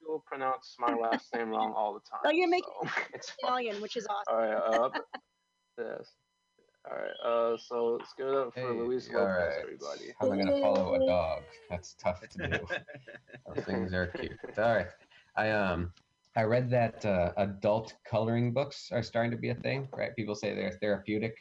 You'll 0.00 0.24
pronounce 0.26 0.76
my 0.78 0.94
last 0.94 1.32
name 1.34 1.50
wrong 1.50 1.72
all 1.76 1.94
the 1.94 2.00
time. 2.00 2.20
Oh, 2.24 2.30
you're 2.30 2.48
making 2.48 2.72
so 2.82 2.88
it's 3.14 3.30
fine. 3.42 3.64
Italian, 3.64 3.82
which 3.82 3.96
is 3.96 4.06
awesome. 4.08 4.34
All 4.34 4.40
right. 4.40 4.54
Uh, 4.54 4.90
yes. 5.78 6.12
All 6.90 6.96
right. 6.96 7.12
Uh, 7.24 7.56
so 7.58 7.98
let's 7.98 8.12
give 8.16 8.28
it 8.28 8.34
up 8.34 8.54
for 8.54 8.72
Luis 8.72 9.08
all 9.10 9.20
Lopez, 9.20 9.36
right. 9.36 9.58
everybody. 9.62 10.14
How 10.18 10.26
am 10.26 10.32
I 10.32 10.42
gonna 10.42 10.60
follow 10.60 10.94
a 10.94 11.06
dog? 11.06 11.42
That's 11.68 11.94
tough 11.94 12.20
to 12.26 12.48
do. 12.48 12.58
Those 13.54 13.64
things 13.64 13.92
are 13.92 14.06
cute. 14.06 14.32
All 14.56 14.76
right. 14.76 14.86
I 15.36 15.50
um 15.50 15.92
I 16.36 16.44
read 16.44 16.70
that 16.70 17.04
uh, 17.04 17.32
adult 17.36 17.94
coloring 18.08 18.52
books 18.52 18.90
are 18.92 19.02
starting 19.02 19.30
to 19.32 19.36
be 19.36 19.50
a 19.50 19.54
thing, 19.54 19.88
right? 19.92 20.14
People 20.14 20.34
say 20.34 20.54
they're 20.54 20.78
therapeutic. 20.80 21.36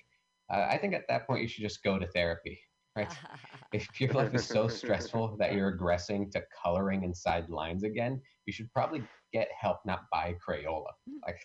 Uh, 0.51 0.67
I 0.69 0.77
think 0.77 0.93
at 0.93 1.03
that 1.09 1.27
point 1.27 1.41
you 1.41 1.47
should 1.47 1.61
just 1.61 1.84
go 1.84 1.99
to 1.99 2.07
therapy, 2.07 2.59
right? 2.95 3.11
if 3.73 4.01
your 4.01 4.13
life 4.13 4.34
is 4.34 4.47
so 4.47 4.67
stressful 4.67 5.38
that 5.38 5.53
you're 5.53 5.77
regressing 5.77 6.31
to 6.31 6.43
coloring 6.63 7.03
inside 7.03 7.49
lines 7.49 7.84
again, 7.84 8.21
you 8.45 8.53
should 8.53 8.71
probably 8.73 9.03
get 9.31 9.49
help, 9.59 9.77
not 9.85 10.05
buy 10.11 10.35
Crayola. 10.45 10.91
Like, 11.26 11.39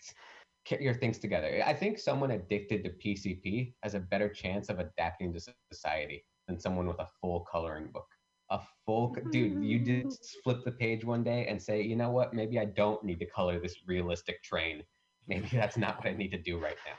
get 0.65 0.81
your 0.81 0.95
things 0.95 1.19
together. 1.19 1.63
I 1.65 1.75
think 1.75 1.99
someone 1.99 2.31
addicted 2.31 2.85
to 2.85 2.91
PCP 2.91 3.75
has 3.83 3.95
a 3.95 4.01
better 4.01 4.29
chance 4.29 4.69
of 4.69 4.79
adapting 4.79 5.33
to 5.35 5.41
society 5.71 6.25
than 6.49 6.59
someone 6.59 6.87
with 6.87 6.99
a 6.99 7.09
full 7.21 7.41
coloring 7.51 7.89
book. 7.93 8.07
A 8.51 8.61
full, 8.85 9.15
dude, 9.31 9.65
you 9.65 9.79
just 9.81 10.37
flip 10.45 10.65
the 10.65 10.73
page 10.73 11.05
one 11.05 11.25
day 11.25 11.47
and 11.47 11.61
say, 11.61 11.83
you 11.83 11.97
know 11.97 12.11
what? 12.11 12.35
Maybe 12.35 12.59
I 12.59 12.67
don't 12.67 13.03
need 13.03 13.19
to 13.21 13.27
color 13.27 13.59
this 13.59 13.77
realistic 13.87 14.43
train. 14.43 14.83
Maybe 15.27 15.49
that's 15.53 15.77
not 15.77 15.99
what 15.99 16.07
I 16.07 16.13
need 16.13 16.31
to 16.31 16.39
do 16.39 16.59
right 16.59 16.77
now. 16.87 16.97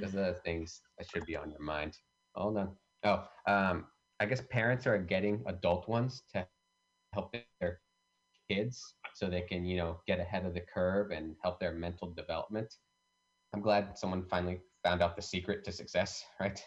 Those 0.00 0.14
are 0.14 0.32
the 0.32 0.38
things 0.44 0.80
that 0.98 1.08
should 1.10 1.26
be 1.26 1.36
on 1.36 1.50
your 1.50 1.60
mind. 1.60 1.98
Hold 2.34 2.58
on. 2.58 2.76
Oh, 3.04 3.24
um, 3.46 3.86
I 4.20 4.26
guess 4.26 4.42
parents 4.50 4.86
are 4.86 4.98
getting 4.98 5.42
adult 5.46 5.88
ones 5.88 6.22
to 6.32 6.46
help 7.12 7.34
their 7.60 7.80
kids 8.48 8.94
so 9.14 9.28
they 9.28 9.42
can, 9.42 9.64
you 9.64 9.76
know, 9.76 10.00
get 10.06 10.20
ahead 10.20 10.46
of 10.46 10.54
the 10.54 10.62
curve 10.72 11.10
and 11.10 11.36
help 11.42 11.60
their 11.60 11.72
mental 11.72 12.10
development. 12.12 12.74
I'm 13.54 13.60
glad 13.60 13.98
someone 13.98 14.24
finally 14.30 14.60
found 14.82 15.02
out 15.02 15.16
the 15.16 15.22
secret 15.22 15.64
to 15.64 15.72
success, 15.72 16.24
right? 16.40 16.62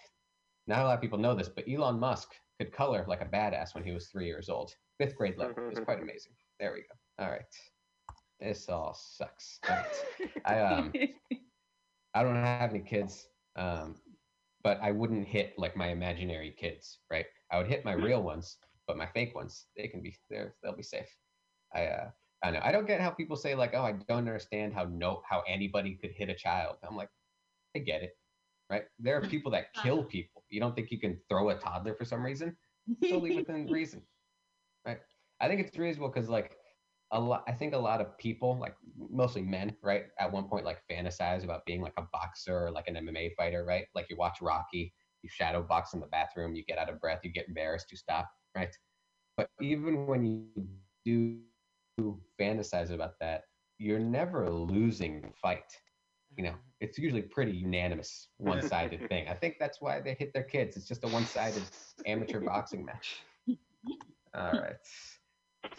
Not 0.67 0.81
a 0.81 0.83
lot 0.83 0.95
of 0.95 1.01
people 1.01 1.19
know 1.19 1.35
this, 1.35 1.49
but 1.49 1.65
Elon 1.69 1.99
Musk 1.99 2.29
could 2.59 2.71
color 2.71 3.05
like 3.07 3.21
a 3.21 3.25
badass 3.25 3.75
when 3.75 3.83
he 3.83 3.91
was 3.91 4.07
three 4.07 4.25
years 4.25 4.49
old. 4.49 4.71
Fifth 4.97 5.15
grade 5.15 5.37
level. 5.37 5.55
It 5.57 5.75
was 5.75 5.85
quite 5.85 6.01
amazing. 6.01 6.31
There 6.59 6.73
we 6.73 6.79
go. 6.79 7.23
All 7.23 7.31
right. 7.31 7.43
This 8.39 8.67
all 8.69 8.97
sucks. 8.97 9.59
I 10.45 10.59
um 10.59 10.93
I 12.15 12.23
don't 12.23 12.35
have 12.35 12.69
any 12.71 12.79
kids, 12.79 13.27
um, 13.57 13.95
but 14.63 14.79
I 14.81 14.91
wouldn't 14.91 15.27
hit 15.27 15.53
like 15.57 15.75
my 15.75 15.89
imaginary 15.89 16.55
kids, 16.57 16.99
right? 17.11 17.25
I 17.51 17.57
would 17.57 17.67
hit 17.67 17.83
my 17.83 17.93
real 17.93 18.23
ones, 18.23 18.57
but 18.87 18.97
my 18.97 19.05
fake 19.07 19.35
ones, 19.35 19.67
they 19.75 19.87
can 19.87 20.01
be 20.01 20.15
there. 20.29 20.55
They'll 20.63 20.75
be 20.75 20.81
safe. 20.81 21.09
I 21.75 21.87
uh, 21.87 22.09
I 22.43 22.51
know. 22.51 22.61
I 22.63 22.71
don't 22.71 22.87
get 22.87 23.01
how 23.01 23.09
people 23.09 23.35
say 23.35 23.53
like, 23.53 23.73
oh, 23.73 23.83
I 23.83 23.93
don't 24.07 24.19
understand 24.19 24.73
how 24.73 24.85
no 24.85 25.21
how 25.29 25.43
anybody 25.47 25.95
could 26.01 26.11
hit 26.11 26.29
a 26.29 26.35
child. 26.35 26.77
I'm 26.87 26.95
like, 26.95 27.09
I 27.75 27.79
get 27.79 28.01
it, 28.01 28.17
right? 28.69 28.83
There 28.97 29.17
are 29.17 29.21
people 29.21 29.51
that 29.51 29.73
kill 29.73 30.03
people. 30.15 30.43
You 30.49 30.61
don't 30.61 30.73
think 30.73 30.91
you 30.91 30.99
can 30.99 31.19
throw 31.29 31.49
a 31.49 31.55
toddler 31.55 31.95
for 31.95 32.05
some 32.05 32.23
reason? 32.23 32.55
Totally 33.03 33.35
within 33.35 33.67
reason, 33.71 34.01
right? 34.85 34.99
I 35.41 35.49
think 35.49 35.59
it's 35.59 35.77
reasonable 35.77 36.09
because 36.09 36.29
like 36.29 36.55
a 37.11 37.19
lot. 37.19 37.43
I 37.47 37.51
think 37.51 37.73
a 37.73 37.77
lot 37.77 38.01
of 38.01 38.17
people, 38.17 38.57
like 38.59 38.75
mostly 38.97 39.41
men, 39.41 39.75
right, 39.81 40.05
at 40.19 40.31
one 40.31 40.45
point 40.45 40.65
like 40.65 40.81
fantasize 40.91 41.43
about 41.43 41.65
being 41.65 41.81
like 41.81 41.93
a 41.97 42.03
boxer 42.11 42.67
or 42.67 42.71
like 42.71 42.87
an 42.87 42.95
MMA 42.95 43.35
fighter, 43.35 43.63
right? 43.65 43.85
Like 43.93 44.07
you 44.09 44.17
watch 44.17 44.41
Rocky, 44.41 44.93
you 45.21 45.29
shadow 45.31 45.61
box 45.63 45.93
in 45.93 45.99
the 45.99 46.07
bathroom, 46.07 46.55
you 46.55 46.63
get 46.65 46.77
out 46.77 46.89
of 46.89 46.99
breath, 46.99 47.21
you 47.23 47.31
get 47.31 47.47
embarrassed, 47.47 47.87
you 47.91 47.97
stop, 47.97 48.29
right? 48.55 48.75
But 49.37 49.49
even 49.61 50.07
when 50.07 50.47
you 51.05 51.41
do 51.95 52.19
fantasize 52.39 52.91
about 52.91 53.13
that, 53.19 53.43
you're 53.77 53.99
never 53.99 54.49
losing 54.49 55.21
the 55.21 55.29
fight. 55.41 55.63
You 56.37 56.45
know, 56.45 56.49
mm-hmm. 56.51 56.59
it's 56.81 56.97
usually 56.97 57.21
pretty 57.21 57.51
unanimous, 57.51 58.29
one-sided 58.37 59.07
thing. 59.09 59.27
I 59.27 59.33
think 59.33 59.55
that's 59.59 59.81
why 59.81 60.01
they 60.01 60.13
hit 60.13 60.33
their 60.33 60.43
kids. 60.43 60.77
It's 60.77 60.87
just 60.87 61.03
a 61.03 61.07
one-sided 61.07 61.63
amateur 62.05 62.39
boxing 62.39 62.85
match. 62.85 63.17
All 64.35 64.51
right, 64.51 64.75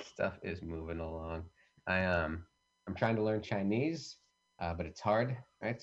stuff 0.03 0.39
is 0.43 0.63
moving 0.63 1.01
along. 1.01 1.45
I 1.87 2.05
um, 2.05 2.47
I'm 2.87 2.95
trying 2.95 3.17
to 3.17 3.23
learn 3.23 3.43
Chinese, 3.43 4.17
uh, 4.61 4.75
but 4.75 4.87
it's 4.87 5.01
hard, 5.01 5.37
right? 5.63 5.83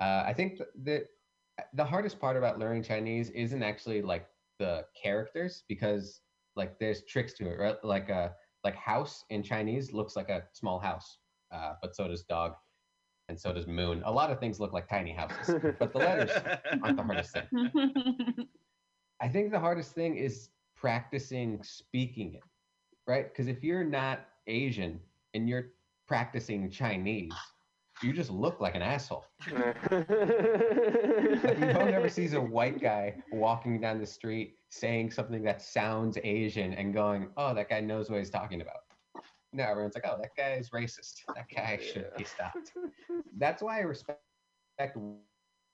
Uh, 0.00 0.24
I 0.26 0.32
think 0.32 0.56
th- 0.58 0.70
the 0.82 1.06
the 1.74 1.84
hardest 1.84 2.20
part 2.20 2.36
about 2.36 2.58
learning 2.58 2.82
Chinese 2.82 3.30
isn't 3.30 3.62
actually 3.62 4.02
like 4.02 4.26
the 4.58 4.84
characters 5.00 5.64
because 5.68 6.20
like 6.56 6.78
there's 6.78 7.04
tricks 7.04 7.32
to 7.34 7.48
it, 7.50 7.58
right? 7.58 7.76
Like 7.84 8.08
a 8.10 8.34
like 8.64 8.76
house 8.76 9.24
in 9.30 9.42
Chinese 9.42 9.92
looks 9.92 10.16
like 10.16 10.28
a 10.28 10.44
small 10.52 10.78
house, 10.78 11.18
uh, 11.52 11.74
but 11.82 11.94
so 11.94 12.08
does 12.08 12.22
dog, 12.24 12.54
and 13.28 13.38
so 13.38 13.52
does 13.52 13.66
moon. 13.66 14.02
A 14.04 14.12
lot 14.12 14.30
of 14.30 14.38
things 14.40 14.60
look 14.60 14.72
like 14.72 14.88
tiny 14.88 15.12
houses, 15.12 15.56
but 15.78 15.92
the 15.92 16.00
letters 16.00 16.42
aren't 16.82 16.96
the 16.96 17.02
hardest 17.04 17.32
thing. 17.32 17.48
I 19.20 19.28
think 19.28 19.50
the 19.50 19.60
hardest 19.60 19.94
thing 19.94 20.16
is 20.16 20.50
practicing 20.76 21.62
speaking 21.62 22.34
it, 22.34 22.44
right? 23.08 23.28
Because 23.32 23.48
if 23.48 23.64
you're 23.64 23.84
not 23.84 24.26
Asian 24.46 25.00
and 25.34 25.48
you're 25.48 25.70
practicing 26.06 26.70
Chinese, 26.70 27.34
you 28.02 28.12
just 28.12 28.30
look 28.30 28.60
like 28.60 28.76
an 28.76 28.82
asshole. 28.82 29.24
like 29.50 30.08
no 31.58 31.80
one 31.80 31.94
ever 31.94 32.08
sees 32.08 32.34
a 32.34 32.40
white 32.56 32.80
guy 32.80 33.14
walking 33.32 33.80
down 33.80 33.98
the 33.98 34.06
street 34.06 34.58
saying 34.68 35.10
something 35.10 35.42
that 35.42 35.60
sounds 35.60 36.18
Asian 36.22 36.74
and 36.74 36.94
going, 36.94 37.28
"Oh, 37.36 37.54
that 37.54 37.68
guy 37.68 37.80
knows 37.80 38.08
what 38.10 38.18
he's 38.18 38.30
talking 38.30 38.60
about." 38.60 38.82
No, 39.52 39.64
everyone's 39.64 39.94
like, 39.96 40.04
"Oh, 40.06 40.18
that 40.20 40.36
guy 40.36 40.52
is 40.52 40.70
racist. 40.70 41.22
That 41.34 41.46
guy 41.54 41.78
should 41.82 42.10
be 42.16 42.24
stopped." 42.24 42.72
That's 43.36 43.62
why 43.62 43.78
I 43.78 43.82
respect 43.82 44.20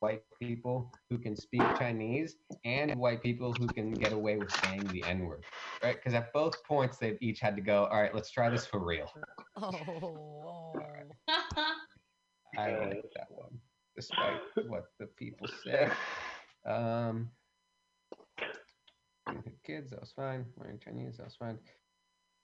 white 0.01 0.23
people 0.41 0.93
who 1.11 1.19
can 1.19 1.37
speak 1.37 1.63
Chinese 1.79 2.37
and 2.65 2.95
white 2.97 3.23
people 3.23 3.53
who 3.53 3.67
can 3.67 3.93
get 3.93 4.13
away 4.13 4.37
with 4.37 4.53
saying 4.65 4.85
the 4.89 5.03
N 5.05 5.21
word, 5.27 5.45
right? 5.83 5.97
Because 5.97 6.15
at 6.15 6.33
both 6.33 6.63
points, 6.65 6.99
they've 6.99 7.19
each 7.21 7.41
had 7.41 7.57
to 7.57 7.63
go, 7.63 7.87
"All 7.87 8.01
right, 8.01 8.15
let's 8.15 8.31
try 8.31 8.51
this 8.51 8.67
for 8.67 8.81
real." 8.81 9.11
Oh. 9.57 10.73
I 12.59 12.71
like 12.71 13.03
that 13.17 13.27
one, 13.31 13.59
despite 13.97 14.41
what 14.69 14.85
the 14.99 15.07
people 15.07 15.47
say. 15.65 15.89
Um, 16.67 17.31
kids, 19.65 19.91
that 19.91 20.01
was 20.01 20.13
fine. 20.13 20.45
Learning 20.59 20.79
Chinese, 20.79 21.17
that 21.17 21.27
was 21.27 21.37
fine. 21.37 21.59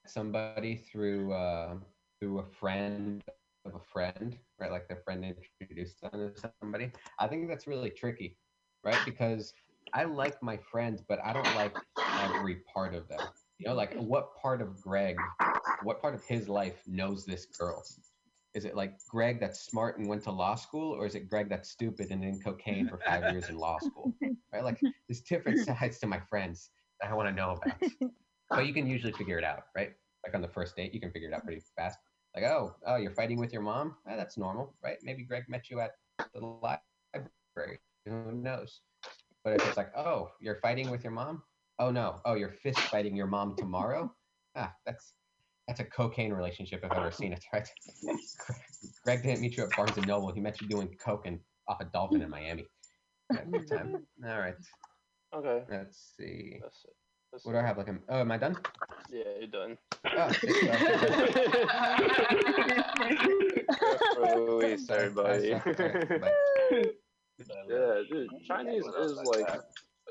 somebody 0.05 0.75
through 0.75 1.33
uh, 1.33 1.75
through 2.19 2.39
a 2.39 2.45
friend 2.45 3.23
of 3.65 3.75
a 3.75 3.79
friend, 3.79 4.37
right? 4.59 4.71
Like 4.71 4.87
their 4.87 5.01
friend 5.03 5.23
introduced 5.23 6.01
them 6.01 6.33
to 6.35 6.51
somebody. 6.61 6.91
I 7.19 7.27
think 7.27 7.47
that's 7.47 7.67
really 7.67 7.89
tricky, 7.89 8.37
right? 8.83 8.99
Because 9.05 9.53
I 9.93 10.05
like 10.05 10.41
my 10.41 10.57
friends, 10.57 11.01
but 11.07 11.19
I 11.23 11.33
don't 11.33 11.55
like 11.55 11.75
every 12.19 12.57
part 12.73 12.93
of 12.93 13.07
them. 13.07 13.19
You 13.59 13.67
know, 13.67 13.75
like 13.75 13.95
what 13.95 14.35
part 14.41 14.61
of 14.61 14.81
Greg, 14.81 15.17
what 15.83 16.01
part 16.01 16.15
of 16.15 16.23
his 16.23 16.49
life 16.49 16.81
knows 16.87 17.25
this 17.25 17.45
girl? 17.45 17.83
Is 18.53 18.65
it 18.65 18.75
like 18.75 18.93
Greg 19.09 19.39
that's 19.39 19.65
smart 19.65 19.97
and 19.97 20.07
went 20.07 20.23
to 20.23 20.31
law 20.31 20.55
school, 20.55 20.93
or 20.93 21.05
is 21.05 21.15
it 21.15 21.29
Greg 21.29 21.49
that's 21.49 21.69
stupid 21.69 22.11
and 22.11 22.23
in 22.23 22.39
cocaine 22.41 22.87
for 22.87 22.97
five 22.97 23.31
years 23.31 23.49
in 23.49 23.57
law 23.57 23.79
school? 23.79 24.13
Right? 24.51 24.63
Like 24.63 24.81
there's 25.07 25.21
different 25.21 25.59
sides 25.65 25.99
to 25.99 26.07
my 26.07 26.19
friends 26.29 26.69
that 26.99 27.09
I 27.09 27.13
want 27.13 27.29
to 27.29 27.35
know 27.35 27.51
about. 27.51 27.81
But 28.49 28.65
you 28.65 28.73
can 28.73 28.87
usually 28.87 29.13
figure 29.13 29.37
it 29.37 29.45
out, 29.45 29.63
right? 29.75 29.93
Like 30.25 30.35
on 30.35 30.41
the 30.41 30.47
first 30.47 30.75
date, 30.75 30.93
you 30.93 30.99
can 30.99 31.11
figure 31.11 31.29
it 31.29 31.33
out 31.33 31.45
pretty 31.45 31.61
fast. 31.77 31.97
Like, 32.35 32.45
oh, 32.45 32.75
oh, 32.85 32.95
you're 32.95 33.11
fighting 33.11 33.37
with 33.39 33.51
your 33.51 33.61
mom? 33.61 33.95
Eh, 34.07 34.15
that's 34.15 34.37
normal, 34.37 34.73
right? 34.83 34.97
Maybe 35.03 35.23
Greg 35.23 35.43
met 35.49 35.69
you 35.69 35.79
at 35.81 35.91
the 36.33 36.39
library. 36.39 37.79
Who 38.05 38.31
knows? 38.31 38.81
But 39.43 39.53
if 39.53 39.67
it's 39.67 39.77
like, 39.77 39.91
oh, 39.97 40.29
you're 40.39 40.59
fighting 40.61 40.89
with 40.89 41.03
your 41.03 41.11
mom? 41.11 41.43
Oh 41.79 41.91
no. 41.91 42.21
Oh, 42.25 42.35
you're 42.35 42.51
fist 42.51 42.79
fighting 42.79 43.15
your 43.15 43.27
mom 43.27 43.55
tomorrow? 43.57 44.13
Ah, 44.55 44.73
that's 44.85 45.13
that's 45.67 45.79
a 45.79 45.85
cocaine 45.85 46.33
relationship 46.33 46.83
if 46.83 46.91
I've 46.91 46.97
ever 46.97 47.11
seen 47.11 47.33
it, 47.33 47.43
right? 47.53 47.67
Greg 49.03 49.23
didn't 49.23 49.41
meet 49.41 49.57
you 49.57 49.63
at 49.63 49.75
Barnes 49.75 49.97
and 49.97 50.07
Noble. 50.07 50.31
He 50.31 50.39
met 50.39 50.61
you 50.61 50.67
doing 50.67 50.95
coke 51.03 51.25
and 51.25 51.39
off 51.67 51.81
a 51.81 51.85
dolphin 51.85 52.21
in 52.21 52.29
Miami. 52.29 52.65
Yeah, 53.33 53.43
good 53.51 53.67
time. 53.67 54.05
All 54.25 54.39
right. 54.39 54.55
Okay. 55.33 55.63
Let's 55.69 56.13
see. 56.17 56.59
That's 56.61 56.83
it. 56.83 56.93
That's 57.31 57.45
What 57.45 57.53
do 57.53 57.59
I 57.59 57.61
have? 57.61 57.77
Like, 57.77 57.87
a, 57.87 57.95
oh, 58.09 58.19
am 58.19 58.31
I 58.31 58.37
done? 58.37 58.57
Yeah, 59.09 59.23
you're 59.39 59.47
done. 59.47 59.77
Oh, 60.17 60.31
okay. 64.19 64.65
Release 64.67 64.89
everybody. 64.89 65.53
Alright, 65.53 65.65
yeah, 67.69 68.01
dude, 68.09 68.29
Chinese 68.47 68.85
is 68.85 69.13
like 69.25 69.61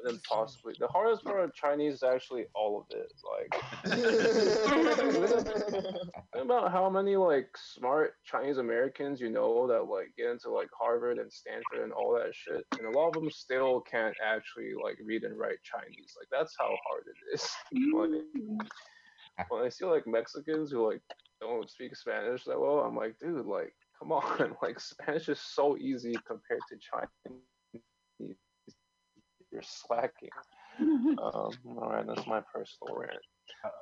an 0.04 0.20
possibly. 0.28 0.74
The 0.78 0.88
hardest 0.88 1.24
part 1.24 1.42
of 1.44 1.54
Chinese 1.54 1.94
is 1.94 2.02
actually 2.02 2.44
all 2.54 2.80
of 2.80 2.86
it. 2.96 3.12
Like, 3.24 3.54
think 6.32 6.44
about 6.44 6.72
how 6.72 6.90
many 6.90 7.16
like 7.16 7.48
smart 7.56 8.14
Chinese 8.24 8.58
Americans 8.58 9.20
you 9.20 9.30
know 9.30 9.66
that 9.66 9.84
like 9.84 10.08
get 10.16 10.30
into 10.30 10.50
like 10.50 10.68
Harvard 10.78 11.18
and 11.18 11.32
Stanford 11.32 11.80
and 11.82 11.92
all 11.92 12.14
that 12.14 12.34
shit, 12.34 12.64
and 12.78 12.86
a 12.86 12.98
lot 12.98 13.08
of 13.08 13.14
them 13.14 13.30
still 13.30 13.80
can't 13.80 14.16
actually 14.24 14.72
like 14.82 14.98
read 15.04 15.24
and 15.24 15.38
write 15.38 15.58
Chinese. 15.62 16.14
Like 16.18 16.28
that's 16.30 16.56
how 16.58 16.76
hard 16.88 17.04
it 17.06 17.16
is. 17.34 17.48
like, 17.94 18.10
mm. 18.10 18.58
when 19.48 19.64
I 19.64 19.68
see 19.68 19.84
like 19.84 20.06
Mexicans 20.06 20.70
who 20.70 20.90
like 20.90 21.02
don't 21.40 21.70
speak 21.70 21.96
Spanish 21.96 22.44
that 22.44 22.60
well, 22.60 22.80
I'm 22.80 22.96
like, 22.96 23.18
dude, 23.18 23.46
like, 23.46 23.74
come 23.98 24.12
on, 24.12 24.56
like 24.62 24.80
Spanish 24.80 25.28
is 25.28 25.40
so 25.40 25.76
easy 25.78 26.14
compared 26.26 26.60
to 26.68 26.78
Chinese. 26.78 27.42
You're 29.52 29.62
slacking. 29.62 30.30
um, 30.80 31.18
all 31.18 31.90
right, 31.90 32.06
that's 32.06 32.26
my 32.26 32.40
personal 32.52 32.96
rant. 32.96 33.20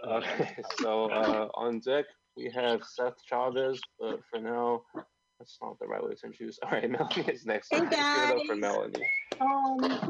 Okay, 0.06 0.56
so 0.80 1.10
uh, 1.10 1.48
on 1.54 1.80
deck 1.80 2.06
we 2.36 2.50
have 2.54 2.82
Seth 2.84 3.16
Chavez, 3.28 3.80
but 4.00 4.20
for 4.30 4.40
now, 4.40 4.82
that's 5.38 5.58
not 5.62 5.78
the 5.78 5.86
right 5.86 6.02
way 6.02 6.14
to 6.14 6.26
introduce. 6.26 6.58
All 6.64 6.70
right, 6.70 6.90
Melanie 6.90 7.28
is 7.28 7.44
next. 7.46 7.68
Hey, 7.70 7.80
Let's 7.80 7.90
give 7.90 8.00
it 8.00 8.30
up 8.30 8.46
for. 8.46 8.56
Melanie. 8.56 9.10
Um, 9.40 9.76
let's 9.80 10.00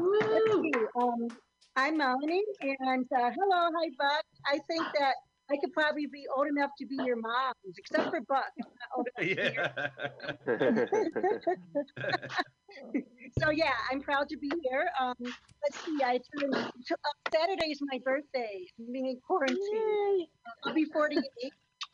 um, 0.95 1.27
I'm 1.75 1.97
Melanie, 1.97 2.43
and 2.61 3.05
uh, 3.15 3.31
hello, 3.31 3.69
hi, 3.75 3.89
Buck. 3.97 4.23
I 4.45 4.59
think 4.67 4.85
that 4.99 5.15
I 5.51 5.57
could 5.57 5.73
probably 5.73 6.07
be 6.07 6.25
old 6.35 6.47
enough 6.47 6.71
to 6.79 6.85
be 6.85 6.95
your 6.95 7.15
mom, 7.15 7.53
except 7.77 8.09
for 8.09 8.21
Buck. 8.21 8.45
I'm 12.95 13.03
not 13.37 13.47
old 13.49 13.57
enough 13.57 13.57
to 13.57 13.57
be 13.57 13.67
your 13.67 13.67
so 13.67 13.67
yeah, 13.67 13.73
I'm 13.91 14.01
proud 14.01 14.29
to 14.29 14.37
be 14.37 14.51
here. 14.63 14.89
Um, 14.99 15.15
let's 15.19 15.85
see, 15.85 15.97
I 16.03 16.19
turned 16.39 16.55
uh, 16.55 16.71
Saturday 17.33 17.71
is 17.71 17.79
my 17.81 17.99
birthday. 18.03 18.65
I'm 18.79 18.91
being 18.93 19.07
in 19.07 19.19
quarantine. 19.25 20.27
I'll 20.65 20.73
be 20.73 20.85
48. 20.85 21.23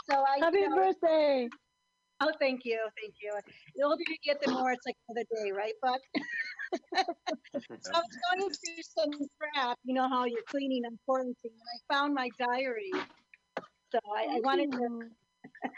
So 0.10 0.24
I 0.24 0.40
Happy 0.40 0.60
you 0.60 0.70
know- 0.70 0.76
birthday. 0.76 1.50
Oh, 2.22 2.32
thank 2.40 2.64
you, 2.64 2.80
thank 3.02 3.16
you. 3.22 3.34
The 3.76 3.84
older 3.84 4.02
you 4.08 4.16
get, 4.24 4.42
the 4.42 4.50
more 4.52 4.72
it's 4.72 4.86
like 4.86 4.96
another 5.10 5.26
day, 5.36 5.52
right, 5.52 5.74
Buck? 5.82 6.00
so 6.96 7.92
I 7.94 8.00
was 8.00 8.18
going 8.32 8.50
through 8.50 8.84
some 8.84 9.28
crap. 9.38 9.78
You 9.84 9.96
know 9.96 10.08
how 10.08 10.24
you're 10.24 10.42
cleaning 10.48 10.86
and 10.86 10.98
quarantine, 11.06 11.36
and 11.44 11.54
I 11.54 11.94
found 11.94 12.14
my 12.14 12.30
diary. 12.40 12.92
So 13.92 14.00
I, 14.16 14.38
I 14.38 14.40
wanted 14.46 14.72
to, 14.72 14.80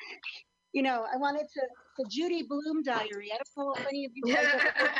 you 0.78 0.84
know, 0.84 1.08
I 1.12 1.18
wanted 1.18 1.48
to 1.56 1.62
the 1.98 2.06
Judy 2.08 2.44
Blume 2.44 2.84
diary. 2.84 3.32
I 3.34 3.40
don't 3.56 3.66
know 3.66 3.74
if 3.74 3.88
any 3.88 4.06
of 4.06 4.12
you 4.14 4.32
guys. 4.32 4.46
Ever 4.54 4.92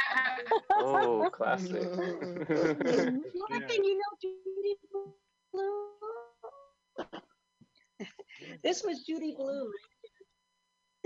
Oh, 0.74 1.30
classic. 1.34 1.72
Nothing, 1.72 2.50
you 3.84 4.00
know, 4.02 4.12
Judy 4.20 4.76
Blume. 5.54 5.92
this 8.64 8.84
was 8.84 9.04
Judy 9.06 9.36
Blume. 9.38 9.72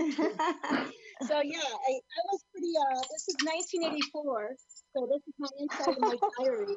so 0.00 1.42
yeah, 1.42 1.68
I, 1.68 1.92
I 1.92 2.22
was 2.32 2.40
pretty. 2.50 2.72
Uh, 2.80 3.00
this 3.12 3.28
is 3.28 3.36
1984. 3.44 4.56
So 4.96 5.06
this 5.06 5.20
is 5.28 5.34
my 5.38 5.48
inside 5.58 5.88
of 5.90 6.00
my 6.00 6.16
diary. 6.40 6.76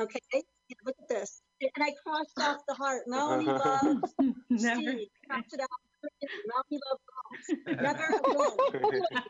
Okay, 0.00 0.20
Yeah, 0.32 0.76
look 0.86 0.96
at 1.02 1.08
this. 1.10 1.42
And 1.60 1.84
I 1.84 1.92
crossed 2.02 2.40
off 2.40 2.62
the 2.66 2.72
heart. 2.74 3.02
Melanie 3.06 3.44
loves 3.44 4.14
Never. 4.48 4.80
Steve. 4.80 5.08
Crossed 5.28 5.52
it 5.52 5.60
out. 5.60 5.68
Melanie 6.46 6.80
loves 6.86 7.02
Never 7.66 8.18
again. 8.18 9.24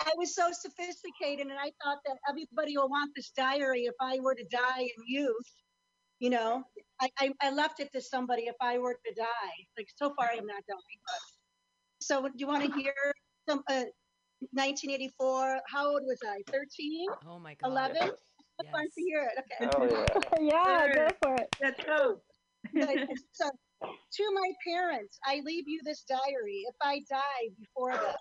I 0.00 0.12
was 0.16 0.34
so 0.34 0.50
sophisticated, 0.52 1.46
and 1.46 1.58
I 1.58 1.72
thought 1.82 2.00
that 2.06 2.18
everybody 2.28 2.76
will 2.76 2.88
want 2.88 3.12
this 3.14 3.30
diary 3.32 3.84
if 3.84 3.94
I 4.00 4.20
were 4.20 4.34
to 4.34 4.44
die 4.44 4.82
in 4.82 5.04
youth. 5.06 5.46
You 6.18 6.30
know, 6.30 6.64
I, 7.00 7.10
I, 7.18 7.32
I 7.40 7.50
left 7.50 7.80
it 7.80 7.92
to 7.92 8.00
somebody 8.00 8.46
if 8.46 8.56
I 8.60 8.78
were 8.78 8.98
to 9.06 9.14
die. 9.14 9.52
Like 9.76 9.88
so 9.96 10.14
far, 10.16 10.30
I'm 10.30 10.46
not 10.46 10.64
dying. 10.66 11.00
But 11.06 11.20
so, 12.02 12.22
do 12.22 12.32
you 12.36 12.46
want 12.46 12.64
to 12.72 12.78
hear 12.80 12.94
some? 13.48 13.62
Uh, 13.68 13.84
1984. 14.40 15.62
How 15.68 15.88
old 15.88 16.02
was 16.04 16.20
I? 16.26 16.42
13. 16.50 17.08
Oh 17.26 17.38
my 17.38 17.54
God. 17.56 17.68
11. 17.70 17.96
Yes. 18.62 18.72
Fun 18.72 18.84
to 18.84 19.02
hear 19.02 19.30
it. 19.32 19.38
Okay. 19.38 19.70
Oh, 19.76 20.30
yeah, 20.40 20.88
Good. 20.88 20.94
go 20.94 21.08
for 21.22 21.34
it. 21.36 21.48
Let's 21.60 21.84
go. 21.84 22.22
So, 23.32 23.50
to 23.82 24.24
my 24.34 24.52
parents, 24.66 25.18
I 25.24 25.40
leave 25.44 25.68
you 25.68 25.80
this 25.84 26.02
diary. 26.02 26.64
If 26.68 26.74
I 26.82 27.02
die 27.08 27.50
before 27.58 27.92
this, 27.92 28.16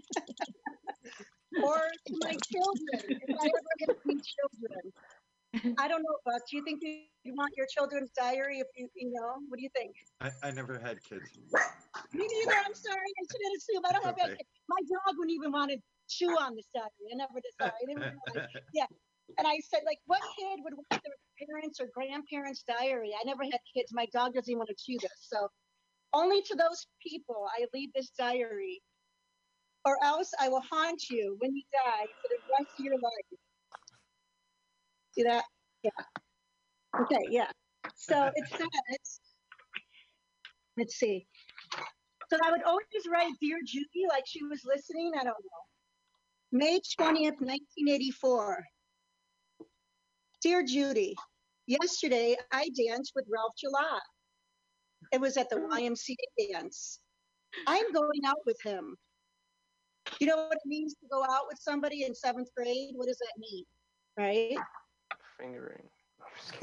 or 1.62 1.76
to 2.06 2.14
my 2.20 2.36
children, 2.52 3.02
if 3.04 3.36
I 3.40 3.46
ever 3.46 3.72
get 3.78 3.88
any 4.06 4.20
children. 4.20 4.92
I 5.78 5.88
don't 5.88 6.02
know, 6.02 6.18
Buck. 6.24 6.42
Do 6.50 6.56
you 6.56 6.64
think 6.64 6.80
you, 6.82 7.02
you 7.24 7.34
want 7.34 7.52
your 7.56 7.66
children's 7.66 8.10
diary? 8.10 8.60
If 8.60 8.66
you, 8.76 8.88
you 8.94 9.10
know, 9.12 9.40
what 9.48 9.56
do 9.58 9.62
you 9.62 9.70
think? 9.74 9.94
I, 10.20 10.30
I 10.42 10.50
never 10.50 10.78
had 10.78 11.02
kids. 11.02 11.30
Me 12.12 12.26
neither. 12.26 12.58
I'm 12.64 12.74
sorry. 12.74 13.10
I 13.18 13.24
shouldn't 13.30 13.56
assume. 13.56 13.82
I 13.88 13.92
don't 13.92 14.04
have 14.04 14.14
Okay. 14.14 14.36
that. 14.36 14.46
My 14.68 14.76
dog 14.88 15.16
wouldn't 15.16 15.34
even 15.34 15.50
want 15.52 15.70
to 15.70 15.78
chew 16.08 16.30
on 16.30 16.54
this 16.54 16.66
diary. 16.74 16.88
I 17.12 17.16
never 17.16 17.40
decided. 17.40 17.74
I 17.74 17.86
didn't 17.86 18.02
realize. 18.02 18.48
Yeah. 18.74 18.86
And 19.36 19.46
I 19.46 19.60
said, 19.68 19.80
like, 19.84 19.98
what 20.06 20.22
kid 20.38 20.60
would 20.64 20.74
want 20.74 20.88
their 20.90 21.46
parents 21.46 21.80
or 21.80 21.88
grandparents' 21.94 22.64
diary? 22.66 23.12
I 23.14 23.24
never 23.24 23.44
had 23.44 23.60
kids. 23.76 23.92
My 23.92 24.06
dog 24.12 24.34
doesn't 24.34 24.50
even 24.50 24.58
want 24.58 24.70
to 24.70 24.76
chew 24.78 24.98
this. 25.00 25.12
So, 25.20 25.48
only 26.14 26.40
to 26.42 26.56
those 26.56 26.86
people 27.06 27.46
I 27.56 27.66
leave 27.74 27.92
this 27.94 28.10
diary, 28.18 28.80
or 29.84 29.96
else 30.02 30.30
I 30.40 30.48
will 30.48 30.62
haunt 30.70 31.02
you 31.10 31.36
when 31.40 31.54
you 31.54 31.62
die 31.72 32.06
for 32.06 32.28
the 32.30 32.36
rest 32.58 32.78
of 32.78 32.84
your 32.84 32.94
life. 32.94 33.38
See 35.12 35.22
that? 35.24 35.44
Yeah. 35.82 35.90
Okay. 37.02 37.26
Yeah. 37.30 37.50
So 37.94 38.30
it 38.34 38.48
says, 38.50 39.20
let's 40.76 40.96
see. 40.96 41.26
So 42.30 42.38
I 42.44 42.50
would 42.50 42.62
always 42.62 42.84
write 43.10 43.32
Dear 43.40 43.58
Judy 43.64 44.04
like 44.08 44.24
she 44.26 44.42
was 44.44 44.62
listening. 44.64 45.12
I 45.14 45.24
don't 45.24 45.26
know. 45.26 45.62
May 46.52 46.78
20th, 46.98 47.40
1984. 47.40 48.64
Dear 50.40 50.62
Judy, 50.62 51.16
yesterday 51.66 52.36
I 52.52 52.70
danced 52.86 53.10
with 53.16 53.24
Ralph 53.28 53.54
Gillot. 53.60 54.00
It 55.12 55.20
was 55.20 55.36
at 55.36 55.50
the 55.50 55.56
YMCA 55.56 56.52
dance. 56.52 57.00
I'm 57.66 57.92
going 57.92 58.20
out 58.24 58.38
with 58.46 58.60
him. 58.62 58.96
You 60.20 60.28
know 60.28 60.36
what 60.36 60.56
it 60.56 60.62
means 60.64 60.94
to 60.94 61.08
go 61.10 61.24
out 61.24 61.46
with 61.48 61.58
somebody 61.60 62.04
in 62.04 62.14
seventh 62.14 62.50
grade? 62.56 62.92
What 62.94 63.08
does 63.08 63.18
that 63.18 63.32
mean? 63.36 63.64
Right? 64.16 64.56
Fingering. 65.40 65.88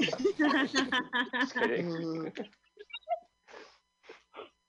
Just 0.00 1.54
kidding. 1.54 2.32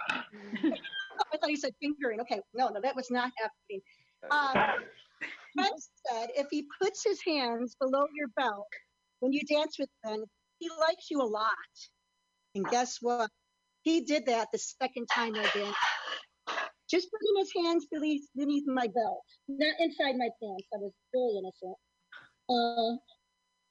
I 0.09 1.37
thought 1.37 1.49
you 1.49 1.57
said 1.57 1.73
fingering. 1.81 2.19
Okay, 2.21 2.41
no, 2.53 2.67
no, 2.67 2.81
that 2.81 2.95
was 2.95 3.09
not 3.09 3.31
happening. 3.37 3.81
Um, 4.31 4.51
Fred 5.53 5.71
said 5.77 6.29
if 6.35 6.47
he 6.51 6.67
puts 6.81 7.05
his 7.05 7.21
hands 7.25 7.75
below 7.79 8.05
your 8.13 8.27
belt 8.35 8.67
when 9.19 9.33
you 9.33 9.41
dance 9.45 9.77
with 9.79 9.89
him, 10.03 10.25
he 10.59 10.69
likes 10.79 11.09
you 11.09 11.21
a 11.21 11.23
lot. 11.23 11.53
And 12.55 12.65
guess 12.67 12.97
what? 13.01 13.29
He 13.81 14.01
did 14.01 14.25
that 14.25 14.49
the 14.51 14.59
second 14.59 15.07
time 15.07 15.35
I 15.35 15.43
danced. 15.53 15.77
Just 16.89 17.09
putting 17.11 17.35
his 17.37 17.51
hands 17.65 17.85
beneath, 17.91 18.27
beneath 18.35 18.63
my 18.67 18.87
belt, 18.87 19.23
not 19.47 19.75
inside 19.79 20.15
my 20.17 20.29
pants. 20.41 20.67
I 20.73 20.77
was 20.77 20.93
very 21.13 21.37
innocent. 21.37 21.77
Uh, 22.49 22.95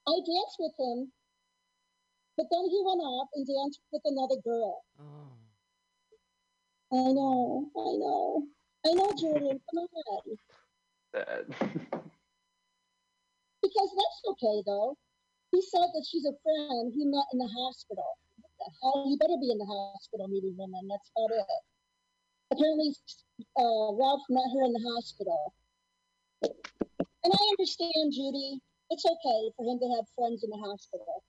I 0.08 0.14
danced 0.20 0.56
with 0.58 0.72
him, 0.78 1.12
but 2.36 2.46
then 2.50 2.64
he 2.68 2.82
went 2.84 3.00
off 3.00 3.28
and 3.34 3.46
danced 3.46 3.80
with 3.90 4.02
another 4.04 4.36
girl. 4.44 4.82
Oh. 5.00 5.32
I 6.92 7.12
know, 7.12 7.70
I 7.76 7.96
know. 7.96 8.46
I 8.86 8.92
know, 8.92 9.12
Jordan. 9.18 9.60
Come 9.74 9.86
on. 10.06 12.02
Because 13.62 13.90
that's 13.96 14.20
okay, 14.30 14.62
though. 14.64 14.96
He 15.56 15.62
said 15.62 15.88
that 15.88 16.04
she's 16.04 16.26
a 16.26 16.36
friend 16.44 16.92
he 16.92 17.06
met 17.06 17.24
in 17.32 17.38
the 17.38 17.48
hospital. 17.48 18.18
What 18.36 18.52
the 18.60 18.68
hell? 18.76 19.08
He 19.08 19.16
better 19.16 19.40
be 19.40 19.48
in 19.50 19.56
the 19.56 19.64
hospital 19.64 20.28
meeting 20.28 20.52
women. 20.52 20.84
That's 20.84 21.08
about 21.16 21.32
it. 21.32 21.46
Apparently, 22.52 22.92
uh, 23.56 23.96
Ralph 23.96 24.20
met 24.28 24.52
her 24.52 24.64
in 24.68 24.74
the 24.76 24.84
hospital. 24.92 25.54
And 26.44 27.32
I 27.32 27.40
understand, 27.56 28.12
Judy. 28.12 28.60
It's 28.90 29.06
okay 29.06 29.50
for 29.56 29.64
him 29.64 29.80
to 29.80 29.88
have 29.96 30.04
friends 30.14 30.44
in 30.44 30.50
the 30.50 30.60
hospital. 30.60 31.24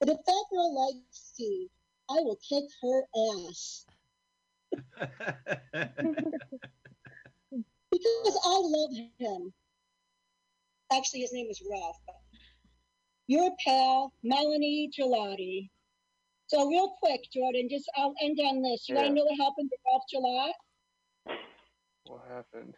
But 0.00 0.08
if 0.08 0.18
that 0.18 0.44
girl 0.50 0.74
likes 0.74 1.06
Steve, 1.12 1.70
I 2.10 2.14
will 2.14 2.40
kick 2.42 2.64
her 2.82 3.06
ass. 3.46 3.86
because 7.92 8.38
I 8.44 8.58
love 8.58 8.90
him. 9.20 9.54
Actually, 10.90 11.20
his 11.20 11.32
name 11.32 11.46
is 11.48 11.62
Ralph. 11.70 12.00
But 13.26 13.34
your 13.34 13.50
pal, 13.64 14.12
Melanie 14.22 14.90
Gelati. 14.98 15.70
So 16.46 16.68
real 16.68 16.94
quick, 17.02 17.20
Jordan, 17.32 17.68
just 17.70 17.90
I'll 17.96 18.14
end 18.22 18.38
on 18.40 18.62
this. 18.62 18.88
You 18.88 18.96
want 18.96 19.08
to 19.08 19.14
know 19.14 19.24
what 19.24 19.38
happened 19.38 19.70
to 19.70 19.76
Ralph 19.86 20.04
Gelat? 20.14 20.52
What 22.06 22.22
happened? 22.28 22.74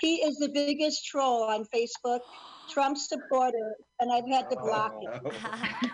He 0.00 0.16
is 0.16 0.36
the 0.38 0.48
biggest 0.48 1.06
troll 1.06 1.44
on 1.44 1.64
Facebook, 1.72 2.20
Trump 2.70 2.96
supporter, 2.96 3.76
and 4.00 4.12
I've 4.12 4.28
had 4.28 4.50
to 4.50 4.56
block 4.56 4.92
him. 5.02 5.20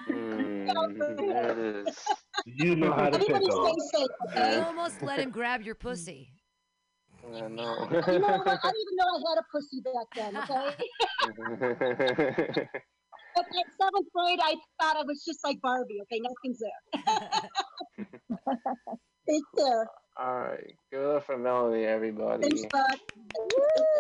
Mm, 0.07 1.19
there. 1.19 1.85
You 2.47 2.77
know 2.77 2.93
how 2.93 3.11
to 3.11 3.19
pick 3.19 3.29
Everybody 3.29 3.47
on. 3.47 3.81
stay 3.91 3.99
safe, 3.99 4.55
You 4.55 4.63
almost 4.63 5.03
let 5.03 5.19
him 5.19 5.31
grab 5.31 5.63
your 5.63 5.75
pussy. 5.75 6.31
I 7.25 7.49
know. 7.49 7.89
You 7.91 8.19
know 8.19 8.39
what? 8.39 8.49
I 8.49 8.57
didn't 8.63 8.81
even 8.83 8.97
know 8.97 9.07
I 9.07 9.21
had 9.29 9.39
a 9.39 9.45
pussy 9.53 9.81
back 9.83 10.09
then, 10.15 10.37
okay? 12.55 12.69
At 13.39 13.45
at 13.45 13.67
seventh 13.81 14.09
grade, 14.15 14.39
I 14.43 14.55
thought 14.81 14.97
I 14.97 15.03
was 15.03 15.25
just 15.25 15.41
like 15.45 15.61
Barbie, 15.61 16.01
okay? 16.03 16.21
Nothing's 16.21 16.59
there. 16.59 18.09
it's 19.27 19.47
there. 19.55 19.87
All 20.19 20.39
right, 20.39 20.75
good 20.91 21.23
for 21.25 21.37
Melanie, 21.37 21.85
everybody. 21.85 22.49
Thanks, 22.49 22.63
bud. 22.73 22.99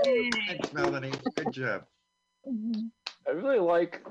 Thanks, 0.04 0.72
Melanie. 0.72 1.12
Good 1.34 1.52
job. 1.52 1.84
I 2.46 3.32
really 3.32 3.58
like 3.58 4.02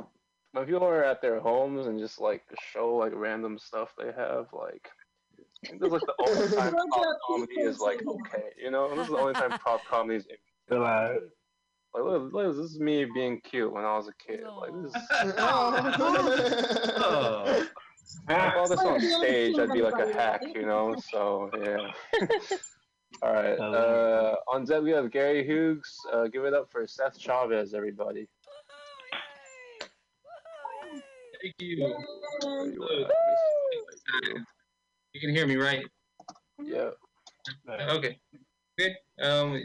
when 0.51 0.65
people 0.65 0.83
are 0.83 1.03
at 1.03 1.21
their 1.21 1.39
homes 1.39 1.87
and 1.87 1.99
just 1.99 2.21
like 2.21 2.43
show 2.71 2.95
like 2.95 3.11
random 3.15 3.57
stuff 3.57 3.93
they 3.97 4.11
have. 4.15 4.47
Like, 4.53 4.89
I 5.67 5.77
this 5.77 5.87
is 5.87 5.91
like 5.91 6.01
the 6.01 6.15
only 6.27 6.47
time 6.55 6.73
prop 6.73 7.17
comedy 7.27 7.61
is 7.61 7.79
like 7.79 8.01
okay. 8.05 8.49
You 8.61 8.71
know, 8.71 8.95
this 8.95 9.05
is 9.05 9.11
the 9.11 9.17
only 9.17 9.33
time 9.33 9.57
prop 9.59 9.83
comedy 9.85 10.17
is. 10.17 10.25
Like, 10.69 11.19
like 11.95 12.03
look, 12.03 12.33
look, 12.33 12.55
this 12.55 12.65
is 12.65 12.79
me 12.79 13.05
being 13.05 13.39
cute 13.41 13.71
when 13.71 13.85
I 13.85 13.95
was 13.95 14.07
a 14.07 14.13
kid. 14.25 14.43
Like 14.43 14.71
this 14.83 14.95
is. 14.95 15.33
Oh. 15.37 16.87
If 18.27 18.37
I 18.37 18.53
saw 18.53 18.67
this 18.67 18.79
on 18.79 18.99
stage, 19.01 19.59
I'd 19.59 19.73
be 19.73 19.81
like 19.81 19.99
a 19.99 20.13
hack, 20.13 20.41
you 20.53 20.65
know. 20.65 20.95
So 21.11 21.49
yeah. 21.63 21.91
All 23.21 23.33
right. 23.33 23.59
Uh, 23.59 24.35
on 24.47 24.65
Zed, 24.65 24.83
we 24.83 24.91
have 24.91 25.11
Gary 25.11 25.45
Hughes. 25.45 25.83
Uh, 26.11 26.27
give 26.27 26.45
it 26.45 26.53
up 26.53 26.71
for 26.71 26.87
Seth 26.87 27.19
Chavez, 27.19 27.73
everybody. 27.73 28.27
Thank 31.41 31.55
you. 31.59 31.93
You 35.13 35.21
can 35.21 35.29
hear 35.29 35.45
me, 35.45 35.57
right? 35.57 35.85
Yeah. 36.63 36.91
Okay. 37.69 38.17
Good. 38.77 38.95
Um, 39.21 39.61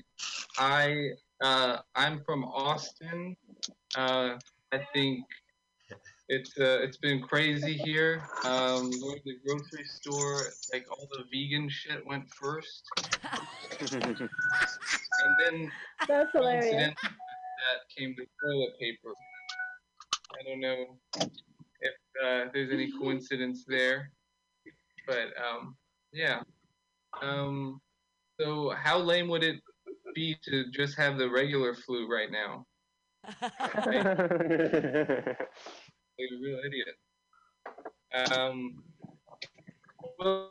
I 0.58 1.12
uh, 1.40 1.78
I'm 1.94 2.22
from 2.24 2.44
Austin. 2.44 3.36
Uh, 3.96 4.36
I 4.72 4.80
think 4.94 5.24
it's 6.28 6.56
uh, 6.58 6.78
it's 6.82 6.98
been 6.98 7.22
crazy 7.22 7.74
here. 7.74 8.22
Um, 8.44 8.90
going 8.90 9.16
to 9.16 9.22
the 9.24 9.36
grocery 9.44 9.84
store, 9.84 10.42
like 10.72 10.86
all 10.90 11.08
the 11.10 11.24
vegan 11.32 11.68
shit 11.68 12.06
went 12.06 12.24
first, 12.32 12.82
and 13.80 14.00
then 15.44 15.70
That's 16.08 16.30
hilarious. 16.32 16.94
that 17.02 17.78
came 17.96 18.14
the 18.16 18.26
toilet 18.42 18.78
paper. 18.80 19.14
I 20.38 20.48
don't 20.48 20.60
know 20.60 20.98
if 21.80 21.92
uh, 22.24 22.50
there's 22.52 22.70
any 22.70 22.92
coincidence 22.98 23.64
there, 23.66 24.12
but 25.06 25.28
um, 25.42 25.74
yeah. 26.12 26.42
Um, 27.22 27.80
so 28.40 28.70
how 28.70 28.98
lame 28.98 29.28
would 29.28 29.42
it 29.42 29.60
be 30.14 30.36
to 30.44 30.70
just 30.70 30.96
have 30.96 31.18
the 31.18 31.28
regular 31.28 31.74
flu 31.74 32.08
right 32.10 32.30
now? 32.30 32.64
Like 36.20 36.30
a 36.32 36.36
real 36.42 36.58
idiot. 36.66 36.96
Um, 38.36 38.82
well, 40.18 40.50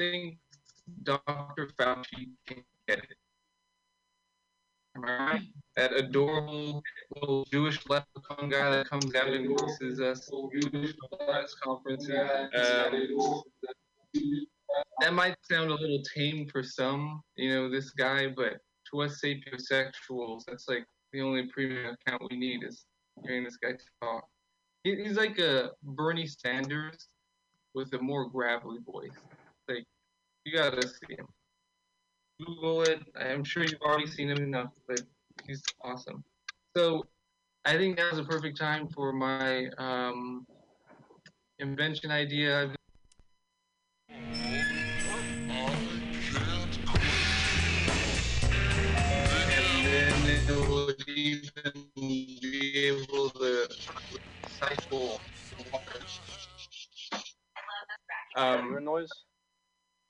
think 0.00 0.38
Dr. 1.02 1.68
Fauci 1.78 2.30
can 2.46 2.64
get 2.88 2.98
it. 2.98 3.16
Am 4.96 5.04
I 5.04 5.18
right? 5.18 5.42
That 5.76 5.92
adorable 5.92 6.82
little 7.14 7.44
Jewish 7.44 7.78
leprechaun 7.88 8.48
guy 8.48 8.70
that 8.70 8.88
comes 8.88 9.14
out 9.14 9.28
and 9.28 9.58
voices 9.58 10.00
us 10.00 10.30
Jewish 10.52 10.94
press 11.26 11.54
conference. 11.54 12.08
Uh, 12.10 12.90
that 15.00 15.12
might 15.12 15.36
sound 15.42 15.70
a 15.70 15.74
little 15.74 16.02
tame 16.14 16.46
for 16.46 16.62
some, 16.62 17.22
you 17.36 17.50
know, 17.50 17.70
this 17.70 17.90
guy, 17.90 18.28
but 18.28 18.58
to 18.90 19.02
us 19.02 19.20
sapiosexuals, 19.24 20.44
that's 20.46 20.68
like 20.68 20.84
the 21.12 21.20
only 21.20 21.46
premium 21.46 21.96
account 22.06 22.22
we 22.30 22.36
need 22.36 22.64
is 22.64 22.84
hearing 23.24 23.44
this 23.44 23.56
guy 23.56 23.72
talk. 24.02 24.24
He's 24.84 25.16
like 25.16 25.38
a 25.38 25.70
Bernie 25.82 26.26
Sanders 26.26 27.08
with 27.74 27.92
a 27.94 28.00
more 28.00 28.28
gravelly 28.28 28.78
voice. 28.84 29.10
Like, 29.68 29.84
you 30.44 30.56
gotta 30.56 30.86
see 30.86 31.16
him. 31.16 31.26
Google 32.44 32.82
it. 32.82 33.00
I'm 33.16 33.44
sure 33.44 33.62
you've 33.62 33.82
already 33.82 34.06
seen 34.06 34.30
him 34.30 34.42
enough, 34.42 34.72
but 34.88 35.02
he's 35.46 35.62
awesome. 35.82 36.24
So, 36.76 37.04
I 37.66 37.76
think 37.76 37.98
now's 37.98 38.16
a 38.16 38.24
perfect 38.24 38.56
time 38.58 38.88
for 38.88 39.12
my 39.12 39.68
um, 39.76 40.46
invention 41.58 42.10
idea. 42.10 42.62
I've 42.62 42.79
would 50.56 51.08
even 51.08 51.72
be 51.94 52.72
able 52.88 53.30
to 53.30 53.68
cycle 54.46 55.20
water. 55.72 56.00
Um, 58.36 58.84
noise? 58.84 59.08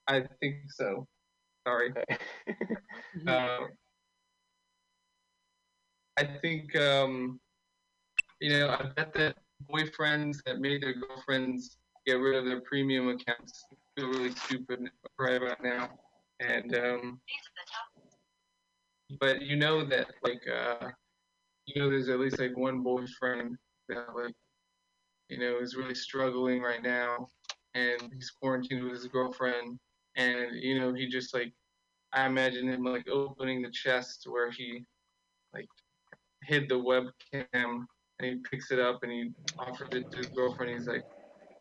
I 0.07 0.25
think 0.41 0.57
so. 0.69 1.07
Sorry. 1.67 1.93
um, 3.29 3.69
I 6.17 6.25
think 6.43 6.77
um, 6.77 7.41
you 8.41 8.51
know. 8.51 8.69
I 8.69 8.85
bet 8.95 9.13
that 9.15 9.37
boyfriends 9.71 10.43
that 10.45 10.61
made 10.61 10.83
their 10.83 10.95
girlfriends 10.95 11.79
get 12.07 12.15
rid 12.15 12.37
of 12.37 12.45
their 12.45 12.61
premium 12.61 13.09
accounts 13.09 13.65
feel 13.97 14.09
really 14.09 14.31
stupid 14.33 14.91
right 15.19 15.41
about 15.43 15.63
now. 15.63 15.91
And 16.41 16.75
um, 16.77 17.21
but 19.19 19.43
you 19.43 19.57
know 19.57 19.85
that 19.85 20.09
like 20.23 20.43
uh, 20.49 20.89
you 21.67 21.81
know 21.81 21.91
there's 21.91 22.09
at 22.09 22.21
least 22.21 22.39
like 22.39 22.57
one 22.57 22.83
boyfriend 22.83 23.57
that 23.89 24.15
like 24.15 24.35
you 25.29 25.39
know 25.39 25.59
is 25.59 25.77
really 25.77 25.95
struggling 25.95 26.63
right 26.63 26.83
now, 26.83 27.29
and 27.75 28.01
he's 28.13 28.31
quarantined 28.31 28.85
with 28.85 28.93
his 28.93 29.07
girlfriend, 29.09 29.79
and 30.17 30.55
you 30.63 30.79
know 30.79 30.93
he 30.95 31.09
just 31.09 31.35
like 31.35 31.53
I 32.13 32.27
imagine 32.27 32.69
him 32.69 32.85
like 32.85 33.09
opening 33.09 33.63
the 33.63 33.71
chest 33.71 34.27
where 34.29 34.51
he 34.51 34.85
like 35.55 35.69
hid 36.45 36.69
the 36.69 36.75
webcam 36.75 37.45
and 37.53 37.87
he 38.21 38.37
picks 38.51 38.71
it 38.71 38.79
up 38.79 39.03
and 39.03 39.13
he 39.13 39.31
offers 39.59 39.89
it 39.93 40.11
to 40.13 40.19
his 40.19 40.29
girlfriend. 40.29 40.75
He's 40.75 40.89
like, 40.89 41.05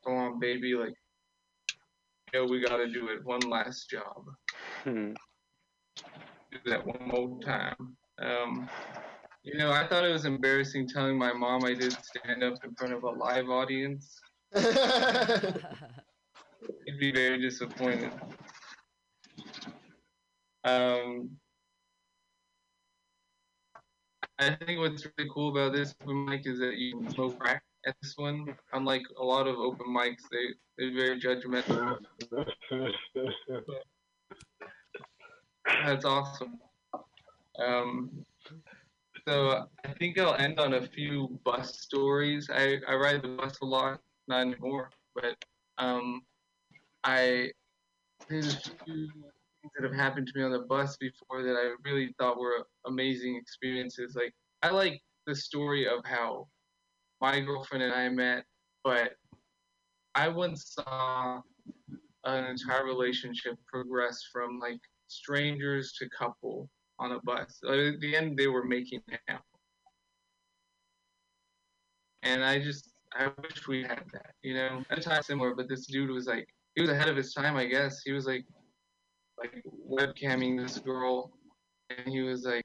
"Come 0.05 0.15
on, 0.15 0.39
baby, 0.39 0.73
like, 0.73 0.93
you 2.34 2.39
know, 2.39 2.45
we 2.45 2.61
got 2.61 2.77
to 2.77 2.88
do 2.88 3.09
it 3.09 3.23
one 3.23 3.41
last 3.41 3.89
job. 3.89 4.26
Hmm. 4.84 5.13
Do 6.51 6.57
that 6.65 6.85
one 6.85 7.07
more 7.07 7.39
time." 7.41 7.95
Um, 8.19 8.69
You 9.43 9.57
know, 9.57 9.71
I 9.71 9.88
thought 9.88 10.03
it 10.03 10.11
was 10.11 10.26
embarrassing 10.26 10.89
telling 10.89 11.17
my 11.17 11.31
mom 11.31 11.63
I 11.63 11.73
did 11.73 11.93
stand 12.03 12.43
up 12.43 12.55
in 12.63 12.76
front 12.76 12.93
of 12.93 13.03
a 13.03 13.09
live 13.09 13.49
audience. 13.49 14.19
She'd 14.55 14.63
be 16.99 17.11
very 17.11 17.39
disappointed. 17.39 18.11
Um, 20.65 21.30
I 24.39 24.55
think 24.55 24.80
what's 24.80 25.05
really 25.17 25.30
cool 25.34 25.49
about 25.51 25.73
this 25.73 25.95
open 26.03 26.26
mic 26.26 26.45
is 26.45 26.59
that 26.59 26.76
you 26.76 26.97
can 26.99 27.09
smoke 27.11 27.39
crack 27.39 27.63
at 27.85 27.95
this 28.01 28.15
one. 28.17 28.55
Unlike 28.73 29.03
a 29.19 29.23
lot 29.23 29.47
of 29.47 29.55
open 29.57 29.88
mics, 29.88 30.23
they 30.31 30.47
they're 30.77 30.93
very 30.93 31.19
judgmental. 31.19 31.97
That's 35.85 36.05
awesome. 36.05 36.59
Um, 37.59 38.25
so 39.27 39.67
I 39.85 39.93
think 39.93 40.19
I'll 40.19 40.35
end 40.35 40.59
on 40.59 40.75
a 40.75 40.81
few 40.87 41.39
bus 41.43 41.79
stories. 41.79 42.49
I, 42.51 42.77
I 42.87 42.95
ride 42.95 43.21
the 43.21 43.29
bus 43.29 43.59
a 43.61 43.65
lot, 43.65 43.99
not 44.27 44.41
anymore, 44.41 44.89
but 45.15 45.43
um, 45.77 46.21
I 47.03 47.51
there's 48.27 48.55
a 48.55 48.59
few 48.59 49.07
things 49.07 49.73
that 49.77 49.83
have 49.83 49.93
happened 49.93 50.27
to 50.27 50.33
me 50.35 50.43
on 50.43 50.51
the 50.51 50.59
bus 50.59 50.97
before 50.97 51.43
that 51.43 51.55
I 51.55 51.73
really 51.83 52.13
thought 52.19 52.39
were 52.39 52.67
amazing 52.85 53.35
experiences. 53.35 54.15
Like 54.15 54.33
I 54.61 54.69
like 54.69 55.01
the 55.25 55.35
story 55.35 55.87
of 55.87 56.03
how 56.05 56.47
my 57.21 57.39
girlfriend 57.39 57.83
and 57.83 57.93
I 57.93 58.09
met, 58.09 58.45
but 58.83 59.13
I 60.15 60.27
once 60.27 60.75
saw 60.75 61.41
an 62.25 62.45
entire 62.45 62.85
relationship 62.85 63.57
progress 63.71 64.23
from 64.31 64.59
like 64.59 64.79
strangers 65.10 65.94
to 65.94 66.10
couple 66.10 66.69
on 66.99 67.11
a 67.14 67.19
bus. 67.22 67.60
At 67.68 67.99
the 67.99 68.15
end, 68.15 68.38
they 68.38 68.48
were 68.48 68.64
making 68.64 69.02
out, 69.30 69.41
and 72.23 72.44
I 72.44 72.60
just 72.60 72.91
I 73.14 73.30
wish 73.41 73.68
we 73.68 73.84
had 73.84 74.03
that. 74.14 74.34
You 74.44 74.53
know, 74.53 74.84
at 74.90 74.98
a 74.98 75.02
time 75.02 75.23
similar, 75.23 75.56
but 75.56 75.68
this 75.68 75.86
dude 75.88 76.10
was 76.10 76.27
like 76.27 76.48
he 76.76 76.81
was 76.81 76.90
ahead 76.90 77.10
of 77.10 77.15
his 77.15 77.34
time, 77.34 77.56
I 77.57 77.65
guess. 77.65 78.02
He 78.03 78.11
was 78.11 78.26
like 78.26 78.45
like 79.38 79.64
webcamming 79.90 80.61
this 80.61 80.77
girl, 80.80 81.31
and 81.90 82.07
he 82.07 82.22
was 82.22 82.45
like. 82.45 82.64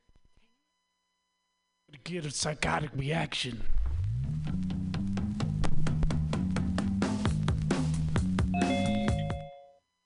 Get 2.02 2.26
a 2.26 2.30
psychotic 2.30 2.90
reaction. 2.94 3.62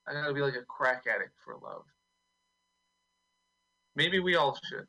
I 0.06 0.12
gotta 0.12 0.32
be 0.32 0.40
like 0.40 0.54
a 0.54 0.64
crack 0.68 1.04
addict 1.12 1.32
for 1.44 1.54
love. 1.62 1.84
Maybe 3.98 4.20
we 4.20 4.36
all 4.36 4.56
should. 4.70 4.86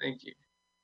Thank 0.00 0.24
you. 0.24 0.32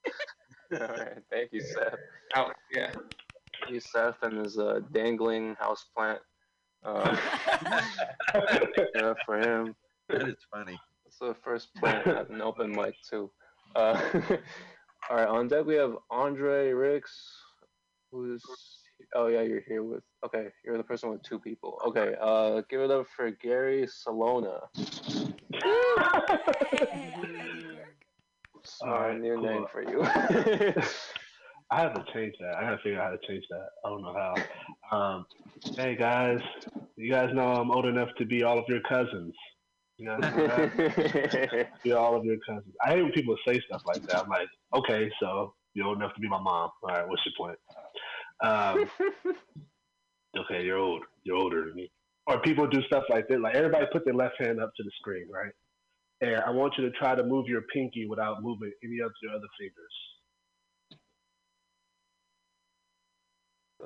All 0.78 0.88
right, 0.88 1.22
thank 1.30 1.52
you, 1.52 1.62
Seth. 1.62 1.94
Alex, 2.34 2.60
yeah. 2.70 2.90
Thank 2.92 3.72
you, 3.72 3.80
Seth, 3.80 4.16
and 4.22 4.44
his 4.44 4.58
uh, 4.58 4.80
dangling 4.92 5.54
house 5.58 5.86
plant. 5.96 6.18
Um, 6.84 7.16
yeah, 8.94 9.14
for 9.24 9.38
him. 9.38 9.74
That 10.10 10.28
is 10.28 10.36
funny. 10.52 10.78
It's 11.06 11.18
the 11.18 11.34
first 11.42 11.74
plant 11.76 12.06
at 12.06 12.28
an 12.28 12.42
open 12.42 12.70
mic 12.70 12.94
too. 13.08 13.30
Uh, 13.74 13.98
all 15.08 15.16
right, 15.16 15.28
on 15.28 15.48
deck 15.48 15.64
we 15.64 15.76
have 15.76 15.96
Andre 16.10 16.72
Ricks, 16.72 17.16
who's 18.12 18.42
oh 19.14 19.26
yeah, 19.26 19.42
you're 19.42 19.62
here 19.66 19.82
with 19.82 20.02
okay, 20.24 20.48
you're 20.64 20.76
the 20.76 20.84
person 20.84 21.10
with 21.10 21.22
two 21.22 21.38
people. 21.38 21.78
Okay, 21.86 22.14
uh, 22.20 22.62
give 22.68 22.80
it 22.80 22.90
up 22.90 23.06
for 23.14 23.30
Gary 23.30 23.86
Salona. 23.86 24.60
Sorry, 28.62 29.18
new 29.18 29.36
cool. 29.36 29.44
name 29.44 29.66
for 29.70 29.82
you. 29.82 30.02
I 31.70 31.80
have 31.80 31.94
to 31.94 32.04
change 32.12 32.34
that. 32.40 32.56
I 32.56 32.62
gotta 32.62 32.78
figure 32.78 33.00
out 33.00 33.10
how 33.10 33.16
to 33.16 33.26
change 33.26 33.44
that. 33.50 33.68
I 33.84 33.88
don't 33.88 34.02
know 34.02 34.14
how. 34.14 34.96
Um, 34.96 35.26
hey 35.76 35.96
guys, 35.96 36.38
you 36.96 37.10
guys 37.10 37.30
know 37.34 37.52
I'm 37.54 37.70
old 37.70 37.86
enough 37.86 38.10
to 38.18 38.24
be 38.24 38.42
all 38.42 38.58
of 38.58 38.64
your 38.68 38.80
cousins. 38.88 39.34
You 39.98 40.06
know 40.06 40.18
be 41.84 41.92
all 41.92 42.16
of 42.16 42.24
your 42.24 42.38
cousins. 42.46 42.74
I 42.84 42.90
hate 42.90 43.02
when 43.02 43.12
people 43.12 43.36
say 43.46 43.60
stuff 43.66 43.82
like 43.86 44.02
that. 44.08 44.24
I'm 44.24 44.28
like, 44.28 44.48
okay, 44.74 45.10
so 45.20 45.54
you're 45.74 45.86
old 45.86 45.98
enough 45.98 46.14
to 46.14 46.20
be 46.20 46.28
my 46.28 46.40
mom. 46.40 46.70
All 46.82 46.90
right, 46.90 47.06
what's 47.08 47.22
your 47.26 47.34
point? 47.38 47.58
Um, 48.44 48.90
okay, 50.38 50.64
you're 50.64 50.78
old. 50.78 51.04
You're 51.24 51.36
older 51.36 51.64
than 51.66 51.74
me. 51.74 51.90
Or 52.26 52.40
people 52.40 52.66
do 52.66 52.82
stuff 52.82 53.04
like 53.10 53.28
that. 53.28 53.40
Like 53.40 53.54
everybody 53.54 53.86
put 53.92 54.04
their 54.04 54.14
left 54.14 54.36
hand 54.38 54.60
up 54.60 54.72
to 54.76 54.82
the 54.82 54.90
screen, 54.98 55.26
right? 55.30 55.52
And 56.20 56.36
I 56.36 56.50
want 56.50 56.74
you 56.78 56.84
to 56.84 56.90
try 56.96 57.14
to 57.14 57.22
move 57.22 57.46
your 57.48 57.62
pinky 57.72 58.06
without 58.06 58.42
moving 58.42 58.72
any 58.82 59.00
of 59.00 59.12
your 59.22 59.32
other 59.32 59.48
fingers. 59.58 59.92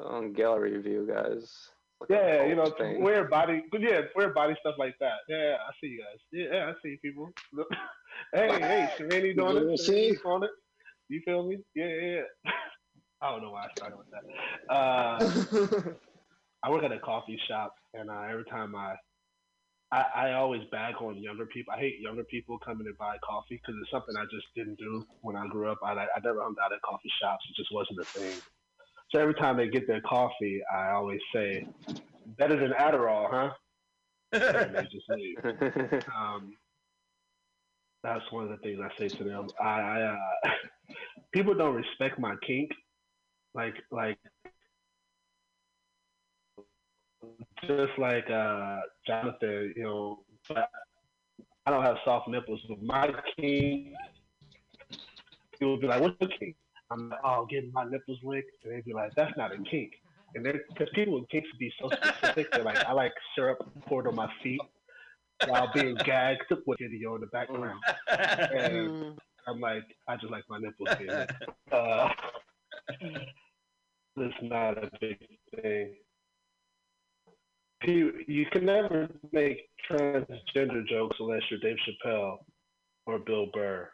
on 0.05 0.33
gallery 0.33 0.81
view, 0.81 1.09
guys. 1.13 1.71
Look 2.01 2.11
Yeah, 2.11 2.45
you 2.45 2.55
know, 2.55 2.63
whole 2.63 2.71
thing. 2.79 3.03
weird 3.03 3.29
body, 3.31 3.65
but 3.73 3.81
yeah, 3.81 4.03
weird 4.15 4.35
body 4.35 4.55
stuff 4.61 4.77
like 4.79 4.95
that. 5.01 5.19
Yeah, 5.29 5.57
I 5.67 5.73
see 5.81 5.89
you 5.89 5.99
guys. 5.99 6.19
Yeah, 6.31 6.47
yeah, 6.53 6.67
I 6.71 6.73
see 6.83 6.99
people. 7.03 7.31
Look. 7.53 7.69
hey, 8.35 8.61
hey, 8.61 8.89
Shireen 8.97 9.37
doing 9.37 9.71
it. 9.71 9.79
see? 9.81 10.13
Shireen 10.13 10.27
on 10.27 10.45
it. 10.45 10.51
You 11.09 11.23
feel 11.25 11.49
me? 11.49 11.59
Yeah, 11.75 11.87
yeah, 11.87 12.21
yeah. 12.45 12.53
I 13.21 13.31
don't 13.31 13.43
know 13.43 13.51
why 13.51 13.65
I 13.65 13.69
started 13.77 13.99
with 13.99 14.07
that. 14.11 14.73
Uh, 14.73 15.95
I 16.63 16.71
work 16.71 16.85
at 16.85 16.93
a 16.93 16.99
coffee 17.01 17.39
shop, 17.49 17.75
and 17.95 18.11
uh, 18.11 18.23
every 18.31 18.45
time 18.45 18.77
I, 18.77 18.95
I, 19.91 20.05
I 20.15 20.33
always 20.35 20.63
bag 20.71 20.95
on 21.01 21.17
younger 21.23 21.47
people. 21.47 21.73
I 21.75 21.81
hate 21.81 22.01
younger 22.01 22.25
people 22.25 22.59
coming 22.59 22.87
to 22.87 22.93
buy 22.99 23.17
coffee 23.25 23.61
because 23.61 23.75
it's 23.81 23.91
something 23.91 24.15
I 24.17 24.25
just 24.25 24.47
didn't 24.55 24.79
do 24.79 25.05
when 25.23 25.35
I 25.37 25.47
grew 25.49 25.71
up. 25.71 25.79
I, 25.83 25.93
I 25.93 26.21
never 26.23 26.43
hung 26.43 26.55
out 26.63 26.73
at 26.73 26.83
coffee 26.83 27.11
shops. 27.21 27.45
It 27.51 27.57
just 27.57 27.73
wasn't 27.73 28.01
a 28.01 28.05
thing. 28.19 28.41
So 29.13 29.21
every 29.21 29.35
time 29.35 29.57
they 29.57 29.69
get 29.69 29.87
their 29.87 30.03
coffee, 30.03 30.61
I 30.73 30.91
always 30.91 31.21
say, 31.35 31.67
"Better 32.39 32.57
than 32.61 32.73
Adderall, 32.73 33.29
huh?" 33.31 33.51
and 34.33 34.75
they 34.77 34.83
just 34.83 35.09
leave. 35.09 35.39
Um, 36.15 36.53
that's 38.05 38.31
one 38.31 38.45
of 38.45 38.51
the 38.51 38.59
things 38.59 38.79
I 38.81 38.91
say 38.99 39.09
to 39.09 39.25
them. 39.25 39.49
I, 39.61 39.81
I 39.81 40.03
uh, 40.03 40.51
people 41.33 41.55
don't 41.55 41.75
respect 41.75 42.19
my 42.19 42.35
kink, 42.47 42.71
like 43.55 43.75
like 43.91 44.19
just 47.67 47.99
like 47.99 48.29
uh, 48.31 48.81
Jonathan, 49.07 49.75
you 49.77 49.83
know. 49.83 50.21
I 51.67 51.71
don't 51.71 51.83
have 51.85 51.97
soft 52.05 52.29
nipples, 52.29 52.61
but 52.69 52.83
my 52.83 53.13
kink. 53.37 53.89
People 55.53 55.73
would 55.73 55.81
be 55.81 55.87
like, 55.87 56.01
"What's 56.01 56.17
your 56.21 56.31
kink?" 56.39 56.57
I'm 56.91 57.11
like, 57.11 57.21
"Oh, 57.25 57.47
getting 57.51 57.73
my 57.73 57.85
nipples 57.85 58.19
licked," 58.23 58.51
and 58.65 58.73
they'd 58.73 58.85
be 58.85 58.95
like, 58.95 59.15
"That's 59.17 59.37
not 59.37 59.53
a 59.53 59.59
kink." 59.71 59.93
And 60.35 60.45
they're 60.45 60.61
because 60.69 60.89
people 60.95 61.15
with 61.21 61.29
kinks 61.29 61.49
be 61.59 61.73
so 61.81 61.91
specific. 61.91 62.51
They're 62.53 62.65
like, 62.65 62.85
"I 62.85 62.93
like 62.93 63.13
syrup 63.35 63.59
poured 63.87 64.07
on 64.07 64.15
my 64.15 64.31
feet." 64.43 64.61
while 65.47 65.71
being 65.73 65.95
gagged 66.05 66.43
with 66.67 66.79
video 66.79 67.15
in 67.15 67.21
the 67.21 67.27
background. 67.29 67.81
And 68.09 69.17
I'm 69.47 69.61
like, 69.61 69.85
I 70.09 70.17
just 70.17 70.31
like 70.31 70.45
my 70.49 70.59
nipples 70.59 70.89
being 70.99 71.11
licked. 71.11 71.45
Uh, 71.71 72.09
it's 74.17 74.35
not 74.43 74.79
a 74.79 74.91
big 75.01 75.19
thing. 75.55 75.95
You, 77.85 78.13
you 78.27 78.47
can 78.47 78.65
never 78.65 79.09
make 79.33 79.69
transgender 79.89 80.87
jokes 80.89 81.17
unless 81.21 81.43
you're 81.51 81.61
Dave 81.61 81.77
Chappelle 81.87 82.39
or 83.07 83.19
Bill 83.21 83.47
Burr. 83.53 83.89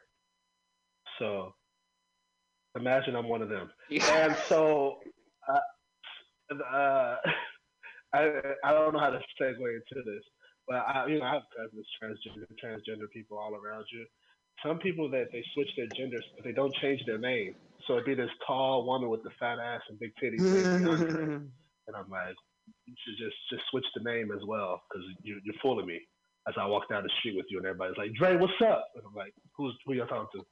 So 1.18 1.54
imagine 2.76 3.14
I'm 3.14 3.28
one 3.28 3.42
of 3.42 3.48
them. 3.48 3.70
And 3.90 4.34
so 4.48 5.00
uh, 5.48 6.54
uh, 6.54 7.16
I, 8.14 8.30
I 8.64 8.72
don't 8.72 8.94
know 8.94 9.00
how 9.00 9.10
to 9.10 9.20
segue 9.40 9.58
into 9.58 10.02
this, 10.04 10.24
but 10.66 10.76
I, 10.76 11.06
you 11.06 11.18
know, 11.18 11.26
I 11.26 11.34
have 11.34 11.42
cousins, 11.56 11.86
transgender, 12.02 12.46
transgender 12.62 13.10
people 13.12 13.38
all 13.38 13.54
around 13.54 13.84
you. 13.92 14.06
Some 14.62 14.78
people 14.78 15.10
that 15.10 15.26
they 15.32 15.44
switch 15.54 15.68
their 15.76 15.88
genders, 15.96 16.24
but 16.36 16.44
they 16.44 16.52
don't 16.52 16.74
change 16.76 17.00
their 17.06 17.18
name. 17.18 17.54
So 17.86 17.94
it'd 17.94 18.06
be 18.06 18.14
this 18.14 18.30
tall 18.46 18.86
woman 18.86 19.10
with 19.10 19.22
the 19.22 19.30
fat 19.38 19.58
ass 19.58 19.80
and 19.88 19.98
big 19.98 20.12
titties, 20.22 20.46
and 20.84 21.96
I'm 21.96 22.08
like, 22.10 22.34
you 22.86 22.94
should 23.04 23.18
just 23.18 23.36
just 23.50 23.62
switch 23.70 23.84
the 23.94 24.02
name 24.02 24.30
as 24.32 24.40
well, 24.46 24.82
because 24.88 25.06
you, 25.22 25.40
you're 25.44 25.54
fooling 25.62 25.86
me. 25.86 26.00
As 26.46 26.54
I 26.60 26.66
walk 26.66 26.90
down 26.90 27.02
the 27.02 27.10
street 27.20 27.36
with 27.36 27.46
you, 27.48 27.58
and 27.58 27.66
everybody's 27.66 27.96
like, 27.96 28.12
Dre, 28.14 28.36
what's 28.36 28.52
up? 28.60 28.88
And 28.94 29.02
I'm 29.06 29.14
like, 29.14 29.32
who's 29.56 29.74
who 29.86 29.94
y'all 29.94 30.06
talking 30.06 30.40
to? 30.40 30.46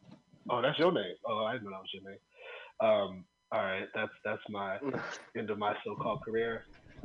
Oh, 0.50 0.62
that's 0.62 0.78
your 0.78 0.92
name. 0.92 1.14
Oh, 1.26 1.44
I 1.44 1.52
didn't 1.52 1.64
know 1.64 1.70
that 1.70 1.80
was 1.80 1.90
your 1.92 2.10
name. 2.10 2.18
Um, 2.80 3.24
all 3.52 3.62
right, 3.62 3.86
that's 3.94 4.12
that's 4.24 4.42
my 4.48 4.78
end 5.36 5.50
of 5.50 5.58
my 5.58 5.74
so-called 5.84 6.20
career. 6.24 6.64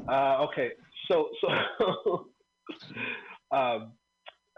Uh, 0.10 0.45
okay, 0.45 0.72
so 1.11 1.30
so 1.41 2.28
um, 3.56 3.94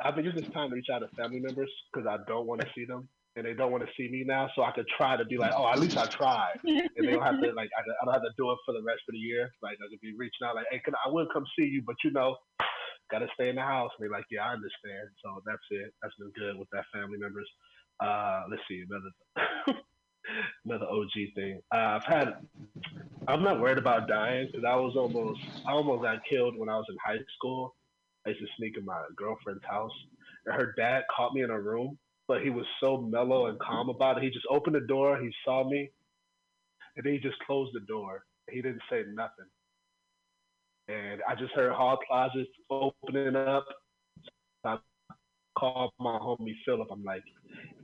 I've 0.04 0.16
been 0.16 0.26
using 0.26 0.42
this 0.42 0.54
time 0.54 0.70
to 0.70 0.76
reach 0.76 0.88
out 0.94 1.00
to 1.00 1.08
family 1.16 1.40
members 1.40 1.70
because 1.92 2.08
I 2.08 2.18
don't 2.28 2.48
want 2.48 2.62
to 2.62 2.68
see 2.76 2.86
them 2.86 3.08
and 3.36 3.46
they 3.46 3.54
don't 3.54 3.72
want 3.72 3.84
to 3.84 3.90
see 3.96 4.10
me 4.12 4.24
now. 4.26 4.50
So 4.56 4.64
I 4.64 4.72
could 4.72 4.88
try 4.98 5.16
to 5.16 5.26
be 5.26 5.38
like, 5.38 5.54
oh, 5.56 5.70
at 5.70 5.80
least 5.80 5.98
I 5.98 6.06
tried, 6.06 6.60
and 6.64 6.90
they 6.98 7.12
don't 7.12 7.24
have 7.24 7.40
to 7.42 7.52
like 7.54 7.70
I, 7.78 7.82
I 7.82 8.06
don't 8.06 8.14
have 8.14 8.24
to 8.24 8.36
do 8.38 8.52
it 8.52 8.58
for 8.66 8.74
the 8.74 8.84
rest 8.84 9.02
of 9.08 9.14
the 9.14 9.20
year. 9.20 9.50
Like 9.62 9.78
I 9.80 9.88
could 9.90 10.02
be 10.02 10.14
reaching 10.18 10.46
out 10.46 10.56
like, 10.56 10.66
hey, 10.72 10.82
can 10.84 10.94
I, 10.96 11.10
I 11.10 11.12
will 11.12 11.28
come 11.32 11.46
see 11.58 11.66
you, 11.66 11.82
but 11.86 11.96
you 12.04 12.12
know, 12.12 12.36
gotta 13.12 13.28
stay 13.34 13.50
in 13.50 13.56
the 13.56 13.62
house. 13.62 13.92
And 13.98 14.04
they're 14.04 14.18
like, 14.18 14.26
yeah, 14.30 14.44
I 14.44 14.54
understand. 14.54 15.10
So 15.24 15.42
that's 15.46 15.64
it. 15.72 15.94
That's 16.02 16.14
been 16.20 16.32
good 16.38 16.58
with 16.58 16.70
that 16.72 16.86
family 16.94 17.18
members. 17.18 17.48
Uh, 18.00 18.44
let's 18.50 18.62
see 18.68 18.84
another 18.90 19.80
another 20.66 20.86
OG 20.86 21.36
thing. 21.36 21.62
Uh, 21.74 22.00
I've 22.00 22.06
had. 22.06 22.34
I'm 23.28 23.44
not 23.44 23.60
worried 23.60 23.78
about 23.78 24.08
dying 24.08 24.48
because 24.48 24.66
I 24.66 24.76
was 24.76 24.96
almost 24.96 25.40
I 25.68 25.72
almost 25.72 26.04
got 26.04 26.20
killed 26.30 26.58
when 26.58 26.70
I 26.70 26.78
was 26.78 26.86
in 26.90 26.98
high 27.06 27.24
school. 27.38 27.76
I 28.30 28.34
used 28.34 28.42
to 28.42 28.58
sneak 28.58 28.78
in 28.78 28.86
my 28.86 29.02
girlfriend's 29.16 29.64
house, 29.70 29.92
and 30.46 30.56
her 30.56 30.74
dad 30.78 31.04
caught 31.16 31.34
me 31.34 31.44
in 31.44 31.50
a 31.50 31.60
room, 31.60 31.98
but 32.28 32.42
he 32.44 32.50
was 32.52 32.66
so 32.82 32.98
mellow 32.98 33.48
and 33.48 33.60
calm 33.60 33.90
about 33.90 34.18
it. 34.18 34.24
He 34.24 34.30
just 34.30 34.46
opened 34.50 34.76
the 34.76 34.82
door, 34.82 35.20
he 35.20 35.32
saw 35.46 35.68
me, 35.70 35.90
and 36.96 37.06
then 37.06 37.14
he 37.14 37.20
just 37.20 37.40
closed 37.48 37.72
the 37.74 37.82
door. 37.82 38.26
He 38.50 38.62
didn't 38.62 38.82
say 38.92 39.04
nothing, 39.14 39.48
and 40.88 41.22
I 41.28 41.36
just 41.36 41.54
heard 41.54 41.74
hall 41.74 41.98
closets 42.08 42.50
opening 42.70 43.36
up. 43.36 43.66
I 44.66 44.78
called 45.58 45.92
my 46.00 46.20
homie 46.20 46.56
Philip. 46.66 46.90
I'm 46.92 47.04
like, 47.04 47.24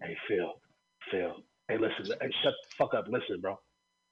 "Hey 0.03 0.17
Phil, 0.27 0.53
Phil, 1.11 1.35
hey 1.69 1.77
listen, 1.77 2.07
hey, 2.21 2.31
shut 2.43 2.53
the 2.53 2.75
fuck 2.77 2.93
up. 2.93 3.05
Listen, 3.09 3.41
bro. 3.41 3.59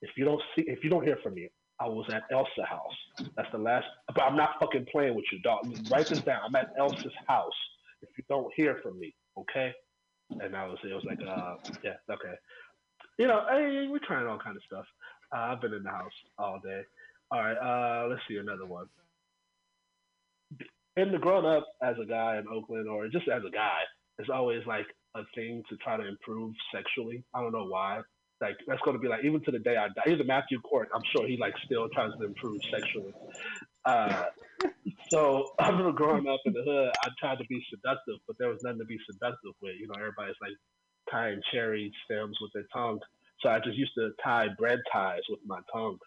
If 0.02 0.12
you 0.18 0.26
don't 0.26 0.42
see, 0.56 0.64
if 0.68 0.84
you 0.84 0.90
don't 0.90 1.04
hear 1.06 1.18
from 1.24 1.36
me, 1.36 1.50
I 1.84 1.88
was 1.88 2.06
at 2.14 2.24
Elsa 2.32 2.64
house. 2.66 3.28
That's 3.36 3.52
the 3.52 3.58
last. 3.58 3.86
But 4.08 4.24
I'm 4.24 4.38
not 4.38 4.52
fucking 4.60 4.88
playing 4.90 5.16
with 5.16 5.26
you, 5.34 5.40
dog. 5.40 5.66
Write 5.92 6.08
this 6.08 6.22
down. 6.22 6.40
I'm 6.46 6.56
at 6.56 6.74
Elsa's 6.80 7.12
house. 7.28 7.52
If 8.02 8.10
you 8.18 8.24
don't 8.30 8.52
hear 8.56 8.80
from 8.82 9.00
me, 9.00 9.14
okay? 9.38 9.74
And 10.30 10.56
I 10.56 10.66
was, 10.66 10.78
it 10.84 10.94
was 10.94 11.04
like, 11.06 11.20
uh, 11.28 11.56
yeah, 11.84 11.96
okay. 12.10 12.36
You 13.18 13.28
know, 13.28 13.46
hey, 13.50 13.88
we're 13.90 14.00
trying 14.00 14.28
all 14.28 14.40
kind 14.40 14.56
of 14.56 14.64
stuff. 14.66 14.86
Uh, 15.36 15.40
I've 15.40 15.62
been 15.62 15.74
in 15.74 15.84
the 15.84 15.90
house 15.90 16.12
all 16.38 16.60
day. 16.64 16.82
All 17.32 17.40
right, 17.40 17.58
uh, 17.58 18.08
let's 18.08 18.22
see 18.30 18.38
another 18.38 18.66
one. 18.66 18.86
In 20.96 21.12
the 21.12 21.18
grown 21.18 21.46
up 21.46 21.68
as 21.84 21.96
a 22.02 22.06
guy 22.06 22.38
in 22.38 22.48
Oakland, 22.48 22.88
or 22.88 23.08
just 23.08 23.28
as 23.28 23.42
a 23.46 23.52
guy, 23.52 23.80
it's 24.20 24.30
always 24.30 24.62
like 24.66 24.86
a 25.16 25.24
thing 25.36 25.64
to 25.70 25.76
try 25.78 25.98
to 25.98 26.08
improve 26.08 26.54
sexually. 26.74 27.24
I 27.34 27.42
don't 27.42 27.52
know 27.52 27.66
why. 27.66 28.02
Like 28.42 28.58
that's 28.68 28.82
going 28.82 28.98
to 28.98 29.02
be 29.02 29.08
like 29.08 29.24
even 29.24 29.42
to 29.44 29.52
the 29.52 29.60
day 29.60 29.78
I 29.78 29.88
die. 29.88 30.12
Even 30.12 30.28
Matthew 30.28 30.60
Court, 30.62 30.90
I'm 30.94 31.02
sure 31.16 31.28
he 31.28 31.38
like 31.38 31.54
still 31.66 31.88
tries 31.90 32.12
to 32.20 32.26
improve 32.26 32.60
sexually. 32.72 33.14
Uh, 33.86 34.26
so 35.10 35.52
I 35.60 35.70
remember 35.70 35.92
growing 35.92 36.28
up 36.28 36.40
in 36.46 36.54
the 36.54 36.64
hood, 36.64 36.92
I 37.04 37.10
tried 37.20 37.38
to 37.38 37.46
be 37.46 37.64
seductive, 37.70 38.16
but 38.28 38.36
there 38.40 38.50
was 38.50 38.60
nothing 38.64 38.80
to 38.80 38.86
be 38.86 38.98
seductive 39.12 39.54
with. 39.62 39.76
You 39.80 39.88
know, 39.88 39.96
everybody's 39.96 40.36
like 40.42 40.54
tying 41.12 41.42
cherry 41.52 41.92
stems 42.06 42.38
with 42.42 42.52
their 42.54 42.66
tongue. 42.74 43.00
So 43.42 43.50
I 43.50 43.60
just 43.60 43.78
used 43.78 43.94
to 43.98 44.12
tie 44.24 44.48
bread 44.58 44.80
ties 44.92 45.22
with 45.30 45.40
my 45.46 45.60
tongue, 45.72 45.98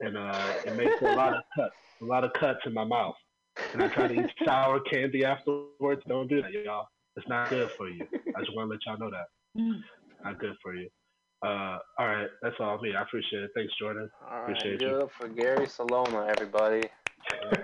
and 0.00 0.16
uh, 0.16 0.52
it 0.64 0.76
makes 0.76 1.00
a 1.02 1.14
lot 1.16 1.34
of 1.34 1.42
cuts, 1.56 1.74
a 2.00 2.04
lot 2.04 2.24
of 2.24 2.32
cuts 2.34 2.60
in 2.66 2.72
my 2.72 2.84
mouth. 2.84 3.16
And 3.72 3.82
I 3.82 3.88
try 3.88 4.08
to 4.08 4.14
eat 4.14 4.30
sour 4.44 4.80
candy 4.80 5.24
afterwards. 5.24 6.02
Don't 6.08 6.28
do 6.28 6.42
that, 6.42 6.52
y'all. 6.52 6.86
It's 7.16 7.28
not 7.28 7.50
good 7.50 7.70
for 7.76 7.88
you. 7.88 8.06
I 8.36 8.40
just 8.40 8.54
want 8.54 8.68
to 8.68 8.72
let 8.72 8.80
y'all 8.86 8.98
know 8.98 9.10
that. 9.10 9.26
Not 10.24 10.38
good 10.38 10.54
for 10.62 10.74
you. 10.74 10.88
Uh, 11.44 11.78
all 11.98 12.06
right, 12.06 12.28
that's 12.42 12.54
all 12.58 12.80
me. 12.80 12.94
I 12.96 13.02
appreciate 13.02 13.42
it. 13.42 13.50
Thanks, 13.54 13.72
Jordan. 13.78 14.10
All 14.26 14.38
right, 14.38 14.42
appreciate 14.44 14.80
give 14.80 14.88
you. 14.88 14.96
it 14.96 15.02
up 15.02 15.10
for 15.12 15.28
Gary 15.28 15.66
Salona, 15.66 16.26
everybody. 16.28 16.82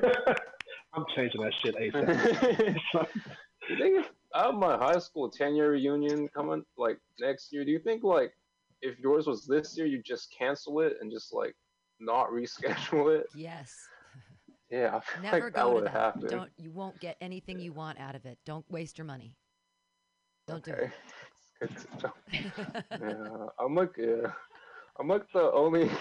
I'm 0.92 1.04
changing 1.16 1.40
that 1.40 1.52
shit 1.62 1.74
ASAP. 1.76 2.76
you 3.70 3.76
think 3.78 4.00
if 4.00 4.10
I 4.34 4.46
have 4.46 4.54
my 4.54 4.76
high 4.76 4.98
school 4.98 5.30
10 5.30 5.54
year 5.54 5.70
reunion 5.70 6.28
coming 6.28 6.62
like 6.76 6.98
next 7.20 7.52
year, 7.52 7.64
do 7.64 7.70
you 7.70 7.78
think 7.78 8.02
like 8.02 8.32
if 8.82 8.98
yours 8.98 9.26
was 9.26 9.46
this 9.46 9.76
year, 9.78 9.86
you 9.86 10.02
just 10.02 10.34
cancel 10.36 10.80
it 10.80 10.96
and 11.00 11.10
just 11.10 11.32
like 11.32 11.54
not 12.00 12.28
reschedule 12.30 13.18
it? 13.18 13.26
Yes. 13.34 13.74
Yeah, 14.70 14.96
I 14.96 15.00
feel 15.00 15.22
Never 15.22 15.44
like 15.46 15.54
go 15.54 15.60
that 15.60 15.64
to 15.64 15.74
would 15.74 15.84
that. 15.84 15.90
happen. 15.90 16.28
Don't 16.28 16.50
you 16.58 16.70
won't 16.70 17.00
get 17.00 17.16
anything 17.20 17.58
you 17.58 17.72
want 17.72 17.98
out 17.98 18.14
of 18.14 18.26
it. 18.26 18.38
Don't 18.44 18.64
waste 18.70 18.98
your 18.98 19.04
money. 19.06 19.34
Don't 20.46 20.64
do 20.64 20.72
it. 20.72 20.90
Good 21.60 21.76
to 21.76 21.86
know. 22.02 22.12
yeah, 23.00 23.46
I'm 23.58 23.74
like, 23.74 23.94
yeah, 23.98 24.32
I'm 24.98 25.08
like 25.08 25.30
the 25.32 25.50
only, 25.52 25.90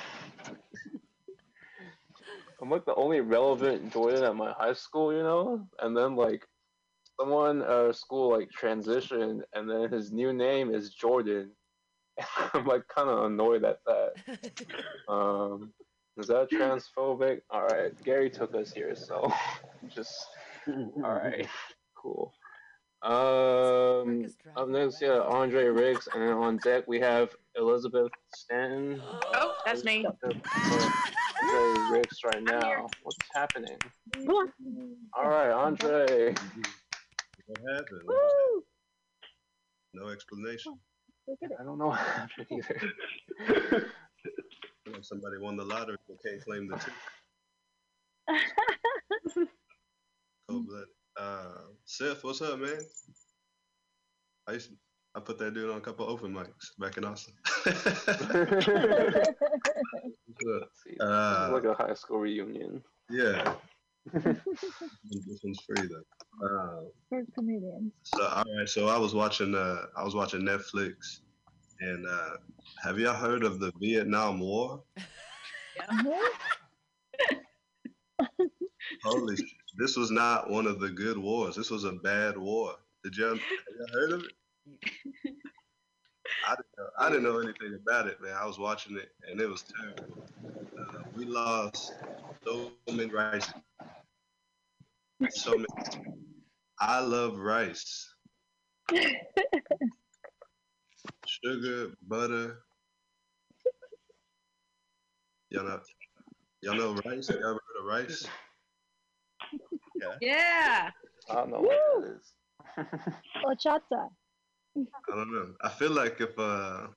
I'm 2.61 2.69
like 2.69 2.86
the 2.86 2.95
only 2.95 3.22
relevant 3.22 3.91
Jordan 3.91 4.23
at 4.23 4.36
my 4.36 4.52
high 4.53 4.73
school, 4.73 5.14
you 5.14 5.23
know. 5.23 5.68
And 5.80 5.95
then 5.95 6.15
like, 6.15 6.45
someone 7.19 7.61
at 7.61 7.69
our 7.69 7.94
school 7.94 8.31
like 8.31 8.49
transitioned, 8.52 9.41
and 9.53 9.69
then 9.69 9.91
his 9.91 10.11
new 10.11 10.34
name 10.34 10.73
is 10.73 10.91
Jordan. 10.91 11.52
I'm 12.53 12.65
like 12.65 12.88
kind 12.88 13.10
of 13.10 13.26
annoyed 13.26 13.64
at 13.64 13.80
that. 13.86 14.14
Um, 15.10 15.73
is 16.19 16.27
that 16.27 16.52
transphobic? 16.52 17.41
All 17.49 17.64
right, 17.64 17.91
Gary 18.03 18.30
took 18.30 18.53
us 18.53 18.72
here, 18.72 18.94
so 18.95 19.34
just 19.88 20.27
all 21.03 21.14
right, 21.14 21.48
cool. 21.98 22.31
Um, 23.01 24.26
up 24.57 24.67
next, 24.67 25.01
yeah, 25.01 25.19
Andre 25.21 25.67
Riggs, 25.67 26.09
and 26.13 26.21
then 26.21 26.34
on 26.34 26.57
deck 26.57 26.85
we 26.85 26.99
have 26.99 27.30
Elizabeth 27.55 28.11
Stanton. 28.35 29.01
Oh, 29.41 29.53
that's 29.65 29.84
me. 29.84 30.05
Andre 30.23 31.81
Riggs 31.91 32.23
right 32.26 32.43
now. 32.43 32.88
What's 33.03 33.17
happening? 33.34 33.77
All 34.27 35.30
right, 35.30 35.51
Andre. 35.51 36.34
What 37.47 37.73
happened? 37.73 38.01
No 39.93 40.09
explanation. 40.09 40.77
I 41.59 41.63
don't 41.63 41.77
know 41.77 41.88
what 41.88 41.99
happened 41.99 42.47
either. 42.51 42.81
Like 44.88 44.97
somebody 45.03 45.38
won 45.39 45.55
the 45.55 45.63
lottery 45.63 45.97
but 46.07 46.17
can't 46.23 46.43
claim 46.43 46.67
the 46.67 46.77
ticket. 46.77 46.93
Cold 50.49 50.67
blooded. 50.67 50.88
Uh, 51.20 51.64
Seth, 51.86 52.24
what's 52.24 52.41
up, 52.41 52.60
man? 52.60 52.80
I 54.48 54.54
used 54.54 54.70
to, 54.70 54.76
I 55.16 55.20
put 55.20 55.38
that 55.40 55.54
dude 55.54 55.70
on 55.70 55.78
a 55.78 55.82
couple 55.82 56.10
open 56.10 56.34
mics 56.34 56.78
back 56.80 56.98
in 56.98 57.04
Austin. 57.06 57.34
Uh, 61.02 61.50
like 61.52 61.66
a 61.66 61.74
high 61.74 61.94
school 61.94 62.20
reunion. 62.20 62.82
yeah. 63.10 63.56
this 64.14 65.40
one's 65.44 65.60
free 65.68 65.88
though. 65.88 66.48
Uh, 66.48 66.84
For 67.10 67.24
comedians. 67.36 67.91
So 68.04 68.24
all 68.24 68.44
right, 68.58 68.68
so 68.68 68.88
I 68.88 68.98
was 68.98 69.14
watching 69.14 69.54
uh 69.56 69.88
I 69.98 70.04
was 70.04 70.16
watching 70.16 70.41
Netflix 70.41 71.20
and 71.82 72.08
uh 72.08 72.38
have 72.82 72.98
y'all 72.98 73.14
heard 73.14 73.44
of 73.44 73.60
the 73.60 73.72
Vietnam 73.80 74.40
War? 74.40 74.82
Holy 79.04 79.36
sh- 79.36 79.56
this 79.80 79.95
was 79.95 80.11
not 80.11 80.49
one 80.49 80.68
of 80.68 80.81
the 80.81 80.89
good 80.89 81.18
wars. 81.18 81.56
This 81.56 81.72
was 81.72 81.85
a 81.85 81.93
bad 81.93 82.38
war. 82.38 82.76
Did 83.01 83.15
y'all 83.15 83.39
heard 83.93 84.11
of 84.11 84.23
it? 84.26 84.34
I 86.45 86.56
didn't 86.56 86.68
know 86.77 86.89
I 86.99 87.10
didn't 87.10 87.23
know 87.23 87.39
anything 87.39 87.80
about 87.81 88.07
it, 88.07 88.22
man. 88.22 88.35
I 88.39 88.45
was 88.45 88.60
watching 88.60 88.97
it 88.97 89.10
and 89.30 89.39
it 89.39 89.47
was 89.47 89.64
terrible. 89.64 90.27
Uh, 90.77 91.03
we 91.15 91.23
lost 91.26 91.93
so 92.45 92.72
many 92.89 93.10
rice. 93.10 93.49
So 95.30 95.51
many. 95.51 95.65
I 96.80 96.99
love 96.99 97.38
rice. 97.38 98.14
Sugar, 101.26 101.93
butter. 102.06 102.57
Y'all 105.51 105.64
know, 105.64 105.80
y'all 106.61 106.76
know 106.76 106.95
rice? 107.06 107.30
Y'all 107.30 107.39
heard 107.41 107.60
of 107.80 107.85
rice? 107.85 108.27
Yeah. 109.95 110.15
Yeah. 110.21 110.89
I 111.30 111.34
don't 111.34 111.51
know 111.51 111.61
what 111.61 111.77
that 112.01 112.15
is. 112.15 112.34
Horchata. 113.43 114.09
I 114.77 115.15
don't 115.15 115.34
know. 115.34 115.53
I 115.61 115.69
feel 115.69 115.91
like 115.91 116.21
if 116.21 116.38
uh, 116.38 116.88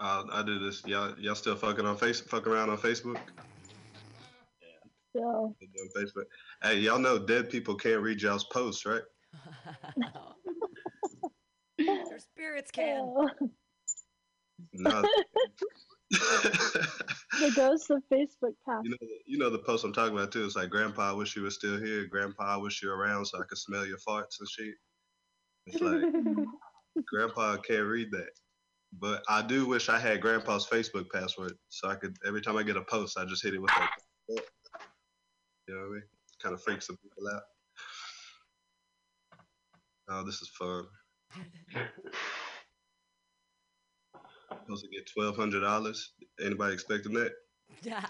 I'll, 0.00 0.30
I 0.32 0.42
do 0.42 0.58
this. 0.58 0.82
Y'all, 0.86 1.14
y'all 1.18 1.34
still 1.34 1.56
fucking 1.56 1.84
on 1.84 1.96
face, 1.96 2.20
fuck 2.20 2.46
around 2.46 2.70
on 2.70 2.78
Facebook? 2.78 3.18
So 5.16 5.22
On 5.22 5.54
Facebook. 5.96 6.24
Hey, 6.62 6.78
y'all 6.78 6.98
know 6.98 7.18
dead 7.18 7.50
people 7.50 7.74
can't 7.74 8.00
read 8.00 8.22
y'all's 8.22 8.44
posts, 8.44 8.86
right? 8.86 9.02
Their 11.78 12.18
spirits 12.18 12.70
can. 12.70 13.14
No. 14.72 15.04
the 16.10 17.52
ghost 17.54 17.90
of 17.90 18.02
Facebook 18.10 18.54
past. 18.66 18.84
You 18.84 18.90
know, 18.90 18.96
you 19.26 19.38
know 19.38 19.50
the 19.50 19.58
post 19.58 19.84
I'm 19.84 19.92
talking 19.92 20.16
about 20.16 20.32
too. 20.32 20.44
It's 20.44 20.56
like, 20.56 20.70
Grandpa, 20.70 21.10
I 21.10 21.12
wish 21.12 21.36
you 21.36 21.42
were 21.42 21.50
still 21.50 21.78
here. 21.78 22.06
Grandpa, 22.06 22.54
I 22.54 22.56
wish 22.56 22.82
you 22.82 22.88
were 22.88 22.96
around 22.96 23.26
so 23.26 23.38
I 23.38 23.44
could 23.48 23.58
smell 23.58 23.86
your 23.86 23.98
farts 23.98 24.40
and 24.40 24.48
shit. 24.48 24.74
It's 25.66 25.82
like, 25.82 26.00
Grandpa 27.06 27.58
can't 27.58 27.86
read 27.86 28.10
that. 28.12 28.30
But 28.98 29.22
I 29.28 29.42
do 29.42 29.66
wish 29.66 29.90
I 29.90 29.98
had 29.98 30.22
Grandpa's 30.22 30.66
Facebook 30.66 31.10
password 31.12 31.52
so 31.68 31.88
I 31.88 31.94
could 31.94 32.16
every 32.26 32.40
time 32.40 32.56
I 32.56 32.62
get 32.62 32.78
a 32.78 32.82
post, 32.82 33.18
I 33.18 33.26
just 33.26 33.42
hit 33.42 33.54
it 33.54 33.60
with 33.60 33.70
that. 33.70 33.90
You 34.28 35.74
know 35.74 35.80
what 35.80 35.86
I 35.86 35.92
mean? 35.92 36.02
Kind 36.42 36.54
of 36.54 36.62
freaks 36.62 36.86
some 36.86 36.96
people 36.96 37.28
out. 37.28 37.42
Oh, 40.08 40.24
this 40.24 40.40
is 40.40 40.48
fun. 40.48 40.86
Supposed 44.50 44.84
to 44.84 44.90
get 44.90 45.10
twelve 45.10 45.36
hundred 45.36 45.60
dollars. 45.60 46.12
Anybody 46.44 46.74
expecting 46.74 47.12
that? 47.14 47.32
Yeah. 47.82 48.04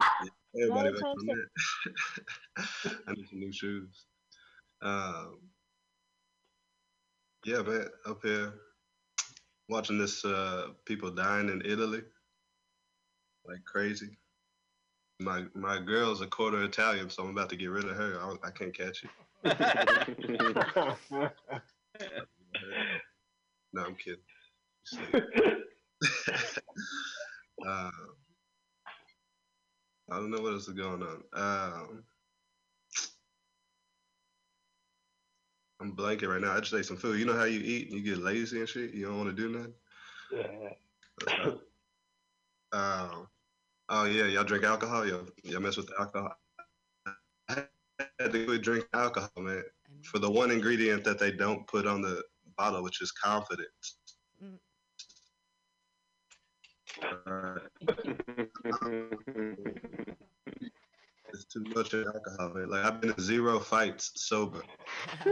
Everybody 0.54 0.88
Another 0.88 1.00
back 1.00 1.16
that. 1.26 2.94
I 3.06 3.12
need 3.12 3.28
some 3.28 3.40
new 3.40 3.52
shoes. 3.52 4.06
Um, 4.80 5.38
yeah, 7.44 7.62
man, 7.62 7.86
up 8.06 8.20
here 8.22 8.54
watching 9.68 9.98
this 9.98 10.24
uh, 10.24 10.68
people 10.86 11.10
dying 11.10 11.48
in 11.48 11.62
Italy 11.64 12.02
like 13.48 13.64
crazy. 13.64 14.16
My 15.20 15.44
my 15.54 15.80
girl's 15.80 16.20
a 16.20 16.26
quarter 16.26 16.62
Italian, 16.62 17.10
so 17.10 17.24
I'm 17.24 17.30
about 17.30 17.48
to 17.50 17.56
get 17.56 17.70
rid 17.70 17.86
of 17.86 17.96
her. 17.96 18.20
I, 18.20 18.48
I 18.48 18.50
can't 18.50 18.76
catch 18.76 19.04
it. 19.04 19.10
no, 23.72 23.84
I'm 23.84 23.94
kidding. 23.96 24.20
uh, 27.66 27.90
I 30.10 30.16
don't 30.16 30.30
know 30.30 30.40
what 30.40 30.54
else 30.54 30.68
is 30.68 30.74
going 30.74 31.02
on. 31.02 31.22
Um, 31.34 32.04
I'm 35.80 35.94
blanking 35.94 36.28
right 36.28 36.40
now. 36.40 36.56
I 36.56 36.60
just 36.60 36.74
ate 36.74 36.86
some 36.86 36.96
food. 36.96 37.18
You 37.20 37.26
know 37.26 37.36
how 37.36 37.44
you 37.44 37.60
eat 37.60 37.90
and 37.90 37.98
you 37.98 38.04
get 38.04 38.22
lazy 38.22 38.58
and 38.60 38.68
shit? 38.68 38.94
You 38.94 39.06
don't 39.06 39.18
want 39.18 39.36
to 39.36 39.42
do 39.42 39.48
nothing? 39.50 39.74
Yeah. 40.32 40.70
Um, 42.72 43.28
oh 43.88 44.04
yeah, 44.04 44.26
y'all 44.26 44.44
drink 44.44 44.64
alcohol? 44.64 45.06
Y'all, 45.08 45.26
y'all 45.44 45.60
mess 45.60 45.76
with 45.76 45.86
the 45.88 45.94
alcohol? 45.98 46.34
I 47.48 47.64
had 48.20 48.32
to 48.32 48.44
quit 48.46 48.62
drinking 48.62 48.88
alcohol, 48.94 49.30
man. 49.38 49.62
For 50.04 50.18
the 50.18 50.30
one 50.30 50.50
ingredient 50.50 51.04
that 51.04 51.18
they 51.18 51.32
don't 51.32 51.66
put 51.66 51.86
on 51.86 52.02
the 52.02 52.22
bottle, 52.58 52.82
which 52.82 53.00
is 53.00 53.12
confidence. 53.12 53.96
Alright. 54.42 54.60
It's 61.32 61.44
too 61.44 61.64
much 61.74 61.94
alcohol, 61.94 62.54
man. 62.54 62.70
Like 62.70 62.84
I've 62.84 63.00
been 63.00 63.10
in 63.10 63.20
zero 63.20 63.60
fights 63.60 64.12
sober. 64.16 64.62